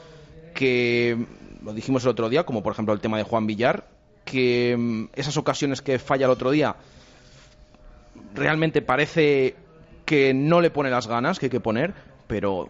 que 0.54 1.26
lo 1.64 1.74
dijimos 1.74 2.04
el 2.04 2.10
otro 2.10 2.30
día, 2.30 2.46
como 2.46 2.64
por 2.64 2.74
ejemplo 2.74 2.94
el 2.94 3.00
tema 3.00 3.18
de 3.18 3.24
Juan 3.24 3.48
Villar, 3.48 3.88
que 4.26 4.76
mm, 4.78 5.06
esas 5.16 5.38
ocasiones 5.38 5.82
que 5.82 6.00
falla 6.00 6.26
el 6.26 6.32
otro 6.32 6.52
día 6.52 6.76
realmente 8.34 8.82
parece 8.82 9.56
que 10.06 10.34
no 10.34 10.62
le 10.62 10.72
pone 10.72 10.90
las 10.90 11.08
ganas 11.08 11.40
que 11.40 11.48
hay 11.48 11.50
que 11.50 11.60
poner, 11.60 11.94
pero 12.28 12.70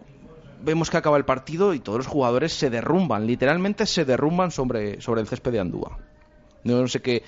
vemos 0.62 0.90
que 0.90 0.96
acaba 0.96 1.16
el 1.16 1.24
partido 1.24 1.74
y 1.74 1.80
todos 1.80 1.98
los 1.98 2.06
jugadores 2.06 2.52
se 2.52 2.70
derrumban, 2.70 3.26
literalmente 3.26 3.86
se 3.86 4.04
derrumban 4.04 4.50
sobre, 4.50 5.00
sobre 5.00 5.20
el 5.22 5.26
césped 5.26 5.52
de 5.52 5.60
Andúa. 5.60 5.98
No 6.64 6.86
sé 6.88 7.00
qué, 7.00 7.22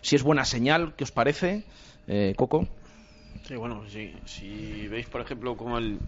si 0.00 0.16
es 0.16 0.22
buena 0.22 0.44
señal, 0.44 0.94
¿qué 0.96 1.04
os 1.04 1.12
parece, 1.12 1.64
eh, 2.06 2.34
Coco? 2.36 2.66
Sí, 3.44 3.56
bueno, 3.56 3.84
sí. 3.88 4.14
Si 4.24 4.88
veis, 4.88 5.06
por 5.06 5.20
ejemplo, 5.20 5.56
como 5.56 5.78
el, 5.78 5.98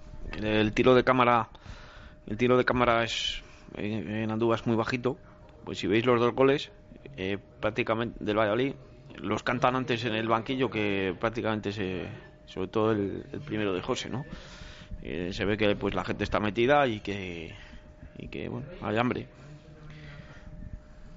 el 0.42 0.72
tiro 0.72 0.94
de 0.94 1.04
cámara, 1.04 1.48
el 2.26 2.36
tiro 2.36 2.56
de 2.56 2.64
cámara 2.64 3.04
es 3.04 3.42
en, 3.76 4.10
en 4.10 4.30
Andúa 4.30 4.56
es 4.56 4.66
muy 4.66 4.76
bajito, 4.76 5.16
pues 5.64 5.78
si 5.78 5.86
veis 5.86 6.04
los 6.04 6.20
dos 6.20 6.34
goles, 6.34 6.70
eh, 7.16 7.38
prácticamente 7.60 8.22
del 8.24 8.38
Valladolid, 8.38 8.74
los 9.16 9.42
cantan 9.42 9.76
antes 9.76 10.04
en 10.04 10.14
el 10.14 10.28
banquillo 10.28 10.70
que 10.70 11.14
prácticamente 11.18 11.72
se, 11.72 12.06
sobre 12.46 12.68
todo 12.68 12.92
el, 12.92 13.24
el 13.32 13.40
primero 13.40 13.72
de 13.72 13.82
José, 13.82 14.08
¿no? 14.08 14.24
Eh, 15.02 15.30
se 15.32 15.44
ve 15.44 15.56
que 15.56 15.74
pues 15.76 15.94
la 15.94 16.04
gente 16.04 16.24
está 16.24 16.40
metida 16.40 16.86
y 16.86 17.00
que 17.00 17.54
y 18.18 18.28
que 18.28 18.48
bueno, 18.48 18.66
hay 18.82 18.98
hambre. 18.98 19.26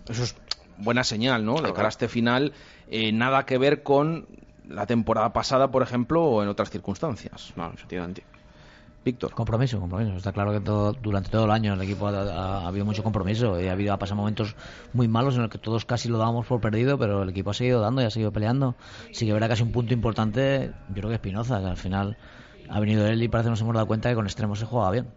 Eso 0.07 0.23
es 0.23 0.35
buena 0.77 1.03
señal, 1.03 1.45
¿no? 1.45 1.55
De 1.61 1.73
cara 1.73 1.87
a 1.87 1.89
este 1.89 2.07
final, 2.07 2.53
eh, 2.89 3.11
nada 3.11 3.45
que 3.45 3.57
ver 3.57 3.83
con 3.83 4.25
la 4.67 4.85
temporada 4.85 5.33
pasada, 5.33 5.69
por 5.71 5.83
ejemplo, 5.83 6.23
o 6.23 6.41
en 6.43 6.49
otras 6.49 6.69
circunstancias. 6.69 7.53
No, 7.55 7.71
efectivamente. 7.73 8.23
Víctor. 9.05 9.33
Compromiso, 9.33 9.81
compromiso. 9.81 10.15
Está 10.15 10.31
claro 10.31 10.53
que 10.53 10.61
todo- 10.61 10.93
durante 10.93 11.29
todo 11.29 11.43
el 11.43 11.51
año 11.51 11.73
el 11.73 11.81
equipo 11.81 12.07
ha, 12.07 12.11
ha- 12.21 12.59
ha 12.63 12.67
habido 12.67 12.85
mucho 12.85 13.03
compromiso 13.03 13.59
y 13.59 13.67
ha 13.67 13.73
habido 13.73 13.93
ha 13.93 13.97
pasado 13.97 14.15
momentos 14.15 14.55
muy 14.93 15.09
malos 15.09 15.35
en 15.35 15.41
los 15.41 15.49
que 15.51 15.57
todos 15.57 15.83
casi 15.83 16.07
lo 16.07 16.17
dábamos 16.17 16.45
por 16.45 16.61
perdido, 16.61 16.97
pero 16.97 17.23
el 17.23 17.29
equipo 17.29 17.49
ha 17.49 17.53
seguido 17.53 17.81
dando 17.81 18.01
y 18.01 18.05
ha 18.05 18.09
seguido 18.09 18.31
peleando. 18.31 18.75
Sí 19.11 19.25
que 19.25 19.33
verá 19.33 19.49
casi 19.49 19.61
un 19.61 19.73
punto 19.73 19.93
importante, 19.93 20.71
yo 20.87 20.95
creo 20.95 21.09
que 21.09 21.15
Espinoza, 21.15 21.59
que 21.59 21.65
al 21.65 21.75
final 21.77 22.15
ha 22.69 22.79
venido 22.79 23.05
él 23.05 23.21
y 23.21 23.27
parece 23.27 23.47
que 23.47 23.51
nos 23.51 23.61
hemos 23.61 23.73
dado 23.73 23.87
cuenta 23.87 24.07
que 24.07 24.15
con 24.15 24.25
extremos 24.25 24.57
se 24.59 24.65
juega 24.65 24.89
bien. 24.91 25.07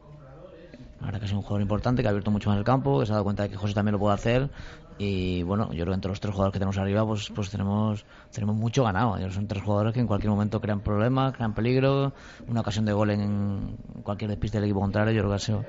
La 0.99 1.07
verdad 1.07 1.20
que 1.20 1.27
es 1.27 1.33
un 1.33 1.43
jugador 1.43 1.61
importante, 1.62 2.03
que 2.03 2.09
ha 2.09 2.11
abierto 2.11 2.33
mucho 2.33 2.49
más 2.51 2.59
el 2.59 2.65
campo, 2.65 2.99
que 2.99 3.07
se 3.07 3.12
ha 3.12 3.15
dado 3.15 3.24
cuenta 3.24 3.45
de 3.45 3.51
que 3.51 3.57
José 3.57 3.73
también 3.74 3.93
lo 3.93 3.99
puede 4.01 4.15
hacer. 4.15 4.51
Y 4.98 5.43
bueno, 5.43 5.73
yo 5.73 5.85
creo 5.85 5.89
que 5.89 5.94
entre 5.94 6.09
los 6.09 6.20
tres 6.20 6.32
jugadores 6.32 6.52
que 6.55 6.59
tenemos 6.59 6.78
arriba, 6.78 7.05
pues, 7.06 7.31
pues 7.35 7.51
tenemos, 7.51 8.06
tenemos 8.32 8.56
mucho 8.56 8.85
ganado. 8.85 9.18
Son 9.31 9.47
tres 9.47 9.62
jugadores 9.62 9.93
que 9.93 10.01
en 10.01 10.06
cualquier 10.06 10.31
momento 10.31 10.60
crean 10.60 10.81
problemas, 10.81 11.35
crean 11.35 11.55
peligro. 11.55 12.14
Una 12.48 12.60
ocasión 12.60 12.86
de 12.86 12.93
gol 12.93 13.10
en 13.10 13.77
cualquier 14.02 14.31
despiste 14.31 14.56
del 14.56 14.64
equipo 14.64 14.81
contrario, 14.81 15.12
yo 15.12 15.20
creo 15.20 15.31
que 15.31 15.36
ha 15.36 15.39
sido 15.39 15.64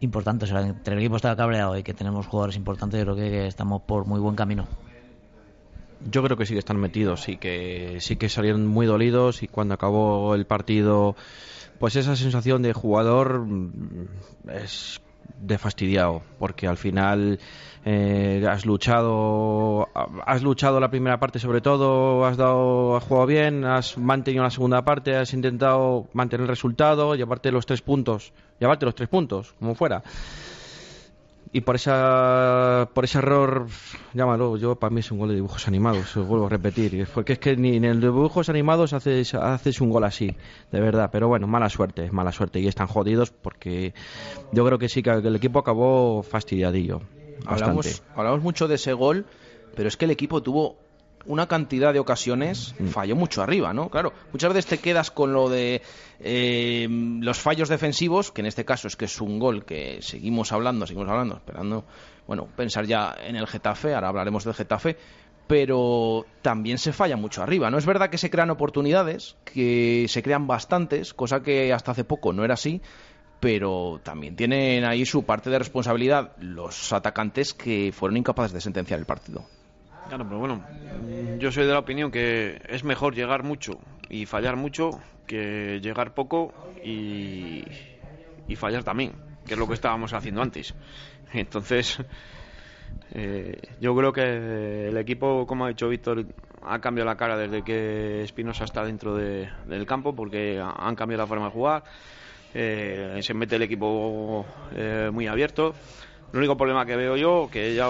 importante. 0.00 0.44
O 0.44 0.48
sea, 0.48 0.60
entre 0.60 0.94
el 0.94 1.00
equipo 1.00 1.16
está 1.16 1.34
cabreado 1.34 1.78
y 1.78 1.82
que 1.82 1.94
tenemos 1.94 2.26
jugadores 2.26 2.56
importantes, 2.56 2.98
yo 2.98 3.04
creo 3.04 3.16
que, 3.16 3.46
estamos 3.46 3.82
por 3.82 4.06
muy 4.06 4.20
buen 4.20 4.36
camino. 4.36 4.66
Yo 6.10 6.22
creo 6.22 6.36
que 6.36 6.44
sí 6.44 6.52
que 6.52 6.58
están 6.58 6.78
metidos 6.78 7.28
y 7.28 7.38
que 7.38 7.98
sí 8.00 8.16
que 8.16 8.28
salieron 8.28 8.66
muy 8.66 8.86
dolidos 8.86 9.42
y 9.42 9.48
cuando 9.48 9.74
acabó 9.74 10.34
el 10.34 10.46
partido, 10.46 11.14
pues 11.78 11.96
esa 11.96 12.16
sensación 12.16 12.60
de 12.62 12.72
jugador 12.72 13.46
mm, 13.46 14.08
es 14.52 15.00
de 15.38 15.58
fastidiado 15.58 16.22
porque 16.38 16.66
al 16.66 16.76
final 16.76 17.38
eh, 17.84 18.44
has 18.48 18.64
luchado 18.64 19.88
has 20.24 20.42
luchado 20.42 20.80
la 20.80 20.90
primera 20.90 21.18
parte 21.18 21.38
sobre 21.38 21.60
todo 21.60 22.24
has 22.24 22.36
dado 22.36 22.96
has 22.96 23.04
jugado 23.04 23.26
bien 23.26 23.64
has 23.64 23.98
mantenido 23.98 24.44
la 24.44 24.50
segunda 24.50 24.82
parte 24.82 25.16
has 25.16 25.32
intentado 25.34 26.08
mantener 26.12 26.42
el 26.42 26.48
resultado 26.48 27.14
llevarte 27.14 27.50
los 27.50 27.66
tres 27.66 27.82
puntos 27.82 28.32
llevarte 28.60 28.86
los 28.86 28.94
tres 28.94 29.08
puntos 29.08 29.54
como 29.58 29.74
fuera 29.74 30.02
y 31.52 31.60
por 31.60 31.76
esa 31.76 32.88
por 32.94 33.04
ese 33.04 33.18
error 33.18 33.66
llámalo 34.14 34.56
yo 34.56 34.76
para 34.76 34.92
mí 34.92 35.00
es 35.00 35.10
un 35.10 35.18
gol 35.18 35.28
de 35.28 35.34
dibujos 35.34 35.68
animados 35.68 36.16
os 36.16 36.26
vuelvo 36.26 36.46
a 36.46 36.48
repetir 36.48 37.06
porque 37.12 37.34
es 37.34 37.38
que 37.38 37.56
ni 37.56 37.76
en 37.76 37.84
el 37.84 38.00
de 38.00 38.06
dibujos 38.06 38.48
animados 38.48 38.92
haces 38.92 39.34
haces 39.34 39.80
un 39.80 39.90
gol 39.90 40.04
así 40.04 40.34
de 40.70 40.80
verdad 40.80 41.10
pero 41.12 41.28
bueno 41.28 41.46
mala 41.46 41.68
suerte 41.68 42.10
mala 42.10 42.32
suerte 42.32 42.60
y 42.60 42.68
están 42.68 42.86
jodidos 42.86 43.30
porque 43.30 43.92
yo 44.52 44.64
creo 44.64 44.78
que 44.78 44.88
sí 44.88 45.02
que 45.02 45.10
el 45.10 45.36
equipo 45.36 45.58
acabó 45.58 46.22
fastidiadillo. 46.22 47.00
Hablamos, 47.46 48.02
hablamos 48.14 48.42
mucho 48.42 48.68
de 48.68 48.76
ese 48.76 48.92
gol, 48.92 49.26
pero 49.74 49.88
es 49.88 49.96
que 49.96 50.04
el 50.04 50.10
equipo 50.10 50.42
tuvo 50.42 50.76
una 51.26 51.46
cantidad 51.46 51.92
de 51.92 51.98
ocasiones, 51.98 52.74
Mm. 52.78 52.86
falló 52.88 53.16
mucho 53.16 53.42
arriba, 53.42 53.72
¿no? 53.72 53.88
Claro, 53.90 54.12
muchas 54.32 54.52
veces 54.52 54.66
te 54.66 54.78
quedas 54.78 55.10
con 55.10 55.32
lo 55.32 55.48
de 55.48 55.82
eh, 56.20 56.86
los 57.20 57.38
fallos 57.38 57.68
defensivos, 57.68 58.30
que 58.32 58.40
en 58.42 58.46
este 58.46 58.64
caso 58.64 58.88
es 58.88 58.96
que 58.96 59.06
es 59.06 59.20
un 59.20 59.38
gol 59.38 59.64
que 59.64 59.98
seguimos 60.02 60.52
hablando, 60.52 60.86
seguimos 60.86 61.08
hablando, 61.08 61.36
esperando, 61.36 61.84
bueno, 62.26 62.46
pensar 62.56 62.86
ya 62.86 63.14
en 63.24 63.36
el 63.36 63.46
Getafe, 63.46 63.94
ahora 63.94 64.08
hablaremos 64.08 64.44
del 64.44 64.54
Getafe, 64.54 64.96
pero 65.46 66.24
también 66.40 66.78
se 66.78 66.92
falla 66.92 67.16
mucho 67.16 67.42
arriba, 67.42 67.70
¿no? 67.70 67.78
Es 67.78 67.86
verdad 67.86 68.08
que 68.10 68.18
se 68.18 68.30
crean 68.30 68.50
oportunidades, 68.50 69.36
que 69.44 70.06
se 70.08 70.22
crean 70.22 70.46
bastantes, 70.46 71.12
cosa 71.14 71.42
que 71.42 71.72
hasta 71.72 71.90
hace 71.92 72.04
poco 72.04 72.32
no 72.32 72.44
era 72.44 72.54
así, 72.54 72.80
pero 73.40 74.00
también 74.04 74.36
tienen 74.36 74.84
ahí 74.84 75.04
su 75.04 75.24
parte 75.24 75.50
de 75.50 75.58
responsabilidad 75.58 76.32
los 76.38 76.92
atacantes 76.92 77.52
que 77.54 77.92
fueron 77.92 78.16
incapaces 78.16 78.52
de 78.52 78.60
sentenciar 78.60 79.00
el 79.00 79.06
partido. 79.06 79.44
Claro, 80.06 80.24
pero 80.26 80.38
bueno, 80.38 80.64
yo 81.38 81.52
soy 81.52 81.64
de 81.66 81.72
la 81.72 81.78
opinión 81.78 82.10
que 82.10 82.60
es 82.68 82.84
mejor 82.84 83.14
llegar 83.14 83.42
mucho 83.42 83.78
y 84.08 84.26
fallar 84.26 84.56
mucho 84.56 85.00
que 85.26 85.80
llegar 85.82 86.14
poco 86.14 86.54
y, 86.82 87.64
fallar 88.56 88.84
también, 88.84 89.12
que 89.46 89.54
es 89.54 89.58
lo 89.58 89.66
que 89.66 89.74
estábamos 89.74 90.12
haciendo 90.12 90.42
antes. 90.42 90.74
Entonces, 91.32 91.98
eh, 93.14 93.56
yo 93.80 93.94
creo 93.96 94.12
que 94.12 94.88
el 94.88 94.96
equipo, 94.96 95.46
como 95.46 95.64
ha 95.64 95.68
dicho 95.68 95.88
Víctor, 95.88 96.26
ha 96.62 96.80
cambiado 96.80 97.08
la 97.10 97.16
cara 97.16 97.36
desde 97.36 97.62
que 97.62 98.22
Espinosa 98.22 98.64
está 98.64 98.84
dentro 98.84 99.16
de- 99.16 99.48
del 99.66 99.86
campo 99.86 100.14
porque 100.14 100.58
ha- 100.60 100.70
han 100.88 100.94
cambiado 100.96 101.22
la 101.22 101.26
forma 101.26 101.46
de 101.46 101.50
jugar. 101.52 101.84
Eh, 102.54 103.18
se 103.22 103.34
mete 103.34 103.56
el 103.56 103.62
equipo 103.62 104.46
eh, 104.72 105.10
muy 105.12 105.26
abierto. 105.26 105.74
El 106.32 106.38
único 106.38 106.56
problema 106.56 106.86
que 106.86 106.96
veo 106.96 107.16
yo, 107.16 107.48
que 107.50 107.74
ya, 107.74 107.88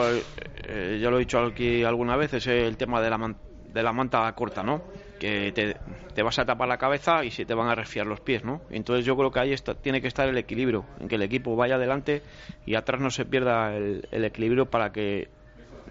eh, 0.68 0.98
ya 1.00 1.10
lo 1.10 1.16
he 1.16 1.20
dicho 1.20 1.38
aquí 1.38 1.84
alguna 1.84 2.16
vez, 2.16 2.34
es 2.34 2.46
el 2.48 2.76
tema 2.76 3.00
de 3.00 3.08
la, 3.10 3.18
man- 3.18 3.36
de 3.68 3.82
la 3.82 3.92
manta 3.92 4.32
corta, 4.32 4.62
¿no? 4.62 4.82
Que 5.18 5.52
te, 5.52 5.76
te 6.12 6.22
vas 6.24 6.38
a 6.40 6.44
tapar 6.44 6.66
la 6.68 6.76
cabeza 6.76 7.24
y 7.24 7.30
se 7.30 7.44
te 7.46 7.54
van 7.54 7.68
a 7.68 7.74
resfriar 7.76 8.06
los 8.06 8.18
pies, 8.20 8.42
¿no? 8.44 8.60
Entonces 8.70 9.04
yo 9.04 9.16
creo 9.16 9.30
que 9.30 9.38
ahí 9.38 9.52
está, 9.52 9.74
tiene 9.74 10.00
que 10.00 10.08
estar 10.08 10.28
el 10.28 10.36
equilibrio, 10.36 10.84
en 10.98 11.06
que 11.08 11.14
el 11.14 11.22
equipo 11.22 11.54
vaya 11.54 11.76
adelante 11.76 12.22
y 12.66 12.74
atrás 12.74 13.00
no 13.00 13.10
se 13.10 13.24
pierda 13.24 13.76
el, 13.76 14.08
el 14.10 14.24
equilibrio 14.24 14.66
para 14.66 14.90
que 14.90 15.28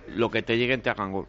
lo 0.07 0.29
que 0.29 0.41
te 0.41 0.57
lleguen 0.57 0.81
te 0.81 0.89
hagan 0.89 1.13
gol. 1.13 1.27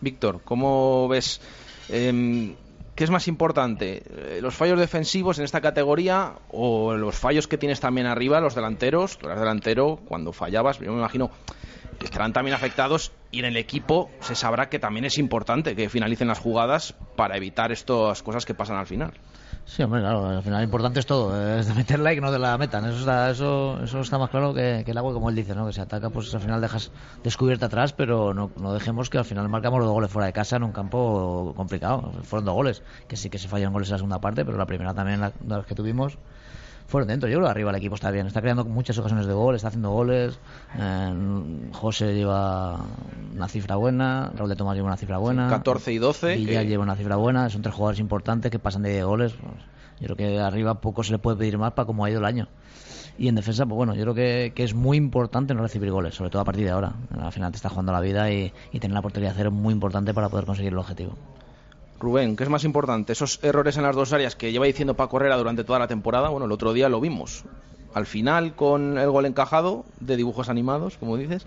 Víctor, 0.00 0.42
¿cómo 0.44 1.08
ves? 1.08 1.40
em, 1.88 2.54
¿Qué 2.94 3.02
es 3.02 3.10
más 3.10 3.26
importante? 3.26 4.02
eh, 4.06 4.38
¿Los 4.40 4.54
fallos 4.54 4.78
defensivos 4.78 5.38
en 5.38 5.44
esta 5.44 5.60
categoría 5.60 6.34
o 6.50 6.94
los 6.94 7.16
fallos 7.16 7.48
que 7.48 7.58
tienes 7.58 7.80
también 7.80 8.06
arriba, 8.06 8.40
los 8.40 8.54
delanteros? 8.54 9.18
Tú 9.18 9.26
eras 9.26 9.40
delantero, 9.40 9.98
cuando 10.06 10.32
fallabas, 10.32 10.78
yo 10.78 10.92
me 10.92 10.98
imagino 10.98 11.30
que 11.98 12.06
estarán 12.06 12.32
también 12.32 12.54
afectados 12.54 13.12
y 13.30 13.40
en 13.40 13.46
el 13.46 13.56
equipo 13.56 14.10
se 14.20 14.34
sabrá 14.36 14.68
que 14.68 14.78
también 14.78 15.04
es 15.04 15.18
importante 15.18 15.74
que 15.74 15.88
finalicen 15.88 16.28
las 16.28 16.38
jugadas 16.38 16.94
para 17.16 17.36
evitar 17.36 17.72
estas 17.72 18.22
cosas 18.22 18.44
que 18.44 18.54
pasan 18.54 18.76
al 18.76 18.86
final. 18.86 19.12
Sí, 19.66 19.82
hombre, 19.82 20.00
claro, 20.00 20.26
al 20.26 20.42
final 20.42 20.58
lo 20.58 20.64
importante 20.64 21.00
es 21.00 21.06
todo, 21.06 21.34
eh, 21.34 21.58
es 21.60 21.66
de 21.66 21.74
meterla 21.74 22.12
y 22.12 22.16
que 22.16 22.20
no 22.20 22.30
te 22.30 22.38
la 22.38 22.56
metan. 22.58 22.84
Eso 22.84 22.98
está, 22.98 23.30
eso, 23.30 23.80
eso 23.82 24.00
está 24.00 24.18
más 24.18 24.28
claro 24.28 24.52
que, 24.52 24.84
el 24.86 24.98
agua, 24.98 25.14
como 25.14 25.30
él 25.30 25.34
dice, 25.36 25.54
¿no? 25.54 25.66
Que 25.66 25.72
se 25.72 25.80
ataca, 25.80 26.10
pues 26.10 26.34
al 26.34 26.40
final 26.40 26.60
dejas 26.60 26.92
descubierta 27.22 27.66
atrás, 27.66 27.94
pero 27.94 28.34
no, 28.34 28.50
no 28.56 28.74
dejemos 28.74 29.08
que 29.08 29.16
al 29.16 29.24
final 29.24 29.48
marcamos 29.48 29.78
los 29.78 29.86
dos 29.86 29.94
goles 29.94 30.10
fuera 30.10 30.26
de 30.26 30.34
casa 30.34 30.56
en 30.56 30.64
un 30.64 30.72
campo 30.72 31.54
complicado. 31.56 32.12
Fueron 32.24 32.44
dos 32.44 32.54
goles, 32.54 32.82
que 33.08 33.16
sí 33.16 33.30
que 33.30 33.38
se 33.38 33.48
fallaron 33.48 33.72
goles 33.72 33.88
en 33.88 33.92
la 33.92 33.98
segunda 33.98 34.20
parte, 34.20 34.44
pero 34.44 34.58
la 34.58 34.66
primera 34.66 34.92
también, 34.92 35.20
la, 35.20 35.32
las 35.46 35.64
que 35.64 35.74
tuvimos, 35.74 36.18
fueron 36.94 37.08
dentro. 37.08 37.28
Yo 37.28 37.38
creo 37.38 37.46
que 37.46 37.50
arriba 37.50 37.70
el 37.70 37.76
equipo 37.76 37.96
está 37.96 38.10
bien, 38.12 38.26
está 38.28 38.40
creando 38.40 38.64
muchas 38.64 38.96
ocasiones 38.98 39.26
de 39.26 39.32
gol, 39.32 39.56
está 39.56 39.66
haciendo 39.68 39.90
goles. 39.90 40.38
eh, 40.78 41.68
José 41.72 42.14
lleva 42.14 42.80
una 43.34 43.48
cifra 43.48 43.76
buena, 43.76 44.30
Raúl 44.36 44.48
de 44.48 44.56
Tomás 44.56 44.76
lleva 44.76 44.86
una 44.86 44.96
cifra 44.96 45.18
buena. 45.18 45.48
14 45.48 45.92
y 45.92 45.98
12, 45.98 46.36
Villa 46.36 46.62
que- 46.62 46.68
lleva 46.68 46.82
una 46.84 46.94
cifra 46.96 47.16
buena, 47.16 47.50
son 47.50 47.62
tres 47.62 47.74
jugadores 47.74 47.98
importantes 48.00 48.50
que 48.50 48.58
pasan 48.58 48.82
de 48.82 48.92
10 48.92 49.04
goles. 49.04 49.32
pues, 49.32 49.52
yo 50.00 50.06
creo 50.06 50.16
que 50.16 50.40
arriba 50.40 50.80
poco 50.80 51.02
se 51.02 51.12
le 51.12 51.18
puede 51.18 51.36
pedir 51.36 51.58
más 51.58 51.72
para 51.72 51.86
cómo 51.86 52.04
ha 52.04 52.10
ido 52.10 52.18
el 52.20 52.24
año. 52.24 52.48
Y 53.16 53.28
en 53.28 53.34
defensa, 53.36 53.64
pues 53.64 53.76
bueno, 53.76 53.94
yo 53.94 54.02
creo 54.02 54.14
que, 54.14 54.52
que 54.54 54.64
es 54.64 54.74
muy 54.74 54.96
importante 54.96 55.54
no 55.54 55.62
recibir 55.62 55.90
goles, 55.92 56.14
sobre 56.16 56.30
todo 56.30 56.42
a 56.42 56.44
partir 56.44 56.64
de 56.64 56.70
ahora. 56.70 56.94
Al 57.20 57.30
final 57.32 57.52
te 57.52 57.56
está 57.56 57.68
jugando 57.68 57.92
la 57.92 58.00
vida 58.00 58.30
y, 58.32 58.52
y 58.72 58.80
tener 58.80 58.94
la 58.94 59.02
portería 59.02 59.32
cero 59.36 59.50
es 59.50 59.54
muy 59.54 59.72
importante 59.72 60.12
para 60.14 60.28
poder 60.28 60.46
conseguir 60.46 60.72
el 60.72 60.78
objetivo. 60.78 61.16
Rubén, 62.00 62.36
¿qué 62.36 62.44
es 62.44 62.50
más 62.50 62.64
importante? 62.64 63.12
Esos 63.12 63.38
errores 63.42 63.76
en 63.76 63.82
las 63.84 63.96
dos 63.96 64.12
áreas 64.12 64.36
que 64.36 64.52
lleva 64.52 64.66
diciendo 64.66 64.94
Paco 64.94 65.16
Herrera 65.16 65.36
durante 65.36 65.64
toda 65.64 65.78
la 65.78 65.86
temporada, 65.88 66.28
bueno, 66.28 66.46
el 66.46 66.52
otro 66.52 66.72
día 66.72 66.88
lo 66.88 67.00
vimos. 67.00 67.44
Al 67.94 68.06
final 68.06 68.56
con 68.56 68.98
el 68.98 69.10
gol 69.10 69.26
encajado 69.26 69.84
de 70.00 70.16
dibujos 70.16 70.48
animados, 70.48 70.96
como 70.98 71.16
dices, 71.16 71.46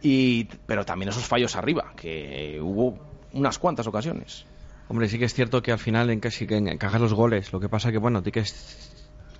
y 0.00 0.44
pero 0.66 0.84
también 0.84 1.10
esos 1.10 1.26
fallos 1.26 1.54
arriba, 1.56 1.92
que 1.96 2.58
hubo 2.62 2.98
unas 3.32 3.58
cuantas 3.58 3.86
ocasiones. 3.86 4.46
Hombre, 4.88 5.08
sí 5.08 5.18
que 5.18 5.26
es 5.26 5.34
cierto 5.34 5.62
que 5.62 5.72
al 5.72 5.78
final 5.78 6.10
en 6.10 6.20
sí 6.30 6.46
encajas 6.48 7.00
los 7.00 7.14
goles. 7.14 7.52
Lo 7.52 7.60
que 7.60 7.68
pasa 7.68 7.92
que, 7.92 7.98
bueno, 7.98 8.22
que 8.32 8.40
es- 8.40 8.91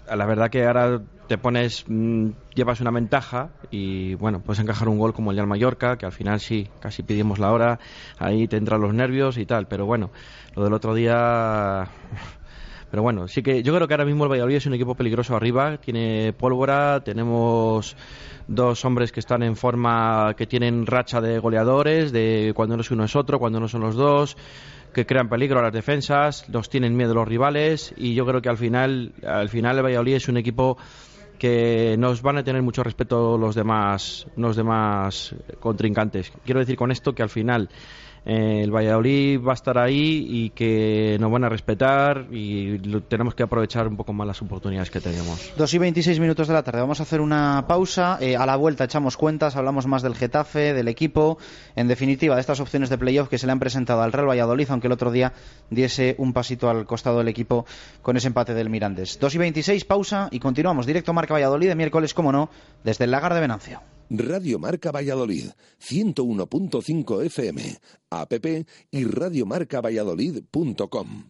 la 0.06 0.26
verdad 0.26 0.50
que 0.50 0.64
ahora 0.64 1.00
te 1.28 1.38
pones, 1.38 1.84
mm, 1.88 2.30
llevas 2.54 2.80
una 2.80 2.90
ventaja 2.90 3.50
y, 3.70 4.14
bueno, 4.14 4.40
puedes 4.40 4.60
encajar 4.60 4.88
un 4.88 4.98
gol 4.98 5.14
como 5.14 5.30
el 5.30 5.36
de 5.36 5.46
Mallorca, 5.46 5.96
que 5.96 6.06
al 6.06 6.12
final 6.12 6.40
sí, 6.40 6.68
casi 6.80 7.02
pedimos 7.02 7.38
la 7.38 7.52
hora, 7.52 7.78
ahí 8.18 8.46
te 8.48 8.56
entran 8.56 8.80
los 8.80 8.92
nervios 8.92 9.38
y 9.38 9.46
tal. 9.46 9.66
Pero 9.66 9.86
bueno, 9.86 10.10
lo 10.54 10.64
del 10.64 10.72
otro 10.72 10.94
día... 10.94 11.84
Pero 12.90 13.02
bueno, 13.02 13.26
sí 13.26 13.42
que 13.42 13.62
yo 13.62 13.74
creo 13.74 13.88
que 13.88 13.94
ahora 13.94 14.04
mismo 14.04 14.24
el 14.24 14.30
Valladolid 14.30 14.56
es 14.56 14.66
un 14.66 14.74
equipo 14.74 14.94
peligroso 14.94 15.34
arriba, 15.34 15.78
tiene 15.78 16.34
pólvora, 16.34 17.00
tenemos 17.02 17.96
dos 18.46 18.84
hombres 18.84 19.12
que 19.12 19.20
están 19.20 19.42
en 19.42 19.56
forma, 19.56 20.34
que 20.36 20.46
tienen 20.46 20.84
racha 20.84 21.22
de 21.22 21.38
goleadores, 21.38 22.12
de 22.12 22.52
cuando 22.54 22.76
no 22.76 22.82
es 22.82 22.90
uno 22.90 23.04
es 23.04 23.16
otro, 23.16 23.38
cuando 23.38 23.60
no 23.60 23.68
son 23.68 23.80
los 23.80 23.94
dos, 23.94 24.36
que 24.92 25.06
crean 25.06 25.28
peligro 25.28 25.58
a 25.58 25.62
las 25.62 25.72
defensas, 25.72 26.48
los 26.48 26.68
tienen 26.68 26.96
miedo 26.96 27.14
los 27.14 27.26
rivales 27.26 27.94
y 27.96 28.14
yo 28.14 28.26
creo 28.26 28.42
que 28.42 28.48
al 28.48 28.58
final, 28.58 29.12
al 29.26 29.48
final 29.48 29.78
el 29.78 29.84
Valladolid 29.84 30.14
es 30.14 30.28
un 30.28 30.36
equipo 30.36 30.76
que 31.38 31.96
nos 31.98 32.22
van 32.22 32.38
a 32.38 32.44
tener 32.44 32.62
mucho 32.62 32.84
respeto 32.84 33.36
los 33.36 33.54
demás, 33.54 34.26
los 34.36 34.54
demás 34.54 35.34
contrincantes. 35.58 36.32
Quiero 36.44 36.60
decir 36.60 36.76
con 36.76 36.92
esto 36.92 37.14
que 37.14 37.22
al 37.22 37.30
final 37.30 37.68
eh, 38.24 38.60
el 38.62 38.70
Valladolid 38.70 39.40
va 39.40 39.50
a 39.52 39.54
estar 39.54 39.78
ahí 39.78 40.26
y 40.28 40.50
que 40.50 41.16
nos 41.20 41.30
van 41.32 41.44
a 41.44 41.48
respetar 41.48 42.26
y 42.30 42.78
lo- 42.78 43.02
tenemos 43.02 43.34
que 43.34 43.42
aprovechar 43.42 43.88
un 43.88 43.96
poco 43.96 44.12
más 44.12 44.26
las 44.26 44.40
oportunidades 44.42 44.90
que 44.90 45.00
tenemos. 45.00 45.52
2 45.56 45.74
y 45.74 45.78
26 45.78 46.20
minutos 46.20 46.46
de 46.48 46.54
la 46.54 46.62
tarde. 46.62 46.80
Vamos 46.80 47.00
a 47.00 47.02
hacer 47.02 47.20
una 47.20 47.64
pausa. 47.66 48.18
Eh, 48.20 48.36
a 48.36 48.46
la 48.46 48.56
vuelta 48.56 48.84
echamos 48.84 49.16
cuentas, 49.16 49.56
hablamos 49.56 49.86
más 49.86 50.02
del 50.02 50.14
Getafe, 50.14 50.72
del 50.72 50.88
equipo, 50.88 51.38
en 51.74 51.88
definitiva, 51.88 52.34
de 52.36 52.40
estas 52.40 52.60
opciones 52.60 52.90
de 52.90 52.98
playoff 52.98 53.28
que 53.28 53.38
se 53.38 53.46
le 53.46 53.52
han 53.52 53.58
presentado 53.60 54.02
al 54.02 54.12
Real 54.12 54.28
Valladolid, 54.28 54.68
aunque 54.70 54.86
el 54.86 54.92
otro 54.92 55.10
día 55.10 55.32
diese 55.70 56.14
un 56.18 56.32
pasito 56.32 56.70
al 56.70 56.86
costado 56.86 57.18
del 57.18 57.28
equipo 57.28 57.66
con 58.02 58.16
ese 58.16 58.28
empate 58.28 58.54
del 58.54 58.70
Mirandés. 58.70 59.18
2 59.20 59.34
y 59.34 59.38
26, 59.38 59.84
pausa 59.84 60.28
y 60.30 60.38
continuamos. 60.38 60.86
Directo 60.86 61.12
Marca 61.12 61.34
Valladolid 61.34 61.68
de 61.68 61.74
miércoles, 61.74 62.14
como 62.14 62.30
no, 62.30 62.50
desde 62.84 63.04
el 63.04 63.10
Lagar 63.10 63.34
de 63.34 63.40
Venancio. 63.40 63.80
Radio 64.10 64.58
Marca 64.58 64.90
Valladolid, 64.92 65.46
101.5 65.80 67.22
FM, 67.24 67.62
app 68.20 68.32
y 68.90 69.04
radiomarcavalladolid.com. 69.04 71.24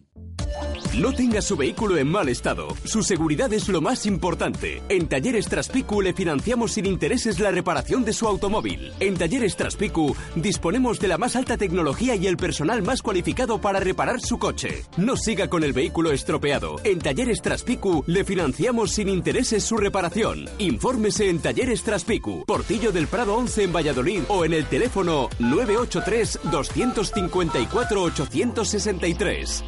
No 0.99 1.11
tenga 1.11 1.41
su 1.41 1.57
vehículo 1.57 1.97
en 1.97 2.07
mal 2.07 2.29
estado. 2.29 2.67
Su 2.83 3.01
seguridad 3.01 3.51
es 3.51 3.67
lo 3.67 3.81
más 3.81 4.05
importante. 4.05 4.83
En 4.89 5.07
Talleres 5.07 5.47
Traspicu 5.47 6.03
le 6.03 6.13
financiamos 6.13 6.73
sin 6.73 6.85
intereses 6.85 7.39
la 7.39 7.49
reparación 7.49 8.05
de 8.05 8.13
su 8.13 8.27
automóvil. 8.27 8.93
En 8.99 9.15
Talleres 9.15 9.55
Traspicu 9.55 10.15
disponemos 10.35 10.99
de 10.99 11.07
la 11.07 11.17
más 11.17 11.35
alta 11.35 11.57
tecnología 11.57 12.15
y 12.15 12.27
el 12.27 12.37
personal 12.37 12.83
más 12.83 13.01
cualificado 13.01 13.59
para 13.59 13.79
reparar 13.79 14.21
su 14.21 14.37
coche. 14.37 14.83
No 14.95 15.17
siga 15.17 15.47
con 15.47 15.63
el 15.63 15.73
vehículo 15.73 16.11
estropeado. 16.11 16.75
En 16.83 16.99
Talleres 16.99 17.41
Traspicu 17.41 18.03
le 18.05 18.23
financiamos 18.23 18.91
sin 18.91 19.09
intereses 19.09 19.63
su 19.63 19.77
reparación. 19.77 20.45
Infórmese 20.59 21.27
en 21.27 21.39
Talleres 21.39 21.81
Traspicu, 21.81 22.45
Portillo 22.45 22.91
del 22.91 23.07
Prado 23.07 23.35
11 23.35 23.63
en 23.63 23.73
Valladolid 23.73 24.21
o 24.27 24.45
en 24.45 24.53
el 24.53 24.67
teléfono 24.67 25.29
983 25.39 26.39
254 26.43 26.72
863. 26.75 29.63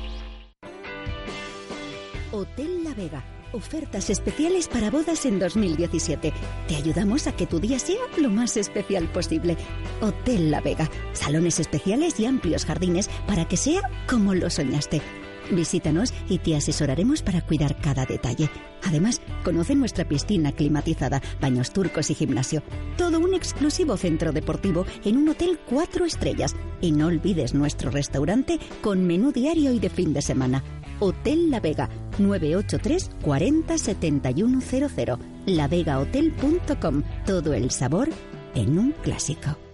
Hotel 2.32 2.84
La 2.84 2.94
Vega. 2.94 3.24
Ofertas 3.54 4.10
especiales 4.10 4.68
para 4.68 4.92
bodas 4.92 5.26
en 5.26 5.40
2017. 5.40 6.34
Te 6.68 6.76
ayudamos 6.76 7.28
a 7.28 7.34
que 7.34 7.46
tu 7.46 7.60
día 7.60 7.80
sea 7.80 8.02
lo 8.18 8.30
más 8.30 8.58
especial 8.58 9.08
posible. 9.10 9.56
Hotel 10.02 10.52
La 10.52 10.62
Vega. 10.62 10.90
Salones 11.14 11.60
especiales 11.60 12.20
y 12.20 12.26
amplios 12.26 12.66
jardines 12.66 13.10
para 13.28 13.48
que 13.48 13.56
sea 13.56 13.82
como 14.10 14.34
lo 14.34 14.50
soñaste. 14.50 15.02
Visítanos 15.52 16.14
y 16.30 16.40
te 16.40 16.56
asesoraremos 16.56 17.22
para 17.22 17.42
cuidar 17.42 17.78
cada 17.80 18.06
detalle. 18.06 18.50
Además, 18.84 19.22
conoce 19.44 19.76
nuestra 19.76 20.08
piscina 20.08 20.52
climatizada, 20.52 21.22
baños 21.40 21.72
turcos 21.72 22.10
y 22.10 22.16
gimnasio. 22.16 22.64
Todo 22.98 23.20
un 23.20 23.34
exclusivo 23.34 23.98
centro 23.98 24.32
deportivo 24.32 24.86
en 25.04 25.18
un 25.18 25.30
hotel 25.30 25.60
cuatro 25.66 26.06
estrellas. 26.06 26.56
Y 26.82 26.92
no 26.92 27.08
olvides 27.08 27.54
nuestro 27.54 27.92
restaurante 27.92 28.60
con 28.82 29.06
menú 29.06 29.32
diario 29.32 29.72
y 29.72 29.80
de 29.80 29.90
fin 29.90 30.14
de 30.14 30.22
semana. 30.22 30.64
Hotel 31.00 31.50
La 31.50 31.60
Vega, 31.60 31.90
983 32.18 33.12
40 33.22 33.78
7100. 33.78 35.18
lavegahotel.com. 35.46 37.04
Todo 37.26 37.54
el 37.54 37.72
sabor 37.72 38.10
en 38.56 38.80
un 38.80 38.92
clásico. 38.92 39.65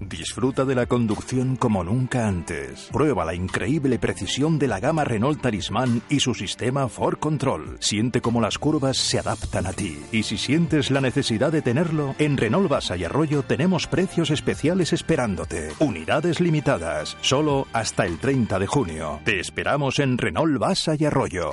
Disfruta 0.00 0.64
de 0.64 0.74
la 0.74 0.86
conducción 0.86 1.56
como 1.56 1.82
nunca 1.82 2.28
antes. 2.28 2.88
Prueba 2.92 3.24
la 3.24 3.34
increíble 3.34 3.98
precisión 3.98 4.58
de 4.58 4.68
la 4.68 4.80
gama 4.80 5.04
Renault 5.04 5.40
Talismán 5.40 6.02
y 6.08 6.20
su 6.20 6.34
sistema 6.34 6.88
For 6.88 7.18
Control. 7.18 7.76
Siente 7.80 8.20
cómo 8.20 8.40
las 8.40 8.58
curvas 8.58 8.96
se 8.96 9.18
adaptan 9.18 9.66
a 9.66 9.72
ti. 9.72 9.98
Y 10.12 10.22
si 10.22 10.36
sientes 10.36 10.90
la 10.90 11.00
necesidad 11.00 11.50
de 11.50 11.62
tenerlo, 11.62 12.14
en 12.18 12.36
Renault 12.36 12.68
Basa 12.68 12.96
y 12.96 13.04
Arroyo 13.04 13.42
tenemos 13.42 13.86
precios 13.86 14.30
especiales 14.30 14.92
esperándote. 14.92 15.70
Unidades 15.78 16.40
limitadas, 16.40 17.16
solo 17.20 17.66
hasta 17.72 18.04
el 18.04 18.18
30 18.18 18.58
de 18.58 18.66
junio. 18.66 19.20
Te 19.24 19.40
esperamos 19.40 19.98
en 19.98 20.18
Renault 20.18 20.58
Basa 20.58 20.94
y 20.98 21.04
Arroyo. 21.04 21.52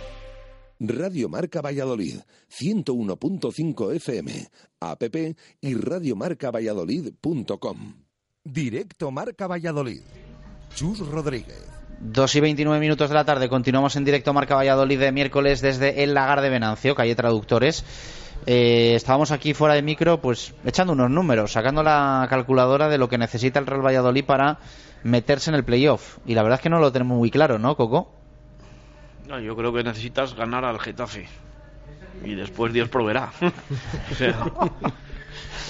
Radio 0.83 1.29
Marca 1.29 1.61
Valladolid, 1.61 2.21
101.5 2.49 3.95
FM, 3.97 4.47
app 4.79 5.03
y 5.61 5.75
radiomarcavalladolid.com. 5.75 7.93
Directo 8.43 9.11
Marca 9.11 9.45
Valladolid. 9.45 10.01
Chus 10.73 11.07
Rodríguez. 11.07 11.69
2 11.99 12.35
y 12.35 12.39
29 12.39 12.79
minutos 12.79 13.09
de 13.09 13.13
la 13.13 13.25
tarde, 13.25 13.47
continuamos 13.47 13.95
en 13.95 14.05
directo 14.05 14.33
Marca 14.33 14.55
Valladolid 14.55 14.99
de 14.99 15.11
miércoles 15.11 15.61
desde 15.61 16.03
el 16.03 16.15
Lagar 16.15 16.41
de 16.41 16.49
Venancio, 16.49 16.95
calle 16.95 17.13
Traductores. 17.13 17.85
Eh, 18.47 18.95
estábamos 18.95 19.29
aquí 19.29 19.53
fuera 19.53 19.75
de 19.75 19.83
micro, 19.83 20.19
pues 20.19 20.55
echando 20.65 20.93
unos 20.93 21.11
números, 21.11 21.51
sacando 21.51 21.83
la 21.83 22.25
calculadora 22.27 22.89
de 22.89 22.97
lo 22.97 23.07
que 23.07 23.19
necesita 23.19 23.59
el 23.59 23.67
Real 23.67 23.85
Valladolid 23.85 24.25
para 24.25 24.57
meterse 25.03 25.51
en 25.51 25.57
el 25.57 25.63
playoff. 25.63 26.17
Y 26.25 26.33
la 26.33 26.41
verdad 26.41 26.57
es 26.57 26.63
que 26.63 26.71
no 26.71 26.79
lo 26.79 26.91
tenemos 26.91 27.19
muy 27.19 27.29
claro, 27.29 27.59
¿no, 27.59 27.77
Coco? 27.77 28.20
No, 29.31 29.39
yo 29.39 29.55
creo 29.55 29.71
que 29.71 29.81
necesitas 29.81 30.35
ganar 30.35 30.65
al 30.65 30.77
Getafe. 30.77 31.25
Y 32.25 32.35
después 32.35 32.73
Dios 32.73 32.89
proveerá. 32.89 33.31
o 34.11 34.13
sea, 34.13 34.35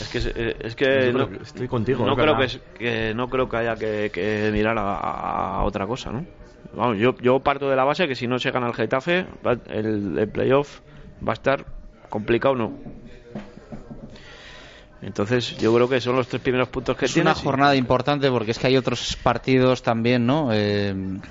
es 0.02 0.10
que, 0.10 0.56
es 0.60 0.76
que 0.76 1.14
no, 1.14 1.30
que 1.30 1.44
estoy 1.44 1.68
contigo, 1.68 2.04
No 2.04 2.16
creo 2.16 2.36
que, 2.38 2.48
que 2.80 3.14
no 3.14 3.30
creo 3.30 3.48
que 3.48 3.58
haya 3.58 3.76
que, 3.76 4.10
que 4.12 4.50
mirar 4.52 4.80
a, 4.80 5.60
a 5.60 5.64
otra 5.64 5.86
cosa, 5.86 6.12
¿no? 6.12 6.26
Vamos, 6.74 6.98
yo, 6.98 7.16
yo 7.18 7.40
parto 7.42 7.70
de 7.70 7.76
la 7.76 7.84
base 7.84 8.08
que 8.08 8.16
si 8.16 8.26
no 8.26 8.40
se 8.40 8.50
gana 8.50 8.66
el 8.66 8.74
Getafe, 8.74 9.28
el, 9.70 10.18
el 10.18 10.28
playoff 10.28 10.80
va 11.26 11.34
a 11.34 11.36
estar 11.36 11.64
complicado, 12.10 12.56
¿no? 12.56 12.74
Entonces, 15.02 15.58
yo 15.58 15.74
creo 15.74 15.90
que 15.90 16.00
son 16.00 16.16
los 16.16 16.28
tres 16.28 16.42
primeros 16.44 16.68
puntos 16.70 16.96
que 16.96 17.06
Es 17.06 17.18
una 17.18 17.32
y- 17.32 17.44
jornada 17.44 17.76
importante 17.76 18.30
porque 18.30 18.52
es 18.52 18.60
que 18.60 18.68
hay 18.68 18.78
otros 18.78 19.16
partidos 19.24 19.82
también, 19.82 20.28
¿no? 20.28 20.50
Eh, 20.52 20.90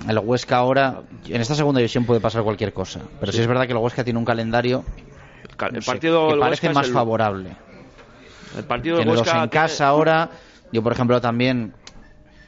el 0.09 0.19
Huesca 0.19 0.57
ahora, 0.57 1.01
en 1.25 1.39
esta 1.39 1.55
segunda 1.55 1.79
división 1.79 2.05
puede 2.05 2.19
pasar 2.19 2.43
cualquier 2.43 2.73
cosa, 2.73 2.99
pero 3.19 3.31
sí, 3.31 3.39
es 3.39 3.47
verdad 3.47 3.65
que 3.67 3.71
el 3.71 3.77
Huesca 3.77 4.03
tiene 4.03 4.19
un 4.19 4.25
calendario 4.25 4.83
ca- 5.55 5.67
el 5.67 5.75
no 5.75 5.81
sé, 5.81 5.85
partido 5.87 6.27
que 6.33 6.39
parece 6.39 6.67
Huesca 6.67 6.79
más 6.79 6.87
el- 6.87 6.93
favorable. 6.93 7.55
El 8.57 8.63
partido 8.65 8.97
Tiene 8.97 9.11
dos 9.11 9.21
Huesca 9.21 9.43
en 9.43 9.49
tiene- 9.49 9.63
casa 9.67 9.87
ahora. 9.87 10.29
Yo, 10.73 10.83
por 10.83 10.91
ejemplo, 10.91 11.21
también 11.21 11.73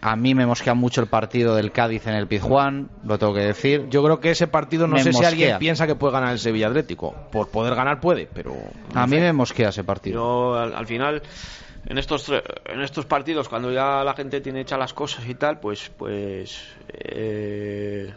a 0.05 0.17
mí 0.17 0.35
me 0.35 0.45
mosquea 0.45 0.73
mucho 0.73 0.99
el 0.99 1.07
partido 1.07 1.55
del 1.55 1.71
Cádiz 1.71 2.07
en 2.07 2.15
el 2.15 2.27
Pizjuán, 2.27 2.89
lo 3.05 3.17
tengo 3.17 3.33
que 3.33 3.39
decir. 3.39 3.87
Yo 3.87 4.03
creo 4.03 4.19
que 4.19 4.31
ese 4.31 4.47
partido 4.47 4.85
no 4.85 4.95
Me 4.95 5.03
sé 5.03 5.13
si 5.13 5.23
alguien 5.23 5.57
piensa 5.59 5.87
que 5.87 5.95
puede 5.95 6.11
ganar 6.11 6.33
el 6.33 6.39
Sevilla 6.39 6.67
Atlético. 6.67 7.15
Por 7.31 7.47
poder 7.49 7.73
ganar 7.73 8.01
puede, 8.01 8.27
pero. 8.33 8.53
A 8.93 9.07
mí 9.07 9.17
me 9.17 9.31
mosquea 9.31 9.69
ese 9.69 9.85
partido. 9.85 10.15
Yo 10.15 10.55
al, 10.55 10.75
al 10.75 10.87
final 10.87 11.21
en 11.85 11.97
estos 11.97 12.29
en 12.29 12.81
estos 12.81 13.05
partidos 13.05 13.47
cuando 13.47 13.71
ya 13.71 14.03
la 14.03 14.13
gente 14.13 14.41
tiene 14.41 14.59
hechas 14.59 14.77
las 14.77 14.93
cosas 14.93 15.25
y 15.25 15.35
tal, 15.35 15.61
pues 15.61 15.89
pues 15.97 16.75
eh, 16.89 18.13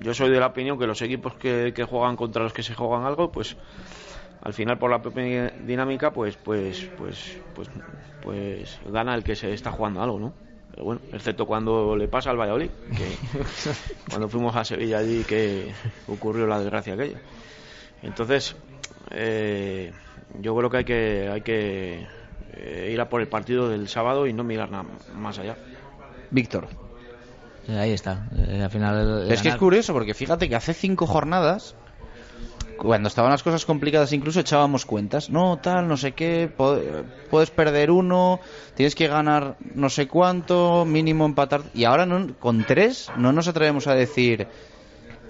yo 0.00 0.12
soy 0.12 0.28
de 0.28 0.38
la 0.38 0.48
opinión 0.48 0.78
que 0.78 0.86
los 0.86 1.00
equipos 1.00 1.32
que, 1.36 1.72
que 1.74 1.84
juegan 1.84 2.14
contra 2.14 2.42
los 2.42 2.52
que 2.52 2.62
se 2.62 2.74
juegan 2.74 3.06
algo, 3.06 3.32
pues 3.32 3.56
al 4.42 4.52
final 4.52 4.76
por 4.76 4.90
la 4.90 5.00
propia 5.00 5.48
dinámica, 5.64 6.10
pues 6.10 6.36
pues 6.36 6.90
pues 6.98 7.38
pues 7.54 7.70
pues 8.22 8.78
gana 8.84 9.14
el 9.14 9.24
que 9.24 9.34
se 9.34 9.50
está 9.54 9.72
jugando 9.72 10.02
algo, 10.02 10.18
¿no? 10.18 10.49
Pero 10.70 10.84
bueno, 10.84 11.00
excepto 11.12 11.46
cuando 11.46 11.96
le 11.96 12.08
pasa 12.08 12.30
al 12.30 12.38
Valladolid, 12.38 12.70
que 12.96 13.16
cuando 14.08 14.28
fuimos 14.28 14.54
a 14.56 14.64
Sevilla 14.64 14.98
allí 14.98 15.24
que 15.24 15.72
ocurrió 16.08 16.46
la 16.46 16.60
desgracia 16.60 16.94
aquella. 16.94 17.18
Entonces, 18.02 18.56
eh, 19.10 19.92
yo 20.40 20.54
creo 20.56 20.70
que 20.70 20.76
hay 20.76 20.84
que 20.84 21.28
hay 21.28 21.40
que 21.40 22.06
eh, 22.54 22.90
ir 22.92 23.00
a 23.00 23.08
por 23.08 23.20
el 23.20 23.28
partido 23.28 23.68
del 23.68 23.88
sábado 23.88 24.26
y 24.26 24.32
no 24.32 24.44
mirar 24.44 24.70
nada 24.70 24.84
más 25.14 25.38
allá. 25.38 25.56
Víctor. 26.30 26.68
Sí, 27.66 27.72
ahí 27.72 27.92
está. 27.92 28.28
Eh, 28.36 28.62
al 28.62 28.70
final, 28.70 29.30
Es 29.30 29.42
que 29.42 29.48
es 29.48 29.56
curioso 29.56 29.92
porque 29.92 30.14
fíjate 30.14 30.48
que 30.48 30.56
hace 30.56 30.72
cinco 30.72 31.06
jornadas, 31.06 31.74
cuando 32.80 33.08
estaban 33.08 33.30
las 33.30 33.42
cosas 33.42 33.64
complicadas, 33.64 34.12
incluso 34.12 34.40
echábamos 34.40 34.86
cuentas. 34.86 35.30
No, 35.30 35.58
tal, 35.58 35.86
no 35.86 35.96
sé 35.96 36.12
qué, 36.12 36.50
puedes 37.30 37.50
perder 37.50 37.90
uno, 37.90 38.40
tienes 38.74 38.94
que 38.94 39.06
ganar 39.06 39.56
no 39.74 39.90
sé 39.90 40.08
cuánto, 40.08 40.84
mínimo 40.84 41.26
empatar. 41.26 41.62
Y 41.74 41.84
ahora 41.84 42.06
no, 42.06 42.34
con 42.38 42.64
tres 42.64 43.10
no 43.16 43.32
nos 43.32 43.48
atrevemos 43.48 43.86
a 43.86 43.94
decir 43.94 44.48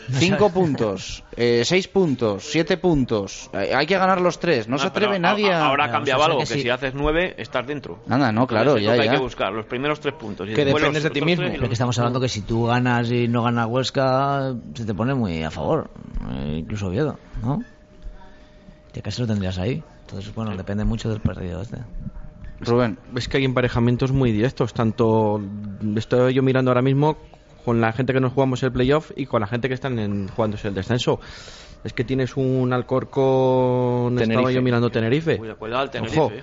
cinco 0.13 0.51
puntos, 0.51 1.23
eh, 1.37 1.63
seis 1.65 1.89
puntos, 1.89 2.45
siete 2.45 2.77
puntos. 2.77 3.51
Eh, 3.53 3.73
hay 3.75 3.87
que 3.87 3.97
ganar 3.97 4.21
los 4.21 4.39
tres. 4.39 4.69
No 4.69 4.79
se 4.79 4.87
Ah, 4.87 4.93
pero 4.93 5.07
atreve 5.07 5.21
nadie 5.21 5.53
a. 5.53 5.67
Ahora 5.67 5.85
ha 5.87 5.91
cambiado 5.91 6.23
algo, 6.25 6.39
que, 6.41 6.47
si 6.47 6.69
haces 6.69 6.95
nueve, 6.95 7.35
estás 7.39 7.67
dentro. 7.67 8.01
Anda, 8.09 8.33
no, 8.33 8.47
claro, 8.47 8.77
Entonces, 8.77 8.97
ya, 8.97 9.03
hay 9.03 9.11
que 9.11 9.23
buscar, 9.23 9.53
los 9.53 9.67
primeros 9.67 10.01
tres 10.01 10.15
puntos. 10.15 10.49
Y 10.49 10.55
Que 10.55 10.65
dependes 10.65 11.03
de 11.03 11.11
ti 11.11 11.21
mismo. 11.21 11.43
tres 11.45 11.55
y 11.55 11.59
Pero 11.59 11.69
que 11.69 11.75
estamos 11.75 11.99
hablando 11.99 12.21
que 12.21 12.29
si 12.29 12.43
tú 12.43 12.67
ganas 12.67 13.11
y 13.11 13.29
no 13.29 13.43
gana 13.43 13.67
Huesca, 13.67 14.55
se 14.75 14.85
te 14.85 14.95
pone 14.95 15.15
muy 15.15 15.43
a 15.43 15.51
favor. 15.51 15.91
eh, 16.33 16.57
incluso 16.61 16.89
Oviedo, 16.89 17.19
¿no? 17.43 17.63
Ya 18.93 19.03
casi 19.03 19.21
lo 19.21 19.27
tendrías 19.29 19.59
ahí. 19.59 19.83
Entonces, 20.07 20.35
bueno, 20.35 20.57
depende 20.57 20.85
mucho 20.85 21.09
del 21.09 21.21
partido 21.21 21.63
este. 21.63 21.79
Rubén. 22.61 22.99
Es 23.17 23.29
que 23.29 23.39
hay 23.39 23.45
emparejamientos 23.45 24.13
muy 24.13 24.33
directos, 24.33 24.75
tanto 24.75 25.41
estoy 25.97 26.35
yo 26.35 26.43
mirando 26.43 26.71
ahora 26.71 26.83
mismo 26.83 27.17
con 27.65 27.81
la 27.81 27.93
gente 27.93 28.13
que 28.13 28.21
nos 28.21 28.33
jugamos 28.33 28.63
el 28.63 28.73
playoff 28.73 29.11
y 29.17 29.27
con 29.27 29.41
la 29.41 29.47
gente 29.47 29.69
que 29.69 29.75
están 29.75 29.99
en, 29.99 30.29
jugándose 30.29 30.69
el 30.69 30.75
descenso. 30.75 31.21
Es 31.85 31.93
que 31.95 32.05
tienes 32.05 32.37
un 32.37 32.73
Alcorcón, 32.73 34.15
estaba 34.19 34.27
Tenerife. 34.27 34.55
yo 34.55 34.63
mirando 34.63 34.91
Tenerife. 34.91 35.39
Cuidado 35.39 35.83
al 35.83 35.91
Tenerife, 35.91 36.21
Ojo. 36.21 36.33
eh. 36.35 36.43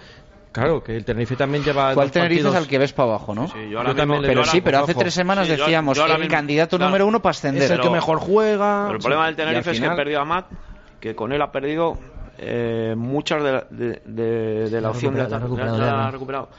Claro, 0.52 0.84
que 0.84 0.96
el 0.98 1.06
Tenerife 1.06 1.36
también 1.36 1.64
lleva 1.64 1.94
¿Cuál 1.94 2.10
Tenerife 2.10 2.42
partidos- 2.42 2.56
es 2.56 2.62
al 2.64 2.68
que 2.68 2.78
ves 2.80 2.94
para 2.94 3.10
abajo, 3.10 3.36
no? 3.36 3.46
yo 3.70 3.78
ahora 3.78 3.94
mismo- 3.94 4.22
pero 4.22 4.44
sí, 4.46 4.62
pero 4.62 4.80
hace 4.80 4.96
tres 4.96 5.14
semanas 5.14 5.46
Sí, 5.46 5.52
decíamos 5.56 5.96
yo 5.98 6.06
el 6.08 6.14
mismo- 6.20 6.32
candidato 6.32 6.78
claro. 6.78 6.90
número 6.90 7.06
uno 7.06 7.22
para 7.22 7.32
ascender. 7.32 7.64
Es 7.64 7.70
el 7.72 7.80
que 7.82 7.90
mejor 7.92 8.18
juega. 8.20 8.86
Pero 8.86 8.96
el 8.98 9.02
problema 9.02 9.26
del 9.28 9.36
Tenerife 9.36 9.72
es 9.72 9.80
que 9.80 9.86
ha 9.86 9.96
perdido 9.96 10.22
a 10.22 10.26
Matt, 10.26 10.48
que 11.00 11.16
con 11.16 11.32
él 11.32 11.42
ha 11.42 11.52
perdido 11.52 12.00
eh, 12.40 12.94
muchas 12.98 13.44
de 13.44 13.52
la, 13.52 13.68
de, 13.70 14.02
de- 14.06 14.70
de 14.70 14.82
la 14.82 14.90
opción 14.92 15.14
de 15.16 15.22
ataque. 15.22 15.46
ha 15.46 16.10
recuperado. 16.12 16.50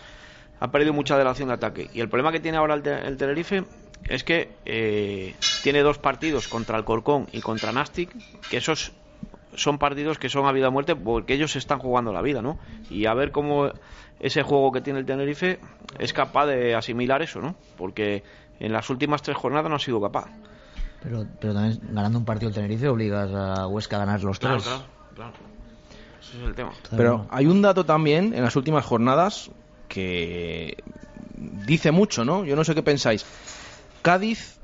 Ha 0.60 0.70
perdido 0.72 0.92
mucha 0.92 1.16
de 1.16 1.22
la 1.24 1.30
opción 1.30 1.48
de 1.48 1.54
ataque. 1.54 1.88
Y 1.94 2.00
el 2.00 2.08
problema 2.08 2.30
que 2.32 2.40
tiene 2.40 2.58
ahora 2.58 2.74
el, 2.74 2.84
el 2.86 3.16
Tenerife 3.16 3.62
es 4.04 4.24
que 4.24 4.50
eh, 4.64 5.34
tiene 5.62 5.80
dos 5.82 5.98
partidos 5.98 6.48
contra 6.48 6.76
el 6.78 6.84
Corcón 6.84 7.26
y 7.32 7.40
contra 7.40 7.72
Nastic, 7.72 8.10
que 8.50 8.56
esos 8.58 8.92
son 9.54 9.78
partidos 9.78 10.18
que 10.18 10.28
son 10.28 10.46
a 10.46 10.52
vida 10.52 10.68
o 10.68 10.70
muerte 10.70 10.94
porque 10.94 11.34
ellos 11.34 11.52
se 11.52 11.58
están 11.58 11.78
jugando 11.78 12.12
la 12.12 12.22
vida, 12.22 12.42
¿no? 12.42 12.58
Y 12.90 13.06
a 13.06 13.14
ver 13.14 13.32
cómo 13.32 13.70
ese 14.20 14.42
juego 14.42 14.72
que 14.72 14.80
tiene 14.80 15.00
el 15.00 15.06
Tenerife 15.06 15.58
es 15.98 16.12
capaz 16.12 16.46
de 16.46 16.74
asimilar 16.74 17.22
eso, 17.22 17.40
¿no? 17.40 17.54
Porque 17.76 18.22
en 18.60 18.72
las 18.72 18.88
últimas 18.90 19.22
tres 19.22 19.36
jornadas 19.36 19.68
no 19.70 19.76
ha 19.76 19.80
sido 19.80 20.00
capaz. 20.00 20.26
Pero, 21.02 21.26
pero 21.40 21.54
también 21.54 21.80
ganando 21.90 22.18
un 22.18 22.24
partido 22.24 22.48
el 22.48 22.54
Tenerife 22.54 22.88
obligas 22.88 23.30
a 23.32 23.66
Huesca 23.66 23.96
a 23.96 24.00
ganar 24.00 24.22
los 24.22 24.38
Claro, 24.38 24.56
tres. 24.56 24.68
claro, 24.68 24.84
claro. 25.14 25.32
Ese 26.20 26.36
es 26.38 26.42
el 26.48 26.54
tema. 26.54 26.72
Pero 26.96 27.26
hay 27.30 27.46
un 27.46 27.62
dato 27.62 27.84
también 27.84 28.34
en 28.34 28.42
las 28.42 28.54
últimas 28.56 28.84
jornadas 28.84 29.50
que 29.88 30.76
dice 31.36 31.90
mucho, 31.92 32.24
¿no? 32.24 32.44
Yo 32.44 32.56
no 32.56 32.64
sé 32.64 32.74
qué 32.74 32.82
pensáis. 32.82 33.24
Cádiz, 34.02 34.58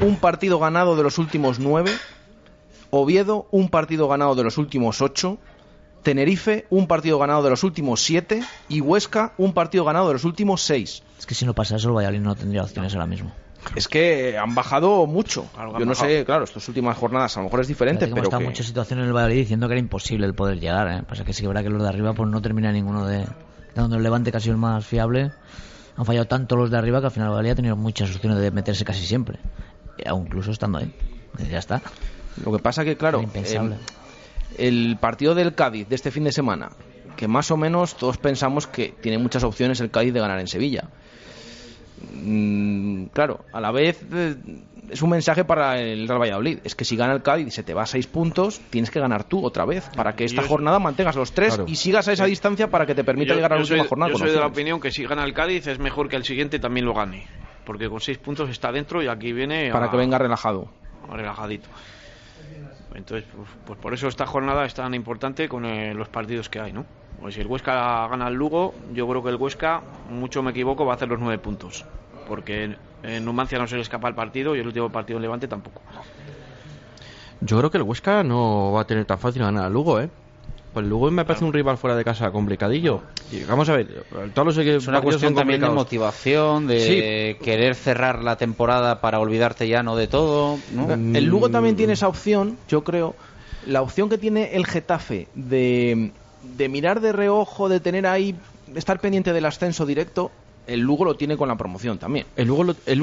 un 0.00 0.16
partido 0.16 0.58
ganado 0.58 0.96
de 0.96 1.02
los 1.02 1.18
últimos 1.18 1.58
nueve. 1.58 1.92
Oviedo, 2.90 3.46
un 3.50 3.68
partido 3.68 4.08
ganado 4.08 4.34
de 4.34 4.44
los 4.44 4.58
últimos 4.58 5.00
ocho. 5.00 5.38
Tenerife, 6.02 6.66
un 6.68 6.88
partido 6.88 7.18
ganado 7.18 7.42
de 7.42 7.50
los 7.50 7.62
últimos 7.64 8.02
siete. 8.02 8.42
Y 8.68 8.80
Huesca, 8.80 9.32
un 9.38 9.52
partido 9.52 9.84
ganado 9.84 10.08
de 10.08 10.14
los 10.14 10.24
últimos 10.24 10.62
seis. 10.62 11.02
Es 11.18 11.26
que 11.26 11.34
si 11.34 11.46
no 11.46 11.54
pasa 11.54 11.76
eso, 11.76 11.88
el 11.88 11.94
Valladolid 11.94 12.20
no 12.20 12.34
tendría 12.34 12.62
opciones 12.62 12.92
ahora 12.94 13.06
mismo. 13.06 13.32
Es 13.76 13.86
que 13.86 14.36
han 14.36 14.56
bajado 14.56 15.06
mucho. 15.06 15.46
han 15.56 15.68
Yo 15.74 15.78
no 15.80 15.92
bajado. 15.92 16.08
sé, 16.10 16.24
claro, 16.24 16.42
estas 16.44 16.66
últimas 16.66 16.96
jornadas 16.98 17.36
a 17.36 17.40
lo 17.40 17.44
mejor 17.44 17.60
es 17.60 17.68
diferente, 17.68 18.06
que 18.08 18.14
pero 18.14 18.28
que- 18.38 18.44
muchas 18.44 18.66
situaciones 18.66 19.04
en 19.04 19.08
el 19.08 19.14
Valladolid 19.14 19.36
diciendo 19.38 19.68
que 19.68 19.74
era 19.74 19.80
imposible 19.80 20.26
el 20.26 20.34
poder 20.34 20.58
llegar. 20.58 20.88
¿eh? 20.90 21.02
Pasa 21.08 21.24
que 21.24 21.32
sí 21.32 21.42
que 21.42 21.48
verdad 21.48 21.62
que 21.62 21.70
los 21.70 21.80
de 21.80 21.88
arriba 21.88 22.12
pues 22.12 22.28
no 22.28 22.42
termina 22.42 22.72
ninguno 22.72 23.06
de... 23.06 23.24
Donde 23.76 23.96
el 23.96 24.02
Levante 24.02 24.32
casi 24.32 24.50
el 24.50 24.56
más 24.56 24.84
fiable. 24.84 25.30
Han 25.96 26.04
fallado 26.04 26.26
tanto 26.26 26.56
los 26.56 26.70
de 26.70 26.78
arriba 26.78 27.00
que 27.00 27.06
al 27.06 27.12
final 27.12 27.28
el 27.28 27.32
Valladolid 27.32 27.50
ha 27.50 27.54
tenido 27.56 27.76
muchas 27.76 28.14
opciones 28.14 28.38
de 28.38 28.50
meterse 28.50 28.84
casi 28.84 29.04
siempre, 29.06 29.38
eh, 29.98 30.08
aun 30.08 30.26
incluso 30.26 30.50
estando 30.50 30.78
ahí. 30.78 30.92
Ya 31.50 31.58
está. 31.58 31.82
Lo 32.44 32.52
que 32.52 32.58
pasa 32.58 32.84
que, 32.84 32.96
claro, 32.96 33.20
impensable. 33.20 33.76
eh, 33.76 33.78
el 34.58 34.96
partido 35.00 35.34
del 35.34 35.54
Cádiz 35.54 35.88
de 35.88 35.94
este 35.94 36.10
fin 36.10 36.24
de 36.24 36.32
semana, 36.32 36.70
que 37.16 37.28
más 37.28 37.50
o 37.50 37.56
menos 37.56 37.96
todos 37.96 38.18
pensamos 38.18 38.66
que 38.66 38.94
tiene 39.00 39.18
muchas 39.18 39.44
opciones 39.44 39.80
el 39.80 39.90
Cádiz 39.90 40.12
de 40.12 40.20
ganar 40.20 40.40
en 40.40 40.46
Sevilla. 40.46 40.84
Mm, 42.14 43.04
claro, 43.06 43.44
a 43.52 43.60
la 43.60 43.70
vez 43.70 44.02
eh, 44.12 44.36
es 44.92 45.02
un 45.02 45.10
mensaje 45.10 45.44
para 45.44 45.80
el 45.80 46.06
Real 46.06 46.20
Valladolid. 46.20 46.58
Es 46.64 46.74
que 46.74 46.84
si 46.84 46.96
gana 46.96 47.12
el 47.14 47.22
Cádiz 47.22 47.46
y 47.48 47.50
se 47.50 47.62
te 47.62 47.74
va 47.74 47.82
a 47.82 47.86
seis 47.86 48.06
puntos, 48.06 48.60
tienes 48.70 48.90
que 48.90 49.00
ganar 49.00 49.24
tú 49.24 49.44
otra 49.44 49.64
vez 49.64 49.88
para 49.96 50.14
que 50.14 50.24
esta 50.24 50.42
Yo- 50.42 50.48
jornada 50.48 50.78
mantengas 50.78 51.16
los 51.16 51.32
tres 51.32 51.54
Claro. 51.54 51.64
y 51.68 51.76
sigas 51.76 52.06
a 52.08 52.12
esa 52.12 52.26
distancia 52.26 52.68
para 52.70 52.86
que 52.86 52.94
te 52.94 53.02
permita 53.04 53.30
Yo- 53.30 53.34
llegar 53.36 53.52
a 53.52 53.58
la 53.58 53.64
soy- 53.64 53.74
última 53.78 53.88
jornada. 53.88 54.12
Yo 54.12 54.18
soy 54.18 54.30
de 54.30 54.38
la 54.40 54.46
opinión 54.46 54.80
que 54.80 54.90
si 54.90 55.04
gana 55.04 55.24
el 55.24 55.32
Cádiz 55.34 55.66
es 55.66 55.78
mejor 55.78 56.08
que 56.08 56.16
el 56.16 56.24
siguiente 56.24 56.58
también 56.58 56.86
lo 56.86 56.94
gane. 56.94 57.26
Porque 57.64 57.88
con 57.88 58.00
seis 58.00 58.18
puntos 58.18 58.50
está 58.50 58.72
dentro 58.72 59.02
y 59.02 59.08
aquí 59.08 59.32
viene. 59.32 59.70
Para 59.72 59.86
a- 59.86 59.90
que 59.90 59.96
venga 59.96 60.18
relajado. 60.18 60.68
relajadito. 61.12 61.68
Entonces, 62.94 63.26
pues, 63.34 63.48
pues 63.66 63.78
por 63.78 63.94
eso 63.94 64.08
esta 64.08 64.26
jornada 64.26 64.64
es 64.66 64.74
tan 64.74 64.92
importante 64.94 65.48
con 65.48 65.64
eh, 65.64 65.94
los 65.94 66.08
partidos 66.08 66.48
que 66.48 66.60
hay, 66.60 66.72
¿no? 66.72 66.84
Pues 67.20 67.34
si 67.34 67.40
el 67.40 67.46
Huesca 67.46 68.06
gana 68.08 68.26
al 68.26 68.34
Lugo, 68.34 68.74
yo 68.92 69.06
creo 69.08 69.22
que 69.22 69.30
el 69.30 69.36
Huesca, 69.36 69.80
mucho 70.10 70.42
me 70.42 70.50
equivoco, 70.50 70.84
va 70.84 70.92
a 70.92 70.96
hacer 70.96 71.08
los 71.08 71.18
nueve 71.20 71.38
puntos. 71.38 71.84
Porque 72.32 72.64
en, 72.64 72.76
en 73.02 73.26
Numancia 73.26 73.58
no 73.58 73.66
se 73.66 73.76
le 73.76 73.82
escapa 73.82 74.08
el 74.08 74.14
partido 74.14 74.56
y 74.56 74.60
el 74.60 74.66
último 74.66 74.88
partido 74.90 75.18
en 75.18 75.22
Levante 75.22 75.48
tampoco. 75.48 75.82
Yo 77.42 77.58
creo 77.58 77.70
que 77.70 77.76
el 77.76 77.82
Huesca 77.82 78.24
no 78.24 78.72
va 78.72 78.80
a 78.80 78.86
tener 78.86 79.04
tan 79.04 79.18
fácil 79.18 79.42
ganar 79.42 79.66
al 79.66 79.72
Lugo, 79.74 80.00
¿eh? 80.00 80.08
Pues 80.72 80.82
el 80.82 80.88
Lugo 80.88 81.10
me 81.10 81.26
parece 81.26 81.44
un 81.44 81.52
rival 81.52 81.76
fuera 81.76 81.94
de 81.94 82.04
casa 82.04 82.30
complicadillo. 82.30 83.02
Y 83.30 83.44
vamos 83.44 83.68
a 83.68 83.74
ver, 83.76 84.06
todos 84.32 84.56
los 84.56 84.66
Es 84.66 84.88
una 84.88 85.02
cuestión 85.02 85.34
también 85.34 85.60
de 85.60 85.68
motivación, 85.68 86.66
de 86.66 87.36
querer 87.42 87.74
cerrar 87.74 88.24
la 88.24 88.36
temporada 88.36 89.02
para 89.02 89.20
olvidarte 89.20 89.68
ya 89.68 89.82
no 89.82 89.94
de 89.94 90.06
todo. 90.06 90.58
¿no? 90.72 90.90
El 90.90 91.26
Lugo 91.26 91.50
también 91.50 91.76
tiene 91.76 91.92
esa 91.92 92.08
opción, 92.08 92.56
yo 92.66 92.82
creo. 92.82 93.14
La 93.66 93.82
opción 93.82 94.08
que 94.08 94.16
tiene 94.16 94.56
el 94.56 94.64
Getafe 94.64 95.28
de, 95.34 96.12
de 96.56 96.68
mirar 96.70 97.02
de 97.02 97.12
reojo, 97.12 97.68
de 97.68 97.78
tener 97.78 98.06
ahí, 98.06 98.34
de 98.68 98.78
estar 98.78 99.00
pendiente 99.00 99.34
del 99.34 99.44
ascenso 99.44 99.84
directo, 99.84 100.30
el 100.66 100.80
Lugo 100.80 101.04
lo 101.04 101.14
tiene 101.14 101.36
con 101.36 101.48
la 101.48 101.56
promoción 101.56 101.98
también. 101.98 102.26
El 102.36 102.46
Lugo, 102.48 102.64
lo- 102.64 102.76
el, 102.86 102.98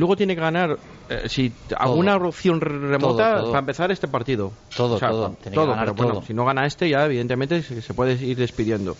Lugo 0.00 0.16
tiene 0.16 0.34
que 0.34 0.40
ganar, 0.40 0.78
eh, 1.10 1.28
si 1.28 1.52
alguna 1.76 2.16
opción 2.16 2.60
re- 2.60 2.78
remota, 2.88 3.32
Todo, 3.34 3.40
todo. 3.42 3.50
para 3.52 3.58
empezar 3.60 3.90
este 3.92 4.08
partido. 4.08 4.52
Todo, 4.76 4.94
O 4.94 4.98
sea, 4.98 5.10
todo. 5.10 5.30
pa- 5.32 5.36
Tiene 5.42 5.56
que 5.58 5.66
ganar 5.66 5.94
pero 5.94 6.08
bueno, 6.08 6.22
si 6.26 6.32
no 6.34 6.44
gana 6.44 6.66
este, 6.66 6.88
ya 6.88 7.04
evidentemente 7.04 7.62
se, 7.62 7.82
se 7.82 7.94
puede 7.94 8.14
ir 8.24 8.36
despidiendo. 8.36 8.92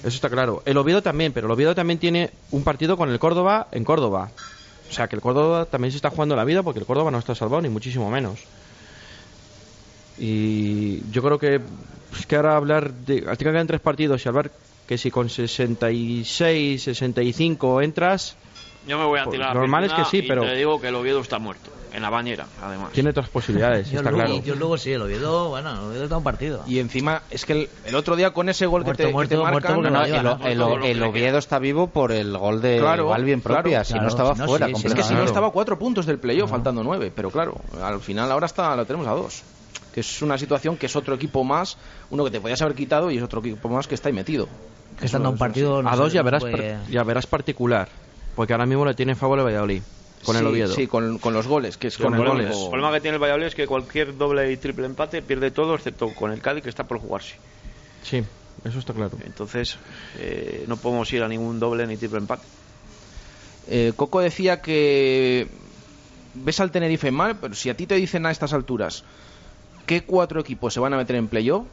Eso 0.00 0.08
está 0.16 0.28
claro. 0.30 0.62
El 0.66 0.76
Oviedo 0.78 1.02
también, 1.02 1.32
pero 1.32 1.46
el 1.46 1.52
Oviedo 1.52 1.74
también 1.74 1.98
tiene 1.98 2.30
un 2.50 2.62
partido 2.62 2.96
con 2.96 3.10
el 3.10 3.18
Córdoba 3.18 3.68
en 3.72 3.84
Córdoba. 3.84 4.30
O 4.88 4.92
sea, 4.92 5.08
que 5.08 5.16
el 5.16 5.22
Córdoba 5.22 5.64
también 5.64 5.90
se 5.92 5.96
está 5.96 6.10
jugando 6.10 6.36
la 6.36 6.44
vida 6.44 6.62
porque 6.62 6.80
el 6.80 6.86
Córdoba 6.86 7.10
no 7.10 7.18
está 7.18 7.34
salvado, 7.34 7.62
ni 7.62 7.68
muchísimo 7.70 8.10
menos. 8.10 8.38
Y 10.18 11.10
yo 11.10 11.22
creo 11.22 11.38
que, 11.38 11.60
pues, 12.10 12.26
que 12.26 12.36
ahora 12.36 12.56
hablar 12.56 12.92
de. 12.92 13.24
Al 13.28 13.36
que 13.36 13.44
quedan 13.44 13.66
tres 13.66 13.80
partidos 13.80 14.24
y 14.24 14.28
hablar 14.28 14.50
que 14.86 14.98
si 14.98 15.10
con 15.10 15.28
66, 15.30 16.82
65 16.82 17.82
entras, 17.82 18.36
Yo 18.86 18.98
me 18.98 19.04
voy 19.04 19.18
a 19.18 19.24
Pues 19.24 19.36
tirar 19.36 19.54
la 19.54 19.60
normal 19.60 19.84
es 19.84 19.92
que 19.94 20.04
sí, 20.04 20.22
pero- 20.22 20.42
te 20.42 20.54
digo 20.56 20.78
que 20.80 20.88
el 20.88 20.94
Oviedo 20.94 21.20
está 21.20 21.38
muerto. 21.38 21.70
En 21.94 22.02
la 22.02 22.10
bañera, 22.10 22.46
además. 22.60 22.90
tiene 22.90 23.10
otras 23.10 23.28
posibilidades, 23.28 23.88
Yo 23.88 23.98
está 23.98 24.10
luego, 24.10 24.26
claro. 24.26 24.42
yo 24.44 24.56
luego 24.56 24.76
sí, 24.76 24.90
el 24.90 25.00
Oviedo, 25.00 25.50
bueno, 25.50 25.70
el 25.74 25.78
Oviedo 25.78 26.02
está 26.02 26.16
un 26.16 26.24
partido. 26.24 26.64
Y 26.66 26.80
encima, 26.80 27.22
es 27.30 27.46
que 27.46 27.52
el, 27.52 27.68
el 27.84 27.94
otro 27.94 28.16
día 28.16 28.32
con 28.32 28.48
ese 28.48 28.66
gol 28.66 28.82
Muerto, 28.82 28.96
que 28.96 29.02
te, 29.04 29.08
que 29.08 29.12
muerto, 29.12 29.36
te 29.36 29.40
muerto 29.40 29.80
marcan... 29.80 29.92
No, 30.58 30.84
el, 30.84 31.02
Oviedo 31.04 31.38
está 31.38 31.60
vivo 31.60 31.86
por 31.86 32.10
el 32.10 32.36
gol 32.36 32.60
de 32.60 32.78
Claro, 32.78 33.16
en 33.16 33.40
propia, 33.40 33.62
claro, 33.62 33.84
si 33.84 33.92
no 33.94 33.98
claro, 34.00 34.08
estaba 34.08 34.34
si 34.34 34.40
no, 34.40 34.46
fuera 34.48 34.66
sí, 34.66 34.86
Es 34.88 34.94
que 34.94 35.02
si 35.04 35.14
no 35.14 35.22
estaba 35.22 35.46
a 35.46 35.50
cuatro 35.52 35.78
puntos 35.78 36.04
del 36.04 36.18
playoff, 36.18 36.50
faltando 36.50 36.82
nueve. 36.82 37.12
Pero 37.14 37.30
claro, 37.30 37.60
al 37.80 38.00
final 38.00 38.30
ahora 38.32 38.46
está, 38.46 38.74
lo 38.74 38.84
tenemos 38.84 39.06
a 39.06 39.12
dos. 39.12 39.44
Que 39.94 40.00
es 40.00 40.22
una 40.22 40.36
situación 40.36 40.76
que 40.76 40.86
es 40.86 40.96
otro 40.96 41.14
equipo 41.14 41.44
más, 41.44 41.78
uno 42.10 42.24
que 42.24 42.30
te 42.32 42.40
podías 42.40 42.60
haber 42.62 42.74
quitado 42.74 43.12
y 43.12 43.16
es 43.18 43.22
otro 43.22 43.38
equipo 43.38 43.68
más 43.68 43.86
que 43.86 43.94
está 43.94 44.08
ahí 44.08 44.12
metido. 44.12 44.48
Que 44.98 45.06
estando 45.06 45.30
un 45.30 45.38
partido... 45.38 45.82
no 45.82 45.88
a 45.88 45.94
dos 45.94 46.12
ya 46.12 46.22
verás, 46.22 46.42
puede- 46.42 46.78
ya 46.90 47.04
verás 47.04 47.26
particular, 47.26 47.88
porque 48.34 48.52
ahora 48.52 48.66
mismo 48.66 48.84
le 48.84 48.94
tiene 48.94 49.12
en 49.12 49.18
favor 49.18 49.38
el 49.38 49.44
Valladolid, 49.44 49.82
con 50.24 50.34
el 50.36 50.42
Sí, 50.42 50.48
Oviedo. 50.48 50.74
Sí, 50.74 50.86
con, 50.88 51.18
con 51.18 51.32
los 51.32 51.46
goles, 51.46 51.76
que 51.76 51.86
es 51.86 51.96
Con 51.96 52.06
con 52.06 52.14
el 52.14 52.20
el 52.22 52.28
goles. 52.28 52.56
El 52.58 52.70
problema 52.70 52.92
que 52.92 53.00
tiene 53.00 53.14
el 53.16 53.22
Valladolid 53.22 53.46
es 53.46 53.54
que 53.54 53.66
cualquier 53.68 54.16
doble 54.18 54.50
y 54.50 54.56
triple 54.56 54.86
empate 54.86 55.22
pierde 55.22 55.52
todo, 55.52 55.76
excepto 55.76 56.12
con 56.12 56.32
el 56.32 56.40
Cádiz, 56.42 56.64
que 56.64 56.70
está 56.70 56.84
por 56.84 56.98
jugarse. 56.98 57.36
Sí, 58.02 58.20
eso 58.64 58.78
está 58.80 58.92
claro. 58.92 59.16
Entonces, 59.24 59.76
eh, 60.18 60.64
no 60.66 60.76
podemos 60.76 61.12
ir 61.12 61.22
a 61.22 61.28
ningún 61.28 61.60
doble 61.60 61.86
ni 61.86 61.96
triple 61.96 62.18
empate. 62.18 62.46
Eh, 63.68 63.92
Coco 63.96 64.20
decía 64.20 64.60
que 64.60 65.48
ves 66.34 66.58
al 66.60 66.70
Tenerife 66.72 67.10
mal, 67.12 67.38
pero 67.40 67.54
si 67.54 67.70
a 67.70 67.76
ti 67.76 67.86
te 67.86 67.94
dicen 67.94 68.26
a 68.26 68.30
estas 68.32 68.52
alturas 68.52 69.04
qué 69.86 70.02
cuatro 70.04 70.40
equipos 70.40 70.72
se 70.72 70.80
van 70.80 70.94
a 70.94 70.96
meter 70.96 71.16
en 71.16 71.28
playoff, 71.28 71.66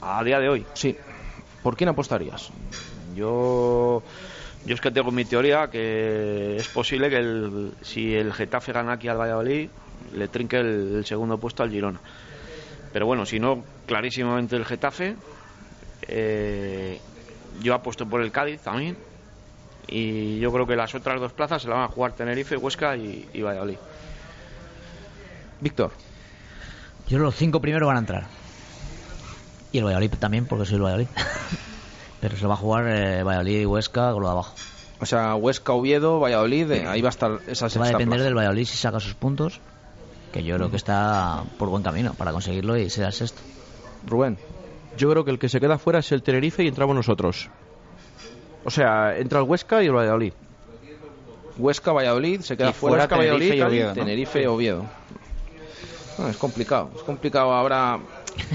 A 0.00 0.22
día 0.24 0.38
de 0.40 0.48
hoy. 0.48 0.66
sí, 0.74 0.96
¿por 1.62 1.76
quién 1.76 1.88
apostarías? 1.88 2.50
Yo, 3.14 4.02
yo 4.66 4.74
es 4.74 4.80
que 4.80 4.90
tengo 4.90 5.10
mi 5.10 5.24
teoría 5.24 5.68
que 5.68 6.56
es 6.56 6.68
posible 6.68 7.08
que 7.10 7.16
el, 7.18 7.72
si 7.82 8.14
el 8.14 8.32
Getafe 8.32 8.72
gana 8.72 8.92
aquí 8.94 9.08
al 9.08 9.18
Valladolid, 9.18 9.68
le 10.14 10.28
trinque 10.28 10.58
el, 10.58 10.96
el 10.96 11.04
segundo 11.06 11.38
puesto 11.38 11.62
al 11.62 11.70
Girona. 11.70 12.00
Pero 12.92 13.06
bueno, 13.06 13.26
si 13.26 13.40
no, 13.40 13.64
clarísimamente 13.86 14.56
el 14.56 14.64
Getafe. 14.64 15.16
Eh, 16.06 17.00
yo 17.62 17.74
apuesto 17.74 18.06
por 18.06 18.20
el 18.20 18.30
Cádiz 18.30 18.60
también. 18.60 18.96
Y 19.86 20.38
yo 20.38 20.52
creo 20.52 20.66
que 20.66 20.76
las 20.76 20.94
otras 20.94 21.20
dos 21.20 21.32
plazas 21.32 21.62
se 21.62 21.68
la 21.68 21.74
van 21.76 21.84
a 21.84 21.88
jugar 21.88 22.12
Tenerife, 22.12 22.56
Huesca 22.56 22.96
y, 22.96 23.28
y 23.32 23.42
Valladolid. 23.42 23.76
Víctor. 25.60 25.92
Yo 27.08 27.18
los 27.18 27.34
cinco 27.34 27.60
primeros 27.60 27.86
van 27.86 27.96
a 27.96 28.00
entrar. 28.00 28.26
Y 29.72 29.78
el 29.78 29.84
Valladolid 29.84 30.10
también, 30.18 30.46
porque 30.46 30.64
soy 30.66 30.76
el 30.76 30.82
Valladolid. 30.82 31.08
Pero 32.20 32.36
se 32.36 32.42
lo 32.42 32.48
va 32.48 32.54
a 32.54 32.58
jugar 32.58 32.88
eh, 32.88 33.22
Valladolid 33.22 33.60
y 33.60 33.66
Huesca 33.66 34.12
con 34.12 34.22
lo 34.22 34.28
de 34.28 34.32
abajo. 34.32 34.54
O 35.00 35.06
sea, 35.06 35.34
Huesca, 35.34 35.72
Oviedo, 35.72 36.20
Valladolid, 36.20 36.70
eh, 36.70 36.86
ahí 36.86 37.02
va 37.02 37.08
a 37.08 37.10
estar 37.10 37.40
esa 37.46 37.68
Se 37.68 37.78
va 37.78 37.84
a 37.84 37.88
sexta 37.88 37.98
depender 37.98 38.08
plaza. 38.08 38.24
del 38.24 38.34
Valladolid 38.34 38.64
si 38.64 38.76
saca 38.76 39.00
sus 39.00 39.14
puntos, 39.14 39.60
que 40.32 40.42
yo 40.42 40.56
creo 40.56 40.70
que 40.70 40.76
está 40.76 41.42
por 41.58 41.68
buen 41.68 41.82
camino 41.82 42.14
para 42.14 42.32
conseguirlo 42.32 42.76
y 42.78 42.88
ser 42.88 43.04
el 43.06 43.12
sexto. 43.12 43.42
Rubén. 44.06 44.38
Yo 44.96 45.10
creo 45.10 45.24
que 45.24 45.32
el 45.32 45.38
que 45.38 45.48
se 45.48 45.60
queda 45.60 45.76
fuera 45.76 45.98
es 45.98 46.12
el 46.12 46.22
Tenerife 46.22 46.62
y 46.64 46.68
entramos 46.68 46.94
nosotros. 46.94 47.50
O 48.64 48.70
sea, 48.70 49.18
entra 49.18 49.40
el 49.40 49.44
Huesca 49.46 49.82
y 49.82 49.86
el 49.86 49.92
Valladolid. 49.92 50.32
Huesca, 51.58 51.92
Valladolid, 51.92 52.40
se 52.40 52.56
queda 52.56 52.70
Y 52.70 52.72
fuera, 52.72 53.06
fuera 53.06 53.16
Huesca, 53.16 53.16
Valladolid, 53.16 53.48
Tenerife 53.50 53.56
y 53.56 53.60
Cádiz, 53.60 53.70
Oviedo, 53.72 53.88
¿no? 53.88 53.94
Tenerife, 53.94 54.48
Oviedo. 54.48 54.84
No, 56.18 56.28
es 56.28 56.36
complicado, 56.36 56.90
es 56.94 57.02
complicado 57.02 57.52
ahora. 57.52 57.98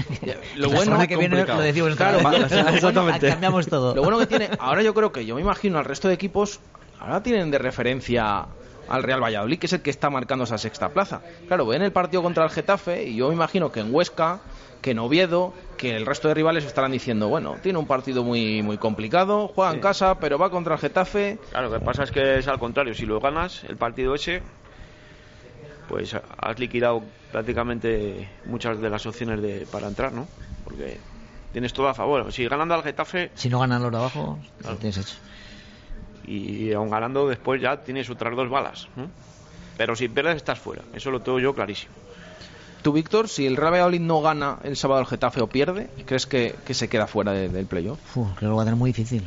Lo 0.56 0.68
La 0.68 0.76
bueno 0.76 1.08
que 1.08 1.16
viene 1.16 1.44
lo 1.44 1.60
decimos 1.60 1.96
Claro, 1.96 2.18
Exactamente. 2.74 3.28
Cambiamos 3.28 3.66
todo. 3.66 3.94
Lo 3.94 4.02
bueno 4.02 4.18
que 4.18 4.26
tiene, 4.26 4.50
ahora 4.58 4.82
yo 4.82 4.94
creo 4.94 5.12
que 5.12 5.24
yo 5.24 5.34
me 5.34 5.40
imagino 5.40 5.78
al 5.78 5.84
resto 5.84 6.08
de 6.08 6.14
equipos, 6.14 6.60
ahora 6.98 7.22
tienen 7.22 7.50
de 7.50 7.58
referencia 7.58 8.46
al 8.88 9.02
Real 9.02 9.22
Valladolid, 9.22 9.58
que 9.58 9.66
es 9.66 9.72
el 9.72 9.82
que 9.82 9.90
está 9.90 10.10
marcando 10.10 10.44
esa 10.44 10.58
sexta 10.58 10.88
plaza. 10.88 11.22
Claro, 11.46 11.66
ven 11.66 11.82
el 11.82 11.92
partido 11.92 12.22
contra 12.22 12.44
el 12.44 12.50
Getafe 12.50 13.04
y 13.04 13.16
yo 13.16 13.28
me 13.28 13.34
imagino 13.34 13.70
que 13.70 13.80
en 13.80 13.94
Huesca, 13.94 14.40
que 14.82 14.90
en 14.90 14.98
Oviedo, 14.98 15.54
que 15.76 15.96
el 15.96 16.06
resto 16.06 16.28
de 16.28 16.34
rivales 16.34 16.64
estarán 16.64 16.90
diciendo, 16.90 17.28
bueno, 17.28 17.56
tiene 17.62 17.78
un 17.78 17.86
partido 17.86 18.24
muy 18.24 18.62
muy 18.62 18.78
complicado, 18.78 19.48
juega 19.54 19.72
en 19.72 19.80
casa, 19.80 20.16
pero 20.18 20.38
va 20.38 20.50
contra 20.50 20.74
el 20.74 20.80
Getafe. 20.80 21.38
Claro, 21.50 21.68
lo 21.70 21.78
que 21.78 21.84
pasa 21.84 22.02
es 22.02 22.10
que 22.10 22.38
es 22.38 22.48
al 22.48 22.58
contrario. 22.58 22.94
Si 22.94 23.06
lo 23.06 23.20
ganas, 23.20 23.64
el 23.64 23.76
partido 23.76 24.14
ese, 24.14 24.42
pues 25.90 26.14
has 26.14 26.58
liquidado 26.58 27.02
prácticamente 27.32 28.28
muchas 28.46 28.80
de 28.80 28.88
las 28.88 29.04
opciones 29.04 29.42
de, 29.42 29.66
para 29.70 29.88
entrar, 29.88 30.12
¿no? 30.12 30.26
Porque 30.64 30.98
tienes 31.52 31.72
todo 31.72 31.88
a 31.88 31.94
favor. 31.94 32.32
Si 32.32 32.46
ganando 32.46 32.74
al 32.74 32.82
Getafe 32.82 33.30
Si 33.34 33.48
no 33.50 33.58
ganan 33.60 33.82
los 33.82 33.90
de 33.90 33.98
abajo, 33.98 34.38
lo 34.64 34.76
tienes 34.76 34.96
hecho. 34.98 35.16
y 36.24 36.72
aún 36.72 36.90
ganando 36.90 37.28
después 37.28 37.60
ya 37.60 37.76
tienes 37.82 38.08
otras 38.08 38.34
dos 38.36 38.48
balas. 38.48 38.88
¿no? 38.96 39.10
Pero 39.76 39.96
si 39.96 40.08
pierdes 40.08 40.36
estás 40.36 40.58
fuera. 40.58 40.82
Eso 40.94 41.10
lo 41.10 41.20
tengo 41.20 41.40
yo 41.40 41.54
clarísimo. 41.54 41.92
Tú, 42.82 42.92
Víctor, 42.92 43.28
si 43.28 43.46
el 43.46 43.56
Real 43.56 43.72
Valladolid 43.72 44.00
no 44.00 44.22
gana 44.22 44.58
el 44.62 44.76
sábado 44.76 45.00
al 45.00 45.06
Getafe 45.06 45.40
o 45.42 45.48
pierde, 45.48 45.90
¿crees 46.06 46.26
que, 46.26 46.54
que 46.64 46.72
se 46.72 46.88
queda 46.88 47.06
fuera 47.06 47.32
de- 47.32 47.48
del 47.48 47.66
playoff? 47.66 47.98
Uf, 48.16 48.28
creo 48.28 48.36
que 48.38 48.46
lo 48.46 48.56
va 48.56 48.62
a 48.62 48.64
tener 48.64 48.78
muy 48.78 48.90
difícil. 48.90 49.26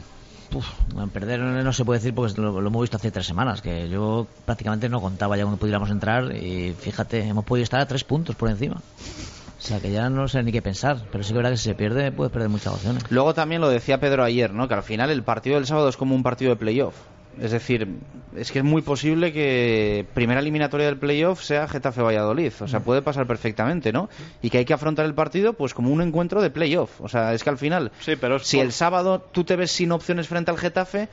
Perder 1.11 1.39
no 1.39 1.73
se 1.73 1.85
puede 1.85 1.99
decir 1.99 2.13
porque 2.13 2.39
lo, 2.41 2.59
lo 2.61 2.67
hemos 2.67 2.81
visto 2.81 2.97
hace 2.97 3.11
tres 3.11 3.25
semanas, 3.25 3.61
que 3.61 3.89
yo 3.89 4.27
prácticamente 4.45 4.89
no 4.89 5.01
contaba 5.01 5.38
ya 5.38 5.43
cuando 5.43 5.59
pudiéramos 5.59 5.89
entrar 5.89 6.35
y 6.35 6.73
fíjate, 6.73 7.27
hemos 7.27 7.45
podido 7.45 7.63
estar 7.63 7.80
a 7.80 7.88
tres 7.88 8.03
puntos 8.03 8.35
por 8.35 8.49
encima. 8.49 8.75
O 8.75 9.65
sea 9.65 9.80
que 9.80 9.91
ya 9.91 10.09
no 10.09 10.27
sé 10.27 10.43
ni 10.43 10.51
qué 10.51 10.61
pensar, 10.61 10.97
pero 11.11 11.23
sí 11.23 11.30
que 11.30 11.34
es 11.34 11.38
verdad 11.38 11.51
que 11.51 11.57
si 11.57 11.63
se 11.63 11.75
pierde 11.75 12.11
puedes 12.11 12.34
perder 12.34 12.49
muchas 12.49 12.73
opciones. 12.73 13.03
Luego 13.09 13.34
también 13.34 13.61
lo 13.61 13.69
decía 13.69 13.99
Pedro 13.99 14.23
ayer, 14.23 14.53
¿no? 14.53 14.67
Que 14.67 14.73
al 14.73 14.84
final 14.84 15.09
el 15.09 15.23
partido 15.23 15.55
del 15.55 15.65
sábado 15.65 15.88
es 15.88 15.95
como 15.95 16.15
un 16.15 16.23
partido 16.23 16.51
de 16.51 16.57
playoff. 16.57 16.95
Es 17.41 17.51
decir, 17.51 17.88
es 18.35 18.51
que 18.51 18.60
es 18.60 18.65
muy 18.65 18.81
posible 18.81 19.34
que 19.34 20.05
primera 20.14 20.39
eliminatoria 20.39 20.85
del 20.85 20.97
playoff 20.97 21.41
sea 21.41 21.68
Getafe-Valladolid. 21.68 22.53
O 22.61 22.68
sea, 22.68 22.80
puede 22.81 23.01
pasar 23.01 23.26
perfectamente, 23.27 23.91
¿no? 23.91 24.10
Y 24.41 24.49
que 24.49 24.60
hay 24.60 24.65
que 24.65 24.73
afrontar 24.73 25.05
el 25.05 25.14
partido 25.15 25.53
pues 25.53 25.73
como 25.73 25.89
un 25.91 26.01
encuentro 26.01 26.41
de 26.41 26.49
playoff. 26.51 27.01
O 27.01 27.10
sea, 27.10 27.34
es 27.34 27.43
que 27.43 27.49
al 27.49 27.57
final, 27.57 27.91
Sí, 27.99 28.15
pero 28.15 28.39
si 28.39 28.57
por- 28.57 28.65
el 28.68 28.72
sábado 28.72 29.19
tú 29.31 29.43
te 29.43 29.55
ves 29.55 29.72
sin 29.72 29.91
opciones 29.91 30.27
frente 30.27 30.51
al 30.51 30.57
Getafe, 30.57 31.07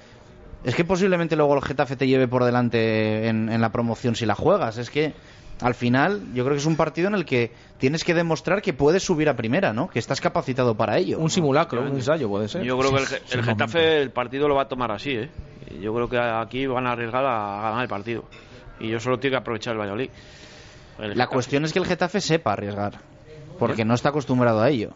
Es 0.63 0.75
que 0.75 0.85
posiblemente 0.85 1.37
luego 1.37 1.55
el 1.55 1.63
Getafe 1.63 1.97
te 1.97 2.07
lleve 2.07 2.29
por 2.29 2.45
delante 2.45 3.29
en, 3.29 3.49
en 3.49 3.61
la 3.63 3.71
promoción 3.73 4.15
si 4.15 4.27
la 4.27 4.35
juegas. 4.35 4.77
Es 4.77 4.91
que 4.91 5.15
al 5.63 5.75
final 5.75 6.23
yo 6.35 6.45
creo 6.45 6.55
que 6.55 6.61
es 6.61 6.67
un 6.67 6.77
partido 6.77 7.09
en 7.09 7.15
el 7.15 7.25
que 7.25 7.53
tienes 7.79 8.05
que 8.05 8.15
demostrar 8.15 8.63
que 8.63 8.73
puedes 8.73 9.03
subir 9.03 9.29
a 9.29 9.37
primera, 9.37 9.73
¿no? 9.73 9.89
Que 9.89 9.99
estás 9.99 10.21
capacitado 10.21 10.75
para 10.75 10.99
ello. 10.99 11.19
Un 11.19 11.31
simulacro, 11.31 11.83
un 11.83 11.89
ensayo 11.89 12.29
puede 12.29 12.49
ser. 12.49 12.63
Yo 12.63 12.79
creo 12.79 12.93
que 12.93 13.03
el, 13.35 13.43
Getafe 13.45 14.03
el 14.03 14.11
partido 14.11 14.49
lo 14.49 14.55
va 14.55 14.63
a 14.63 14.69
tomar 14.69 14.91
así, 14.93 15.11
¿eh? 15.13 15.31
Y 15.71 15.81
Yo 15.83 15.95
creo 15.95 16.09
que 16.09 16.19
aquí 16.19 16.67
van 16.67 16.87
a 16.87 16.93
arriesgar 16.93 17.25
a, 17.25 17.59
a 17.61 17.71
ganar 17.71 17.83
el 17.83 17.89
partido. 17.89 18.25
Y 18.81 18.89
yo 18.89 18.99
solo 18.99 19.19
tengo 19.19 19.33
que 19.33 19.39
aprovechar 19.39 19.75
el 19.75 19.81
Valladolid. 19.81 20.11
El 20.99 21.17
La 21.17 21.27
cuestión 21.27 21.65
es 21.65 21.73
que 21.73 21.79
el 21.79 21.87
Getafe 21.87 22.21
sepa 22.21 22.53
arriesgar, 22.53 22.95
porque 23.59 23.85
no 23.85 23.95
está 23.95 24.09
acostumbrado 24.11 24.61
a 24.61 24.69
ello. 24.71 24.91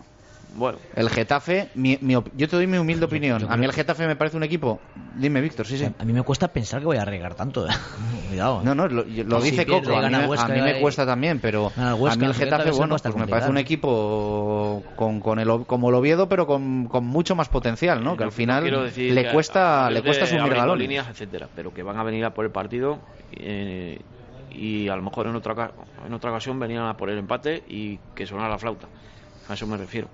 Bueno, 0.56 0.78
El 0.94 1.10
Getafe, 1.10 1.70
mi- 1.74 1.98
mi 2.00 2.14
op- 2.14 2.30
yo 2.34 2.48
te 2.48 2.54
doy 2.56 2.66
mi 2.66 2.78
humilde 2.78 3.04
opinión. 3.06 3.44
A 3.50 3.56
mí 3.56 3.64
el 3.64 3.72
Getafe 3.72 4.06
me 4.06 4.14
parece 4.14 4.36
un 4.36 4.44
equipo. 4.44 4.80
Dime, 4.94 5.40
Víctor, 5.40 5.66
sí, 5.66 5.78
sí. 5.78 5.86
A 5.98 6.04
mí 6.04 6.12
me 6.12 6.22
cuesta 6.22 6.48
pensar 6.48 6.78
que 6.80 6.86
voy 6.86 6.96
a 6.96 7.02
arriesgar 7.02 7.34
tanto. 7.34 7.66
¿eh? 7.66 7.70
Cuidado. 8.28 8.60
¿eh? 8.60 8.64
No, 8.64 8.74
no, 8.74 8.86
lo, 8.86 9.02
dice 9.04 9.66
Coco. 9.66 9.96
A 9.96 10.02
mí, 10.02 10.10
me- 10.10 10.24
a 10.24 10.28
Huesca 10.28 10.48
mí 10.48 10.60
me 10.60 10.78
y- 10.78 10.80
cuesta 10.80 11.04
también, 11.04 11.40
pero 11.40 11.72
a 11.76 11.94
Huesca, 11.96 12.20
mí 12.20 12.26
el 12.26 12.34
Getafe 12.34 12.70
bueno, 12.70 12.96
pues 12.96 13.16
me 13.16 13.26
parece 13.26 13.50
un 13.50 13.58
equipo 13.58 14.82
con, 14.96 15.20
con 15.20 15.38
el, 15.40 15.66
como 15.66 15.88
el 15.88 15.94
Oviedo, 15.96 16.28
pero 16.28 16.46
con, 16.46 16.86
con 16.86 17.04
mucho 17.04 17.34
más 17.34 17.48
potencial, 17.48 18.02
¿no? 18.04 18.16
Que 18.16 18.24
al 18.24 18.32
final 18.32 18.64
le 18.94 19.30
cuesta, 19.32 19.90
le 19.90 20.02
cuesta 20.02 20.24
asumir 20.24 20.54
galones. 20.54 20.82
líneas, 20.88 21.08
etcétera, 21.08 21.48
pero 21.54 21.72
que 21.74 21.82
van 21.82 21.98
a 21.98 22.04
venir 22.04 22.24
a 22.24 22.32
por 22.32 22.44
el 22.44 22.50
partido 22.52 23.00
eh, 23.32 23.98
y 24.50 24.88
a 24.88 24.94
lo 24.96 25.02
mejor 25.02 25.26
en 25.26 25.34
otra 25.34 25.72
en 26.06 26.12
otra 26.12 26.30
ocasión 26.30 26.58
venían 26.60 26.84
a 26.86 26.96
por 26.96 27.10
el 27.10 27.18
empate 27.18 27.64
y 27.66 27.98
que 28.14 28.26
sonara 28.26 28.48
la 28.50 28.58
flauta. 28.58 28.86
A 29.48 29.54
eso 29.54 29.66
me 29.66 29.76
refiero. 29.76 30.08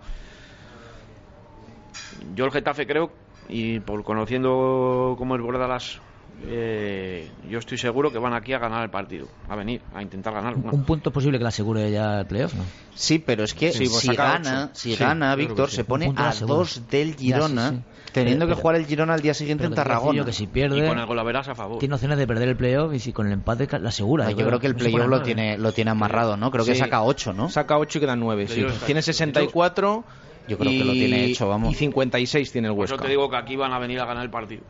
Yo 2.34 2.44
el 2.44 2.50
Getafe 2.52 2.86
creo 2.86 3.10
y 3.48 3.80
por 3.80 4.02
conociendo 4.04 5.14
cómo 5.18 5.36
es 5.36 5.42
Bordalas 5.42 6.00
eh, 6.48 7.30
yo 7.50 7.58
estoy 7.58 7.76
seguro 7.76 8.10
que 8.10 8.18
van 8.18 8.32
aquí 8.32 8.54
a 8.54 8.58
ganar 8.58 8.82
el 8.82 8.88
partido, 8.88 9.28
a 9.48 9.56
venir, 9.56 9.82
a 9.94 10.00
intentar 10.02 10.32
ganar. 10.32 10.54
Un 10.56 10.84
punto 10.84 11.10
es 11.10 11.14
posible 11.14 11.36
que 11.36 11.44
le 11.44 11.48
asegure 11.48 11.90
ya 11.90 12.20
el 12.20 12.26
playoff, 12.26 12.54
¿no? 12.54 12.64
Sí, 12.94 13.18
pero 13.18 13.44
es 13.44 13.52
que 13.52 13.72
Sí, 13.72 13.80
pues 13.90 13.98
si 14.00 14.14
gana, 14.16 14.64
ocho. 14.64 14.70
si 14.74 14.94
Sí, 14.94 14.98
gana 15.04 15.34
Víctor, 15.36 15.68
sí. 15.68 15.76
se 15.76 15.84
pone 15.84 16.10
a 16.16 16.30
la 16.30 16.34
dos 16.46 16.88
del 16.88 17.10
Ya, 17.12 17.18
sí, 17.18 17.24
Girona, 17.26 17.70
sí. 17.70 17.82
teniendo 18.12 18.46
Pero- 18.46 18.56
que 18.56 18.62
jugar 18.62 18.76
el 18.76 18.86
Girona 18.86 19.12
al 19.14 19.20
día 19.20 19.34
siguiente 19.34 19.66
en 19.66 19.74
Tarragona. 19.74 20.16
yo 20.16 20.24
que 20.24 20.32
si 20.32 20.46
pierde, 20.46 20.78
Y 20.78 20.88
con 20.88 20.98
el 20.98 21.04
golaveras 21.04 21.48
a 21.48 21.54
favor. 21.54 21.78
tiene 21.78 21.94
opciones 21.94 22.16
de 22.16 22.26
perder 22.26 22.48
el 22.48 22.56
playoff 22.56 22.94
y 22.94 23.00
si 23.00 23.12
con 23.12 23.26
el 23.26 23.34
empate 23.34 23.68
la 23.78 23.90
asegura. 23.90 24.30
Yo 24.30 24.46
creo 24.46 24.58
que 24.60 24.66
el 24.68 24.72
No 24.74 24.78
playoff 24.78 25.08
lo 25.08 25.22
tiene, 25.22 25.58
lo 25.58 25.72
tiene 25.72 25.90
amarrado, 25.90 26.38
¿no? 26.38 26.50
Creo 26.50 26.64
que 26.64 26.74
saca 26.74 27.02
8, 27.02 27.34
¿no? 27.34 27.50
Saca 27.50 27.76
8 27.76 27.98
y 27.98 28.00
quedan 28.00 28.18
9, 28.20 28.46
sí. 28.46 28.54
Playoff 28.54 28.72
está- 28.74 28.86
Tiene 28.86 29.02
64. 29.02 30.04
Yo 30.48 30.58
creo 30.58 30.72
y, 30.72 30.78
que 30.78 30.84
lo 30.84 30.92
tiene 30.92 31.24
hecho, 31.24 31.48
vamos. 31.48 31.72
Y 31.72 31.74
56 31.74 32.52
tiene 32.52 32.68
el 32.68 32.74
Por 32.74 32.84
eso 32.84 32.94
Huesca. 32.94 33.04
te 33.06 33.10
digo 33.10 33.30
que 33.30 33.36
aquí 33.36 33.56
van 33.56 33.72
a 33.72 33.78
venir 33.78 34.00
a 34.00 34.04
ganar 34.06 34.24
el 34.24 34.30
partido. 34.30 34.62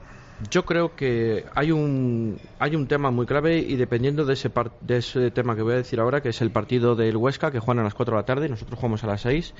Yo 0.51 0.64
creo 0.64 0.97
que 0.97 1.44
hay 1.55 1.70
un 1.70 2.38
hay 2.59 2.74
un 2.74 2.86
tema 2.86 3.10
muy 3.10 3.26
clave 3.26 3.59
y 3.59 3.76
dependiendo 3.76 4.24
de 4.24 4.32
ese 4.32 4.48
par- 4.48 4.72
de 4.80 4.97
ese 4.97 5.30
tema 5.30 5.55
que 5.55 5.60
voy 5.62 5.74
a 5.74 5.76
decir 5.76 6.01
ahora, 6.01 6.22
que 6.22 6.30
es 6.30 6.40
el 6.40 6.51
partido 6.51 6.97
del 6.97 7.16
Huesca 7.16 7.51
que 7.51 7.59
juegan 7.59 7.80
a 7.80 7.84
las 7.84 7.92
4 7.94 8.14
de 8.16 8.22
la 8.22 8.26
tarde, 8.26 8.48
nosotros 8.48 8.76
jugamos 8.78 9.05
a 9.05 9.06
las 9.06 9.20
6. 9.20 9.52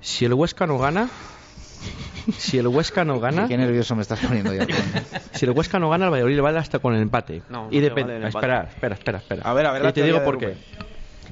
Si 0.00 0.26
el 0.26 0.34
Huesca 0.34 0.66
no 0.66 0.76
gana, 0.78 1.08
si 2.36 2.58
el 2.58 2.68
Huesca 2.68 3.04
no 3.04 3.18
gana, 3.18 3.46
Qué 3.48 3.56
nervioso 3.56 3.96
me 3.96 4.02
estás 4.02 4.20
poniendo 4.20 4.52
ya. 4.54 4.66
si 5.32 5.46
el 5.46 5.52
Huesca 5.52 5.78
no 5.78 5.88
gana, 5.88 6.04
el 6.06 6.10
Valladolid 6.12 6.36
le 6.36 6.42
vale 6.42 6.58
hasta 6.58 6.80
con 6.80 6.94
el 6.94 7.00
empate. 7.00 7.42
No, 7.48 7.64
no 7.64 7.68
y 7.70 7.80
depende. 7.80 8.12
vale 8.14 8.28
espera, 8.28 8.68
espera, 8.70 8.94
espera, 8.94 9.18
espera. 9.18 9.42
A 9.44 9.54
ver, 9.54 9.66
a 9.66 9.72
ver 9.72 9.86
Y 9.86 9.92
te 9.92 10.02
digo 10.04 10.22
por 10.22 10.36
qué. 10.38 10.54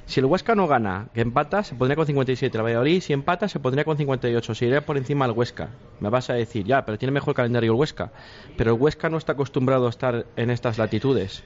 Si 0.07 0.21
el 0.21 0.27
Huesca 0.27 0.55
no 0.55 0.69
gana, 0.69 1.09
que 1.13 1.21
empata, 1.21 1.65
se 1.65 1.75
pondría 1.75 1.97
con 1.97 2.07
57. 2.07 2.57
El 2.57 2.65
Valladolid, 2.65 3.01
si 3.01 3.13
empata, 3.13 3.49
se 3.49 3.59
pondría 3.59 3.85
con 3.85 3.97
58. 3.97 4.55
Se 4.55 4.67
iría 4.67 4.87
por 4.87 4.97
encima 4.97 5.25
al 5.25 5.33
Huesca. 5.33 5.71
Me 5.99 6.09
vas 6.11 6.31
a 6.31 6.35
decir, 6.35 6.65
ya, 6.65 6.85
pero 6.85 6.97
tiene 6.97 7.11
mejor 7.11 7.35
calendario 7.35 7.73
el 7.73 7.79
Huesca. 7.79 8.13
Pero 8.57 8.75
el 8.75 8.81
Huesca 8.81 9.09
no 9.09 9.19
está 9.19 9.33
acostumbrado 9.33 9.87
a 9.87 9.91
estar 9.91 10.27
en 10.37 10.51
estas 10.51 10.79
latitudes. 10.79 11.43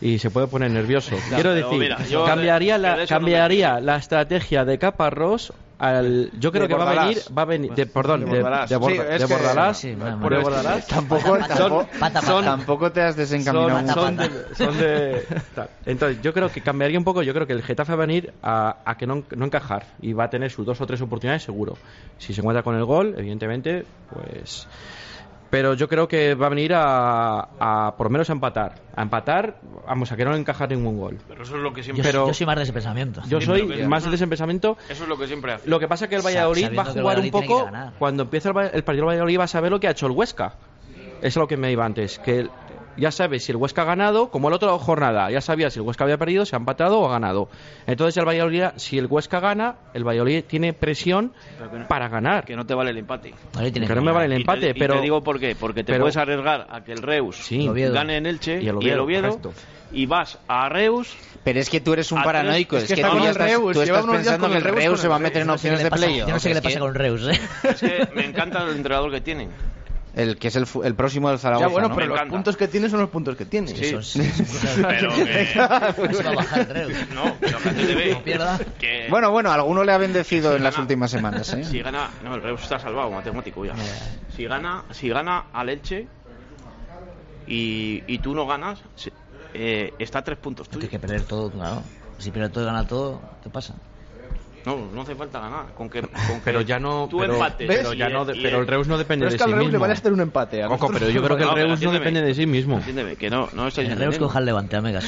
Y 0.00 0.18
se 0.18 0.30
puede 0.30 0.48
poner 0.48 0.70
nervioso. 0.72 1.14
Ya, 1.30 1.36
Quiero 1.36 1.54
decir, 1.54 1.78
mira, 1.78 1.98
cambiaría, 2.26 2.76
la, 2.76 2.92
no 2.92 2.96
me 2.98 3.06
cambiaría 3.06 3.80
la 3.80 3.96
estrategia 3.96 4.64
de 4.64 4.78
Caparrós 4.78 5.52
al. 5.80 6.30
Yo 6.38 6.52
creo 6.52 6.62
De 6.64 6.68
que 6.68 6.74
va 6.74 6.90
a 6.90 7.04
venir. 7.06 7.22
Va 7.36 7.42
a 7.42 7.44
venir 7.46 7.72
de, 7.74 7.86
perdón, 7.86 8.20
De 8.20 8.26
de, 8.26 8.32
Bordalás. 8.42 8.70
de, 8.70 8.76
Bordalás. 8.76 9.78
Sí, 9.78 9.94
Bordalás. 9.94 10.86
Tampoco, 10.86 11.38
tampoco, 11.38 11.86
son- 12.22 12.92
te 12.92 13.02
has 13.02 13.16
desencaminado 13.16 13.92
son, 13.94 13.94
son 13.94 14.16
de, 14.16 14.30
son 14.54 14.78
de- 14.78 15.24
tal. 15.54 15.70
Entonces, 15.86 16.22
yo 16.22 16.32
creo 16.32 16.50
que 16.50 16.60
cambiaría 16.60 16.98
un 16.98 17.04
poco. 17.04 17.22
Yo 17.22 17.32
creo 17.34 17.46
que 17.46 17.54
el 17.54 17.62
Getafe 17.62 17.92
va 17.96 18.04
a 18.04 18.06
venir 18.06 18.32
a, 18.42 18.76
a 18.84 18.96
que 18.96 19.06
no, 19.06 19.24
no 19.34 19.44
encajar 19.46 19.86
y 20.00 20.12
va 20.12 20.24
a 20.24 20.30
tener 20.30 20.50
sus 20.50 20.66
dos 20.66 20.80
o 20.80 20.86
tres 20.86 21.00
oportunidades 21.00 21.42
seguro. 21.42 21.76
Si 22.18 22.34
se 22.34 22.40
encuentra 22.40 22.62
con 22.62 22.76
el 22.76 22.84
gol, 22.84 23.14
evidentemente, 23.16 23.84
pues. 24.12 24.68
Pero 25.50 25.74
yo 25.74 25.88
creo 25.88 26.06
que 26.06 26.34
va 26.36 26.46
a 26.46 26.48
venir 26.48 26.72
a, 26.74 27.48
a 27.58 27.94
por 27.96 28.06
lo 28.06 28.10
menos 28.10 28.30
a 28.30 28.32
empatar. 28.32 28.76
A 28.94 29.02
empatar, 29.02 29.56
vamos, 29.86 30.12
a 30.12 30.16
que 30.16 30.24
no 30.24 30.34
encajar 30.36 30.70
ningún 30.70 30.96
gol. 30.98 31.18
Pero 31.28 31.42
eso 31.42 31.56
es 31.56 31.62
lo 31.62 31.72
que 31.72 31.80
Yo, 31.80 31.84
siempre. 31.86 32.04
Pero- 32.04 32.28
yo 32.28 32.34
soy 32.34 32.46
más 32.46 32.56
de 32.56 32.62
ese 32.62 32.72
pensamiento. 32.72 33.20
Yo 33.28 33.40
soy 33.40 33.66
más 33.86 34.04
de 34.08 34.14
ese 34.14 34.26
pensamiento. 34.28 34.78
Eso 34.88 35.02
es 35.02 35.08
lo 35.08 35.18
que 35.18 35.26
siempre 35.26 35.52
hace. 35.54 35.68
Lo 35.68 35.80
que 35.80 35.88
pasa 35.88 36.04
es 36.04 36.08
que 36.08 36.16
el 36.16 36.22
Valladolid 36.22 36.68
va 36.78 36.82
a 36.82 36.86
jugar 36.86 37.18
un 37.18 37.30
poco. 37.30 37.68
Cuando 37.98 38.22
empieza 38.24 38.50
el, 38.50 38.56
el 38.74 38.84
partido 38.84 39.06
del 39.06 39.16
Valladolid 39.16 39.40
va 39.40 39.44
a 39.44 39.48
saber 39.48 39.70
lo 39.72 39.80
que 39.80 39.88
ha 39.88 39.90
hecho 39.90 40.06
el 40.06 40.12
Huesca. 40.12 40.54
Eso 41.18 41.26
es 41.26 41.36
lo 41.36 41.48
que 41.48 41.56
me 41.56 41.70
iba 41.70 41.84
antes. 41.84 42.18
Que 42.20 42.48
ya 42.96 43.10
sabes 43.10 43.44
si 43.44 43.52
el 43.52 43.56
Huesca 43.56 43.82
ha 43.82 43.84
ganado, 43.84 44.30
como 44.30 44.48
el 44.48 44.54
otro 44.54 44.78
jornada. 44.78 45.30
Ya 45.30 45.40
sabía 45.40 45.70
si 45.70 45.78
el 45.78 45.86
Huesca 45.86 46.04
había 46.04 46.18
perdido, 46.18 46.44
si 46.44 46.54
ha 46.54 46.58
empatado 46.58 47.00
o 47.00 47.08
ha 47.08 47.12
ganado. 47.12 47.48
Entonces 47.86 48.16
el 48.16 48.26
Valladolid, 48.26 48.64
si 48.76 48.98
el 48.98 49.06
Huesca 49.06 49.40
gana, 49.40 49.76
el 49.94 50.04
Valladolid 50.06 50.44
tiene 50.44 50.72
presión 50.72 51.32
que 51.70 51.78
no- 51.78 51.88
para 51.88 52.08
ganar. 52.08 52.44
Que 52.44 52.56
no 52.56 52.66
te 52.66 52.74
vale 52.74 52.90
el 52.90 52.98
empate. 52.98 53.34
Vale, 53.54 53.72
Que 53.72 53.80
que 53.80 53.94
no 53.94 54.02
me 54.02 54.12
vale 54.12 54.26
el 54.26 54.32
Y 54.32 54.34
te- 54.36 54.40
empate, 54.42 54.70
y 54.70 54.72
te, 54.74 54.78
pero. 54.78 55.00
digo 55.00 55.22
por 55.22 55.38
qué. 55.40 55.54
Porque 55.58 55.82
te 55.84 55.92
pero- 55.92 56.04
puedes 56.04 56.16
arriesgar 56.16 56.66
a 56.70 56.82
que 56.84 56.92
el 56.92 57.02
Reus 57.02 57.36
Sí. 57.36 57.62
El 57.62 57.68
Oviedo. 57.70 57.94
gane 57.94 58.16
en 58.16 58.26
Elche 58.26 58.60
Y 58.62 58.68
el 58.68 58.76
Oviedo, 58.76 59.06
correcto. 59.06 59.52
y 59.92 60.06
vas 60.06 60.38
a 60.48 60.68
Reus 60.68 61.16
Pero 61.42 61.58
es 61.58 61.70
que 61.70 61.80
tú 61.80 61.94
eres 61.94 62.12
un 62.12 62.22
paranoico. 62.22 62.76
Es, 62.76 62.82
es 62.84 62.88
que 62.90 62.94
que, 62.96 63.00
está 63.00 63.12
tú 63.12 63.18
ya 63.18 63.24
el 63.24 63.30
estás, 63.30 63.48
Reus, 63.50 63.72
tú 63.72 63.80
estás 63.82 64.04
pensando 64.06 64.40
con 64.40 64.50
que 64.52 64.58
el 64.58 64.66
el 64.66 64.74
Reus 64.74 65.00
se 65.00 65.08
va 65.08 65.14
a 65.14 65.18
el 65.18 65.22
meter 65.22 65.42
en 65.42 65.50
opciones 65.50 65.82
de 65.82 65.90
playoff. 65.90 66.28
Yo 66.28 66.34
no 66.34 66.38
sé 66.40 66.48
qué 66.48 66.54
le 66.54 66.58
Es 66.58 66.64
pasa 66.64 66.74
que- 66.74 66.80
con 66.80 66.94
Reus, 66.94 67.28
¿eh? 67.28 67.40
es 67.70 67.80
que 67.80 68.08
me 68.14 68.24
encanta 68.26 68.62
el 68.64 68.76
entrenador 68.76 69.10
que 69.10 69.20
tienen. 69.22 69.48
El 70.14 70.38
que 70.38 70.48
es 70.48 70.56
el, 70.56 70.66
fu- 70.66 70.82
el 70.82 70.94
próximo 70.96 71.28
del 71.30 71.38
Zaragoza, 71.38 71.68
Ya, 71.68 71.72
bueno, 71.72 71.88
¿no? 71.88 71.94
pero 71.94 72.08
los 72.08 72.16
encanta. 72.16 72.32
puntos 72.34 72.56
que 72.56 72.66
tiene 72.68 72.88
son 72.88 73.00
los 73.00 73.10
puntos 73.10 73.36
que 73.36 73.44
tiene. 73.44 73.68
Sí. 73.68 73.84
Eso 73.84 73.98
es- 74.00 74.16
eso 74.16 74.42
es- 74.42 74.78
Pero 74.82 75.08
que- 75.14 76.08
No 76.08 76.14
se 76.14 76.22
va 76.24 76.30
a 76.30 76.34
bajar 76.34 76.60
el 76.60 76.66
Reus. 76.68 76.92
no 77.14 77.36
pero 77.40 77.58
que 77.60 78.64
que 78.78 79.06
Bueno, 79.08 79.30
bueno, 79.30 79.52
alguno 79.52 79.84
le 79.84 79.92
ha 79.92 79.98
bendecido 79.98 80.50
Si 80.50 80.56
en 80.56 80.64
las 80.64 80.76
últimas 80.78 81.10
semanas, 81.10 81.52
¿eh? 81.54 81.62
si 81.64 81.80
gana 81.80 82.10
no 82.24 82.34
el 82.34 82.42
Reus 82.42 82.62
está 82.62 82.78
salvado 82.78 83.10
matemático 83.10 83.64
ya 83.64 83.74
si 84.34 84.44
gana 84.46 84.84
si 84.90 85.08
gana 85.08 85.44
al 85.52 85.68
Elche 85.68 86.06
y, 87.46 88.02
y 88.06 88.18
tú 88.18 88.34
no 88.34 88.46
ganas 88.46 88.80
eh, 89.54 89.92
está 89.98 90.20
a 90.20 90.24
tres 90.24 90.38
puntos 90.38 90.68
Tienes 90.68 90.88
tuyos 90.88 90.90
que 90.90 90.98
perder 91.06 91.24
todo, 91.26 91.50
claro. 91.50 91.82
Si 92.18 92.30
pierde 92.30 92.50
todo 92.50 92.64
y 92.64 92.66
gana 92.66 92.86
todo, 92.86 93.20
¿qué 93.42 93.50
pasa? 93.50 93.74
No 94.66 94.90
no 94.92 95.02
hace 95.02 95.14
falta 95.14 95.40
ganar 95.40 95.72
con 95.74 95.88
que, 95.88 96.00
con 96.02 96.10
que 96.10 96.40
Pero 96.44 96.60
ya 96.60 96.78
no. 96.78 97.08
tú 97.10 97.18
pero, 97.18 97.34
empates 97.34 97.66
pero 97.68 97.92
ya 97.92 98.06
el- 98.06 98.12
no 98.12 98.24
de- 98.24 98.36
y 98.36 98.42
pero 98.42 98.56
el 98.56 98.62
el- 98.62 98.68
Reus 98.68 98.88
no 98.88 98.98
depende 98.98 99.24
Pero 99.24 99.28
es 99.28 99.32
de 99.34 99.38
sí 99.38 99.44
al 99.44 99.50
Reus 99.52 99.64
mismo. 99.64 99.72
le 99.72 99.78
vale 99.78 99.92
hacer 99.94 100.12
un 100.12 100.20
empate. 100.20 100.62
a 100.62 100.68
Coco, 100.68 100.90
pero 100.92 101.08
yo 101.10 101.22
creo 101.22 101.36
que 101.36 101.42
el 101.44 101.48
No, 101.48 101.54
Reus 101.54 101.80
no 101.82 101.92
depende 101.92 102.22
de 102.22 102.34
sí 102.34 102.46
mismo. 102.46 102.76
entiéndeme 102.76 103.16
que 103.16 103.30
no 103.30 103.48
no 103.52 103.68
El 103.68 103.96
Reus 103.96 104.18
coja 104.18 104.38
el 104.38 104.44
levante, 104.44 104.76
a 104.76 104.80
megas. 104.82 105.04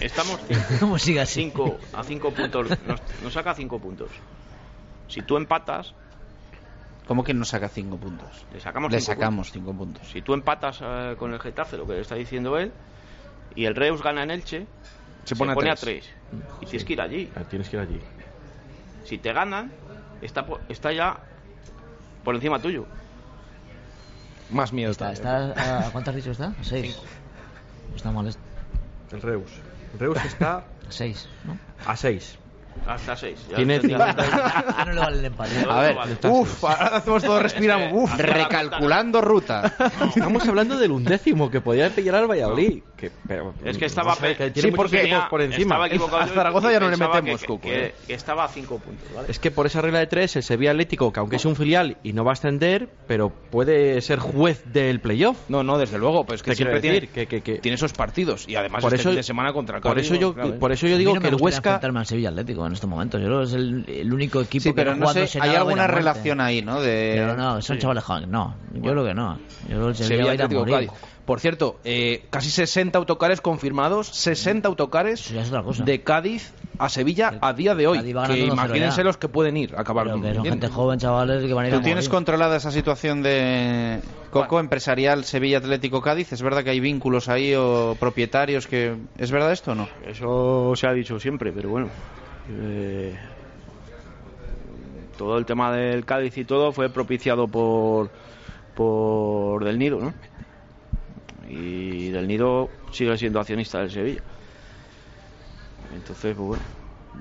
estamos 0.00 0.38
¿Cómo 0.80 0.98
sigue 0.98 1.20
así? 1.20 1.42
cinco, 1.42 1.78
a 1.92 2.02
cinco 2.04 2.30
puntos 2.32 2.68
nos, 2.86 3.00
nos 3.22 3.32
saca 3.32 3.54
cinco 3.54 3.78
puntos 3.78 4.10
si 5.08 5.22
tú 5.22 5.36
empatas 5.36 5.94
¿Cómo 7.06 7.22
que 7.22 7.34
nos 7.34 7.48
saca 7.50 7.68
cinco 7.68 7.98
puntos? 7.98 8.46
le 8.52 8.60
sacamos 8.60 8.90
Le 8.90 8.98
cinco 9.00 9.12
sacamos 9.12 9.50
cinco 9.52 9.72
puntos. 9.74 9.98
puntos. 10.00 10.08
si 10.12 10.22
tú 10.22 10.32
empatas 10.32 10.78
eh, 10.82 11.14
con 11.18 11.34
el 11.34 11.40
Getafe 11.40 11.76
lo 11.76 11.86
que 11.86 11.92
le 11.94 12.00
está 12.00 12.14
diciendo 12.14 12.56
él 12.58 12.72
y 13.54 13.66
el 13.66 13.74
Reus 13.74 14.02
gana 14.02 14.22
en 14.22 14.30
Elche 14.30 14.66
Se 15.24 15.36
pone 15.36 15.52
a 15.52 15.54
a 15.54 15.76
tres. 15.76 15.80
3 15.80 16.10
y 16.62 16.66
tienes 16.66 16.84
que 16.84 16.92
ir 16.94 17.00
allí 17.02 17.30
Ah, 17.36 17.42
Tienes 17.48 17.68
que 17.68 17.76
ir 17.76 17.82
allí. 17.82 18.00
Si 19.04 19.18
te 19.18 19.32
ganan 19.32 19.70
está 20.22 20.46
po- 20.46 20.60
está 20.68 20.92
ya 20.92 21.18
por 22.24 22.34
encima 22.34 22.60
tuyo 22.60 22.86
Más 24.50 24.72
miedo. 24.72 24.90
Está, 24.90 25.12
está, 25.12 25.86
¿A 25.86 25.90
cuánto 25.90 26.10
has 26.10 26.16
dicho 26.16 26.30
está? 26.30 26.46
A 26.48 26.54
seis. 26.64 26.98
Está 27.96 28.10
mal. 28.10 28.26
El 29.10 29.22
Reus. 29.22 29.50
El 29.94 29.98
Reus 30.00 30.24
está 30.24 30.56
A 30.58 30.64
seis, 30.90 31.28
¿no? 31.44 31.56
a 31.86 31.96
6. 31.96 32.38
Hasta 32.86 33.16
6 33.16 33.46
Tiene 33.56 33.80
Ya 33.80 33.98
no 34.86 34.92
le 34.92 35.00
vale 35.00 35.18
el 35.18 35.24
empate. 35.24 35.52
A 35.68 35.80
ver, 35.80 35.96
Uf, 36.28 36.64
ahora 36.64 36.96
hacemos 36.96 37.22
todo 37.22 37.40
respiramos. 37.40 37.90
Uf. 37.92 38.14
recalculando 38.18 39.20
ruta. 39.20 39.72
Estamos 40.14 40.46
hablando 40.46 40.78
del 40.78 40.90
undécimo 40.92 41.50
que 41.50 41.60
podía 41.60 41.88
pillar 41.90 42.16
al 42.16 42.26
Valladolid. 42.30 42.82
Que, 42.96 43.10
pero, 43.26 43.54
es 43.64 43.76
que 43.76 43.82
no 43.82 43.86
estaba 43.86 44.14
sé, 44.14 44.20
pe- 44.20 44.36
que 44.36 44.50
tiene 44.50 44.68
sí, 44.68 44.70
muchos 44.70 44.76
porque 44.90 45.02
equipos 45.02 45.24
por 45.28 45.42
encima. 45.42 45.74
estaba 45.74 45.86
equivocado 45.88 46.22
A 46.22 46.26
Zaragoza 46.28 46.72
ya 46.72 46.80
no 46.80 46.88
le 46.90 46.96
metemos, 46.96 47.40
que, 47.40 47.46
Cuco, 47.46 47.62
que- 47.62 47.86
eh. 47.86 47.94
que 48.06 48.14
estaba 48.14 48.44
a 48.44 48.48
5 48.48 48.78
puntos 48.78 49.08
¿vale? 49.14 49.26
Es 49.30 49.38
que 49.38 49.50
por 49.50 49.66
esa 49.66 49.80
regla 49.80 49.98
de 49.98 50.06
tres, 50.06 50.36
el 50.36 50.42
Sevilla 50.42 50.70
Atlético, 50.70 51.12
que 51.12 51.20
aunque 51.20 51.36
es 51.36 51.44
un 51.44 51.56
filial 51.56 51.96
y 52.02 52.12
no 52.12 52.24
va 52.24 52.30
a 52.30 52.34
ascender, 52.34 52.88
pero 53.06 53.30
puede 53.30 54.00
ser 54.00 54.18
juez 54.20 54.62
del 54.72 55.00
playoff. 55.00 55.36
No, 55.48 55.62
no, 55.62 55.76
desde 55.78 55.98
luego, 55.98 56.24
pero 56.24 56.36
es 56.36 56.42
que 56.42 56.54
siempre 56.54 56.80
decir 56.80 56.92
tiene, 56.92 57.08
que, 57.08 57.26
que, 57.26 57.40
que- 57.42 57.58
tiene 57.58 57.74
esos 57.74 57.92
partidos 57.92 58.48
y 58.48 58.56
además 58.56 58.82
Por 58.82 58.92
este 58.94 59.02
eso- 59.02 59.10
fin 59.10 59.16
de 59.16 59.22
semana 59.22 59.52
contra 59.52 59.76
el 59.76 59.82
por 59.82 59.94
Cádiz, 59.94 60.06
eso 60.10 60.14
yo, 60.14 60.34
¿eh? 60.42 60.52
por 60.52 60.72
eso 60.72 60.86
yo 60.86 60.96
digo 60.96 61.14
no 61.14 61.20
que 61.20 61.28
el 61.28 61.34
Huesca, 61.34 61.80
Sevilla 62.04 62.28
Atlético, 62.30 62.63
en 62.66 62.72
estos 62.72 62.88
momentos. 62.88 63.20
Yo 63.20 63.26
creo 63.26 63.38
que 63.40 63.46
es 63.46 63.52
el, 63.54 63.84
el 63.88 64.12
único 64.12 64.40
equipo 64.40 64.62
Sí, 64.62 64.70
que 64.70 64.74
pero 64.74 64.96
no 64.96 65.08
sé, 65.08 65.28
hay 65.40 65.54
alguna 65.54 65.86
relación 65.86 66.40
ahí, 66.40 66.62
¿no? 66.62 66.80
De... 66.80 67.12
Pero 67.16 67.36
no, 67.36 67.60
son 67.62 67.76
Sí. 67.76 67.82
chavales 67.82 68.04
jóvenes. 68.04 68.28
No, 68.28 68.54
yo 68.74 68.92
creo 68.92 69.04
que 69.04 69.14
no. 69.14 69.38
Yo 69.68 69.76
creo 69.76 69.88
que 69.88 69.94
Sevilla 69.94 70.06
Sevilla 70.08 70.24
va 70.24 70.30
a 70.30 70.34
ir 70.34 70.40
a 70.40 70.44
Atlético 70.44 70.60
morir. 70.60 70.88
Cádiz. 70.88 71.14
Por 71.24 71.40
cierto, 71.40 71.80
eh, 71.84 72.26
casi 72.28 72.50
60 72.50 72.98
autocares 72.98 73.40
confirmados, 73.40 74.08
60 74.08 74.68
autocares 74.68 75.32
de 75.84 76.02
Cádiz 76.02 76.52
a 76.78 76.90
Sevilla 76.90 77.38
a 77.40 77.54
día 77.54 77.74
de 77.74 77.86
hoy. 77.86 77.96
Cádiz 77.98 78.14
va 78.14 78.26
Que 78.26 78.34
ganando 78.34 78.54
1-0 78.54 78.66
imagínense 78.66 79.04
los 79.04 79.16
que 79.16 79.28
pueden 79.28 79.56
ir 79.56 79.74
a 79.74 79.80
acabar 79.80 80.04
que 80.04 80.34
son 80.34 80.44
gente 80.44 80.68
joven, 80.68 80.98
chavales, 80.98 81.44
que 81.44 81.54
van 81.54 81.64
a 81.64 81.68
ir 81.68 81.74
a 81.74 81.78
¿Tú 81.78 81.82
tienes 81.82 82.10
controlada 82.10 82.56
esa 82.56 82.70
situación 82.70 83.22
de 83.22 84.00
Coco 84.30 84.60
empresarial 84.60 85.24
Sevilla 85.24 85.58
Atlético 85.58 86.02
Cádiz? 86.02 86.30
¿Es 86.32 86.42
verdad 86.42 86.62
que 86.62 86.70
hay 86.70 86.80
vínculos 86.80 87.30
ahí 87.30 87.54
o 87.54 87.96
propietarios 87.98 88.66
que 88.66 88.94
es 89.16 89.30
verdad 89.30 89.52
esto 89.52 89.72
o 89.72 89.74
no? 89.74 89.88
Eso 90.06 90.74
se 90.76 90.86
ha 90.86 90.92
dicho 90.92 91.18
siempre, 91.18 91.52
pero 91.52 91.70
bueno. 91.70 91.88
Eh, 92.48 93.18
todo 95.16 95.38
el 95.38 95.44
tema 95.46 95.72
del 95.72 96.04
Cádiz 96.04 96.36
y 96.38 96.44
todo 96.44 96.72
fue 96.72 96.88
propiciado 96.90 97.46
por 97.48 98.10
por 98.74 99.64
Del 99.64 99.78
Nido, 99.78 100.00
¿no? 100.00 100.12
Y 101.48 102.08
Del 102.10 102.26
Nido 102.26 102.68
sigue 102.90 103.16
siendo 103.16 103.38
accionista 103.40 103.78
del 103.80 103.90
Sevilla. 103.90 104.22
Entonces, 105.94 106.34
pues 106.34 106.36
bueno. 106.36 106.62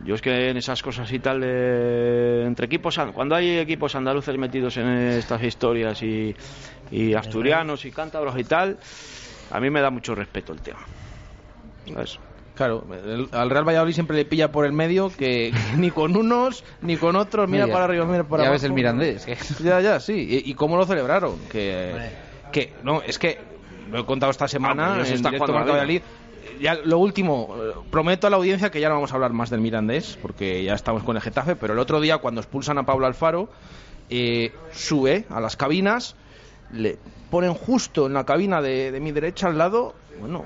Yo 0.03 0.15
es 0.15 0.21
que 0.21 0.49
en 0.49 0.57
esas 0.57 0.81
cosas 0.81 1.11
y 1.13 1.19
tal, 1.19 1.41
de- 1.41 2.45
entre 2.47 2.65
equipos, 2.65 2.97
an- 2.97 3.11
cuando 3.13 3.35
hay 3.35 3.59
equipos 3.59 3.93
andaluces 3.93 4.35
metidos 4.39 4.75
en 4.77 4.87
estas 4.87 5.43
historias 5.43 6.01
y, 6.01 6.35
y 6.89 7.13
asturianos 7.13 7.85
y 7.85 7.91
cántabros 7.91 8.35
y 8.39 8.43
tal, 8.43 8.79
a 9.51 9.59
mí 9.59 9.69
me 9.69 9.81
da 9.81 9.91
mucho 9.91 10.15
respeto 10.15 10.51
el 10.51 10.61
tema. 10.61 10.79
¿Sabes? 11.93 12.17
Claro, 12.55 12.85
el- 12.91 13.29
al 13.31 13.49
Real 13.49 13.67
Valladolid 13.67 13.93
siempre 13.93 14.15
le 14.15 14.25
pilla 14.25 14.51
por 14.51 14.65
el 14.65 14.73
medio 14.73 15.09
que, 15.09 15.51
que 15.51 15.53
ni 15.77 15.89
con 15.91 16.15
unos 16.15 16.63
ni 16.81 16.97
con 16.97 17.15
otros, 17.15 17.49
mira 17.49 17.65
Ya- 17.67 17.73
para 17.73 17.85
arriba, 17.85 18.05
mira 18.05 18.23
para 18.23 18.43
ya 18.43 18.49
abajo. 18.49 18.53
ves 18.61 18.63
el 18.63 18.73
Mirandés, 18.73 19.25
Ya, 19.63 19.81
ya, 19.81 19.99
sí. 19.99 20.13
Y, 20.45 20.51
y 20.51 20.53
cómo 20.53 20.77
lo 20.77 20.85
celebraron. 20.85 21.37
Que, 21.51 22.11
que 22.51 22.73
no, 22.83 23.01
es 23.01 23.17
que 23.17 23.39
lo 23.91 23.99
he 24.01 24.05
contado 24.05 24.31
esta 24.31 24.47
semana 24.47 24.97
ya 25.03 25.07
en 25.09 25.13
está 25.15 25.29
directo. 25.29 25.51
Valladolid. 25.53 26.01
Ya 26.59 26.75
lo 26.75 26.99
último, 26.99 27.55
eh, 27.57 27.71
prometo 27.89 28.27
a 28.27 28.29
la 28.29 28.35
audiencia 28.37 28.69
que 28.69 28.79
ya 28.79 28.87
no 28.87 28.95
vamos 28.95 29.11
a 29.11 29.15
hablar 29.15 29.33
más 29.33 29.49
del 29.49 29.59
Mirandés, 29.59 30.17
porque 30.21 30.63
ya 30.63 30.75
estamos 30.75 31.03
con 31.03 31.15
el 31.15 31.21
Getafe, 31.21 31.55
pero 31.55 31.73
el 31.73 31.79
otro 31.79 31.99
día 31.99 32.19
cuando 32.19 32.39
expulsan 32.41 32.77
a 32.77 32.83
Pablo 32.83 33.07
Alfaro, 33.07 33.49
eh, 34.09 34.51
sube 34.71 35.25
a 35.29 35.39
las 35.41 35.55
cabinas, 35.57 36.15
le 36.71 36.99
ponen 37.31 37.53
justo 37.55 38.05
en 38.05 38.13
la 38.13 38.25
cabina 38.25 38.61
de, 38.61 38.91
de 38.91 38.99
mi 38.99 39.11
derecha 39.11 39.47
al 39.47 39.57
lado, 39.57 39.95
bueno, 40.19 40.45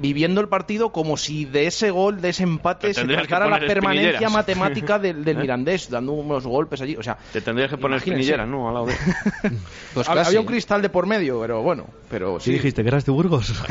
viviendo 0.00 0.40
el 0.40 0.48
partido 0.48 0.92
como 0.92 1.16
si 1.16 1.44
de 1.44 1.66
ese 1.66 1.90
gol, 1.90 2.20
de 2.20 2.30
ese 2.30 2.42
empate, 2.42 2.88
Te 2.88 2.94
se 2.94 3.04
tratara 3.04 3.46
la 3.48 3.60
permanencia 3.60 4.30
matemática 4.30 4.98
del, 4.98 5.24
del 5.24 5.36
¿Eh? 5.38 5.40
Mirandés, 5.40 5.90
dando 5.90 6.12
unos 6.12 6.46
golpes 6.46 6.80
allí. 6.80 6.96
O 6.96 7.02
sea, 7.02 7.18
Te 7.32 7.40
tendrías 7.40 7.70
que 7.70 7.76
poner 7.76 7.98
espinilleras, 7.98 8.48
¿no? 8.48 8.68
Al 8.68 8.74
lado 8.74 8.86
de... 8.86 8.94
Pues 9.94 10.08
Había 10.08 10.40
un 10.40 10.46
cristal 10.46 10.82
de 10.82 10.88
por 10.88 11.06
medio, 11.06 11.40
pero 11.40 11.62
bueno, 11.62 11.86
pero 12.08 12.38
¿Qué 12.38 12.44
sí. 12.44 12.52
dijiste? 12.52 12.82
¿Que 12.82 12.88
eras 12.88 13.04
de 13.04 13.12
Burgos? 13.12 13.52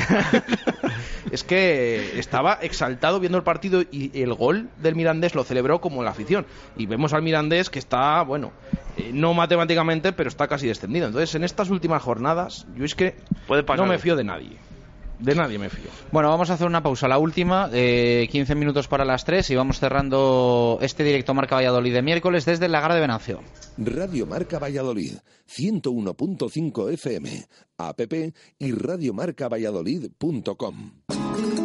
Es 1.31 1.43
que 1.43 2.18
estaba 2.19 2.53
exaltado 2.53 3.19
viendo 3.19 3.38
el 3.38 3.43
partido 3.43 3.84
y 3.91 4.19
el 4.19 4.34
gol 4.34 4.69
del 4.77 4.95
Mirandés 4.95 5.35
lo 5.35 5.43
celebró 5.43 5.80
como 5.80 6.03
la 6.03 6.10
afición. 6.10 6.45
Y 6.76 6.88
vemos 6.88 7.14
al 7.14 7.22
Mirandés 7.22 7.69
que 7.69 7.77
está, 7.77 8.23
bueno, 8.23 8.51
eh, 8.97 9.11
no 9.14 9.34
matemáticamente, 9.34 10.11
pero 10.11 10.27
está 10.30 10.47
casi 10.47 10.68
descendido. 10.68 11.06
Entonces, 11.06 11.35
en 11.35 11.43
estas 11.43 11.69
últimas 11.69 12.01
jornadas, 12.01 12.65
yo 12.76 12.84
es 12.84 12.95
que 12.95 13.15
pasar. 13.47 13.77
no 13.77 13.85
me 13.85 13.99
fío 13.99 14.15
de 14.15 14.23
nadie. 14.23 14.57
De 15.20 15.36
nadie 15.36 15.60
me 15.60 15.70
fío. 15.70 15.90
Bueno, 16.12 16.30
vamos 16.30 16.50
a 16.50 16.54
hacer 16.54 16.66
una 16.66 16.82
pausa, 16.82 17.08
la 17.08 17.18
última, 17.18 17.70
eh, 17.74 18.28
15 18.32 18.56
minutos 18.56 18.88
para 18.88 19.04
las 19.04 19.26
3 19.26 19.50
y 19.50 19.56
vamos 19.56 19.80
cerrando 19.80 20.80
este 20.82 21.04
directo 21.04 21.34
Marca 21.34 21.56
Valladolid 21.56 21.94
de 21.94 22.02
miércoles 22.02 22.46
desde 22.46 22.68
el 22.68 22.72
Lagar 22.72 22.94
de 22.94 23.02
Venancio. 23.02 23.41
Radio 23.78 24.26
Marca 24.26 24.60
Valladolid, 24.60 25.18
101.5 25.48 26.94
FM, 26.94 27.48
app 27.78 28.00
y 28.60 28.72
radiomarcavalladolid.com. 28.72 31.59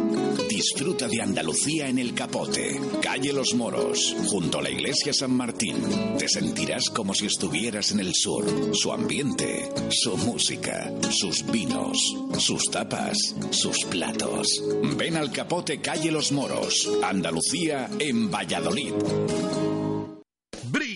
Disfruta 0.65 1.07
de 1.07 1.21
Andalucía 1.21 1.87
en 1.89 1.99
el 1.99 2.15
Capote, 2.15 2.81
calle 2.99 3.31
Los 3.31 3.53
Moros, 3.53 4.15
junto 4.25 4.57
a 4.57 4.63
la 4.63 4.71
iglesia 4.71 5.13
San 5.13 5.31
Martín. 5.31 5.75
Te 6.17 6.27
sentirás 6.27 6.89
como 6.89 7.13
si 7.13 7.27
estuvieras 7.27 7.91
en 7.91 7.99
el 7.99 8.15
sur. 8.15 8.43
Su 8.73 8.91
ambiente, 8.91 9.69
su 9.91 10.17
música, 10.17 10.91
sus 11.11 11.45
vinos, 11.51 11.99
sus 12.39 12.63
tapas, 12.71 13.35
sus 13.51 13.85
platos. 13.85 14.63
Ven 14.97 15.17
al 15.17 15.31
Capote, 15.31 15.81
calle 15.81 16.11
Los 16.11 16.31
Moros, 16.31 16.89
Andalucía 17.03 17.87
en 17.99 18.31
Valladolid. 18.31 18.93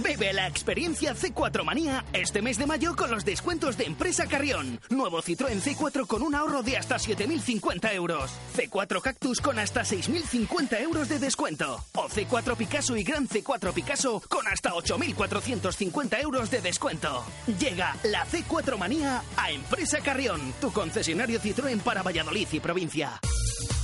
Bebe 0.00 0.32
la 0.32 0.46
experiencia 0.46 1.14
C4 1.14 1.64
Manía 1.64 2.04
este 2.12 2.40
mes 2.40 2.56
de 2.56 2.66
mayo 2.66 2.96
con 2.96 3.10
los 3.10 3.24
descuentos 3.24 3.76
de 3.76 3.84
Empresa 3.84 4.26
Carrión. 4.26 4.80
Nuevo 4.88 5.20
Citroën 5.20 5.60
C4 5.60 6.06
con 6.06 6.22
un 6.22 6.34
ahorro 6.34 6.62
de 6.62 6.78
hasta 6.78 6.96
7.050 6.96 7.92
euros. 7.94 8.30
C4 8.56 9.02
Cactus 9.02 9.40
con 9.40 9.58
hasta 9.58 9.82
6.050 9.82 10.80
euros 10.80 11.08
de 11.08 11.18
descuento. 11.18 11.84
O 11.94 12.08
C4 12.08 12.56
Picasso 12.56 12.96
y 12.96 13.02
Gran 13.02 13.28
C4 13.28 13.72
Picasso 13.74 14.22
con 14.28 14.46
hasta 14.46 14.70
8.450 14.70 16.22
euros 16.22 16.50
de 16.50 16.60
descuento. 16.62 17.24
Llega 17.58 17.96
la 18.04 18.24
C4 18.24 18.78
Manía 18.78 19.22
a 19.36 19.50
Empresa 19.50 20.00
Carrión, 20.00 20.40
tu 20.60 20.72
concesionario 20.72 21.40
Citroën 21.40 21.80
para 21.80 22.02
Valladolid 22.02 22.48
y 22.52 22.60
provincia. 22.60 23.20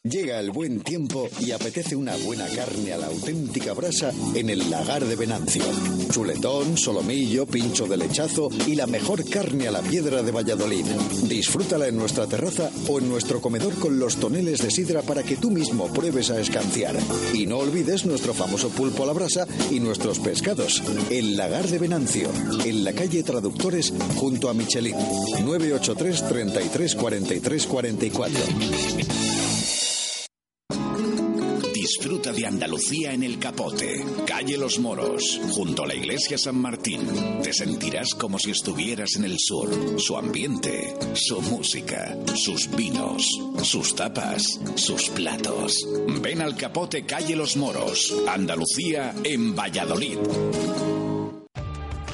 Llega 0.03 0.39
el 0.39 0.51
buen 0.51 0.79
tiempo 0.79 1.27
y 1.41 1.51
apetece 1.51 1.93
una 1.93 2.15
buena 2.15 2.47
carne 2.47 2.93
a 2.93 2.97
la 2.97 3.07
auténtica 3.07 3.73
brasa 3.73 4.13
en 4.33 4.49
el 4.49 4.69
lagar 4.69 5.03
de 5.03 5.17
Venancio. 5.17 5.61
Chuletón, 6.09 6.77
solomillo, 6.77 7.45
pincho 7.45 7.85
de 7.85 7.97
lechazo 7.97 8.47
y 8.65 8.75
la 8.75 8.87
mejor 8.87 9.29
carne 9.29 9.67
a 9.67 9.71
la 9.71 9.81
piedra 9.81 10.23
de 10.23 10.31
Valladolid. 10.31 10.85
Disfrútala 11.27 11.89
en 11.89 11.97
nuestra 11.97 12.27
terraza 12.27 12.71
o 12.87 12.99
en 12.99 13.09
nuestro 13.09 13.41
comedor 13.41 13.73
con 13.73 13.99
los 13.99 14.15
toneles 14.15 14.61
de 14.61 14.71
sidra 14.71 15.01
para 15.01 15.21
que 15.21 15.35
tú 15.35 15.51
mismo 15.51 15.91
pruebes 15.91 16.31
a 16.31 16.39
escanciar. 16.39 16.95
Y 17.33 17.45
no 17.45 17.57
olvides 17.57 18.05
nuestro 18.05 18.33
famoso 18.33 18.69
pulpo 18.69 19.03
a 19.03 19.07
la 19.07 19.13
brasa 19.13 19.47
y 19.69 19.81
nuestros 19.81 20.19
pescados. 20.19 20.81
El 21.09 21.35
lagar 21.35 21.67
de 21.67 21.77
Venancio, 21.77 22.29
en 22.63 22.85
la 22.85 22.93
calle 22.93 23.21
Traductores 23.21 23.91
junto 24.15 24.47
a 24.49 24.53
Michelin. 24.53 24.95
983 25.43 26.29
33 26.29 26.95
43 26.95 27.67
44. 27.67 28.39
Disfruta 31.89 32.31
de 32.31 32.45
Andalucía 32.45 33.13
en 33.13 33.23
el 33.23 33.39
Capote, 33.39 34.05
calle 34.27 34.59
Los 34.59 34.77
Moros, 34.77 35.41
junto 35.49 35.83
a 35.83 35.87
la 35.87 35.95
iglesia 35.95 36.37
San 36.37 36.61
Martín. 36.61 37.01
Te 37.41 37.51
sentirás 37.51 38.13
como 38.13 38.37
si 38.37 38.51
estuvieras 38.51 39.15
en 39.15 39.23
el 39.23 39.39
sur. 39.39 39.99
Su 39.99 40.15
ambiente, 40.15 40.93
su 41.15 41.41
música, 41.41 42.15
sus 42.35 42.69
vinos, 42.75 43.25
sus 43.63 43.95
tapas, 43.95 44.59
sus 44.75 45.09
platos. 45.09 45.87
Ven 46.21 46.43
al 46.43 46.55
Capote, 46.55 47.07
calle 47.07 47.35
Los 47.35 47.57
Moros, 47.57 48.13
Andalucía 48.27 49.15
en 49.23 49.55
Valladolid. 49.55 50.19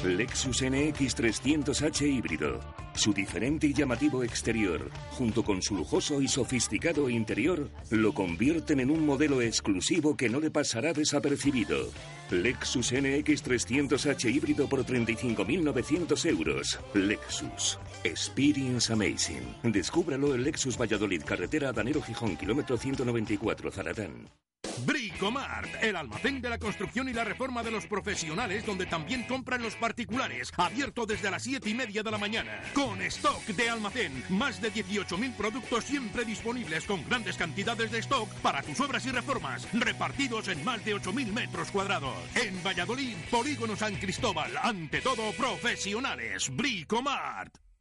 Lexus 0.04 0.62
NX 0.62 1.16
300h 1.18 2.00
híbrido. 2.00 2.85
Su 2.96 3.12
diferente 3.12 3.66
y 3.66 3.74
llamativo 3.74 4.24
exterior, 4.24 4.90
junto 5.10 5.44
con 5.44 5.60
su 5.60 5.76
lujoso 5.76 6.22
y 6.22 6.28
sofisticado 6.28 7.10
interior, 7.10 7.68
lo 7.90 8.14
convierten 8.14 8.80
en 8.80 8.90
un 8.90 9.04
modelo 9.04 9.42
exclusivo 9.42 10.16
que 10.16 10.30
no 10.30 10.40
le 10.40 10.50
pasará 10.50 10.94
desapercibido. 10.94 11.90
Lexus 12.30 12.92
NX 12.92 13.44
300h 13.44 14.34
híbrido 14.34 14.66
por 14.66 14.84
35.900 14.84 16.26
euros. 16.26 16.80
Lexus. 16.94 17.78
Experience 18.02 18.90
Amazing. 18.90 19.56
Descúbralo 19.62 20.34
en 20.34 20.44
Lexus 20.44 20.78
Valladolid, 20.78 21.22
carretera 21.22 21.72
Danero 21.72 22.00
Gijón, 22.00 22.36
kilómetro 22.36 22.78
194, 22.78 23.70
Zaratán. 23.70 24.45
Bricomart, 24.84 25.82
el 25.82 25.96
almacén 25.96 26.40
de 26.40 26.48
la 26.48 26.58
construcción 26.58 27.08
y 27.08 27.12
la 27.12 27.24
reforma 27.24 27.62
de 27.62 27.70
los 27.70 27.86
profesionales, 27.86 28.64
donde 28.64 28.86
también 28.86 29.24
compran 29.24 29.62
los 29.62 29.74
particulares, 29.74 30.52
abierto 30.56 31.06
desde 31.06 31.30
las 31.30 31.42
7 31.42 31.68
y 31.68 31.74
media 31.74 32.02
de 32.02 32.10
la 32.10 32.18
mañana. 32.18 32.62
Con 32.74 33.00
stock 33.02 33.44
de 33.46 33.68
almacén, 33.70 34.24
más 34.28 34.60
de 34.60 34.72
18.000 34.72 35.34
productos 35.34 35.84
siempre 35.84 36.24
disponibles 36.24 36.84
con 36.84 37.04
grandes 37.08 37.36
cantidades 37.36 37.90
de 37.90 37.98
stock 37.98 38.28
para 38.42 38.62
tus 38.62 38.80
obras 38.80 39.04
y 39.06 39.10
reformas, 39.10 39.68
repartidos 39.72 40.48
en 40.48 40.64
más 40.64 40.84
de 40.84 40.94
8.000 40.94 41.32
metros 41.32 41.70
cuadrados. 41.70 42.16
En 42.34 42.62
Valladolid, 42.62 43.16
Polígono 43.30 43.76
San 43.76 43.96
Cristóbal, 43.96 44.52
ante 44.62 45.00
todo 45.00 45.32
profesionales. 45.32 46.50
Bricomart. 46.54 47.65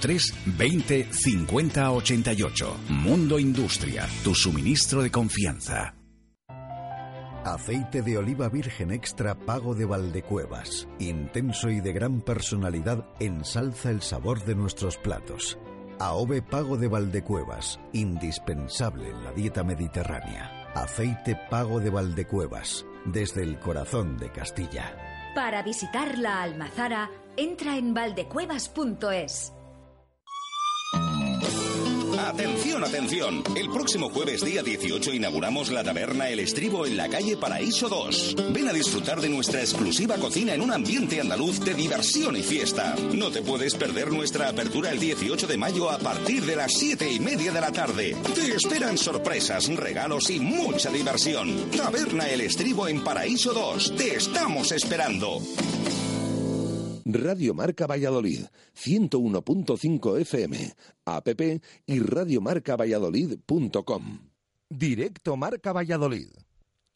20 0.00 1.08
50 1.10 1.90
88. 1.92 2.76
Mundo 2.88 3.38
Industria, 3.38 4.08
tu 4.22 4.34
suministro 4.34 5.02
de 5.02 5.10
confianza. 5.10 5.94
Aceite 7.44 8.02
de 8.02 8.18
oliva 8.18 8.48
virgen 8.48 8.90
extra 8.90 9.34
pago 9.34 9.74
de 9.74 9.86
Valdecuevas. 9.86 10.86
Intenso 10.98 11.70
y 11.70 11.80
de 11.80 11.92
gran 11.92 12.20
personalidad 12.20 13.06
ensalza 13.20 13.90
el 13.90 14.02
sabor 14.02 14.44
de 14.44 14.54
nuestros 14.54 14.98
platos. 14.98 15.58
AOVE 15.98 16.42
pago 16.42 16.76
de 16.76 16.88
Valdecuevas, 16.88 17.80
indispensable 17.92 19.08
en 19.08 19.24
la 19.24 19.32
dieta 19.32 19.64
mediterránea. 19.64 20.70
Aceite 20.74 21.36
pago 21.50 21.80
de 21.80 21.90
Valdecuevas, 21.90 22.84
desde 23.04 23.42
el 23.42 23.58
corazón 23.58 24.18
de 24.18 24.30
Castilla. 24.30 24.94
Para 25.34 25.62
visitar 25.62 26.18
la 26.18 26.42
Almazara, 26.42 27.10
entra 27.36 27.76
en 27.76 27.94
valdecuevas.es. 27.94 29.57
Atención, 32.26 32.84
atención. 32.84 33.42
El 33.56 33.70
próximo 33.70 34.10
jueves 34.10 34.44
día 34.44 34.62
18 34.62 35.12
inauguramos 35.14 35.70
la 35.70 35.84
taberna 35.84 36.28
El 36.28 36.40
Estribo 36.40 36.84
en 36.84 36.96
la 36.96 37.08
calle 37.08 37.36
Paraíso 37.36 37.88
2. 37.88 38.36
Ven 38.52 38.68
a 38.68 38.72
disfrutar 38.72 39.20
de 39.20 39.28
nuestra 39.28 39.60
exclusiva 39.60 40.16
cocina 40.16 40.52
en 40.52 40.60
un 40.60 40.72
ambiente 40.72 41.20
andaluz 41.20 41.60
de 41.60 41.74
diversión 41.74 42.36
y 42.36 42.42
fiesta. 42.42 42.96
No 43.14 43.30
te 43.30 43.42
puedes 43.42 43.74
perder 43.76 44.10
nuestra 44.12 44.48
apertura 44.48 44.90
el 44.90 44.98
18 44.98 45.46
de 45.46 45.56
mayo 45.56 45.90
a 45.90 45.98
partir 45.98 46.44
de 46.44 46.56
las 46.56 46.72
7 46.72 47.10
y 47.10 47.20
media 47.20 47.52
de 47.52 47.60
la 47.60 47.72
tarde. 47.72 48.16
Te 48.34 48.54
esperan 48.54 48.98
sorpresas, 48.98 49.68
regalos 49.68 50.28
y 50.28 50.40
mucha 50.40 50.90
diversión. 50.90 51.70
Taberna 51.70 52.28
El 52.28 52.40
Estribo 52.40 52.88
en 52.88 53.02
Paraíso 53.04 53.52
2. 53.52 53.94
Te 53.96 54.16
estamos 54.16 54.72
esperando. 54.72 55.40
Radio 57.10 57.54
Marca 57.54 57.86
Valladolid, 57.86 58.44
101.5 58.76 60.20
FM, 60.20 60.74
app 61.06 61.26
y 61.86 62.00
radiomarcavalladolid.com. 62.00 64.18
Directo 64.68 65.38
Marca 65.38 65.72
Valladolid. 65.72 66.28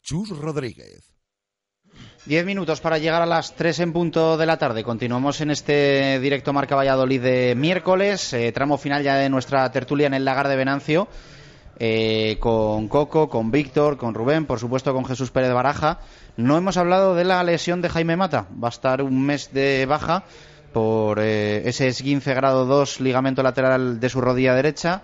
Chus 0.03 0.29
Rodríguez. 0.29 1.15
Diez 2.27 2.45
minutos 2.45 2.79
para 2.79 2.99
llegar 2.99 3.23
a 3.23 3.25
las 3.25 3.55
tres 3.55 3.79
en 3.79 3.91
punto 3.91 4.37
de 4.37 4.45
la 4.45 4.59
tarde. 4.59 4.83
Continuamos 4.83 5.41
en 5.41 5.49
este 5.49 6.19
directo 6.19 6.53
Marca 6.53 6.75
Valladolid 6.75 7.21
de 7.21 7.55
miércoles, 7.55 8.33
eh, 8.33 8.51
tramo 8.51 8.77
final 8.77 9.01
ya 9.01 9.15
de 9.15 9.29
nuestra 9.29 9.71
tertulia 9.71 10.05
en 10.05 10.13
el 10.13 10.25
Lagar 10.25 10.47
de 10.47 10.55
Venancio, 10.55 11.07
eh, 11.79 12.37
con 12.39 12.87
Coco, 12.87 13.29
con 13.29 13.49
Víctor, 13.49 13.97
con 13.97 14.13
Rubén, 14.13 14.45
por 14.45 14.59
supuesto 14.59 14.93
con 14.93 15.05
Jesús 15.05 15.31
Pérez 15.31 15.53
Baraja. 15.53 16.01
No 16.37 16.57
hemos 16.57 16.77
hablado 16.77 17.15
de 17.15 17.23
la 17.23 17.43
lesión 17.43 17.81
de 17.81 17.89
Jaime 17.89 18.15
Mata. 18.15 18.47
Va 18.61 18.67
a 18.67 18.69
estar 18.69 19.01
un 19.01 19.25
mes 19.25 19.53
de 19.53 19.85
baja 19.85 20.23
por 20.73 21.19
eh, 21.19 21.67
ese 21.67 21.87
esguince 21.87 22.33
grado 22.33 22.65
2 22.65 23.01
ligamento 23.01 23.43
lateral 23.43 23.99
de 23.99 24.09
su 24.09 24.19
rodilla 24.19 24.55
derecha. 24.55 25.03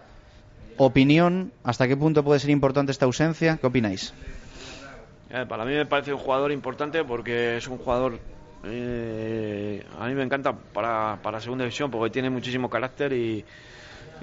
Opinión, 0.77 1.51
¿hasta 1.63 1.87
qué 1.87 1.95
punto 1.95 2.23
puede 2.23 2.39
ser 2.39 2.49
importante 2.49 2.91
esta 2.91 3.05
ausencia? 3.05 3.57
¿Qué 3.57 3.67
opináis? 3.67 4.13
Eh, 5.29 5.45
para 5.47 5.65
mí 5.65 5.73
me 5.73 5.85
parece 5.85 6.13
un 6.13 6.19
jugador 6.19 6.51
importante 6.51 7.03
porque 7.03 7.57
es 7.57 7.67
un 7.67 7.77
jugador 7.77 8.19
eh, 8.63 9.85
a 9.97 10.07
mí 10.07 10.15
me 10.15 10.23
encanta 10.23 10.53
para, 10.53 11.17
para 11.21 11.39
segunda 11.39 11.63
división 11.63 11.89
porque 11.89 12.11
tiene 12.11 12.29
muchísimo 12.29 12.69
carácter 12.69 13.13
y, 13.13 13.45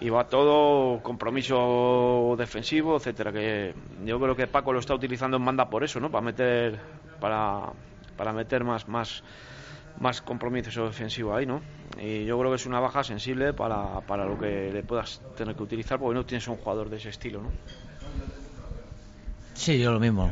y 0.00 0.10
va 0.10 0.28
todo 0.28 1.02
compromiso 1.02 2.34
defensivo, 2.38 2.96
etcétera. 2.96 3.32
Que 3.32 3.74
yo 4.04 4.20
creo 4.20 4.36
que 4.36 4.46
Paco 4.46 4.72
lo 4.72 4.78
está 4.78 4.94
utilizando 4.94 5.36
en 5.36 5.42
manda 5.42 5.68
por 5.68 5.84
eso, 5.84 6.00
¿no? 6.00 6.10
Para 6.10 6.24
meter 6.24 6.78
para, 7.20 7.72
para 8.16 8.32
meter 8.32 8.64
más 8.64 8.88
más 8.88 9.22
más 10.00 10.20
compromiso 10.20 10.86
defensivo 10.86 11.34
ahí, 11.34 11.46
¿no? 11.46 11.62
Y 11.98 12.24
yo 12.24 12.38
creo 12.38 12.50
que 12.50 12.56
es 12.56 12.66
una 12.66 12.80
baja 12.80 13.02
sensible 13.02 13.54
para, 13.54 14.00
para 14.02 14.26
lo 14.26 14.38
que 14.38 14.70
le 14.70 14.82
puedas 14.82 15.22
tener 15.36 15.56
que 15.56 15.62
utilizar 15.62 15.98
porque 15.98 16.14
no 16.14 16.26
tienes 16.26 16.46
un 16.48 16.56
jugador 16.56 16.90
de 16.90 16.96
ese 16.98 17.08
estilo, 17.08 17.40
¿no? 17.40 17.50
Sí, 19.56 19.78
yo 19.78 19.90
lo 19.90 19.98
mismo. 19.98 20.30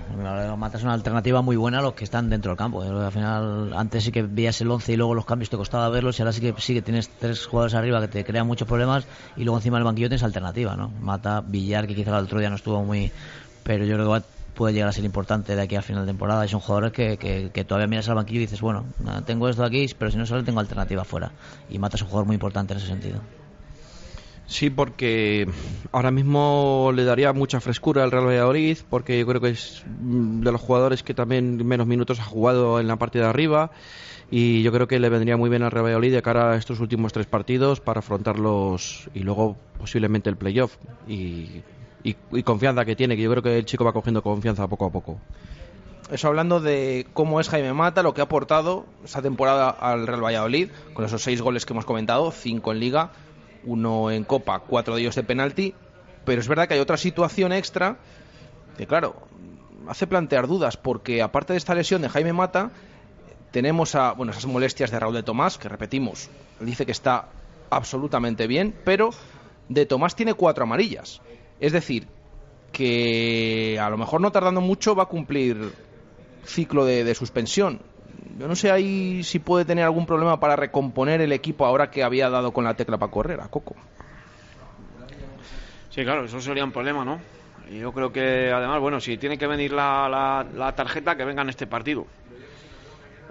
Mata 0.56 0.76
es 0.76 0.84
una 0.84 0.92
alternativa 0.92 1.40
muy 1.40 1.56
buena 1.56 1.78
a 1.78 1.82
los 1.82 1.94
que 1.94 2.04
están 2.04 2.28
dentro 2.28 2.50
del 2.50 2.58
campo. 2.58 2.82
Al 2.82 3.10
final, 3.10 3.72
antes 3.74 4.04
sí 4.04 4.12
que 4.12 4.22
veías 4.22 4.60
el 4.60 4.70
11 4.70 4.92
y 4.92 4.96
luego 4.96 5.14
los 5.14 5.24
cambios 5.24 5.48
te 5.48 5.56
costaba 5.56 5.88
verlos 5.88 6.18
y 6.18 6.22
ahora 6.22 6.32
sí 6.32 6.40
que 6.40 6.54
sí 6.58 6.74
que 6.74 6.82
tienes 6.82 7.08
tres 7.08 7.46
jugadores 7.46 7.74
arriba 7.74 8.00
que 8.02 8.08
te 8.08 8.24
crean 8.24 8.46
muchos 8.46 8.68
problemas 8.68 9.06
y 9.36 9.44
luego 9.44 9.58
encima 9.58 9.78
del 9.78 9.84
banquillo 9.84 10.08
tienes 10.08 10.22
alternativa, 10.22 10.76
¿no? 10.76 10.90
Mata, 11.00 11.40
Villar, 11.40 11.86
que 11.86 11.94
quizá 11.94 12.16
el 12.16 12.24
otro 12.24 12.38
día 12.38 12.50
no 12.50 12.56
estuvo 12.56 12.84
muy... 12.84 13.10
Pero 13.64 13.86
yo 13.86 13.94
creo 13.96 14.14
que 14.14 14.22
puede 14.54 14.74
llegar 14.74 14.90
a 14.90 14.92
ser 14.92 15.04
importante 15.04 15.56
de 15.56 15.62
aquí 15.62 15.74
a 15.74 15.82
final 15.82 16.04
de 16.04 16.12
temporada 16.12 16.44
y 16.44 16.48
son 16.48 16.60
jugadores 16.60 16.92
que, 16.92 17.16
que, 17.16 17.64
todavía 17.64 17.88
miras 17.88 18.08
al 18.10 18.16
banquillo 18.16 18.40
y 18.40 18.42
dices, 18.42 18.60
bueno, 18.60 18.84
tengo 19.24 19.48
esto 19.48 19.64
aquí, 19.64 19.86
pero 19.98 20.10
si 20.10 20.18
no 20.18 20.26
solo 20.26 20.44
tengo 20.44 20.60
alternativa 20.60 21.02
fuera. 21.02 21.32
Y 21.70 21.78
Mata 21.78 21.96
es 21.96 22.02
un 22.02 22.08
jugador 22.08 22.26
muy 22.26 22.34
importante 22.34 22.74
en 22.74 22.78
ese 22.78 22.88
sentido. 22.88 23.20
Sí, 24.46 24.68
porque 24.68 25.48
ahora 25.90 26.10
mismo 26.10 26.92
le 26.94 27.04
daría 27.04 27.32
mucha 27.32 27.60
frescura 27.60 28.04
al 28.04 28.10
Real 28.10 28.26
Valladolid, 28.26 28.78
porque 28.90 29.18
yo 29.18 29.26
creo 29.26 29.40
que 29.40 29.50
es 29.50 29.82
de 29.86 30.52
los 30.52 30.60
jugadores 30.60 31.02
que 31.02 31.14
también 31.14 31.66
menos 31.66 31.86
minutos 31.86 32.20
ha 32.20 32.24
jugado 32.24 32.78
en 32.78 32.86
la 32.86 32.96
parte 32.96 33.18
de 33.18 33.24
arriba 33.24 33.70
y 34.30 34.62
yo 34.62 34.70
creo 34.72 34.86
que 34.86 34.98
le 34.98 35.08
vendría 35.08 35.36
muy 35.36 35.48
bien 35.48 35.62
al 35.62 35.70
Real 35.70 35.86
Valladolid 35.86 36.12
de 36.12 36.22
cara 36.22 36.52
a 36.52 36.56
estos 36.56 36.80
últimos 36.80 37.12
tres 37.12 37.26
partidos 37.26 37.80
para 37.80 38.00
afrontarlos 38.00 39.08
y 39.14 39.20
luego 39.20 39.56
posiblemente 39.78 40.28
el 40.28 40.36
playoff 40.36 40.76
y, 41.08 41.62
y, 42.02 42.16
y 42.32 42.42
confianza 42.42 42.84
que 42.84 42.96
tiene, 42.96 43.16
que 43.16 43.22
yo 43.22 43.30
creo 43.30 43.42
que 43.42 43.58
el 43.58 43.64
chico 43.64 43.84
va 43.84 43.92
cogiendo 43.92 44.22
confianza 44.22 44.68
poco 44.68 44.86
a 44.86 44.92
poco. 44.92 45.18
Eso 46.10 46.28
hablando 46.28 46.60
de 46.60 47.06
cómo 47.14 47.40
es 47.40 47.48
Jaime 47.48 47.72
Mata, 47.72 48.02
lo 48.02 48.12
que 48.12 48.20
ha 48.20 48.24
aportado 48.24 48.84
esta 49.04 49.22
temporada 49.22 49.70
al 49.70 50.06
Real 50.06 50.22
Valladolid, 50.22 50.68
con 50.92 51.06
esos 51.06 51.22
seis 51.22 51.40
goles 51.40 51.64
que 51.64 51.72
hemos 51.72 51.86
comentado, 51.86 52.30
cinco 52.30 52.72
en 52.72 52.80
Liga, 52.80 53.10
uno 53.66 54.10
en 54.10 54.24
Copa, 54.24 54.60
cuatro 54.60 54.94
de 54.94 55.02
ellos 55.02 55.14
de 55.14 55.22
penalti, 55.22 55.74
pero 56.24 56.40
es 56.40 56.48
verdad 56.48 56.68
que 56.68 56.74
hay 56.74 56.80
otra 56.80 56.96
situación 56.96 57.52
extra 57.52 57.98
que, 58.76 58.86
claro, 58.86 59.16
hace 59.88 60.06
plantear 60.06 60.46
dudas, 60.46 60.76
porque 60.76 61.22
aparte 61.22 61.52
de 61.52 61.58
esta 61.58 61.74
lesión 61.74 62.02
de 62.02 62.08
Jaime 62.08 62.32
Mata, 62.32 62.70
tenemos 63.50 63.94
a, 63.94 64.12
bueno, 64.12 64.32
esas 64.32 64.46
molestias 64.46 64.90
de 64.90 64.98
Raúl 64.98 65.14
de 65.14 65.22
Tomás, 65.22 65.58
que 65.58 65.68
repetimos, 65.68 66.30
dice 66.60 66.86
que 66.86 66.92
está 66.92 67.28
absolutamente 67.70 68.46
bien, 68.46 68.74
pero 68.84 69.10
de 69.68 69.86
Tomás 69.86 70.16
tiene 70.16 70.34
cuatro 70.34 70.64
amarillas. 70.64 71.20
Es 71.60 71.72
decir, 71.72 72.08
que 72.72 73.78
a 73.80 73.88
lo 73.88 73.96
mejor 73.96 74.20
no 74.20 74.32
tardando 74.32 74.60
mucho 74.60 74.94
va 74.94 75.04
a 75.04 75.06
cumplir 75.06 75.72
ciclo 76.44 76.84
de, 76.84 77.04
de 77.04 77.14
suspensión. 77.14 77.80
Yo 78.38 78.48
no 78.48 78.56
sé 78.56 78.70
ahí 78.70 79.22
si 79.22 79.38
puede 79.38 79.64
tener 79.64 79.84
algún 79.84 80.06
problema 80.06 80.40
para 80.40 80.56
recomponer 80.56 81.20
el 81.20 81.32
equipo 81.32 81.66
ahora 81.66 81.90
que 81.90 82.02
había 82.02 82.30
dado 82.30 82.52
con 82.52 82.64
la 82.64 82.74
tecla 82.74 82.98
para 82.98 83.12
correr 83.12 83.40
a 83.40 83.48
Coco. 83.48 83.76
Sí, 85.90 86.02
claro, 86.02 86.24
eso 86.24 86.40
sería 86.40 86.64
un 86.64 86.72
problema, 86.72 87.04
¿no? 87.04 87.20
Yo 87.70 87.92
creo 87.92 88.12
que 88.12 88.50
además, 88.52 88.80
bueno, 88.80 89.00
si 89.00 89.16
tiene 89.16 89.38
que 89.38 89.46
venir 89.46 89.72
la, 89.72 90.08
la, 90.08 90.46
la 90.54 90.74
tarjeta, 90.74 91.16
que 91.16 91.24
venga 91.24 91.42
en 91.42 91.50
este 91.50 91.66
partido. 91.66 92.06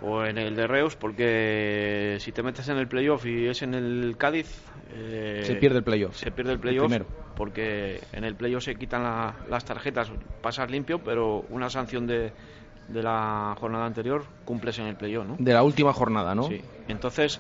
O 0.02 0.24
en 0.26 0.38
el 0.38 0.56
de 0.56 0.68
Reus, 0.68 0.96
porque 0.96 2.18
si 2.20 2.32
te 2.32 2.44
metes 2.44 2.68
en 2.70 2.78
el 2.78 2.88
playoff 2.88 3.26
y 3.26 3.48
es 3.48 3.62
en 3.62 3.74
el 3.74 4.16
Cádiz. 4.18 4.48
Eh, 4.94 5.44
se 5.44 5.56
pierde 5.56 5.78
el 5.78 5.84
playoff. 5.84 6.16
Se 6.16 6.32
pierde 6.32 6.54
el 6.54 6.60
playoff. 6.60 6.92
Porque 7.36 8.00
en 8.12 8.24
el 8.24 8.36
playoff 8.36 8.64
se 8.64 8.76
quitan 8.76 9.04
la, 9.04 9.34
las 9.50 9.66
tarjetas, 9.66 10.12
pasas 10.42 10.70
limpio, 10.70 11.00
pero 11.00 11.46
una 11.50 11.70
sanción 11.70 12.06
de, 12.06 12.32
de 12.88 13.04
la 13.04 13.56
jornada 13.60 13.86
anterior 13.86 14.24
cumples 14.46 14.78
en 14.80 14.86
el 14.88 14.96
playoff, 14.96 15.26
¿no? 15.26 15.36
De 15.40 15.54
la 15.54 15.64
última 15.64 15.94
jornada, 15.94 16.36
¿no? 16.36 16.44
Sí. 16.44 16.62
Entonces, 16.88 17.40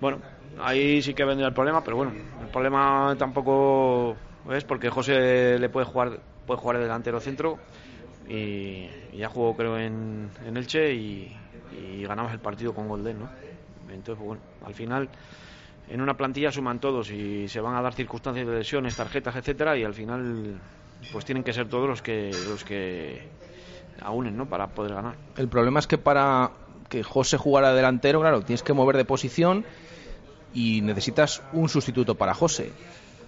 bueno, 0.00 0.18
ahí 0.60 1.02
sí 1.02 1.14
que 1.14 1.24
vendría 1.24 1.48
el 1.48 1.54
problema, 1.54 1.82
pero 1.82 1.96
bueno, 1.96 2.12
el 2.40 2.48
problema 2.48 3.14
tampoco 3.18 4.16
es 4.50 4.64
porque 4.64 4.90
José 4.90 5.58
le 5.58 5.68
puede 5.68 5.86
jugar 5.86 6.20
puede 6.46 6.60
jugar 6.60 6.78
de 6.78 6.84
delantero 6.84 7.20
centro 7.20 7.58
y, 8.28 8.88
y 9.12 9.18
ya 9.18 9.28
jugó 9.28 9.54
creo 9.54 9.78
en, 9.78 10.30
en 10.46 10.56
Elche 10.56 10.94
y, 10.94 11.36
y 11.78 12.02
ganamos 12.04 12.32
el 12.32 12.38
partido 12.38 12.72
con 12.74 12.88
gol 12.88 13.04
de 13.04 13.10
él, 13.10 13.18
¿no? 13.18 13.28
Entonces, 13.92 14.16
pues, 14.16 14.26
bueno, 14.26 14.42
al 14.64 14.74
final 14.74 15.08
en 15.90 16.00
una 16.00 16.14
plantilla 16.14 16.52
suman 16.52 16.78
todos 16.78 17.10
y 17.10 17.48
se 17.48 17.60
van 17.60 17.74
a 17.74 17.82
dar 17.82 17.94
circunstancias 17.94 18.46
de 18.46 18.58
lesiones, 18.58 18.96
tarjetas, 18.96 19.36
etcétera, 19.36 19.76
y 19.76 19.84
al 19.84 19.94
final 19.94 20.58
pues 21.12 21.24
tienen 21.24 21.44
que 21.44 21.52
ser 21.52 21.68
todos 21.68 21.88
los 21.88 22.02
que 22.02 22.30
los 22.48 22.64
que 22.64 23.28
¿no? 24.00 24.48
Para 24.48 24.68
poder 24.68 24.94
ganar. 24.94 25.16
El 25.36 25.48
problema 25.48 25.80
es 25.80 25.86
que 25.86 25.98
para 25.98 26.50
que 26.88 27.02
José 27.02 27.36
jugara 27.36 27.74
delantero, 27.74 28.20
claro, 28.20 28.42
tienes 28.42 28.62
que 28.62 28.72
mover 28.72 28.96
de 28.96 29.04
posición 29.04 29.64
y 30.54 30.80
necesitas 30.80 31.42
un 31.52 31.68
sustituto 31.68 32.14
para 32.14 32.34
José. 32.34 32.72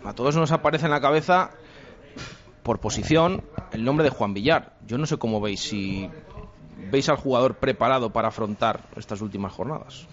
A 0.04 0.14
todos 0.14 0.36
nos 0.36 0.52
aparece 0.52 0.86
en 0.86 0.92
la 0.92 1.00
cabeza, 1.00 1.50
por 2.62 2.78
posición, 2.78 3.42
el 3.72 3.84
nombre 3.84 4.04
de 4.04 4.10
Juan 4.10 4.34
Villar. 4.34 4.74
Yo 4.86 4.96
no 4.98 5.06
sé 5.06 5.18
cómo 5.18 5.40
veis, 5.40 5.60
si 5.60 6.08
veis 6.90 7.08
al 7.08 7.16
jugador 7.16 7.56
preparado 7.56 8.10
para 8.10 8.28
afrontar 8.28 8.80
estas 8.96 9.20
últimas 9.20 9.52
jornadas. 9.52 10.06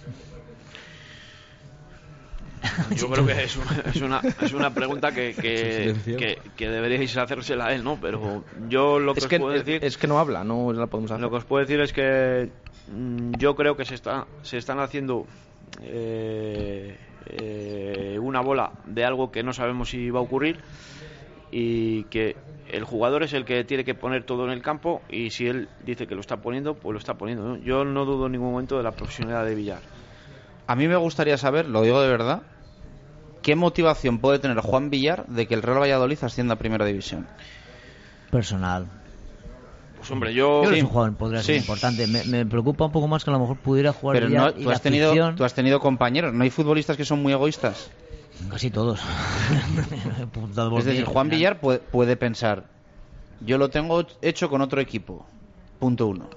Yo 2.95 3.09
creo 3.09 3.25
que 3.25 3.43
es 3.43 3.55
una, 3.55 3.83
es 3.93 4.01
una, 4.01 4.21
es 4.41 4.53
una 4.53 4.73
pregunta 4.73 5.11
que, 5.11 5.33
que, 5.33 5.95
que, 6.17 6.39
que 6.55 6.69
deberíais 6.69 7.15
hacérsela 7.15 7.67
a 7.67 7.73
él, 7.73 7.83
¿no? 7.83 7.99
Pero 8.01 8.43
yo 8.67 8.99
lo 8.99 9.13
que, 9.13 9.19
Es 9.19 9.25
os 9.25 9.39
puedo 9.39 9.49
decir... 9.49 9.83
es 9.83 9.97
que 9.97 10.07
no 10.07 10.19
habla, 10.19 10.43
no 10.43 10.73
la 10.73 10.87
podemos 10.87 11.11
hacer. 11.11 11.21
Lo 11.21 11.29
que 11.29 11.37
os 11.37 11.45
puedo 11.45 11.61
decir 11.61 11.79
es 11.79 11.93
que 11.93 12.49
mm, 12.91 13.33
yo 13.37 13.55
creo 13.55 13.75
que 13.75 13.85
se 13.85 13.95
está 13.95 14.25
se 14.41 14.57
están 14.57 14.79
haciendo 14.79 15.25
eh, 15.81 16.97
eh, 17.27 18.17
una 18.21 18.41
bola 18.41 18.71
de 18.85 19.05
algo 19.05 19.31
que 19.31 19.43
no 19.43 19.53
sabemos 19.53 19.89
si 19.89 20.09
va 20.09 20.19
a 20.19 20.23
ocurrir 20.23 20.57
y 21.51 22.03
que 22.05 22.35
el 22.69 22.83
jugador 22.83 23.23
es 23.23 23.33
el 23.33 23.45
que 23.45 23.63
tiene 23.63 23.83
que 23.83 23.95
poner 23.95 24.23
todo 24.23 24.45
en 24.45 24.51
el 24.51 24.61
campo 24.61 25.01
y 25.09 25.29
si 25.29 25.47
él 25.47 25.69
dice 25.85 26.07
que 26.07 26.15
lo 26.15 26.21
está 26.21 26.37
poniendo, 26.37 26.75
pues 26.75 26.93
lo 26.93 26.99
está 26.99 27.15
poniendo. 27.15 27.47
¿no? 27.47 27.57
Yo 27.57 27.85
no 27.85 28.05
dudo 28.05 28.25
en 28.25 28.33
ningún 28.33 28.51
momento 28.51 28.77
de 28.77 28.83
la 28.83 28.91
profesionalidad 28.91 29.45
de 29.45 29.55
Villar. 29.55 29.96
A 30.67 30.75
mí 30.75 30.87
me 30.87 30.95
gustaría 30.97 31.37
saber, 31.37 31.67
lo 31.67 31.81
digo 31.81 32.01
de 32.01 32.09
verdad, 32.09 32.41
¿qué 33.41 33.55
motivación 33.55 34.19
puede 34.19 34.39
tener 34.39 34.59
Juan 34.59 34.89
Villar 34.89 35.25
de 35.27 35.47
que 35.47 35.53
el 35.53 35.61
Real 35.61 35.79
Valladolid 35.79 36.17
ascienda 36.21 36.55
a 36.55 36.57
Primera 36.57 36.85
División? 36.85 37.25
Personal. 38.29 38.87
Pues 39.97 40.11
hombre, 40.11 40.33
yo... 40.33 40.63
Sí. 40.69 40.75
es 40.77 40.83
un 40.83 40.89
jugador 40.89 41.15
podría 41.15 41.41
ser 41.41 41.55
Sí. 41.55 41.61
importante. 41.61 42.05
Me, 42.07 42.23
me 42.25 42.45
preocupa 42.45 42.85
un 42.85 42.91
poco 42.91 43.07
más 43.07 43.23
que 43.23 43.29
a 43.29 43.33
lo 43.33 43.39
mejor 43.39 43.57
pudiera 43.57 43.93
jugar 43.93 44.15
Pero 44.17 44.27
Villar 44.27 44.53
no, 44.53 44.59
y 44.59 44.63
tú, 44.63 44.69
la 44.69 44.75
has 44.75 44.81
tenido, 44.81 45.11
afición- 45.11 45.35
tú 45.35 45.43
has 45.45 45.53
tenido 45.53 45.79
compañeros, 45.79 46.33
¿no 46.33 46.43
hay 46.43 46.49
futbolistas 46.49 46.97
que 46.97 47.05
son 47.05 47.21
muy 47.21 47.31
egoístas? 47.33 47.89
Casi 48.49 48.69
todos. 48.69 49.01
Es 50.77 50.85
decir, 50.85 51.05
Juan 51.05 51.29
Villar 51.29 51.59
puede, 51.59 51.79
puede 51.79 52.15
pensar, 52.17 52.65
yo 53.39 53.57
lo 53.57 53.69
tengo 53.69 54.05
hecho 54.21 54.49
con 54.49 54.61
otro 54.61 54.79
equipo, 54.81 55.25
punto 55.79 56.07
uno. 56.07 56.29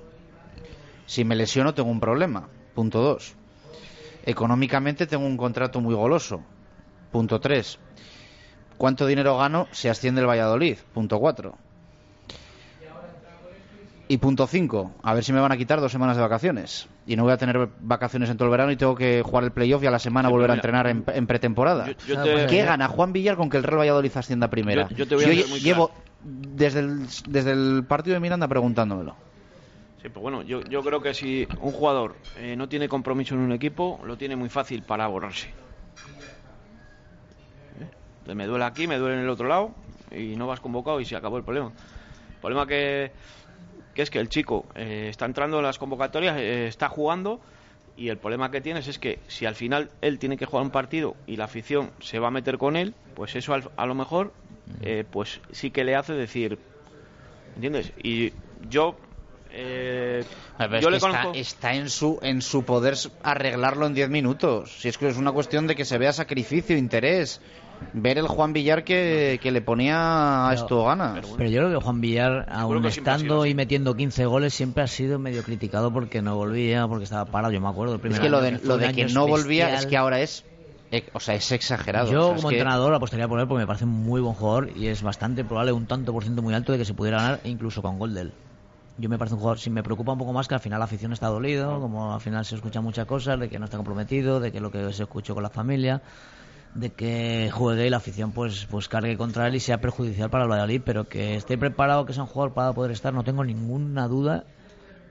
Si 1.06 1.24
me 1.24 1.34
lesiono 1.36 1.74
tengo 1.74 1.90
un 1.90 2.00
problema, 2.00 2.48
punto 2.74 3.00
dos. 3.02 3.34
Económicamente 4.24 5.06
tengo 5.06 5.24
un 5.26 5.36
contrato 5.36 5.80
muy 5.80 5.94
goloso, 5.94 6.42
punto 7.10 7.40
tres. 7.40 7.78
¿Cuánto 8.76 9.06
dinero 9.06 9.36
gano 9.36 9.68
si 9.72 9.88
asciende 9.88 10.20
el 10.20 10.26
Valladolid? 10.26 10.78
Punto 10.94 11.18
cuatro. 11.18 11.56
Y 14.08 14.16
punto 14.18 14.48
cinco, 14.48 14.92
a 15.04 15.14
ver 15.14 15.22
si 15.22 15.32
me 15.32 15.38
van 15.38 15.52
a 15.52 15.56
quitar 15.56 15.80
dos 15.80 15.92
semanas 15.92 16.16
de 16.16 16.22
vacaciones. 16.22 16.88
Y 17.06 17.14
no 17.14 17.22
voy 17.22 17.32
a 17.32 17.36
tener 17.36 17.68
vacaciones 17.80 18.28
en 18.28 18.36
todo 18.36 18.46
el 18.46 18.50
verano 18.50 18.72
y 18.72 18.76
tengo 18.76 18.96
que 18.96 19.22
jugar 19.24 19.44
el 19.44 19.52
playoff 19.52 19.84
y 19.84 19.86
a 19.86 19.90
la 19.92 20.00
semana 20.00 20.28
Sí, 20.28 20.32
volver 20.32 20.50
a 20.50 20.54
entrenar 20.54 20.86
en, 20.88 21.04
en 21.06 21.26
pretemporada. 21.28 21.86
yo- 21.86 21.92
yo 22.06 22.22
te- 22.22 22.46
¿Qué 22.48 22.64
gana 22.64 22.88
Juan 22.88 23.12
Villar 23.12 23.36
con 23.36 23.48
que 23.48 23.56
el 23.56 23.62
Real 23.62 23.78
Valladolid 23.80 24.10
ascienda 24.16 24.48
primera? 24.50 24.88
Yo- 24.88 24.96
yo 24.96 25.06
te 25.06 25.14
voy 25.14 25.24
a 25.24 25.28
llevo 25.58 25.92
desde 26.24 26.80
el, 26.80 27.06
desde 27.28 27.52
el 27.52 27.84
partido 27.86 28.14
de 28.14 28.20
Miranda 28.20 28.48
preguntándomelo. 28.48 29.14
Sí, 30.02 30.08
pues 30.08 30.22
bueno, 30.22 30.42
yo, 30.42 30.82
creo 30.82 31.02
que 31.02 31.12
si 31.12 31.46
un 31.60 31.72
jugador 31.72 32.16
eh, 32.38 32.56
no 32.56 32.68
tiene 32.68 32.88
compromiso 32.88 33.34
en 33.34 33.40
un 33.40 33.52
equipo, 33.52 34.00
lo 34.04 34.16
tiene 34.16 34.34
muy 34.34 34.48
fácil 34.48 34.82
para 34.82 35.06
borrarse. 35.06 35.48
¿Eh? 38.26 38.34
Me 38.34 38.46
duele 38.46 38.64
aquí, 38.64 38.86
me 38.86 38.96
duele 38.96 39.16
en 39.16 39.22
el 39.22 39.28
otro 39.28 39.46
lado 39.46 39.74
y 40.10 40.36
no 40.36 40.46
vas 40.46 40.60
convocado 40.60 41.00
y 41.00 41.04
se 41.04 41.16
acabó 41.16 41.36
el 41.36 41.44
problema. 41.44 41.70
El 42.34 42.40
problema 42.40 42.66
que, 42.66 43.12
es 43.94 44.08
que 44.08 44.18
el 44.18 44.30
chico 44.30 44.64
eh, 44.74 45.08
está 45.10 45.26
entrando 45.26 45.58
en 45.58 45.64
las 45.64 45.78
convocatorias, 45.78 46.38
está 46.38 46.88
jugando 46.88 47.38
y 47.98 48.08
el 48.08 48.16
problema 48.16 48.50
que 48.50 48.62
tienes 48.62 48.88
es 48.88 48.98
que 48.98 49.18
si 49.28 49.44
al 49.44 49.54
final 49.54 49.90
él 50.00 50.18
tiene 50.18 50.38
que 50.38 50.46
jugar 50.46 50.64
un 50.64 50.70
partido 50.70 51.14
y 51.26 51.36
la 51.36 51.44
afición 51.44 51.90
se 52.00 52.18
va 52.18 52.28
a 52.28 52.30
meter 52.30 52.56
con 52.56 52.76
él, 52.76 52.94
pues 53.14 53.36
eso 53.36 53.54
a 53.76 53.86
lo 53.86 53.94
mejor 53.94 54.32
pues 55.10 55.42
sí 55.52 55.70
que 55.70 55.84
le 55.84 55.94
hace 55.94 56.14
decir, 56.14 56.58
¿entiendes? 57.56 57.92
Y 58.02 58.32
yo 58.70 58.96
eh, 59.52 60.24
yo 60.58 60.68
que 60.68 60.90
le 60.90 60.96
está, 60.96 61.08
conozco 61.08 61.32
está 61.34 61.74
en 61.74 61.88
su 61.90 62.18
en 62.22 62.42
su 62.42 62.64
poder 62.64 62.94
arreglarlo 63.22 63.86
en 63.86 63.94
10 63.94 64.10
minutos. 64.10 64.76
Si 64.80 64.88
es 64.88 64.98
que 64.98 65.08
es 65.08 65.16
una 65.16 65.32
cuestión 65.32 65.66
de 65.66 65.74
que 65.76 65.84
se 65.84 65.98
vea 65.98 66.12
sacrificio, 66.12 66.76
interés. 66.76 67.40
Ver 67.94 68.18
el 68.18 68.28
Juan 68.28 68.52
Villar 68.52 68.84
que, 68.84 69.40
que 69.42 69.50
le 69.50 69.62
ponía 69.62 70.50
a 70.50 70.52
esto 70.52 70.84
ganas. 70.84 71.26
Pero 71.38 71.48
yo 71.48 71.60
creo 71.62 71.70
que 71.78 71.82
Juan 71.82 72.02
Villar, 72.02 72.46
aún 72.50 72.82
que 72.82 72.88
estando 72.88 73.46
y 73.46 73.54
metiendo 73.54 73.94
15 73.94 74.26
goles, 74.26 74.52
siempre 74.52 74.82
ha 74.82 74.86
sido 74.86 75.18
medio 75.18 75.42
criticado 75.42 75.90
porque 75.90 76.20
no 76.20 76.36
volvía, 76.36 76.86
porque 76.86 77.04
estaba 77.04 77.24
parado. 77.24 77.54
Yo 77.54 77.60
me 77.62 77.68
acuerdo. 77.68 77.94
El 77.94 78.00
primer 78.00 78.18
Es 78.18 78.22
que 78.22 78.28
lo 78.28 78.42
de, 78.42 78.52
lo 78.62 78.74
año 78.74 78.92
que 78.94 79.06
no 79.06 79.26
volvía 79.26 79.64
bestial. 79.64 79.80
es 79.84 79.86
que 79.86 79.96
ahora 79.96 80.20
es. 80.20 80.44
eh, 80.90 81.04
O 81.14 81.20
sea, 81.20 81.34
es 81.34 81.50
exagerado. 81.52 82.12
Yo 82.12 82.20
O 82.20 82.24
sea, 82.26 82.34
es 82.34 82.36
como 82.42 82.48
que- 82.50 82.56
entrenador 82.56 82.92
apostaría 82.92 83.26
por 83.26 83.40
él 83.40 83.48
porque 83.48 83.62
me 83.62 83.66
parece 83.66 83.86
un 83.86 83.92
muy 84.04 84.20
buen 84.20 84.34
jugador 84.34 84.68
y 84.76 84.88
es 84.88 85.00
bastante 85.02 85.42
probable, 85.42 85.72
un 85.72 85.86
tanto 85.86 86.12
por 86.12 86.22
ciento 86.22 86.42
muy 86.42 86.52
alto 86.52 86.72
de 86.72 86.78
que 86.78 86.84
se 86.84 86.92
pudiera 86.92 87.16
ganar 87.22 87.40
incluso 87.44 87.80
con 87.80 87.98
gol 87.98 88.12
de 88.12 88.20
él. 88.20 88.32
Yo 89.00 89.08
me 89.08 89.16
parece 89.18 89.34
un 89.34 89.40
jugador, 89.40 89.58
si 89.58 89.70
me 89.70 89.82
preocupa 89.82 90.12
un 90.12 90.18
poco 90.18 90.32
más 90.34 90.46
que 90.46 90.54
al 90.54 90.60
final 90.60 90.78
la 90.78 90.84
afición 90.84 91.12
está 91.12 91.28
dolido, 91.28 91.80
como 91.80 92.12
al 92.12 92.20
final 92.20 92.44
se 92.44 92.54
escuchan 92.54 92.84
muchas 92.84 93.06
cosas, 93.06 93.40
de 93.40 93.48
que 93.48 93.58
no 93.58 93.64
está 93.64 93.78
comprometido, 93.78 94.40
de 94.40 94.52
que 94.52 94.60
lo 94.60 94.70
que 94.70 94.92
se 94.92 95.04
escuchó 95.04 95.32
con 95.32 95.42
la 95.42 95.48
familia, 95.48 96.02
de 96.74 96.90
que 96.90 97.50
juegue 97.50 97.86
y 97.86 97.90
la 97.90 97.96
afición 97.96 98.32
pues 98.32 98.66
pues 98.70 98.88
cargue 98.88 99.16
contra 99.16 99.46
él 99.46 99.54
y 99.54 99.60
sea 99.60 99.80
perjudicial 99.80 100.28
para 100.28 100.44
el 100.44 100.50
Valladolid, 100.50 100.82
pero 100.84 101.08
que 101.08 101.36
esté 101.36 101.56
preparado, 101.56 102.04
que 102.04 102.12
sea 102.12 102.24
un 102.24 102.28
jugador 102.28 102.52
para 102.52 102.72
poder 102.74 102.90
estar, 102.90 103.14
no 103.14 103.24
tengo 103.24 103.42
ninguna 103.42 104.06
duda 104.06 104.44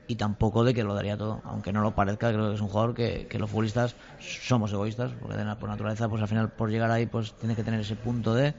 y 0.08 0.16
tampoco 0.16 0.64
de 0.64 0.74
que 0.74 0.84
lo 0.84 0.94
daría 0.94 1.18
todo, 1.18 1.42
aunque 1.44 1.74
no 1.74 1.82
lo 1.82 1.96
parezca, 1.96 2.32
creo 2.32 2.50
que 2.50 2.56
es 2.56 2.62
un 2.62 2.68
jugador 2.68 2.94
que, 2.94 3.28
que 3.28 3.40
los 3.40 3.50
futbolistas 3.50 3.96
somos 4.20 4.72
egoístas, 4.72 5.12
porque 5.20 5.36
por 5.60 5.70
naturaleza, 5.70 6.08
pues 6.08 6.22
al 6.22 6.28
final 6.28 6.50
por 6.50 6.70
llegar 6.70 6.92
ahí 6.92 7.08
pues 7.08 7.34
tiene 7.34 7.56
que 7.56 7.64
tener 7.64 7.80
ese 7.80 7.96
punto 7.96 8.36
de 8.36 8.54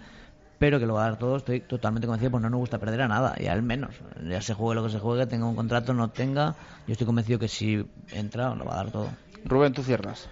pero 0.61 0.79
que 0.79 0.85
lo 0.85 0.93
va 0.93 1.07
a 1.07 1.09
dar 1.09 1.19
todo, 1.19 1.39
estoy 1.39 1.61
totalmente 1.61 2.07
convencido, 2.07 2.33
pues 2.33 2.43
no 2.43 2.51
nos 2.51 2.61
gusta 2.61 2.77
perder 2.77 3.01
a 3.01 3.09
nada, 3.09 3.35
y 3.41 3.47
a 3.47 3.55
él 3.55 3.63
menos, 3.63 3.95
ya 4.29 4.43
se 4.43 4.53
juegue 4.53 4.75
lo 4.75 4.85
que 4.85 4.91
se 4.91 4.99
juegue, 4.99 5.27
tenga 5.27 5.47
un 5.47 5.57
contrato, 5.57 5.95
no 5.95 6.11
tenga, 6.11 6.55
yo 6.87 6.93
estoy 6.93 7.07
convencido 7.07 7.39
que 7.39 7.49
si 7.49 7.83
entra 8.13 8.55
lo 8.55 8.67
va 8.67 8.75
a 8.75 8.77
dar 8.77 8.91
todo. 8.91 9.09
Rubén, 9.47 9.73
tú 9.73 9.83
cierras. 9.83 10.29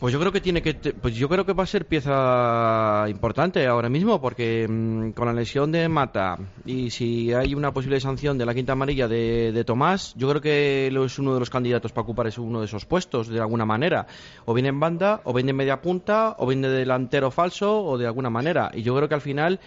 Pues 0.00 0.12
yo 0.12 0.20
creo 0.20 0.32
que 0.32 0.40
tiene 0.40 0.60
que, 0.60 0.74
pues 0.74 1.14
yo 1.14 1.28
creo 1.30 1.46
que 1.46 1.52
va 1.54 1.62
a 1.62 1.66
ser 1.66 1.86
pieza 1.86 3.06
importante 3.08 3.66
ahora 3.66 3.88
mismo, 3.88 4.20
porque 4.20 4.66
mm, 4.68 5.12
con 5.12 5.26
la 5.26 5.32
lesión 5.32 5.72
de 5.72 5.88
Mata 5.88 6.36
y 6.66 6.90
si 6.90 7.32
hay 7.32 7.54
una 7.54 7.72
posible 7.72 8.00
sanción 8.00 8.36
de 8.36 8.44
la 8.44 8.54
quinta 8.54 8.72
amarilla 8.72 9.08
de, 9.08 9.50
de 9.52 9.64
Tomás, 9.64 10.12
yo 10.16 10.28
creo 10.28 10.40
que 10.42 10.88
es 10.88 11.18
uno 11.18 11.32
de 11.32 11.40
los 11.40 11.48
candidatos 11.48 11.92
para 11.92 12.02
ocupar 12.02 12.26
ese- 12.26 12.40
uno 12.40 12.60
de 12.60 12.66
esos 12.66 12.84
puestos 12.84 13.28
de 13.28 13.40
alguna 13.40 13.64
manera. 13.64 14.06
O 14.44 14.52
viene 14.52 14.68
en 14.70 14.80
banda, 14.80 15.20
o 15.24 15.32
viene 15.32 15.50
en 15.50 15.56
media 15.56 15.80
punta, 15.80 16.34
o 16.38 16.46
viene 16.46 16.68
de 16.68 16.78
delantero 16.80 17.30
falso, 17.30 17.82
o 17.84 17.96
de 17.96 18.06
alguna 18.06 18.28
manera. 18.30 18.70
Y 18.74 18.82
yo 18.82 18.94
creo 18.96 19.08
que 19.08 19.14
al 19.14 19.20
final 19.22 19.58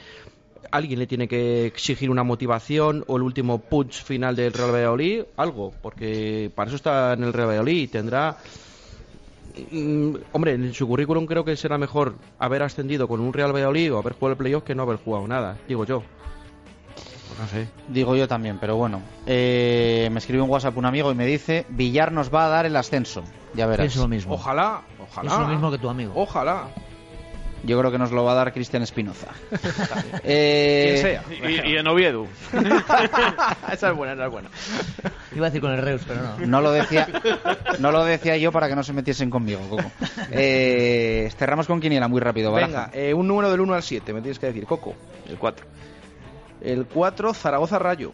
alguien 0.72 1.00
le 1.00 1.08
tiene 1.08 1.28
que 1.28 1.66
exigir 1.66 2.10
una 2.12 2.24
motivación 2.24 3.04
o 3.08 3.16
el 3.18 3.24
último 3.24 3.60
punch 3.60 4.04
final 4.04 4.36
del 4.36 4.54
Real 4.54 4.72
Valladolid, 4.74 5.24
algo, 5.38 5.74
porque 5.82 6.52
para 6.54 6.68
eso 6.68 6.76
está 6.76 7.14
en 7.14 7.24
el 7.24 7.34
Real 7.34 7.48
Valladolid 7.48 7.82
y 7.84 7.88
tendrá 7.88 8.38
hombre, 10.32 10.54
en 10.54 10.74
su 10.74 10.88
currículum 10.88 11.26
creo 11.26 11.44
que 11.46 11.56
será 11.56 11.78
mejor 11.78 12.16
haber 12.40 12.64
ascendido 12.64 13.08
con 13.08 13.20
un 13.20 13.34
Real 13.34 13.54
Valladolid 13.54 13.94
o 13.94 14.00
haber 14.00 14.14
jugado 14.14 14.32
el 14.32 14.38
playoff 14.38 14.64
que 14.64 14.76
no 14.76 14.84
haber 14.84 14.98
jugado 14.98 15.28
nada, 15.28 15.58
digo 15.68 15.86
yo. 15.86 16.04
No 17.40 17.48
sé. 17.48 17.68
Digo 17.88 18.16
yo 18.16 18.28
también, 18.28 18.58
pero 18.60 18.78
bueno. 18.78 19.02
Eh, 19.26 20.10
me 20.12 20.20
escribe 20.20 20.42
un 20.42 20.50
WhatsApp 20.50 20.76
un 20.76 20.86
amigo 20.86 21.12
y 21.12 21.16
me 21.16 21.26
dice: 21.26 21.66
Villar 21.70 22.12
nos 22.12 22.34
va 22.34 22.46
a 22.46 22.50
dar 22.50 22.66
el 22.66 22.76
ascenso. 22.76 23.24
Ya 23.54 23.68
verás. 23.68 23.86
Pienso 23.86 24.02
lo 24.02 24.08
mismo. 24.08 24.34
Ojalá, 24.34 24.82
ojalá. 25.00 25.22
Pienso 25.22 25.42
lo 25.42 25.48
mismo 25.48 25.72
que 25.72 25.78
tu 25.78 25.90
amigo. 25.90 26.14
Ojalá. 26.16 26.68
Yo 27.64 27.78
creo 27.80 27.92
que 27.92 27.98
nos 27.98 28.12
lo 28.12 28.24
va 28.24 28.34
a 28.34 28.36
dar 28.36 28.54
Cristian 28.54 28.84
Espinoza. 28.84 29.28
Eh, 30.24 31.00
Quien 31.02 31.42
sea. 31.42 31.50
Y, 31.50 31.72
y 31.72 31.78
en 31.78 31.88
Oviedo. 31.88 32.28
esa 33.72 33.90
es 33.90 33.96
buena, 33.96 34.14
esa 34.14 34.26
es 34.26 34.32
buena. 34.32 34.50
Iba 35.36 35.48
a 35.48 35.50
decir 35.50 35.62
con 35.62 35.72
el 35.72 35.82
Reus, 35.82 36.02
pero 36.08 36.22
no. 36.22 36.46
No 36.46 36.62
lo 36.62 36.72
decía, 36.72 37.08
no 37.80 37.92
lo 37.92 38.04
decía 38.04 38.38
yo 38.38 38.52
para 38.52 38.68
que 38.68 38.76
no 38.76 38.84
se 38.84 38.94
metiesen 38.94 39.30
conmigo, 39.30 39.62
Coco. 39.70 39.92
Eh, 40.32 41.32
cerramos 41.38 41.68
con 41.68 41.80
Quiniela 41.80 42.08
muy 42.08 42.20
rápido, 42.20 42.52
Venga, 42.52 42.90
eh, 42.94 43.14
un 43.14 43.28
número 43.28 43.50
del 43.50 43.62
1 43.62 43.74
al 43.74 43.84
7, 43.84 44.14
me 44.14 44.22
tienes 44.22 44.40
que 44.40 44.48
decir, 44.48 44.66
Coco. 44.66 44.96
El 45.28 45.38
4. 45.38 45.66
El 46.62 46.86
4, 46.86 47.34
Zaragoza 47.34 47.80
Rayo. 47.80 48.12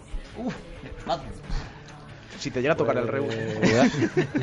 Si 2.37 2.51
te 2.51 2.61
llega 2.61 2.73
a 2.73 2.77
tocar 2.77 2.97
el 2.97 3.07
Reus. 3.07 3.33
Cuidado, 3.33 3.89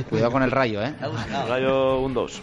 cuidado 0.08 0.32
con 0.32 0.42
el 0.42 0.50
rayo, 0.50 0.82
¿eh? 0.82 0.94
Rayo 1.48 2.00
un 2.00 2.14
2. 2.14 2.42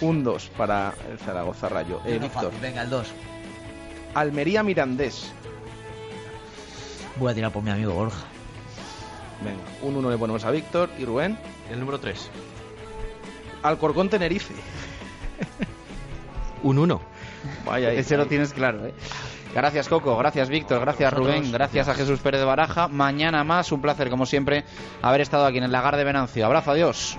Un 0.00 0.24
2 0.24 0.50
para 0.56 0.92
el 1.10 1.18
Zaragoza 1.18 1.68
Rayo. 1.68 2.00
Eh, 2.04 2.14
No 2.16 2.22
Víctor. 2.26 2.44
fácil, 2.44 2.60
venga, 2.60 2.82
el 2.82 2.90
2. 2.90 3.06
Almería 4.14 4.62
Mirandés. 4.62 5.32
Voy 7.16 7.32
a 7.32 7.34
tirar 7.34 7.50
por 7.50 7.62
mi 7.62 7.70
amigo 7.70 7.94
Borja. 7.94 8.24
Venga, 9.42 9.60
un 9.82 9.96
1 9.96 10.10
le 10.10 10.18
ponemos 10.18 10.44
a 10.44 10.50
Víctor 10.50 10.90
y 10.98 11.04
Rubén. 11.04 11.38
El 11.70 11.80
número 11.80 11.98
3. 11.98 12.30
Alcorcón 13.62 14.08
Tenerife. 14.08 14.54
Un 16.62 16.78
1. 16.78 17.00
Vaya, 17.64 17.88
ahí, 17.88 17.98
Ese 17.98 18.16
lo 18.16 18.26
tienes 18.26 18.52
claro, 18.52 18.86
¿eh? 18.86 18.94
Gracias, 19.54 19.88
Coco. 19.88 20.16
Gracias, 20.16 20.48
Víctor. 20.48 20.80
Gracias, 20.80 21.12
Rubén. 21.12 21.52
Gracias 21.52 21.88
a 21.88 21.94
Jesús 21.94 22.20
Pérez 22.20 22.40
de 22.40 22.46
Baraja. 22.46 22.88
Mañana 22.88 23.44
más. 23.44 23.70
Un 23.72 23.80
placer, 23.80 24.10
como 24.10 24.26
siempre, 24.26 24.64
haber 25.02 25.20
estado 25.20 25.46
aquí 25.46 25.58
en 25.58 25.64
el 25.64 25.72
lagar 25.72 25.96
de 25.96 26.04
Venancio. 26.04 26.44
Abrazo, 26.44 26.72
adiós. 26.72 27.16